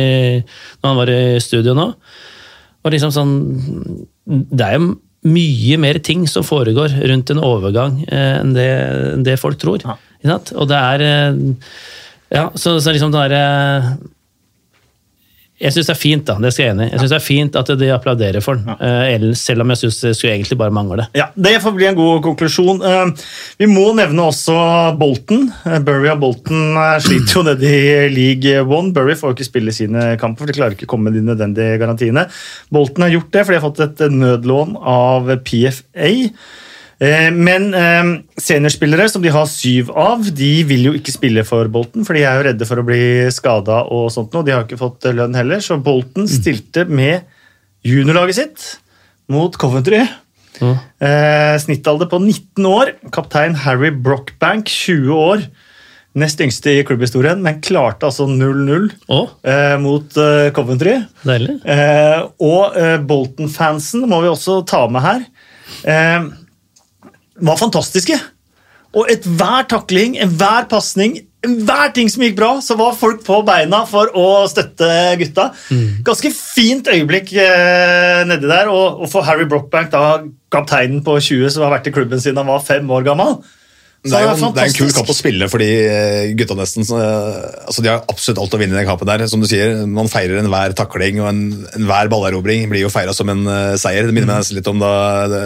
når 0.80 0.88
han 0.88 1.00
var 1.02 1.12
i 1.12 1.22
studio 1.44 1.63
nå. 1.72 1.88
Og 2.84 2.92
liksom 2.92 3.14
sånn 3.16 3.34
Det 4.26 4.66
er 4.66 4.76
jo 4.76 4.94
mye 5.24 5.78
mer 5.80 6.02
ting 6.04 6.26
som 6.28 6.44
foregår 6.44 6.98
rundt 7.08 7.32
en 7.32 7.40
overgang 7.40 8.02
eh, 8.10 8.42
enn 8.42 8.52
det, 8.56 8.70
enn 9.14 9.24
det 9.24 9.38
folk 9.40 9.56
tror. 9.62 9.84
Ja. 9.86 9.96
Og 10.60 10.68
det 10.72 10.80
er 10.80 11.06
eh, 11.08 11.38
Ja, 12.34 12.50
så, 12.56 12.80
så 12.82 12.92
liksom 12.92 13.14
det 13.14 13.22
derre 13.30 13.98
jeg 15.64 15.72
syns 15.78 15.88
det 15.88 15.94
er 15.96 16.00
fint 16.00 16.26
da, 16.28 16.34
det 16.44 16.50
skal 16.54 16.66
jeg 16.66 16.74
enig 16.76 16.86
i. 16.86 16.92
Jeg 16.92 17.00
synes 17.02 17.14
det 17.14 17.18
er 17.18 17.24
fint 17.26 17.56
at 17.62 17.70
de 17.80 17.88
applauderer 17.96 18.44
for 18.44 18.60
den, 18.60 18.76
eh, 18.84 19.26
selv 19.40 19.64
om 19.64 19.72
jeg 19.74 19.80
syns 19.84 20.00
det 20.04 20.12
skulle 20.18 20.34
egentlig 20.36 20.58
bare 20.60 20.74
mangle. 20.76 21.06
Ja, 21.16 21.30
Det 21.36 21.56
får 21.64 21.76
bli 21.78 21.88
en 21.88 21.96
god 21.98 22.22
konklusjon. 22.26 22.82
Eh, 22.84 23.24
Vi 23.64 23.70
må 23.72 23.86
nevne 23.96 24.26
også 24.28 24.56
Bolton. 25.00 25.48
Eh, 25.66 25.80
Bury 25.80 26.10
og 26.12 26.20
Bolton 26.20 26.76
sliter 27.06 27.40
jo 27.40 27.44
nede 27.50 27.64
i 27.72 28.10
League 28.14 28.66
One. 28.68 28.92
Bury 28.94 29.16
får 29.16 29.32
jo 29.32 29.38
ikke 29.40 29.50
spille 29.52 29.72
sine 29.76 30.18
kamper, 30.22 30.44
for 30.44 30.52
de 30.52 30.58
klarer 30.60 30.76
ikke 30.78 30.86
å 30.90 30.94
komme 30.96 31.10
med 31.10 31.18
de 31.20 31.26
nødvendige 31.32 31.80
garantiene. 31.82 32.28
Bolton 32.74 33.08
har 33.08 33.16
gjort 33.16 33.32
det, 33.32 33.46
for 33.46 33.54
de 33.56 33.60
har 33.62 33.70
fått 33.70 33.84
et 33.88 34.06
nødlån 34.12 34.76
av 34.84 35.32
PFA. 35.48 36.12
Eh, 37.02 37.30
Men 37.34 37.74
eh, 37.74 38.10
seniorspillere, 38.40 39.08
som 39.10 39.22
de 39.24 39.32
har 39.34 39.48
syv 39.50 39.90
av, 39.98 40.24
de 40.36 40.52
vil 40.70 40.86
jo 40.90 40.94
ikke 40.98 41.14
spille 41.16 41.44
for 41.48 41.68
Bolton, 41.74 42.06
for 42.06 42.14
de 42.18 42.24
er 42.28 42.38
jo 42.40 42.48
redde 42.50 42.68
for 42.70 42.82
å 42.82 42.86
bli 42.88 43.02
skada 43.34 43.84
og 43.92 44.12
sånt 44.14 44.34
noe. 44.36 44.46
De 44.46 44.54
har 44.56 44.66
ikke 44.68 44.80
fått 44.82 45.10
lønn 45.14 45.36
heller, 45.36 45.64
så 45.64 45.80
Bolton 45.82 46.28
stilte 46.30 46.86
med 46.90 47.24
juniorlaget 47.84 48.36
sitt 48.40 48.68
mot 49.32 49.56
Coventry. 49.60 50.04
Eh, 50.64 51.56
snittalder 51.60 52.08
på 52.12 52.20
19 52.22 52.66
år. 52.70 52.94
Kaptein 53.12 53.56
Harry 53.66 53.90
Brockbank, 53.92 54.70
20 54.70 55.10
år. 55.18 55.46
Nest 56.16 56.38
yngste 56.46 56.70
i 56.78 56.84
klubbhistorien, 56.86 57.40
men 57.42 57.58
klarte 57.66 58.06
altså 58.06 58.28
0-0 58.30 58.84
Å, 59.10 59.22
eh, 59.50 59.78
mot 59.82 60.14
eh, 60.22 60.52
Coventry. 60.54 61.00
deilig. 61.26 61.56
Eh, 61.66 62.20
og 62.46 62.78
eh, 62.78 63.00
Bolton-fansen 63.02 64.06
må 64.08 64.22
vi 64.22 64.30
også 64.30 64.60
ta 64.70 64.84
med 64.94 65.02
her. 65.02 65.26
Var 67.42 67.58
fantastiske. 67.58 68.20
Og 68.94 69.08
enhver 69.10 69.64
takling, 69.72 70.20
enhver 70.22 70.68
pasning, 70.70 71.16
enhver 71.44 71.90
ting 71.96 72.12
som 72.14 72.22
gikk 72.22 72.36
bra, 72.38 72.52
så 72.62 72.76
var 72.78 72.94
folk 72.96 73.24
på 73.26 73.40
beina 73.48 73.80
for 73.90 74.12
å 74.14 74.26
støtte 74.52 74.90
gutta. 75.18 75.48
Ganske 76.06 76.30
fint 76.36 76.86
øyeblikk 76.94 77.34
eh, 77.34 78.22
nedi 78.30 78.46
der. 78.52 78.70
Og, 78.70 79.02
og 79.02 79.10
for 79.10 79.26
Harry 79.26 79.48
Brockbank, 79.50 79.90
da, 79.96 80.22
kapteinen 80.54 81.02
på 81.04 81.18
20 81.18 81.50
som 81.56 81.66
har 81.66 81.74
vært 81.80 81.90
i 81.90 81.96
klubben 81.96 82.22
siden 82.22 82.38
han 82.44 82.52
var 82.54 82.62
fem 82.68 82.86
år 82.94 83.04
gammel. 83.10 83.40
Så 84.04 84.12
Det 84.12 84.20
er, 84.20 84.24
jo, 84.36 84.48
det 84.52 84.60
er 84.62 84.68
en 84.68 84.74
kul 84.76 84.90
kamp 84.92 85.10
å 85.10 85.16
spille 85.16 85.48
for 85.48 85.64
de 85.64 85.68
eh, 85.88 86.32
gutta 86.38 86.58
nesten. 86.60 86.84
Så, 86.86 86.98
eh, 87.00 87.44
altså 87.66 87.82
de 87.86 87.90
har 87.90 88.02
absolutt 88.12 88.42
alt 88.44 88.54
å 88.54 88.60
vinne 88.62 88.76
i 88.76 88.82
den 88.82 88.88
kampen. 88.90 89.08
der. 89.10 89.26
Som 89.32 89.42
du 89.42 89.48
sier, 89.50 89.86
Man 89.88 90.12
feirer 90.12 90.42
enhver 90.44 90.76
takling 90.78 91.22
og 91.24 91.30
en- 91.32 91.66
enhver 91.80 92.12
ballerobring 92.12 92.68
blir 92.70 92.84
jo 92.86 92.92
feira 92.94 93.16
som 93.16 93.32
en 93.32 93.42
uh, 93.48 93.74
seier. 93.80 94.06
Det 94.06 94.14
minner 94.14 94.28
meg 94.36 94.44
nesten 94.44 94.60
litt 94.60 94.68
om 94.70 94.78
da 94.84 94.92
det, 95.32 95.44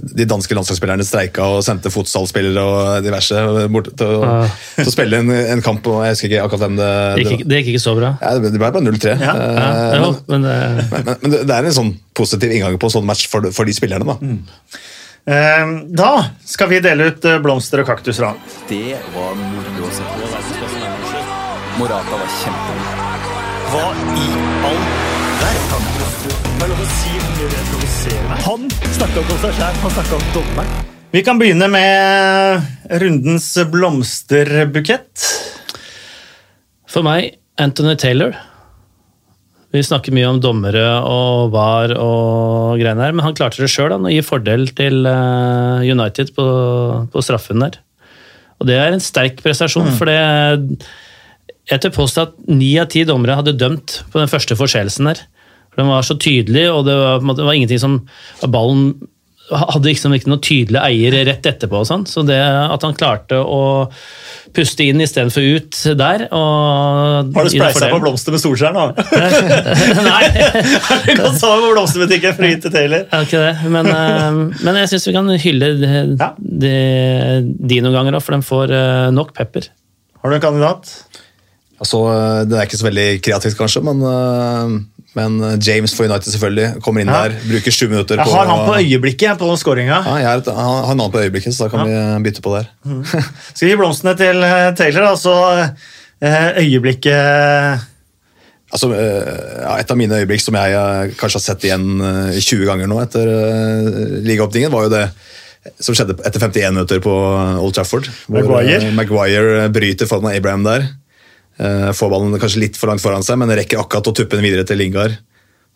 de 0.00 0.24
danske 0.28 0.54
landslagsspillerne 0.56 1.04
streika 1.06 1.44
og 1.44 1.62
sendte 1.66 1.90
fotballspillere 1.92 2.62
og 2.64 3.04
diverse 3.04 3.42
bort 3.72 3.90
til 3.96 4.06
å, 4.06 4.20
Ja. 4.24 4.48
til 4.76 4.90
å 4.90 4.94
spille 4.94 5.18
en, 5.20 5.30
en 5.30 5.62
kamp. 5.62 5.86
og 5.86 6.04
Jeg 6.06 6.14
husker 6.16 6.28
ikke 6.30 6.44
akkurat 6.46 6.62
hvem 6.66 6.76
det, 6.80 6.90
Det 7.16 7.24
gikk, 7.24 7.32
ikke- 7.40 7.48
det 7.48 7.58
gikk 7.60 7.68
ikke 7.74 7.84
så 7.84 7.94
bra. 7.98 8.10
Ja, 8.22 8.32
det 8.38 8.52
ble 8.52 8.58
bare 8.70 8.80
0-3. 8.84 9.16
Ja. 9.20 9.34
Eh, 9.34 9.94
Ja, 9.94 10.00
men, 10.00 10.16
men 10.28 10.42
det, 10.42 10.56
men, 11.04 11.16
men 11.22 11.30
det- 11.36 11.50
er 11.58 11.64
en 11.64 11.76
sånn 11.80 11.92
positiv 12.14 12.50
inngang 12.52 12.78
på 12.78 12.84
en 12.90 12.96
sånn 12.98 13.04
match 13.06 13.26
for, 13.28 13.40
for 13.52 13.64
de 13.64 13.72
spillerne. 13.72 14.04
da. 14.04 14.16
Eh, 15.30 15.66
da 15.94 16.12
skal 16.48 16.68
vi 16.68 16.80
dele 16.80 17.10
ut 17.12 17.24
eh, 17.28 17.38
blomster 17.38 17.80
og 17.82 17.86
kaktus 17.86 18.16
fra. 18.18 18.32
Det 18.68 18.96
var 19.14 19.34
moro 19.36 19.84
å 19.86 19.92
se 19.92 20.02
på. 20.02 20.28
Morata 21.78 22.16
var 22.16 22.30
kjempegod. 22.40 22.96
Hva 23.70 23.84
i 24.16 24.26
all 24.66 24.80
verden? 25.40 25.99
Det 26.60 26.66
er 26.66 26.74
lov 26.74 26.80
å 26.84 26.86
si 26.92 27.10
hvor 27.16 27.30
mye 27.32 27.46
det 27.48 27.60
provoserer 27.70 28.24
meg. 28.28 28.40
Han 28.44 28.64
snakka 28.92 29.22
ikke 29.22 29.32
om 29.32 29.38
seg 29.40 29.54
sjæl, 29.56 29.76
han 29.80 29.92
snakka 29.94 30.16
om 30.18 30.26
dommeren. 30.34 30.74
Vi 31.14 31.22
kan 31.24 31.38
begynne 31.40 31.68
med 31.72 32.66
rundens 33.00 33.46
blomsterbukett. 33.72 35.24
For 36.84 37.06
meg, 37.06 37.38
Anthony 37.64 37.96
Taylor. 37.96 38.36
Vi 39.72 39.80
snakker 39.88 40.12
mye 40.12 40.28
om 40.34 40.42
dommere 40.44 40.84
og 41.08 41.48
VAR 41.56 41.96
og 41.96 42.76
greiene 42.76 43.08
her, 43.08 43.16
men 43.16 43.24
han 43.24 43.40
klarte 43.40 43.64
det 43.64 43.72
sjøl 43.72 43.96
å 43.96 44.12
gi 44.12 44.20
fordel 44.20 44.68
til 44.76 45.08
eh, 45.08 45.88
United 45.88 46.36
på, 46.36 46.46
på 47.08 47.24
straffen 47.24 47.64
der. 47.64 47.80
Og 48.60 48.68
det 48.68 48.76
er 48.84 48.92
en 48.92 49.00
sterk 49.00 49.40
prestasjon, 49.40 49.94
for 49.96 50.12
det 50.12 50.20
Jeg 51.72 51.80
tør 51.80 51.98
påstå 52.02 52.28
at 52.28 52.40
ni 52.52 52.74
av 52.84 52.92
ti 52.92 53.08
dommere 53.08 53.40
hadde 53.40 53.56
dømt 53.56 54.02
på 54.12 54.20
den 54.20 54.28
første 54.28 54.60
forseelsen 54.60 55.08
der. 55.08 55.24
For 55.70 55.82
Den 55.82 55.90
var 55.92 56.02
så 56.02 56.18
tydelig, 56.18 56.66
og 56.74 56.84
det 56.88 56.96
var, 56.98 57.18
på 57.18 57.24
en 57.24 57.30
måte, 57.30 57.42
det 57.44 57.46
var 57.50 57.58
ingenting 57.60 57.78
som 57.82 58.00
Ballen 58.50 58.92
hadde 59.50 59.88
liksom 59.88 60.12
ikke 60.14 60.30
noe 60.30 60.38
tydelig 60.38 60.78
eier 60.78 61.14
rett 61.26 61.42
etterpå. 61.50 61.80
og 61.80 61.86
sånn, 61.88 62.04
Så 62.06 62.22
det 62.22 62.36
at 62.38 62.82
han 62.86 62.94
klarte 62.94 63.34
å 63.42 63.90
puste 64.54 64.84
inn 64.86 65.00
istedenfor 65.02 65.42
ut 65.42 65.78
der 65.98 66.22
og 66.30 67.32
Har 67.34 67.46
du 67.46 67.50
spleisa 67.50 67.88
på 67.90 67.98
blomster 68.02 68.30
med 68.34 68.42
Solskjær 68.44 68.74
nå? 68.76 68.84
Nei, 70.06 70.22
Du 71.06 71.10
kan 71.18 71.34
sammen 71.38 71.64
på 71.66 71.72
blomsterbutikken 71.74 72.36
for 72.36 72.46
å 72.46 72.50
gi 72.52 72.60
til 72.62 72.74
Taylor. 72.76 73.04
ikke 73.24 73.42
det. 73.42 73.52
Men, 73.74 73.90
eh, 73.90 74.38
men 74.66 74.78
jeg 74.82 74.92
syns 74.92 75.08
vi 75.10 75.16
kan 75.18 75.32
hylle 75.46 75.72
de, 75.82 75.90
Ja. 76.20 76.30
det, 76.38 76.76
de 77.74 77.80
noen 77.82 77.98
ganger 77.98 78.18
òg, 78.20 78.22
for 78.26 78.38
de 78.38 78.46
får 78.46 78.74
eh, 78.78 79.10
nok 79.18 79.34
pepper. 79.34 79.66
Har 80.22 80.30
du 80.30 80.36
en 80.38 80.46
kandidat? 80.46 80.94
Altså, 81.80 82.04
Det 82.46 82.54
er 82.58 82.66
ikke 82.70 82.78
så 82.84 82.86
veldig 82.90 83.08
kreativt, 83.24 83.58
kanskje, 83.58 83.82
men, 83.82 84.86
men 85.18 85.40
James 85.58 85.90
for 85.96 86.06
United 86.06 86.30
selvfølgelig 86.30 86.82
kommer 86.84 87.02
inn 87.02 87.08
Ja. 87.10 87.22
der. 87.28 87.34
Bruker 87.48 87.74
sju 87.74 87.88
minutter 87.90 88.16
Jeg 88.20 88.26
på 88.28 88.34
har 88.36 88.46
han 88.46 88.66
på 88.68 88.76
øyeblikket 88.78 89.38
på 89.40 89.48
skåringa. 89.58 89.96
Ja, 90.06 90.16
jeg 90.22 90.28
har, 90.28 90.38
et, 90.44 90.46
han 90.46 90.68
har 90.70 90.84
en 90.84 90.90
annen 90.94 91.10
på 91.14 91.18
øyeblikket, 91.24 91.54
så 91.56 91.66
da 91.66 91.70
kan 91.72 91.88
vi 91.88 91.96
bytte 92.28 92.42
på 92.44 92.52
der. 92.56 92.68
Skal 93.54 93.66
vi 93.66 93.72
gi 93.72 93.78
blomstene 93.80 94.14
til 94.20 94.42
eh, 94.46 94.70
Taylor, 94.78 95.08
da, 95.10 95.14
så 95.18 95.34
eh, 96.22 96.50
øyeblikket 96.62 97.86
Altså, 98.70 98.86
ja, 98.94 99.72
Et 99.82 99.90
av 99.90 99.96
mine 99.98 100.14
øyeblikk 100.20 100.44
som 100.44 100.54
jeg 100.54 101.14
kanskje 101.18 101.40
har 101.40 101.42
sett 101.42 101.64
igjen 101.66 101.88
øh, 101.98 102.36
20 102.38 102.68
ganger 102.68 102.86
nå 102.86 103.00
etter 103.02 103.26
ligaåpningen, 104.22 104.70
var 104.70 104.86
jo 104.86 104.92
det 104.94 105.08
som 105.82 105.92
skjedde 105.96 106.14
etter 106.24 106.40
51 106.40 106.72
minutter 106.76 107.00
på 107.02 107.10
Old 107.60 107.74
Trafford. 107.76 108.06
Maguire. 108.32 108.92
Maguire 108.96 109.66
bryter 109.74 110.06
foran 110.08 110.30
Abraham 110.32 110.62
der. 110.64 110.86
Eh, 111.60 111.90
får 111.92 112.12
ballen 112.12 112.40
kanskje 112.40 112.62
litt 112.62 112.78
for 112.80 112.88
langt 112.90 113.02
foran 113.04 113.24
seg, 113.26 113.36
men 113.40 113.52
rekker 113.52 113.82
akkurat 113.82 114.08
å 114.08 114.14
tuppe 114.16 114.38
den 114.38 114.46
videre 114.46 114.64
til 114.68 114.80
Lingard. 114.80 115.18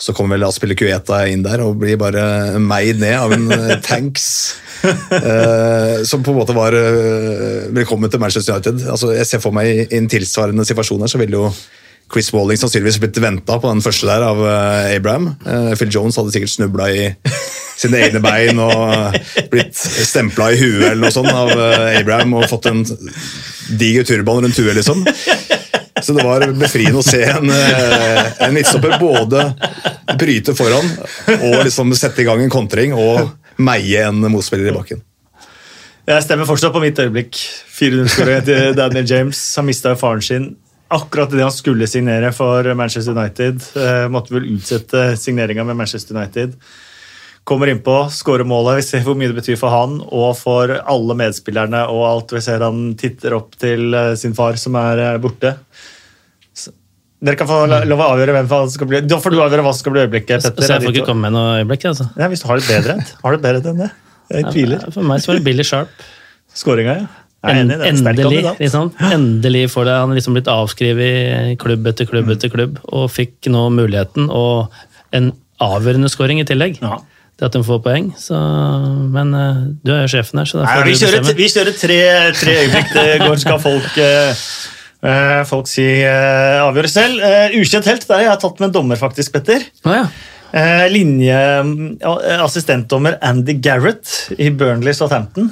Så 0.01 0.15
kommer 0.16 0.35
vel 0.35 0.47
Aspilicueta 0.48 1.20
inn 1.31 1.44
der 1.44 1.61
og 1.62 1.77
blir 1.78 1.98
bare 2.01 2.59
meid 2.59 2.98
ned 3.02 3.15
av 3.15 3.35
en 3.36 3.47
eh, 3.55 3.77
tanks. 3.85 4.27
eh, 4.85 6.02
som 6.09 6.24
på 6.24 6.32
en 6.32 6.40
måte 6.40 6.56
var 6.56 6.74
eh, 6.74 7.69
velkommen 7.77 8.11
til 8.11 8.23
Manchester 8.23 8.56
United. 8.56 8.82
Altså, 8.90 9.12
jeg 9.15 9.28
ser 9.28 9.44
for 9.44 9.55
meg 9.55 9.70
i 9.70 9.98
en 10.01 10.11
tilsvarende 10.11 10.66
situasjon 10.66 11.05
her, 11.05 11.12
så 11.12 11.20
ville 11.20 11.39
jo 11.39 11.52
Chris 12.12 12.28
Walling 12.35 12.59
sannsynligvis 12.61 12.98
blitt 13.01 13.20
venta 13.23 13.56
på 13.61 13.70
den 13.70 13.85
første 13.85 14.09
der 14.09 14.24
av 14.27 14.40
eh, 14.48 14.97
Abraham. 14.97 15.31
Eh, 15.47 15.73
Phil 15.78 15.93
Jones 15.94 16.19
hadde 16.19 16.35
sikkert 16.35 16.56
snubla 16.56 16.90
i 16.90 17.11
sine 17.81 18.01
egne 18.06 18.24
bein 18.24 18.61
og 18.62 19.15
blitt 19.52 19.77
stempla 19.78 20.51
i 20.55 20.59
huet 20.61 20.90
eller 20.90 21.05
noe 21.06 21.15
sånt 21.15 21.31
av 21.32 21.52
Abraham 21.55 22.39
og 22.40 22.48
fått 22.51 22.70
en 22.70 22.85
diger 23.69 24.05
turban 24.05 24.43
rundt 24.45 24.59
huet, 24.59 24.74
liksom. 24.77 25.05
Så 26.03 26.12
det 26.12 26.24
var 26.27 26.45
befriende 26.59 27.01
å 27.01 27.07
se 27.07 27.23
en, 27.24 27.51
eh, 27.51 28.32
en 28.45 28.55
midtstopper 28.55 28.99
både 29.01 29.47
bryte 30.19 30.53
foran 30.59 30.91
og 31.39 31.62
liksom 31.65 31.95
sette 31.97 32.20
i 32.20 32.27
gang 32.28 32.43
en 32.45 32.53
kontring 32.53 32.93
og 32.93 33.31
meie 33.57 34.03
en 34.09 34.19
motspiller 34.28 34.73
i 34.73 34.74
bakken. 34.74 35.01
Jeg 36.05 36.27
stemmer 36.27 36.49
fortsatt 36.49 36.74
på 36.74 36.82
mitt 36.82 36.99
øyeblikk. 37.01 37.39
400-skåring 37.78 38.45
til 38.45 38.74
Daniel 38.77 39.09
James. 39.09 39.41
Han 39.57 39.70
mista 39.70 39.95
faren 39.97 40.23
sin 40.23 40.51
akkurat 40.95 41.32
idet 41.32 41.47
han 41.47 41.55
skulle 41.55 41.89
signere 41.89 42.32
for 42.36 42.74
Manchester 42.77 43.16
United. 43.16 43.62
Eh, 43.77 44.09
måtte 44.12 44.35
vel 44.35 44.51
utsette 44.55 45.15
signeringa 45.19 45.65
med 45.65 45.78
Manchester 45.81 46.16
United. 46.16 46.59
Kommer 47.45 47.69
innpå, 47.69 48.07
skårer 48.09 48.47
målet. 48.49 48.79
Vi 48.79 48.87
ser 48.87 49.03
hvor 49.05 49.16
mye 49.21 49.29
det 49.29 49.37
betyr 49.37 49.59
for 49.61 49.73
han 49.73 49.99
og 50.03 50.31
for 50.39 50.71
alle 50.81 51.16
medspillerne. 51.19 51.83
og 51.93 52.07
alt. 52.09 52.33
Vi 52.33 52.41
ser 52.45 52.65
han 52.65 52.95
titter 53.01 53.37
opp 53.37 53.59
til 53.61 53.93
eh, 53.93 54.15
sin 54.16 54.33
far 54.37 54.57
som 54.61 54.79
er 54.81 55.03
eh, 55.11 55.19
borte. 55.21 55.53
Så, 56.57 56.73
dere 57.21 57.37
kan 57.41 57.51
få 57.51 57.59
lov 57.69 58.01
å 58.01 58.09
avgjøre 58.15 58.39
hvem 58.39 58.49
som 58.49 58.73
skal 58.73 58.89
bli 58.89 59.03
Da 59.05 59.21
får 59.21 59.37
du 59.37 59.43
avgjøre 59.45 59.66
hva 59.66 59.75
som 59.77 59.85
skal 59.85 59.97
bli 59.97 60.07
øyeblikket. 60.07 60.41
Petter. 60.41 60.65
Så 60.65 60.79
jeg 60.79 60.87
får 60.87 60.97
ikke 60.97 61.11
komme 61.11 61.29
med 61.29 61.37
noe 61.37 61.61
øyeblikk. 61.61 61.85
altså. 61.93 62.09
Ja, 62.16 62.31
hvis 62.33 62.41
du 62.41 62.49
har 62.49 62.62
det 62.62 62.66
bedre 62.71 62.97
enn 62.97 63.05
Har 63.27 63.37
det 63.37 63.45
bedre 63.45 63.75
enn 63.75 63.85
det? 63.85 63.93
Jeg 64.33 64.49
tviler. 64.49 64.89
For 64.97 65.05
meg 65.05 65.21
så 65.21 65.35
var 65.35 65.43
det 65.43 65.47
Billy 65.51 65.69
Sharp. 65.69 66.09
Skåringa, 66.57 66.97
ja. 67.03 67.12
En 67.45 67.69
Endelig 67.69 68.41
liksom, 68.57 68.89
endelig 69.12 69.66
får 69.69 69.85
det. 69.85 69.95
Han 70.01 70.12
er 70.15 70.16
liksom 70.16 70.37
blitt 70.39 70.49
avskrevet 70.49 71.59
klubb 71.61 71.91
etter 71.91 72.09
klubb 72.09 72.31
etter 72.33 72.49
klubb, 72.49 72.79
og 72.89 73.11
fikk 73.12 73.51
nå 73.53 73.66
muligheten, 73.75 74.31
og 74.33 74.73
en 75.12 75.29
avgjørende 75.61 76.09
skåring 76.09 76.41
i 76.41 76.47
tillegg. 76.49 76.79
Ja. 76.81 77.03
Til 77.35 77.48
at 77.48 77.55
de 77.56 77.65
får 77.66 77.81
poeng. 77.82 78.12
Så, 78.20 78.36
men 79.11 79.35
eh, 79.35 79.56
du 79.82 79.90
er 79.94 80.02
jo 80.05 80.11
sjefen 80.12 80.39
her, 80.39 80.47
så 80.47 80.59
da 80.61 80.65
Nei, 80.69 80.74
får 80.77 80.85
vi, 80.86 80.93
du 80.93 80.98
kjører, 81.01 81.20
bestemme. 81.24 81.40
vi 81.40 81.48
kjører 81.51 81.74
tre, 81.81 81.98
tre 82.39 82.52
øyeblikk. 82.61 82.89
Det 82.94 83.19
går, 83.24 83.36
skal 83.43 83.59
folk, 83.62 83.93
eh, 83.98 84.32
folk 85.51 85.66
si 85.70 85.86
uh, 86.06 86.69
avgjøre 86.69 86.90
selv. 86.93 87.15
Uh, 87.19 87.48
ukjent 87.59 87.86
helt, 87.90 88.05
der 88.06 88.16
har 88.20 88.27
jeg 88.28 88.43
tatt 88.44 88.59
med 88.62 88.69
en 88.70 88.77
dommer, 88.78 88.98
faktisk, 89.01 89.28
Petter. 89.35 89.61
Å 89.82 89.90
ja. 89.97 90.05
uh, 90.55 90.86
Linjeassistentdommer 90.94 93.19
Andy 93.19 93.55
Garrett 93.59 94.06
i 94.39 94.55
Burnley 94.55 94.94
Southampton. 94.94 95.51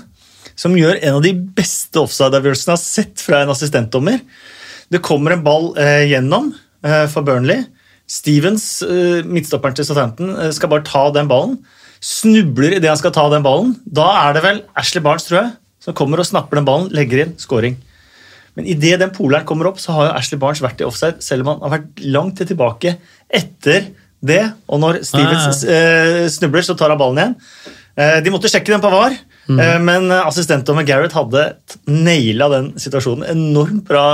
Som 0.55 0.79
gjør 0.79 0.95
en 1.01 1.19
av 1.19 1.23
de 1.27 1.35
beste 1.35 1.99
offside-avgjørelsene 1.99 2.71
jeg 2.71 2.79
har 2.79 2.85
sett 2.85 3.19
fra 3.27 3.43
en 3.43 3.51
assistentdommer. 3.57 4.23
Det 4.93 5.01
kommer 5.03 5.33
en 5.35 5.43
ball 5.43 5.75
gjennom 6.07 6.55
for 7.09 7.23
Burnley. 7.25 7.65
Stevens, 8.13 8.67
eh, 8.85 9.23
midtstopperen 9.25 9.77
til 9.79 9.87
Southampton, 9.89 10.35
eh, 10.37 10.51
skal 10.53 10.69
bare 10.69 10.85
ta 10.85 11.07
den 11.15 11.31
ballen. 11.31 11.57
Snubler 12.03 12.77
idet 12.77 12.91
han 12.91 12.99
skal 13.01 13.15
ta 13.15 13.29
den 13.31 13.45
ballen. 13.45 13.77
Da 13.87 14.09
er 14.29 14.37
det 14.37 14.43
vel 14.45 14.63
Ashley 14.77 15.03
Barnes, 15.03 15.25
tror 15.25 15.39
jeg, 15.41 15.53
som 15.81 15.95
kommer 15.95 16.21
og 16.21 16.29
snapper 16.29 16.59
den 16.59 16.69
ballen, 16.69 16.91
legger 16.93 17.25
inn, 17.25 17.35
scoring. 17.39 17.79
Men 18.55 18.69
idet 18.69 18.99
den 19.01 19.13
poleren 19.15 19.47
kommer 19.49 19.71
opp, 19.71 19.81
så 19.81 19.95
har 19.97 20.11
jo 20.11 20.17
Ashley 20.19 20.39
Barnes 20.39 20.61
vært 20.61 20.83
i 20.83 20.85
offside, 20.85 21.23
selv 21.25 21.47
om 21.47 21.55
han 21.55 21.63
har 21.65 21.79
vært 21.79 22.03
langt 22.05 22.37
til 22.37 22.51
tilbake 22.53 22.99
etter 23.33 23.89
det. 24.23 24.43
Og 24.69 24.83
når 24.83 25.01
Stevens 25.09 25.63
eh, 25.65 26.29
snubler, 26.29 26.67
så 26.67 26.77
tar 26.77 26.93
han 26.93 27.01
ballen 27.01 27.23
igjen. 27.23 27.37
Eh, 27.97 28.19
de 28.25 28.33
måtte 28.35 28.51
sjekke 28.53 28.75
den 28.75 28.83
på 28.83 28.93
VAR, 28.93 29.17
eh, 29.51 29.79
men 29.83 30.11
assistentdommer 30.15 30.87
Garrett 30.87 31.15
hadde 31.17 31.45
naila 31.91 32.49
den 32.53 32.73
situasjonen. 32.81 33.27
Enormt 33.33 33.85
bra 33.89 34.05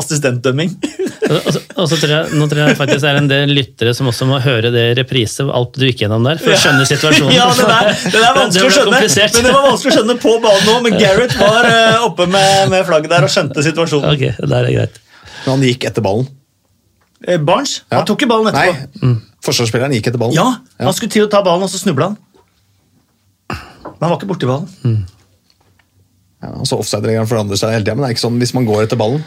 assistentdømming. 0.00 0.74
Og 1.24 1.46
så, 1.54 1.60
og 1.80 1.86
så 1.88 1.96
tror 1.96 2.10
jeg, 2.12 2.36
nå 2.36 2.46
tror 2.50 2.58
jeg 2.60 2.76
faktisk 2.76 3.00
det 3.00 3.08
er 3.08 3.16
en 3.16 3.28
del 3.30 3.52
lyttere 3.56 3.94
som 3.96 4.10
også 4.10 4.26
må 4.28 4.36
høre 4.44 4.68
det 4.74 4.82
reprise, 4.98 5.46
alt 5.48 5.78
du 5.80 5.86
gikk 5.86 6.02
gjennom 6.04 6.26
der, 6.26 6.36
for 6.42 6.52
å 6.52 6.58
skjønne 6.60 6.84
situasjonen. 6.90 7.32
Ja, 7.32 7.46
det 7.56 7.64
er, 7.64 7.88
det 8.12 8.20
der 8.20 8.36
vanskelig 8.42 8.60
Det 8.60 8.68
å 8.68 8.74
skjønne, 8.76 9.00
men 9.38 9.46
det 9.48 9.54
var 9.54 9.64
vanskelig 9.70 9.94
å 9.94 9.96
skjønne 9.96 10.16
på 10.20 10.34
banen 10.44 10.68
òg, 10.74 10.82
Men 10.84 10.98
Gareth 11.00 11.40
var 11.40 11.70
eh, 11.70 12.04
oppe 12.04 12.28
med, 12.28 12.68
med 12.74 12.84
flagget 12.90 13.14
der 13.14 13.24
og 13.24 13.32
skjønte 13.32 13.64
situasjonen. 13.64 14.12
Ok, 14.12 14.26
det 14.36 14.58
er 14.60 14.68
greit. 14.76 15.00
Men 15.46 15.54
han 15.54 15.64
gikk 15.70 15.88
etter 15.88 16.04
ballen. 16.04 16.28
Eh, 17.24 17.40
Barnes 17.40 17.78
Ja. 17.88 18.02
han 18.02 18.06
tok 18.08 18.20
ikke 18.20 18.30
ballen 18.34 18.52
etterpå. 18.52 18.76
Nei, 19.00 19.08
mm. 19.08 19.16
forsvarsspilleren 19.48 19.96
gikk 19.96 20.12
etter 20.12 20.20
ballen. 20.20 20.36
Ja, 20.36 20.84
Han 20.84 20.96
skulle 20.96 21.14
til 21.14 21.24
å 21.24 21.30
ta 21.32 21.40
ballen, 21.46 21.64
og 21.64 21.72
så 21.72 21.80
snubla 21.80 22.12
han. 22.12 22.20
Men 24.04 24.10
han 24.10 24.18
var 24.18 24.18
ikke 24.20 24.28
borti 24.34 24.48
ballen. 24.50 25.06
Ja, 26.44 26.50
altså 26.60 26.76
Offside-regelen 26.76 27.28
forandrer 27.30 27.56
seg 27.56 27.72
hele 27.72 27.86
tida, 27.86 27.94
men 27.96 28.04
det 28.04 28.10
er 28.10 28.16
ikke 28.18 28.24
sånn 28.26 28.36
hvis 28.42 28.52
man 28.52 28.66
går 28.68 28.82
etter 28.84 28.98
ballen. 29.00 29.22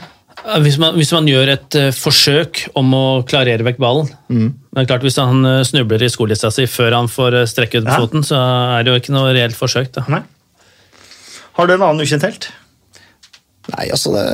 Hvis 0.62 0.76
man, 0.78 0.94
hvis 0.94 1.10
man 1.16 1.26
gjør 1.26 1.50
et 1.56 1.78
uh, 1.82 1.88
forsøk 1.98 2.60
om 2.78 2.92
å 2.94 3.06
klarere 3.28 3.66
vekk 3.66 3.80
ballen 3.82 4.06
Men 4.30 4.78
er 4.78 4.86
klart 4.86 5.02
Hvis 5.04 5.18
han 5.18 5.42
uh, 5.44 5.64
snubler 5.66 6.04
i 6.06 6.12
skolista 6.14 6.52
si 6.54 6.68
før 6.70 6.94
han 6.94 7.10
får 7.10 7.40
uh, 7.40 7.48
strekke 7.50 7.82
ut 7.82 7.90
Ja. 7.90 7.96
foten, 7.98 8.22
så 8.24 8.38
er 8.78 8.86
det 8.86 8.94
jo 8.94 9.00
ikke 9.02 9.16
noe 9.16 9.34
reelt 9.34 9.58
forsøk. 9.58 9.90
da. 9.98 10.06
Nei. 10.14 10.22
Har 11.58 11.66
du 11.68 11.74
en 11.74 11.88
annen 11.88 12.06
ukjent 12.06 12.28
helt? 12.30 12.52
Nei, 13.74 13.90
altså 13.92 14.14
det, 14.14 14.28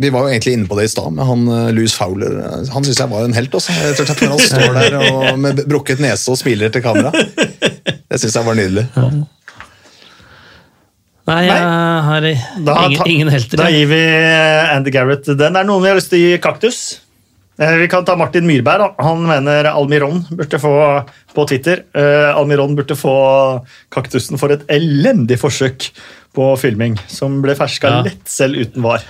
Vi 0.00 0.10
var 0.16 0.24
jo 0.24 0.32
egentlig 0.32 0.56
inne 0.56 0.66
på 0.66 0.80
det 0.80 0.88
i 0.88 0.94
stad, 0.96 1.12
med 1.12 1.28
han 1.28 1.44
uh, 1.52 1.68
Louis 1.76 1.92
Fowler. 1.94 2.40
Han 2.72 2.88
syns 2.88 3.04
jeg 3.04 3.12
var 3.12 3.28
en 3.28 3.36
helt. 3.36 3.60
også. 3.60 3.76
Jeg 3.84 4.00
tror 4.00 4.14
at 4.16 4.24
når 4.24 4.34
han 4.34 4.44
står 4.48 4.80
der 4.80 4.98
og 5.12 5.38
med 5.44 5.62
brukket 5.68 6.00
nese 6.02 6.32
og 6.32 6.40
smiler 6.40 6.72
til 6.72 6.82
kamera. 6.88 7.12
Det 8.14 8.20
syns 8.22 8.40
jeg 8.40 8.46
var 8.48 8.56
nydelig. 8.56 8.88
Nei, 11.24 11.44
jeg 11.46 11.60
har 12.04 12.26
ingen, 12.28 13.06
ingen 13.08 13.30
helter. 13.32 13.56
Da 13.62 13.70
gir 13.72 13.86
vi 13.88 14.00
Andy 14.74 14.92
Garrett 14.92 15.24
den. 15.30 15.54
Er 15.56 15.62
det 15.62 15.68
noen 15.70 15.80
vi 15.84 15.88
har 15.88 15.96
lyst 15.96 16.10
til 16.12 16.20
å 16.20 16.26
gi 16.26 16.40
kaktus? 16.44 16.80
Eh, 17.56 17.76
Vi 17.80 17.86
kan 17.88 18.04
ta 18.04 18.16
Martin 18.18 18.44
Myrberg. 18.46 18.94
Han 19.00 19.22
mener 19.30 19.70
Almiron 19.70 20.24
burde 20.30 20.58
få 20.60 20.74
på 21.34 21.46
Twitter. 21.48 21.84
eh, 21.94 22.28
Almiron 22.36 22.74
burde 22.76 22.96
få 22.98 23.64
kaktusen 23.94 24.38
for 24.38 24.52
et 24.52 24.66
elendig 24.68 25.38
forsøk 25.40 25.88
på 26.34 26.50
filming, 26.58 26.98
som 27.08 27.40
ble 27.42 27.54
ferska 27.54 27.88
Ja. 27.88 28.02
lett 28.02 28.26
selv 28.28 28.56
uten 28.60 28.82
var. 28.82 29.00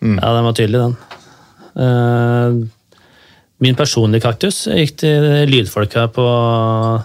Ja, 0.00 0.32
den 0.36 0.44
var 0.44 0.52
tydelig, 0.54 0.78
den. 0.84 0.96
Eh, 1.78 2.68
min 3.60 3.74
personlige 3.74 4.22
kaktus 4.22 4.60
gikk 4.70 4.92
til 5.02 5.24
lydfolka 5.50 6.04
på 6.14 6.24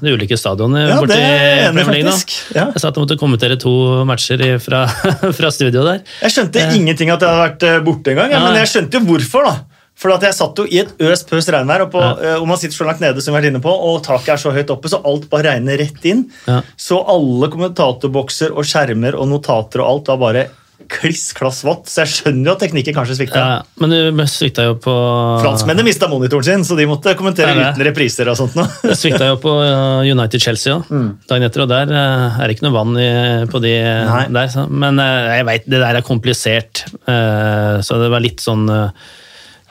de 0.06 0.14
ulike 0.14 0.38
stadionene 0.38 0.84
Ja, 0.86 0.98
borti 1.02 1.16
det 1.18 1.22
er 1.26 1.70
enig 1.72 1.86
faktisk. 1.88 2.34
Ja. 2.54 2.68
Jeg 2.70 2.78
at 2.78 2.84
jeg 2.94 3.02
måtte 3.06 3.18
kommentere 3.18 3.58
to 3.62 3.74
matcher 4.06 4.44
fra, 4.62 4.84
fra 5.40 5.50
studio 5.54 5.82
der. 5.88 6.04
Jeg 6.22 6.36
skjønte 6.36 6.68
ingenting 6.78 7.10
at 7.14 7.26
jeg 7.26 7.30
hadde 7.34 7.44
vært 7.48 7.66
eh, 7.72 7.80
borte 7.88 8.14
engang, 8.14 8.36
ja, 8.36 8.44
men 8.46 8.60
jeg 8.62 8.70
skjønte 8.70 9.00
jo 9.00 9.06
hvorfor. 9.10 9.50
da. 9.50 9.56
For 9.98 10.10
jeg 10.26 10.34
satt 10.34 10.58
jo 10.58 10.64
i 10.70 10.80
et 10.82 10.94
øs 11.06 11.22
pøs 11.30 11.48
regnvær, 11.54 11.84
og, 11.86 11.92
på, 11.94 12.02
Ja. 12.02 12.14
eh, 12.34 12.38
og 12.42 12.48
man 12.50 12.58
sitter 12.62 12.78
så 12.78 12.86
langt 12.88 13.02
nede, 13.02 13.22
som 13.22 13.32
vi 13.34 13.38
har 13.38 13.44
vært 13.44 13.52
inne 13.54 13.62
på, 13.64 13.74
og 13.74 14.02
taket 14.06 14.36
er 14.36 14.42
så 14.42 14.54
høyt 14.54 14.72
oppe, 14.74 14.90
så 14.94 15.02
alt 15.06 15.28
bare 15.34 15.52
regner 15.56 15.78
rett 15.82 16.06
inn. 16.10 16.24
Så 16.78 16.98
alle 17.02 17.50
kommentatorbokser 17.54 18.54
og 18.58 18.66
skjermer 18.66 19.18
og 19.18 19.30
notater 19.30 19.82
og 19.82 19.90
alt 19.96 20.14
var 20.14 20.22
bare 20.28 20.46
kliss 20.94 21.32
klass 21.38 21.62
vått. 21.66 21.88
Så 21.92 22.04
jeg 22.04 22.12
skjønner 22.14 22.52
jo 22.52 22.56
at 22.56 22.64
teknikken 22.64 22.96
kanskje 22.96 23.18
svikta. 23.18 23.42
Ja, 23.42 23.56
men 23.82 23.94
du 23.94 24.22
svikta 24.30 24.68
jo 24.68 24.76
på 24.82 24.94
Franskmennene 25.44 25.88
mista 25.88 26.10
monitoren 26.12 26.48
sin, 26.48 26.66
så 26.68 26.78
de 26.80 26.88
måtte 26.90 27.16
kommentere 27.20 27.56
Ja, 27.56 27.72
uten 27.74 27.86
repriser 27.88 28.30
og 28.32 28.40
sånt. 28.40 28.58
nå. 28.60 28.68
Det 28.90 28.98
svikta 29.00 29.32
jo 29.32 29.40
på 29.44 29.56
uh, 29.60 30.04
United-Chelsea 30.06 30.78
òg, 30.78 30.94
dagen 31.30 31.48
etter, 31.48 31.66
og 31.66 31.72
der 31.72 31.92
uh, 31.94 32.38
er 32.38 32.46
det 32.48 32.58
ikke 32.58 32.68
noe 32.68 32.78
vann 32.78 32.96
i, 33.02 33.10
på 33.52 33.62
de 33.64 33.74
Nei. 34.10 34.24
der. 34.38 34.54
Så. 34.54 34.68
Men 34.70 35.02
uh, 35.02 35.34
jeg 35.34 35.50
veit, 35.50 35.68
det 35.70 35.82
der 35.84 36.00
er 36.00 36.06
komplisert, 36.06 36.86
så 37.04 38.00
det 38.02 38.10
var 38.12 38.24
litt 38.24 38.42
sånn 38.44 38.68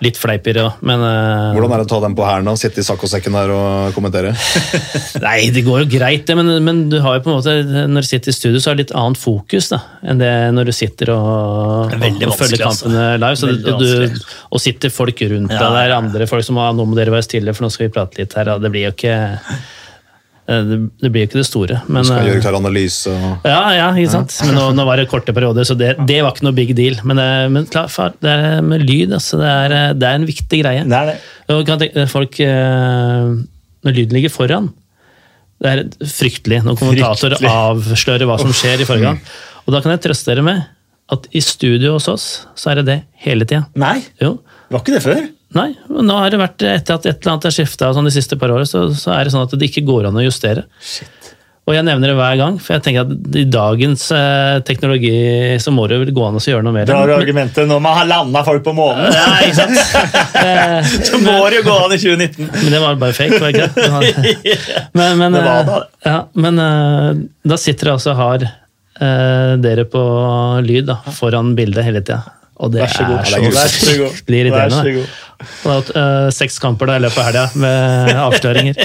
Litt 0.03 0.19
fleipere, 0.19 0.65
men 0.83 1.03
uh, 1.05 1.53
Hvordan 1.55 1.75
er 1.77 1.83
det 1.83 1.87
å 1.87 1.91
ta 1.93 1.99
den 2.03 2.17
på 2.19 2.25
hælen 2.27 2.51
og 2.51 2.59
sitte 2.59 2.83
i 2.83 2.87
saccosekken 2.87 3.37
der 3.39 3.53
og 3.55 3.95
kommentere? 3.95 4.33
Nei, 5.27 5.37
det 5.55 5.63
går 5.67 5.85
jo 5.85 5.91
greit, 5.93 6.25
det, 6.27 6.37
men, 6.39 6.51
men 6.67 6.81
du 6.91 6.99
har 7.05 7.19
jo 7.19 7.25
på 7.25 7.31
en 7.31 7.39
måte, 7.39 7.55
når 7.87 8.07
du 8.07 8.09
sitter 8.09 8.33
i 8.33 8.37
studio, 8.37 8.59
så 8.59 8.73
har 8.73 8.79
det 8.79 8.89
litt 8.89 8.97
annet 8.99 9.21
fokus 9.23 9.71
da, 9.71 9.79
enn 10.03 10.23
det 10.23 10.33
når 10.57 10.71
du 10.71 10.75
sitter 10.75 11.13
og, 11.15 11.93
og, 11.93 11.95
og 11.95 12.35
følger 12.39 12.67
altså. 12.67 12.89
kampene 12.89 13.05
live. 13.23 13.39
Så 13.39 13.53
du, 13.53 13.71
og, 13.73 13.83
du, 13.85 14.25
og 14.51 14.65
sitter 14.65 14.93
folk 14.93 15.23
rundt 15.33 15.55
Ja, 15.55 15.61
deg, 15.63 15.79
er 15.85 15.95
ja. 15.95 16.01
andre 16.03 16.29
folk 16.31 16.47
som 16.47 16.59
har 16.59 16.75
nå 16.77 16.89
må 16.89 16.99
dere 16.99 17.15
være 17.15 17.29
stille, 17.29 17.55
for 17.55 17.67
nå 17.67 17.73
skal 17.73 17.87
vi 17.87 17.95
prate 17.95 18.23
litt 18.23 18.35
her. 18.39 18.51
Da. 18.51 18.59
Det 18.63 18.73
blir 18.75 18.89
jo 18.89 18.97
ikke 18.97 19.15
eh, 19.15 19.63
det, 20.49 20.77
det 20.99 21.11
blir 21.15 21.23
jo 21.23 21.29
ikke 21.31 21.39
det 21.39 21.47
store. 21.47 21.77
Men, 21.87 22.05
Skal 22.05 22.25
eh, 22.25 22.29
gjøre 22.33 22.43
klar 22.43 22.57
analyse 22.59 23.13
og 23.15 23.47
ja, 23.47 23.61
ja, 23.77 23.87
ikke 23.95 24.11
sant? 24.17 24.35
Men 24.49 24.57
nå, 24.59 24.65
nå 24.75 24.87
var 24.89 24.99
det 24.99 25.07
korte 25.13 25.35
perioder, 25.37 25.67
så 25.69 25.77
det, 25.79 25.93
det 26.09 26.19
var 26.25 26.35
ikke 26.35 26.47
noe 26.49 26.57
big 26.57 26.73
deal. 26.79 26.99
Men, 27.07 27.21
eh, 27.23 27.47
men 27.55 27.69
klar, 27.71 27.87
far, 27.93 28.17
det 28.23 28.33
er 28.35 28.59
med 28.67 28.83
lyd, 28.83 29.15
altså, 29.15 29.39
det, 29.41 29.53
er, 29.63 29.77
eh, 29.79 29.89
det 30.03 30.09
er 30.11 30.19
en 30.19 30.29
viktig 30.29 30.61
greie. 30.65 30.85
Det 30.91 30.99
er 30.99 31.11
det. 31.13 31.17
Og 31.55 31.63
kan 31.69 31.81
tenke, 31.83 32.07
folk, 32.11 32.41
eh, 32.43 33.33
når 33.87 33.99
lyden 33.99 34.19
ligger 34.19 34.35
foran, 34.35 34.71
det 35.63 35.71
er 35.73 35.83
fryktelig 36.11 36.59
når 36.67 36.79
kommentatorer 36.81 37.39
Fryktelig. 37.39 37.91
avslører 37.95 38.27
hva 38.27 38.39
som 38.43 38.55
skjer 38.57 38.83
i 38.83 38.89
forgang. 38.89 39.21
Og 39.63 39.77
da 39.77 39.79
kan 39.85 39.95
jeg 39.95 40.03
trøste 40.09 40.33
dere 40.33 40.43
med 40.47 40.65
at 41.13 41.29
i 41.31 41.43
studio 41.45 41.95
hos 41.95 42.09
oss, 42.11 42.27
så 42.59 42.73
er 42.73 42.81
det 42.81 42.87
det 42.89 42.99
hele 43.27 43.47
tida. 43.47 43.69
Nei, 43.79 44.01
Jo. 44.23 44.41
Var 44.73 44.83
ikke 44.83 44.97
det 44.97 45.05
før? 45.05 45.23
Nei, 45.53 45.69
nå 45.93 46.17
har 46.17 46.33
det 46.33 46.41
vært 46.41 46.65
etter 46.65 46.97
at 46.97 47.07
et 47.07 47.19
eller 47.21 47.35
annet 47.35 47.51
er 47.51 47.55
skifta 47.59 47.93
sånn 47.93 48.09
de 48.09 48.15
siste 48.15 48.39
par 48.41 48.55
årene, 48.55 48.69
så, 48.69 48.87
så 48.97 49.13
er 49.15 49.27
det 49.29 49.35
sånn 49.35 49.45
at 49.45 49.53
det 49.61 49.69
ikke 49.69 49.85
går 49.89 50.09
an 50.09 50.17
å 50.17 50.25
justere. 50.25 50.65
Og 51.63 51.77
jeg 51.77 51.85
nevner 51.87 52.11
det 52.11 52.15
hver 52.19 52.39
gang, 52.41 52.57
for 52.59 52.75
jeg 52.75 52.83
tenker 52.83 53.05
at 53.05 53.37
i 53.39 53.45
dagens 53.47 54.09
eh, 54.17 54.57
teknologi 54.67 55.13
så 55.63 55.71
må 55.71 55.85
det 55.87 56.01
vel 56.01 56.11
gå 56.17 56.25
an 56.27 56.41
å 56.41 56.43
gjøre 56.43 56.65
noe 56.67 56.75
mer. 56.75 56.89
Da 56.89 56.97
har 56.99 57.07
du 57.07 57.15
argumentet 57.15 57.69
når 57.71 57.85
man 57.85 57.95
har 58.01 58.09
landa 58.11 58.43
folk 58.49 58.65
på 58.67 58.75
månen. 58.75 59.15
Ja, 59.15 59.29
ikke 59.47 59.61
sant? 59.61 59.79
Eh, 60.43 60.89
Så 61.07 61.21
må 61.23 61.37
det 61.53 61.61
jo 61.61 61.67
gå 61.69 61.75
an 61.85 61.93
i 61.95 62.01
2019. 62.03 62.49
Men 62.51 62.75
det 62.75 62.81
var 62.83 62.97
bare 62.99 63.15
fake, 63.15 63.39
var 63.39 63.53
det 63.53 63.61
ikke 63.63 63.69
det? 63.77 64.81
Men, 64.99 65.15
men, 65.21 65.37
Det 65.37 65.43
var 65.45 65.61
eh, 65.61 65.69
da. 65.69 65.79
Ja, 66.09 66.17
men 66.35 66.59
eh, 66.65 67.23
da 67.53 67.59
sitter 67.61 67.93
dere 67.93 67.95
altså 68.01 68.11
og 68.17 68.19
har 68.19 68.45
eh, 68.49 69.53
dere 69.63 69.87
på 69.93 70.03
lyd 70.67 70.89
da, 70.91 70.99
foran 71.15 71.55
bildet 71.59 71.87
hele 71.87 72.03
tida. 72.03 72.25
Og 72.63 72.71
det 72.71 72.85
Vær 72.85 72.93
så 72.95 73.09
god. 73.09 73.19
er 73.19 73.31
Ja, 73.33 73.43
det 73.43 73.59
er 73.59 73.69
så 73.73 73.83
så 73.83 73.93
fryktelig 73.93 74.39
Vær 74.39 74.47
irriterende. 74.47 74.79
så 74.79 75.23
det 75.43 75.71
har 75.73 75.81
vært 75.81 75.89
uh, 75.97 76.29
seks 76.31 76.59
kamper 76.63 76.87
da 76.87 76.99
i 77.01 77.03
løpet 77.03 77.19
av 77.19 77.27
helga 77.27 77.45
med 77.59 78.21
avsløringer. 78.23 78.79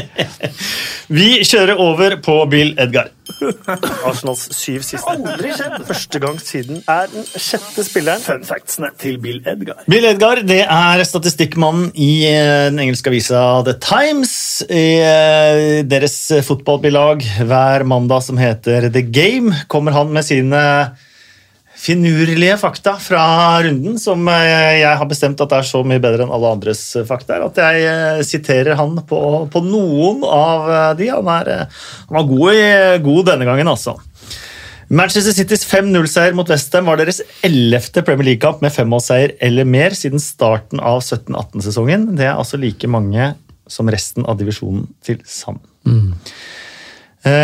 Vi 1.18 1.28
kjører 1.46 1.80
over 1.80 2.16
på 2.26 2.34
Bill 2.50 2.74
Edgar. 2.82 3.12
Arsenals 4.08 4.48
syv 4.58 4.82
siste. 4.82 5.06
Aldri 5.12 5.54
skjedd. 5.54 5.78
Første 5.88 6.22
gang 6.24 6.40
siden 6.42 6.82
er 6.90 7.08
den 7.14 7.28
sjette 7.30 7.86
spilleren. 7.86 8.24
Fun 8.26 8.44
factsene 8.48 8.90
til 9.00 9.20
Bill 9.22 9.40
Edgar. 9.48 9.86
Bill 9.86 10.10
Edgar 10.10 10.42
det 10.48 10.64
er 10.66 11.06
statistikkmannen 11.08 11.92
i 11.94 12.12
eh, 12.28 12.68
den 12.72 12.82
engelske 12.88 13.14
avisa 13.14 13.44
The 13.68 13.78
Times. 13.84 14.34
I 14.68 14.86
eh, 15.06 15.64
deres 15.88 16.18
fotballbilag 16.48 17.24
hver 17.46 17.86
mandag 17.88 18.26
som 18.26 18.42
heter 18.42 18.90
The 18.90 19.06
Game, 19.06 19.54
kommer 19.72 19.96
han 19.96 20.12
med 20.16 20.26
sine 20.28 20.64
finurlige 21.78 22.58
fakta 22.58 22.96
fra 23.02 23.24
runden, 23.64 24.00
som 24.02 24.26
eh, 24.32 24.80
jeg 24.82 24.98
har 24.98 25.10
bestemt 25.10 25.42
at 25.44 25.54
er 25.54 25.68
så 25.68 25.84
mye 25.86 26.02
bedre 26.02 26.26
enn 26.26 26.34
alle 26.34 26.52
andres 26.56 26.82
eh, 26.98 27.06
fakta, 27.08 27.38
at 27.46 27.62
jeg 27.62 27.86
eh, 27.86 28.22
siterer 28.26 28.78
han 28.80 28.98
på, 29.08 29.20
på 29.54 29.64
noen 29.66 30.26
av 30.26 30.98
de. 30.98 31.12
Han, 31.14 31.30
er, 31.38 31.68
han 32.10 32.18
var 32.18 32.30
god, 32.32 32.48
i, 32.54 32.68
god 33.06 33.30
denne 33.32 33.50
gangen, 33.50 33.70
altså. 33.70 33.98
Manchester 34.88 35.36
Citys 35.36 35.66
5-0-seier 35.68 36.36
mot 36.36 36.48
Westham 36.50 36.88
var 36.88 37.00
deres 37.00 37.20
11. 37.46 37.92
Premier 38.08 38.32
League-kamp 38.32 38.62
med 38.64 38.72
femmålsseier 38.74 39.36
eller 39.44 39.68
mer 39.68 39.96
siden 39.98 40.22
starten 40.24 40.80
av 40.80 41.02
17-18-sesongen. 41.04 42.14
Det 42.18 42.30
er 42.30 42.38
altså 42.38 42.60
like 42.62 42.88
mange 42.90 43.34
som 43.68 43.92
resten 43.92 44.24
av 44.24 44.40
divisjonen 44.40 44.88
til 45.04 45.20
sammen. 45.28 45.60
Mm. 45.84 46.16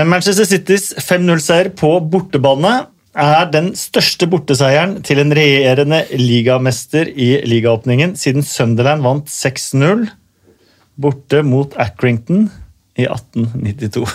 Manchester 0.08 0.48
Citys 0.48 0.94
5-0-seier 1.04 1.74
på 1.76 1.92
bortebane 2.08 2.78
er 3.14 3.50
den 3.54 3.72
største 3.78 4.28
borteseieren 4.30 4.98
til 5.06 5.22
en 5.22 5.34
regjerende 5.36 6.02
ligamester 6.18 7.10
i 7.10 7.36
ligaåpningen 7.46 8.16
siden 8.18 8.46
Sunderland 8.46 9.06
vant 9.06 9.30
6-0 9.30 10.08
borte 11.02 11.42
mot 11.46 11.74
Accrington 11.78 12.48
i 12.98 13.06
1892. 13.06 14.06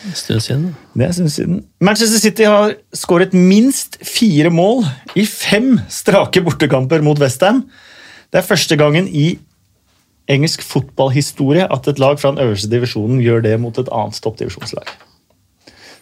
En 0.00 0.16
stund 0.16 0.40
siden. 0.40 0.64
Det 0.94 1.04
er 1.04 1.10
en 1.10 1.16
stund 1.18 1.32
siden. 1.34 1.60
Manchester 1.80 2.20
City 2.20 2.46
har 2.48 2.74
skåret 2.96 3.34
minst 3.36 3.98
fire 4.04 4.52
mål 4.52 4.84
i 5.16 5.26
fem 5.28 5.76
strake 5.92 6.40
bortekamper 6.44 7.04
mot 7.04 7.20
Westham. 7.20 7.66
Det 8.32 8.40
er 8.40 8.48
første 8.48 8.76
gangen 8.80 9.08
i 9.08 9.34
engelsk 10.30 10.62
fotballhistorie 10.64 11.66
at 11.68 11.88
et 11.90 12.00
lag 12.00 12.20
fra 12.20 12.32
den 12.32 12.44
øverste 12.44 12.70
divisjonen 12.70 13.20
gjør 13.24 13.44
det 13.44 13.60
mot 13.60 13.76
et 13.80 13.88
annet 13.92 14.20
toppdivisjonslag. 14.22 14.88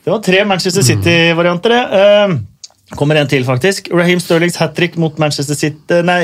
Det 0.09 0.15
var 0.15 0.23
tre 0.25 0.45
Manchester 0.49 0.83
City-varianter. 0.83 1.75
det. 1.75 1.83
Eh, 2.01 2.97
kommer 2.97 3.19
en 3.21 3.29
til, 3.29 3.45
faktisk. 3.45 3.91
Raheem 3.93 4.21
Sterlings 4.25 4.57
hat 4.57 4.73
trick 4.77 4.97
mot 4.97 5.19
Manchester 5.21 5.55
City 5.55 6.01
Nei, 6.03 6.23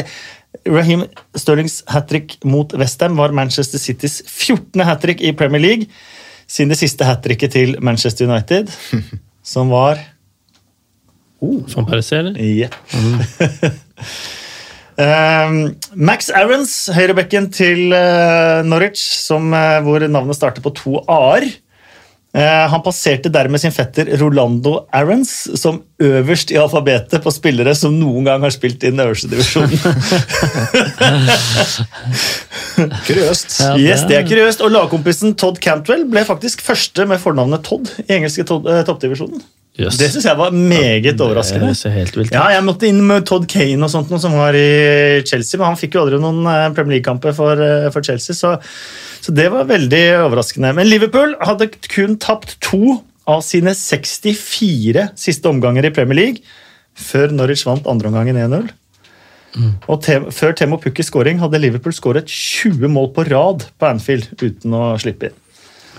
Raheem 0.64 1.04
Sterlings 1.36 1.82
hat 1.92 2.08
trick 2.08 2.38
mot 2.48 2.72
Westham 2.72 3.18
var 3.20 3.34
Manchester 3.36 3.78
Citys 3.78 4.22
14. 4.26 4.80
hat 4.80 5.02
trick 5.02 5.20
i 5.20 5.34
Premier 5.36 5.60
League 5.60 5.86
siden 6.48 6.72
det 6.72 6.78
siste 6.80 7.04
hat 7.04 7.22
tricket 7.24 7.52
til 7.52 7.76
Manchester 7.84 8.28
United, 8.28 8.72
som 9.54 9.68
var 9.72 10.00
Van 11.40 11.86
Persie, 11.88 12.18
eller? 12.18 12.40
Jepp. 12.40 12.74
Eh, 14.94 15.54
Max 15.98 16.28
Aarons, 16.30 16.70
høyrebekken 16.94 17.48
til 17.50 17.90
eh, 17.90 18.60
Norwich, 18.62 19.00
som, 19.24 19.48
eh, 19.50 19.80
hvor 19.82 20.04
navnet 20.06 20.38
starter 20.38 20.62
på 20.62 20.70
to 20.70 21.00
a-er. 21.10 21.48
Eh, 22.34 22.68
han 22.70 22.82
passerte 22.82 23.30
dermed 23.30 23.62
sin 23.62 23.70
fetter 23.70 24.08
Rolando 24.18 24.88
Aarons 24.90 25.30
som 25.60 25.84
øverst 26.02 26.50
i 26.50 26.58
alfabetet 26.58 27.22
på 27.22 27.30
spillere 27.30 27.74
som 27.78 27.94
noen 27.94 28.26
gang 28.26 28.42
har 28.42 28.50
spilt 28.50 28.82
i 28.82 28.90
den 28.90 29.00
øverste 29.04 29.30
divisjonen. 29.30 29.78
Kuriøst. 33.06 33.60
Ja, 33.60 33.76
yes, 33.78 34.02
det 34.10 34.18
er 34.18 34.26
kuriøst. 34.26 34.64
Og 34.66 34.74
lagkompisen 34.74 35.36
Todd 35.38 35.60
Cantwell 35.62 36.02
ble 36.10 36.24
faktisk 36.26 36.64
første 36.66 37.06
med 37.06 37.22
fornavnet 37.22 37.62
Todd 37.66 37.86
i 38.02 38.10
engelske 38.16 38.42
to 38.48 38.58
eh, 38.66 38.82
toppdivisjonen. 38.88 39.38
Jøss. 39.74 39.96
Det 39.98 40.06
syns 40.12 40.26
jeg 40.28 40.38
var 40.38 40.52
meget 40.54 41.18
overraskende. 41.18 41.72
Det 41.72 41.78
ser 41.80 41.90
helt 41.96 42.14
vilt. 42.14 42.30
Ja, 42.30 42.44
jeg 42.54 42.62
måtte 42.62 42.86
inn 42.86 43.00
med 43.08 43.24
Todd 43.26 43.48
Kane 43.50 43.82
og 43.82 43.90
sånt, 43.90 44.12
noe 44.12 44.20
som 44.22 44.36
var 44.38 44.54
i 44.54 45.22
Chelsea, 45.26 45.58
men 45.58 45.66
han 45.72 45.78
fikk 45.80 45.96
jo 45.96 46.04
aldri 46.04 46.20
noen 46.22 46.44
eh, 46.46 46.68
Premier 46.76 47.00
League-kamper 47.00 47.34
for, 47.34 47.58
eh, 47.58 47.88
for 47.90 48.06
Chelsea, 48.06 48.36
så, 48.38 48.52
så 49.24 49.34
det 49.34 49.48
var 49.50 49.66
veldig 49.66 50.04
overraskende. 50.28 50.70
Men 50.78 50.86
Liverpool 50.86 51.34
hadde 51.42 51.72
kun 51.90 52.14
tapt 52.22 52.54
to 52.62 53.00
av 53.26 53.42
sine 53.42 53.72
64 53.74 55.08
siste 55.18 55.50
omganger 55.50 55.88
i 55.88 55.92
Premier 55.96 56.20
League 56.20 56.44
før 56.94 57.32
Norwich 57.34 57.64
vant 57.66 57.86
andreomgangen 57.90 58.38
1-0. 58.44 58.68
Og 59.90 60.00
te 60.02 60.16
før 60.34 60.54
Temo 60.58 60.78
Pukkis 60.82 61.10
skåring 61.10 61.38
hadde 61.42 61.58
Liverpool 61.62 61.94
skåret 61.94 62.30
20 62.30 62.90
mål 62.90 63.10
på 63.14 63.24
rad 63.28 63.66
på 63.78 63.86
Anfield 63.90 64.30
uten 64.42 64.74
å 64.74 64.92
slippe 65.02 65.30
inn. 65.30 65.36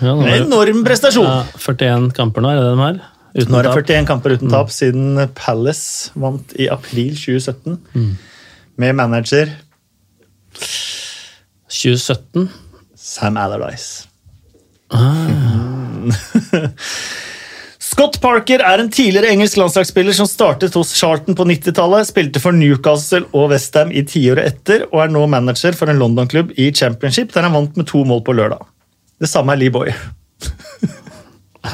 Ja, 0.03 0.11
En 0.11 0.23
det- 0.23 0.39
enorm 0.45 0.81
prestasjon! 0.83 1.27
ja, 1.27 1.43
41 1.59 2.09
kamper 2.17 2.43
nå, 2.43 2.51
er 2.51 2.59
det 2.59 2.71
de 2.71 2.81
har? 2.83 2.97
Uten 3.35 3.51
Nå 3.51 3.59
er 3.59 3.67
det 3.67 3.73
tap. 3.73 3.89
41 3.91 4.07
kamper 4.07 4.37
uten 4.37 4.53
tap 4.53 4.69
siden 4.71 5.19
Palace 5.35 6.13
vant 6.15 6.53
i 6.55 6.69
april 6.71 7.17
2017. 7.19 7.75
Med 8.79 8.95
manager 8.95 9.51
2017. 11.67 12.47
Sam 12.95 13.37
Allardyce. 13.37 14.07
Scott 17.85 18.17
Parker 18.23 18.63
er 18.65 18.81
en 18.81 18.89
tidligere 18.91 19.29
engelsk 19.31 19.57
landslagsspiller 19.59 20.15
som 20.15 20.27
startet 20.27 20.73
hos 20.75 20.93
Charlton 20.97 21.35
på 21.37 21.45
90-tallet, 21.47 22.07
spilte 22.09 22.41
for 22.43 22.55
Newcastle 22.55 23.23
og 23.31 23.51
Westham 23.53 23.91
i 23.91 24.03
tiåret 24.07 24.47
etter, 24.49 24.87
og 24.89 25.05
er 25.05 25.13
nå 25.13 25.23
manager 25.31 25.73
for 25.77 25.91
en 25.91 25.99
London-klubb 26.01 26.51
i 26.59 26.71
Championship, 26.75 27.31
der 27.35 27.47
han 27.47 27.55
vant 27.55 27.77
med 27.79 27.87
to 27.91 28.03
mål 28.07 28.23
på 28.25 28.35
lørdag. 28.35 28.63
Det 29.21 29.29
samme 29.31 29.55
er 29.55 29.61
Lee 29.61 29.71
Boy. 29.71 29.91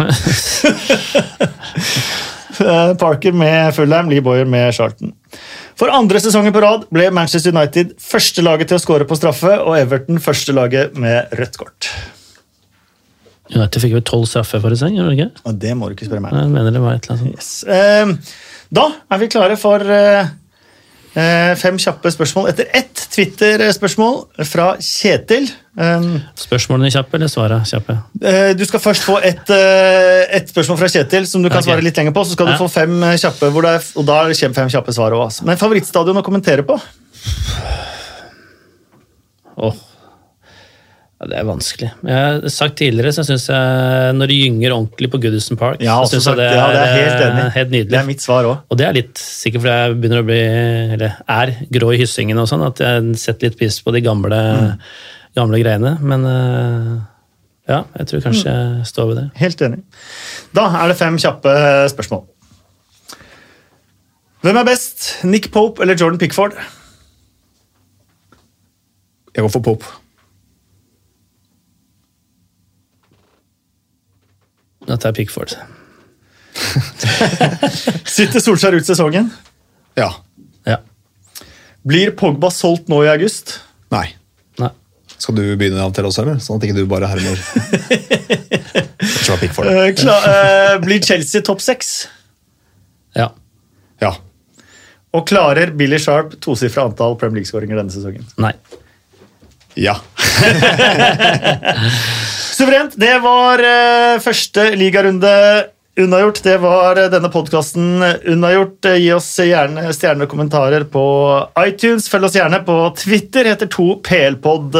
Parker 3.02 3.34
med 3.34 3.76
Fulham, 3.76 4.10
Lee 4.12 4.22
Boyer 4.22 4.46
med 4.46 4.74
Charlton. 4.76 5.14
For 5.80 5.90
andre 5.90 6.20
sesongen 6.22 6.54
på 6.54 6.62
rad 6.62 6.84
ble 6.94 7.08
Manchester 7.16 7.52
United 7.56 7.96
første 8.02 8.42
laget 8.46 8.68
til 8.70 8.78
å 8.78 8.82
skåre 8.84 9.06
på 9.10 9.16
straffe, 9.18 9.56
og 9.64 9.80
Everton 9.80 10.20
første 10.22 10.54
laget 10.54 10.98
med 11.00 11.26
rødt 11.40 11.58
kort. 11.58 11.90
United 13.52 13.82
fikk 13.84 13.94
vel 13.98 14.06
tolv 14.08 14.26
straffer 14.30 14.62
forrige 14.64 14.80
sesong, 14.84 15.12
ikke? 15.16 15.30
Og 15.50 15.54
det 15.60 15.74
må 15.76 15.90
du 15.90 15.94
ikke 15.98 16.08
spørre 16.08 16.24
meg 16.24 16.38
om. 16.38 16.42
Da 18.72 18.86
er 19.12 19.20
vi 19.20 19.28
klare 19.32 19.58
for 19.60 19.84
eh, 19.84 20.30
fem 21.60 21.76
kjappe 21.82 22.12
spørsmål 22.14 22.48
etter 22.54 22.70
ett 22.78 23.02
Twitter-spørsmål 23.12 24.46
fra 24.48 24.68
Kjetil. 24.80 25.50
Um, 25.76 26.22
Spørsmålene 26.40 26.92
kjappe, 26.94 27.18
eller 27.18 27.32
svarene 27.32 27.68
kjappe? 27.68 27.98
eh, 28.24 28.54
Du 28.56 28.64
skal 28.68 28.80
først 28.84 29.04
få 29.04 29.18
ett 29.20 29.52
et 29.52 30.48
spørsmål 30.52 30.80
fra 30.80 30.90
Kjetil 30.94 31.28
som 31.28 31.44
du 31.44 31.50
kan 31.50 31.60
okay. 31.60 31.68
svare 31.68 31.84
litt 31.84 32.00
lenger 32.00 32.16
på. 32.16 32.24
Så 32.24 32.38
skal 32.38 32.52
du 32.54 32.56
få 32.60 32.70
fem 32.72 32.96
eh, 33.04 33.18
kjappe, 33.20 33.52
er, 33.52 33.84
og 34.00 34.08
da 34.08 34.22
kommer 34.32 34.60
fem 34.62 34.72
kjappe 34.72 34.96
svar 34.96 35.16
òg. 35.20 35.42
Men 35.48 35.60
favorittstadion 35.60 36.22
å 36.22 36.24
kommentere 36.24 36.64
på? 36.68 36.80
Åh. 39.68 39.88
Ja, 41.22 41.28
det 41.30 41.38
er 41.38 41.44
vanskelig. 41.46 41.88
Jeg 42.02 42.18
har 42.18 42.46
sagt 42.50 42.80
tidligere, 42.80 43.12
så 43.14 43.22
syns 43.28 43.44
jeg 43.52 44.14
når 44.18 44.32
de 44.32 44.38
gynger 44.42 44.74
ordentlig 44.74 45.10
på 45.14 45.20
Goodison 45.22 45.58
Park, 45.60 45.78
Ja, 45.86 46.00
så 46.02 46.16
synes 46.16 46.26
sagt, 46.26 46.40
jeg 46.42 46.50
det 46.50 46.58
ja, 46.58 46.68
det 46.74 46.80
er 46.82 46.96
helt 46.96 47.22
enig. 47.28 47.44
eh, 47.46 47.52
helt 47.60 47.70
nydelig. 47.76 47.92
Det 47.94 48.00
er 48.00 48.08
mitt 48.08 48.24
svar 48.26 48.48
òg. 48.50 48.58
Og 48.74 48.78
det 48.82 48.88
er 48.88 48.98
litt 48.98 49.22
sikkert 49.22 49.62
fordi 49.68 49.76
jeg 49.84 50.00
begynner 50.02 50.24
å 50.24 50.28
bli, 50.32 50.40
eller 50.98 51.14
er 51.36 51.54
grå 51.78 51.92
i 51.94 52.00
hyssingen 52.02 52.42
og 52.42 52.50
sånn, 52.50 52.66
at 52.66 52.82
jeg 52.82 53.16
setter 53.22 53.48
litt 53.52 53.60
pris 53.62 53.78
på 53.86 53.94
de 53.94 54.02
gamle, 54.02 54.42
Mm. 54.42 54.82
gamle 55.38 55.62
greiene. 55.62 55.94
Men 56.02 56.26
eh, 56.26 56.98
ja, 57.70 57.84
jeg 58.02 58.08
tror 58.10 58.26
kanskje 58.26 58.50
jeg 58.58 58.90
står 58.90 59.08
ved 59.14 59.18
det. 59.22 59.28
Helt 59.46 59.62
enig. 59.70 59.84
Da 60.58 60.66
er 60.82 60.88
det 60.90 60.98
fem 60.98 61.18
kjappe 61.22 61.54
spørsmål. 61.94 62.26
Hvem 64.42 64.58
er 64.58 64.66
best? 64.66 65.12
Nick 65.24 65.52
Pope 65.54 65.84
eller 65.86 65.94
Jordan 65.94 66.18
Pickford? 66.18 66.58
Jeg 69.36 69.46
går 69.46 69.52
for 69.54 69.62
Pope. 69.62 69.86
Da 74.88 74.98
er 74.98 75.14
Pickford. 75.16 75.54
Sitter 78.16 78.42
Solskjær 78.42 78.76
ut 78.78 78.88
sesongen? 78.88 79.30
Ja. 80.00 80.10
Ja. 80.68 80.80
Blir 81.88 82.14
Pogba 82.18 82.50
solgt 82.54 82.90
nå 82.92 83.04
i 83.06 83.10
august? 83.12 83.60
Nei. 83.94 84.08
Nei. 84.62 84.72
Skal 85.18 85.38
du 85.38 85.44
begynne 85.58 85.84
av 85.84 85.94
til 85.96 86.08
oss, 86.10 86.20
eller? 86.22 86.42
Sånn 86.44 86.60
at 86.60 86.68
ikke 86.68 86.80
du 86.82 86.86
bare 86.90 87.12
hermer. 87.12 87.38
Eh, 89.32 89.88
eh, 89.88 90.76
blir 90.84 91.00
Chelsea 91.02 91.42
topp 91.46 91.62
seks? 91.64 91.88
Ja. 93.18 93.30
Ja. 94.02 94.12
Og 95.16 95.26
klarer 95.30 95.72
Billy 95.78 96.00
Sharp 96.02 96.36
tosifra 96.44 96.84
antall 96.90 97.16
Premier 97.20 97.42
League-skåringer 97.42 97.80
denne 97.80 97.94
sesongen? 97.94 98.26
Nei. 98.42 98.54
Ja. 99.80 99.96
Suverent. 102.62 102.94
Det 103.02 103.16
var 103.24 103.64
eh, 103.66 104.20
første 104.22 104.68
ligarunde 104.78 105.32
unnagjort. 106.02 106.44
Det 106.46 106.58
var 106.62 107.00
eh, 107.02 107.10
denne 107.14 107.32
podkasten 107.34 108.04
unnagjort. 108.36 108.86
Eh, 108.92 109.00
Gi 109.02 109.10
oss 109.18 109.32
gjerne 109.42 109.88
stjerner 109.98 110.28
og 110.28 110.32
kommentarer 110.36 110.86
på 110.94 111.04
iTunes. 111.66 112.06
Følg 112.12 112.30
oss 112.30 112.38
gjerne 112.38 112.62
på 112.68 112.78
Twitter. 113.02 113.50
Heter 113.50 113.72
2PLpod 113.74 114.78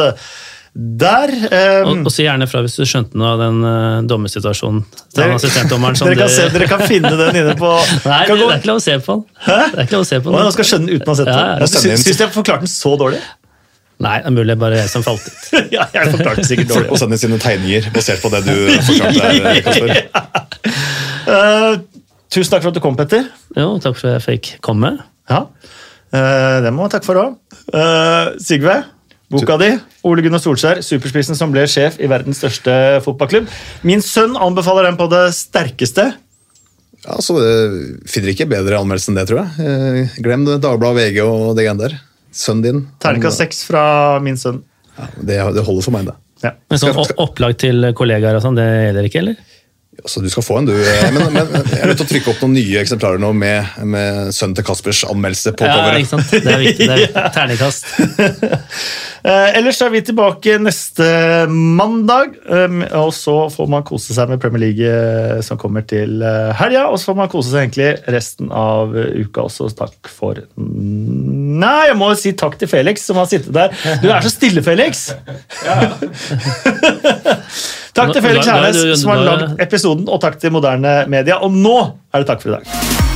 der. 0.72 1.28
Um, 1.82 1.88
Og, 1.90 2.06
og 2.08 2.12
si 2.14 2.24
gjerne 2.24 2.46
fra 2.48 2.62
hvis 2.64 2.78
du 2.80 2.86
skjønte 2.88 3.18
noe 3.20 3.34
av 3.34 3.42
den 3.42 3.58
uh, 3.60 3.98
dommersituasjonen. 4.08 4.86
til 5.12 5.18
Dere- 5.20 5.34
assistentdommeren 5.36 5.98
dere, 6.06 6.16
kan 6.22 6.30
se, 6.32 6.46
dere 6.54 6.68
kan 6.70 6.80
finne 6.88 7.10
den 7.18 7.36
inne 7.42 7.52
på 7.60 7.74
Nei, 8.06 8.22
kan 8.24 8.38
det, 8.38 8.40
gå- 8.40 8.46
det 8.48 8.54
er 8.54 8.62
ikke 8.62 8.70
lov 8.70 8.80
å 8.80 8.84
se 8.86 8.94
på 9.04 9.18
den. 9.18 9.26
Hæ? 9.50 9.58
Det 9.74 9.82
er 9.82 9.84
ikke 9.90 9.96
lov 9.98 10.06
å 10.06 10.08
se 10.14 10.20
på 10.22 10.32
den. 10.32 10.46
Nå 10.48 10.54
skal 10.56 10.68
skjønne 10.70 10.88
den 10.88 10.96
uten 11.02 11.10
å 11.10 11.12
ha 11.12 11.18
sett 11.20 11.28
Ja, 11.34 11.42
den. 11.42 11.66
ja. 11.66 11.82
Syns 11.84 12.06
du 12.08 12.24
jeg 12.24 12.32
forklarte 12.38 12.64
den 12.64 12.72
så 12.72 12.94
dårlig? 13.04 13.20
Nei, 14.02 14.16
det 14.18 14.30
er 14.30 14.34
mulig 14.34 14.56
bare 14.58 14.80
jeg 14.80 14.90
som 14.90 15.04
falt 15.06 15.26
ut. 15.28 15.42
ja, 15.76 15.86
jeg 15.94 16.10
forklarte 16.16 16.44
sikkert 16.48 16.72
Folk 16.74 16.90
må 16.90 16.98
sende 17.00 17.18
sine 17.22 17.38
tegninger 17.42 17.90
basert 17.94 18.22
på 18.24 18.30
det 18.32 18.40
du 18.48 18.54
forklarte 18.88 19.52
Kasper. 19.66 19.92
uh, 21.28 21.76
tusen 22.32 22.50
takk 22.54 22.64
for 22.64 22.72
at 22.72 22.78
du 22.78 22.82
kom, 22.84 22.98
Petter. 22.98 23.28
Jo, 23.54 23.76
takk 23.82 23.98
for 24.00 24.10
at 24.10 24.18
jeg 24.18 24.24
fikk 24.26 24.50
komme. 24.64 24.96
Ja, 25.30 25.44
uh, 25.46 26.56
Det 26.64 26.72
må 26.74 26.82
man 26.86 26.92
takke 26.92 27.06
for 27.06 27.20
òg. 27.22 27.38
Sigve, 28.42 28.80
boka 29.32 29.56
di. 29.62 29.70
Ole 30.08 30.24
Gunnar 30.26 30.42
Solskjær, 30.42 30.82
superspissen 30.84 31.38
som 31.38 31.54
ble 31.54 31.62
sjef 31.70 32.00
i 32.02 32.10
verdens 32.10 32.42
største 32.42 32.74
fotballklubb. 33.06 33.46
Min 33.86 34.02
sønn 34.04 34.34
anbefaler 34.36 34.90
den 34.90 34.98
på 35.00 35.06
det 35.12 35.28
sterkeste. 35.38 36.10
Ja, 37.02 37.16
så 37.22 37.34
eh, 37.42 37.76
Finner 38.10 38.30
ikke 38.30 38.46
bedre 38.50 38.78
anmeldelse 38.78 39.10
enn 39.10 39.18
det, 39.18 39.24
tror 39.30 39.40
jeg. 39.42 39.66
Eh, 39.66 40.18
Glem 40.22 40.44
det, 40.46 40.60
Dagbladet, 40.62 41.00
VG 41.10 41.22
og 41.24 41.54
det 41.58 41.64
greiene 41.66 41.86
der. 41.88 41.96
Sønnen 42.32 42.64
din. 42.64 42.82
Terningkast 43.02 43.42
seks 43.42 43.62
fra 43.68 43.84
min 44.24 44.38
sønn. 44.40 44.62
Ja, 44.96 45.08
det, 45.20 45.38
det 45.56 45.64
holder 45.66 45.86
for 45.86 45.94
meg, 45.94 46.08
det. 46.08 46.16
Ja. 46.42 46.54
Men 46.72 46.80
sånn 46.80 46.96
opplag 47.22 47.56
til 47.60 47.92
kollegaer 47.96 48.38
og 48.38 48.44
sånn, 48.44 48.56
det 48.58 48.66
gjelder 48.66 49.08
ikke, 49.08 49.22
eller? 49.22 49.58
Altså, 50.00 50.22
du 50.24 50.28
skal 50.32 50.42
få 50.42 50.54
en, 50.58 50.66
du. 50.66 50.72
Eh, 50.72 51.10
Men, 51.12 51.26
men 51.34 51.50
jeg 51.68 51.82
er 51.82 51.90
nødt 51.90 51.98
til 52.00 52.06
å 52.06 52.10
trykke 52.14 52.30
opp 52.32 52.40
noen 52.42 52.54
nye 52.56 52.80
eksemplarer 52.80 53.20
nå 53.20 53.28
med, 53.36 53.74
med 53.92 54.30
sønnen 54.34 54.56
til 54.56 54.64
Kaspers 54.66 55.02
anmeldelse 55.04 55.52
på 55.58 55.68
Ja, 55.68 55.74
coveret. 55.76 56.00
ikke 56.00 56.10
sant? 56.14 56.32
Det 56.32 56.54
er 56.54 56.62
viktig. 56.64 56.86
Det 56.88 56.94
er 56.96 57.02
viktig. 57.04 57.24
Terningkast. 57.36 57.82
Eh, 59.22 59.52
ellers 59.54 59.78
er 59.86 59.92
vi 59.94 60.00
tilbake 60.02 60.56
neste 60.58 61.04
mandag, 61.46 62.32
um, 62.50 62.80
og 63.04 63.12
så 63.14 63.34
får 63.54 63.68
man 63.70 63.84
kose 63.86 64.16
seg 64.16 64.26
med 64.32 64.40
Premier 64.42 64.64
League 64.64 64.82
eh, 64.82 65.36
som 65.46 65.54
kommer 65.62 65.84
til 65.86 66.18
helga. 66.58 66.88
Og 66.90 66.98
så 66.98 67.12
får 67.12 67.18
man 67.20 67.30
kose 67.30 67.52
seg 67.52 67.68
egentlig 67.68 67.92
resten 68.10 68.50
av 68.50 68.90
uka 68.98 69.44
også. 69.46 69.68
Takk 69.78 70.10
for 70.10 70.40
Nei, 70.58 71.84
jeg 71.92 71.94
må 72.02 72.08
si 72.18 72.32
takk 72.34 72.58
til 72.58 72.66
Felix 72.72 73.06
som 73.06 73.20
har 73.22 73.30
sittet 73.30 73.54
der. 73.54 73.70
Du 74.02 74.10
er 74.10 74.26
så 74.26 74.34
stille, 74.34 74.58
Felix! 74.66 75.12
takk 77.96 78.14
til 78.16 78.24
Felix 78.24 78.48
er 78.48 78.58
Hernes 78.58 79.00
som 79.02 79.12
har 79.14 79.24
lagd 79.26 79.62
episoden, 79.62 80.08
og 80.08 80.22
takk 80.24 80.38
til 80.42 80.54
Moderne 80.54 81.02
Media. 81.12 81.40
Og 81.44 81.52
nå 81.54 81.78
er 82.12 82.22
det 82.22 82.30
takk 82.32 82.44
for 82.44 82.54
i 82.54 82.58
dag. 82.58 83.11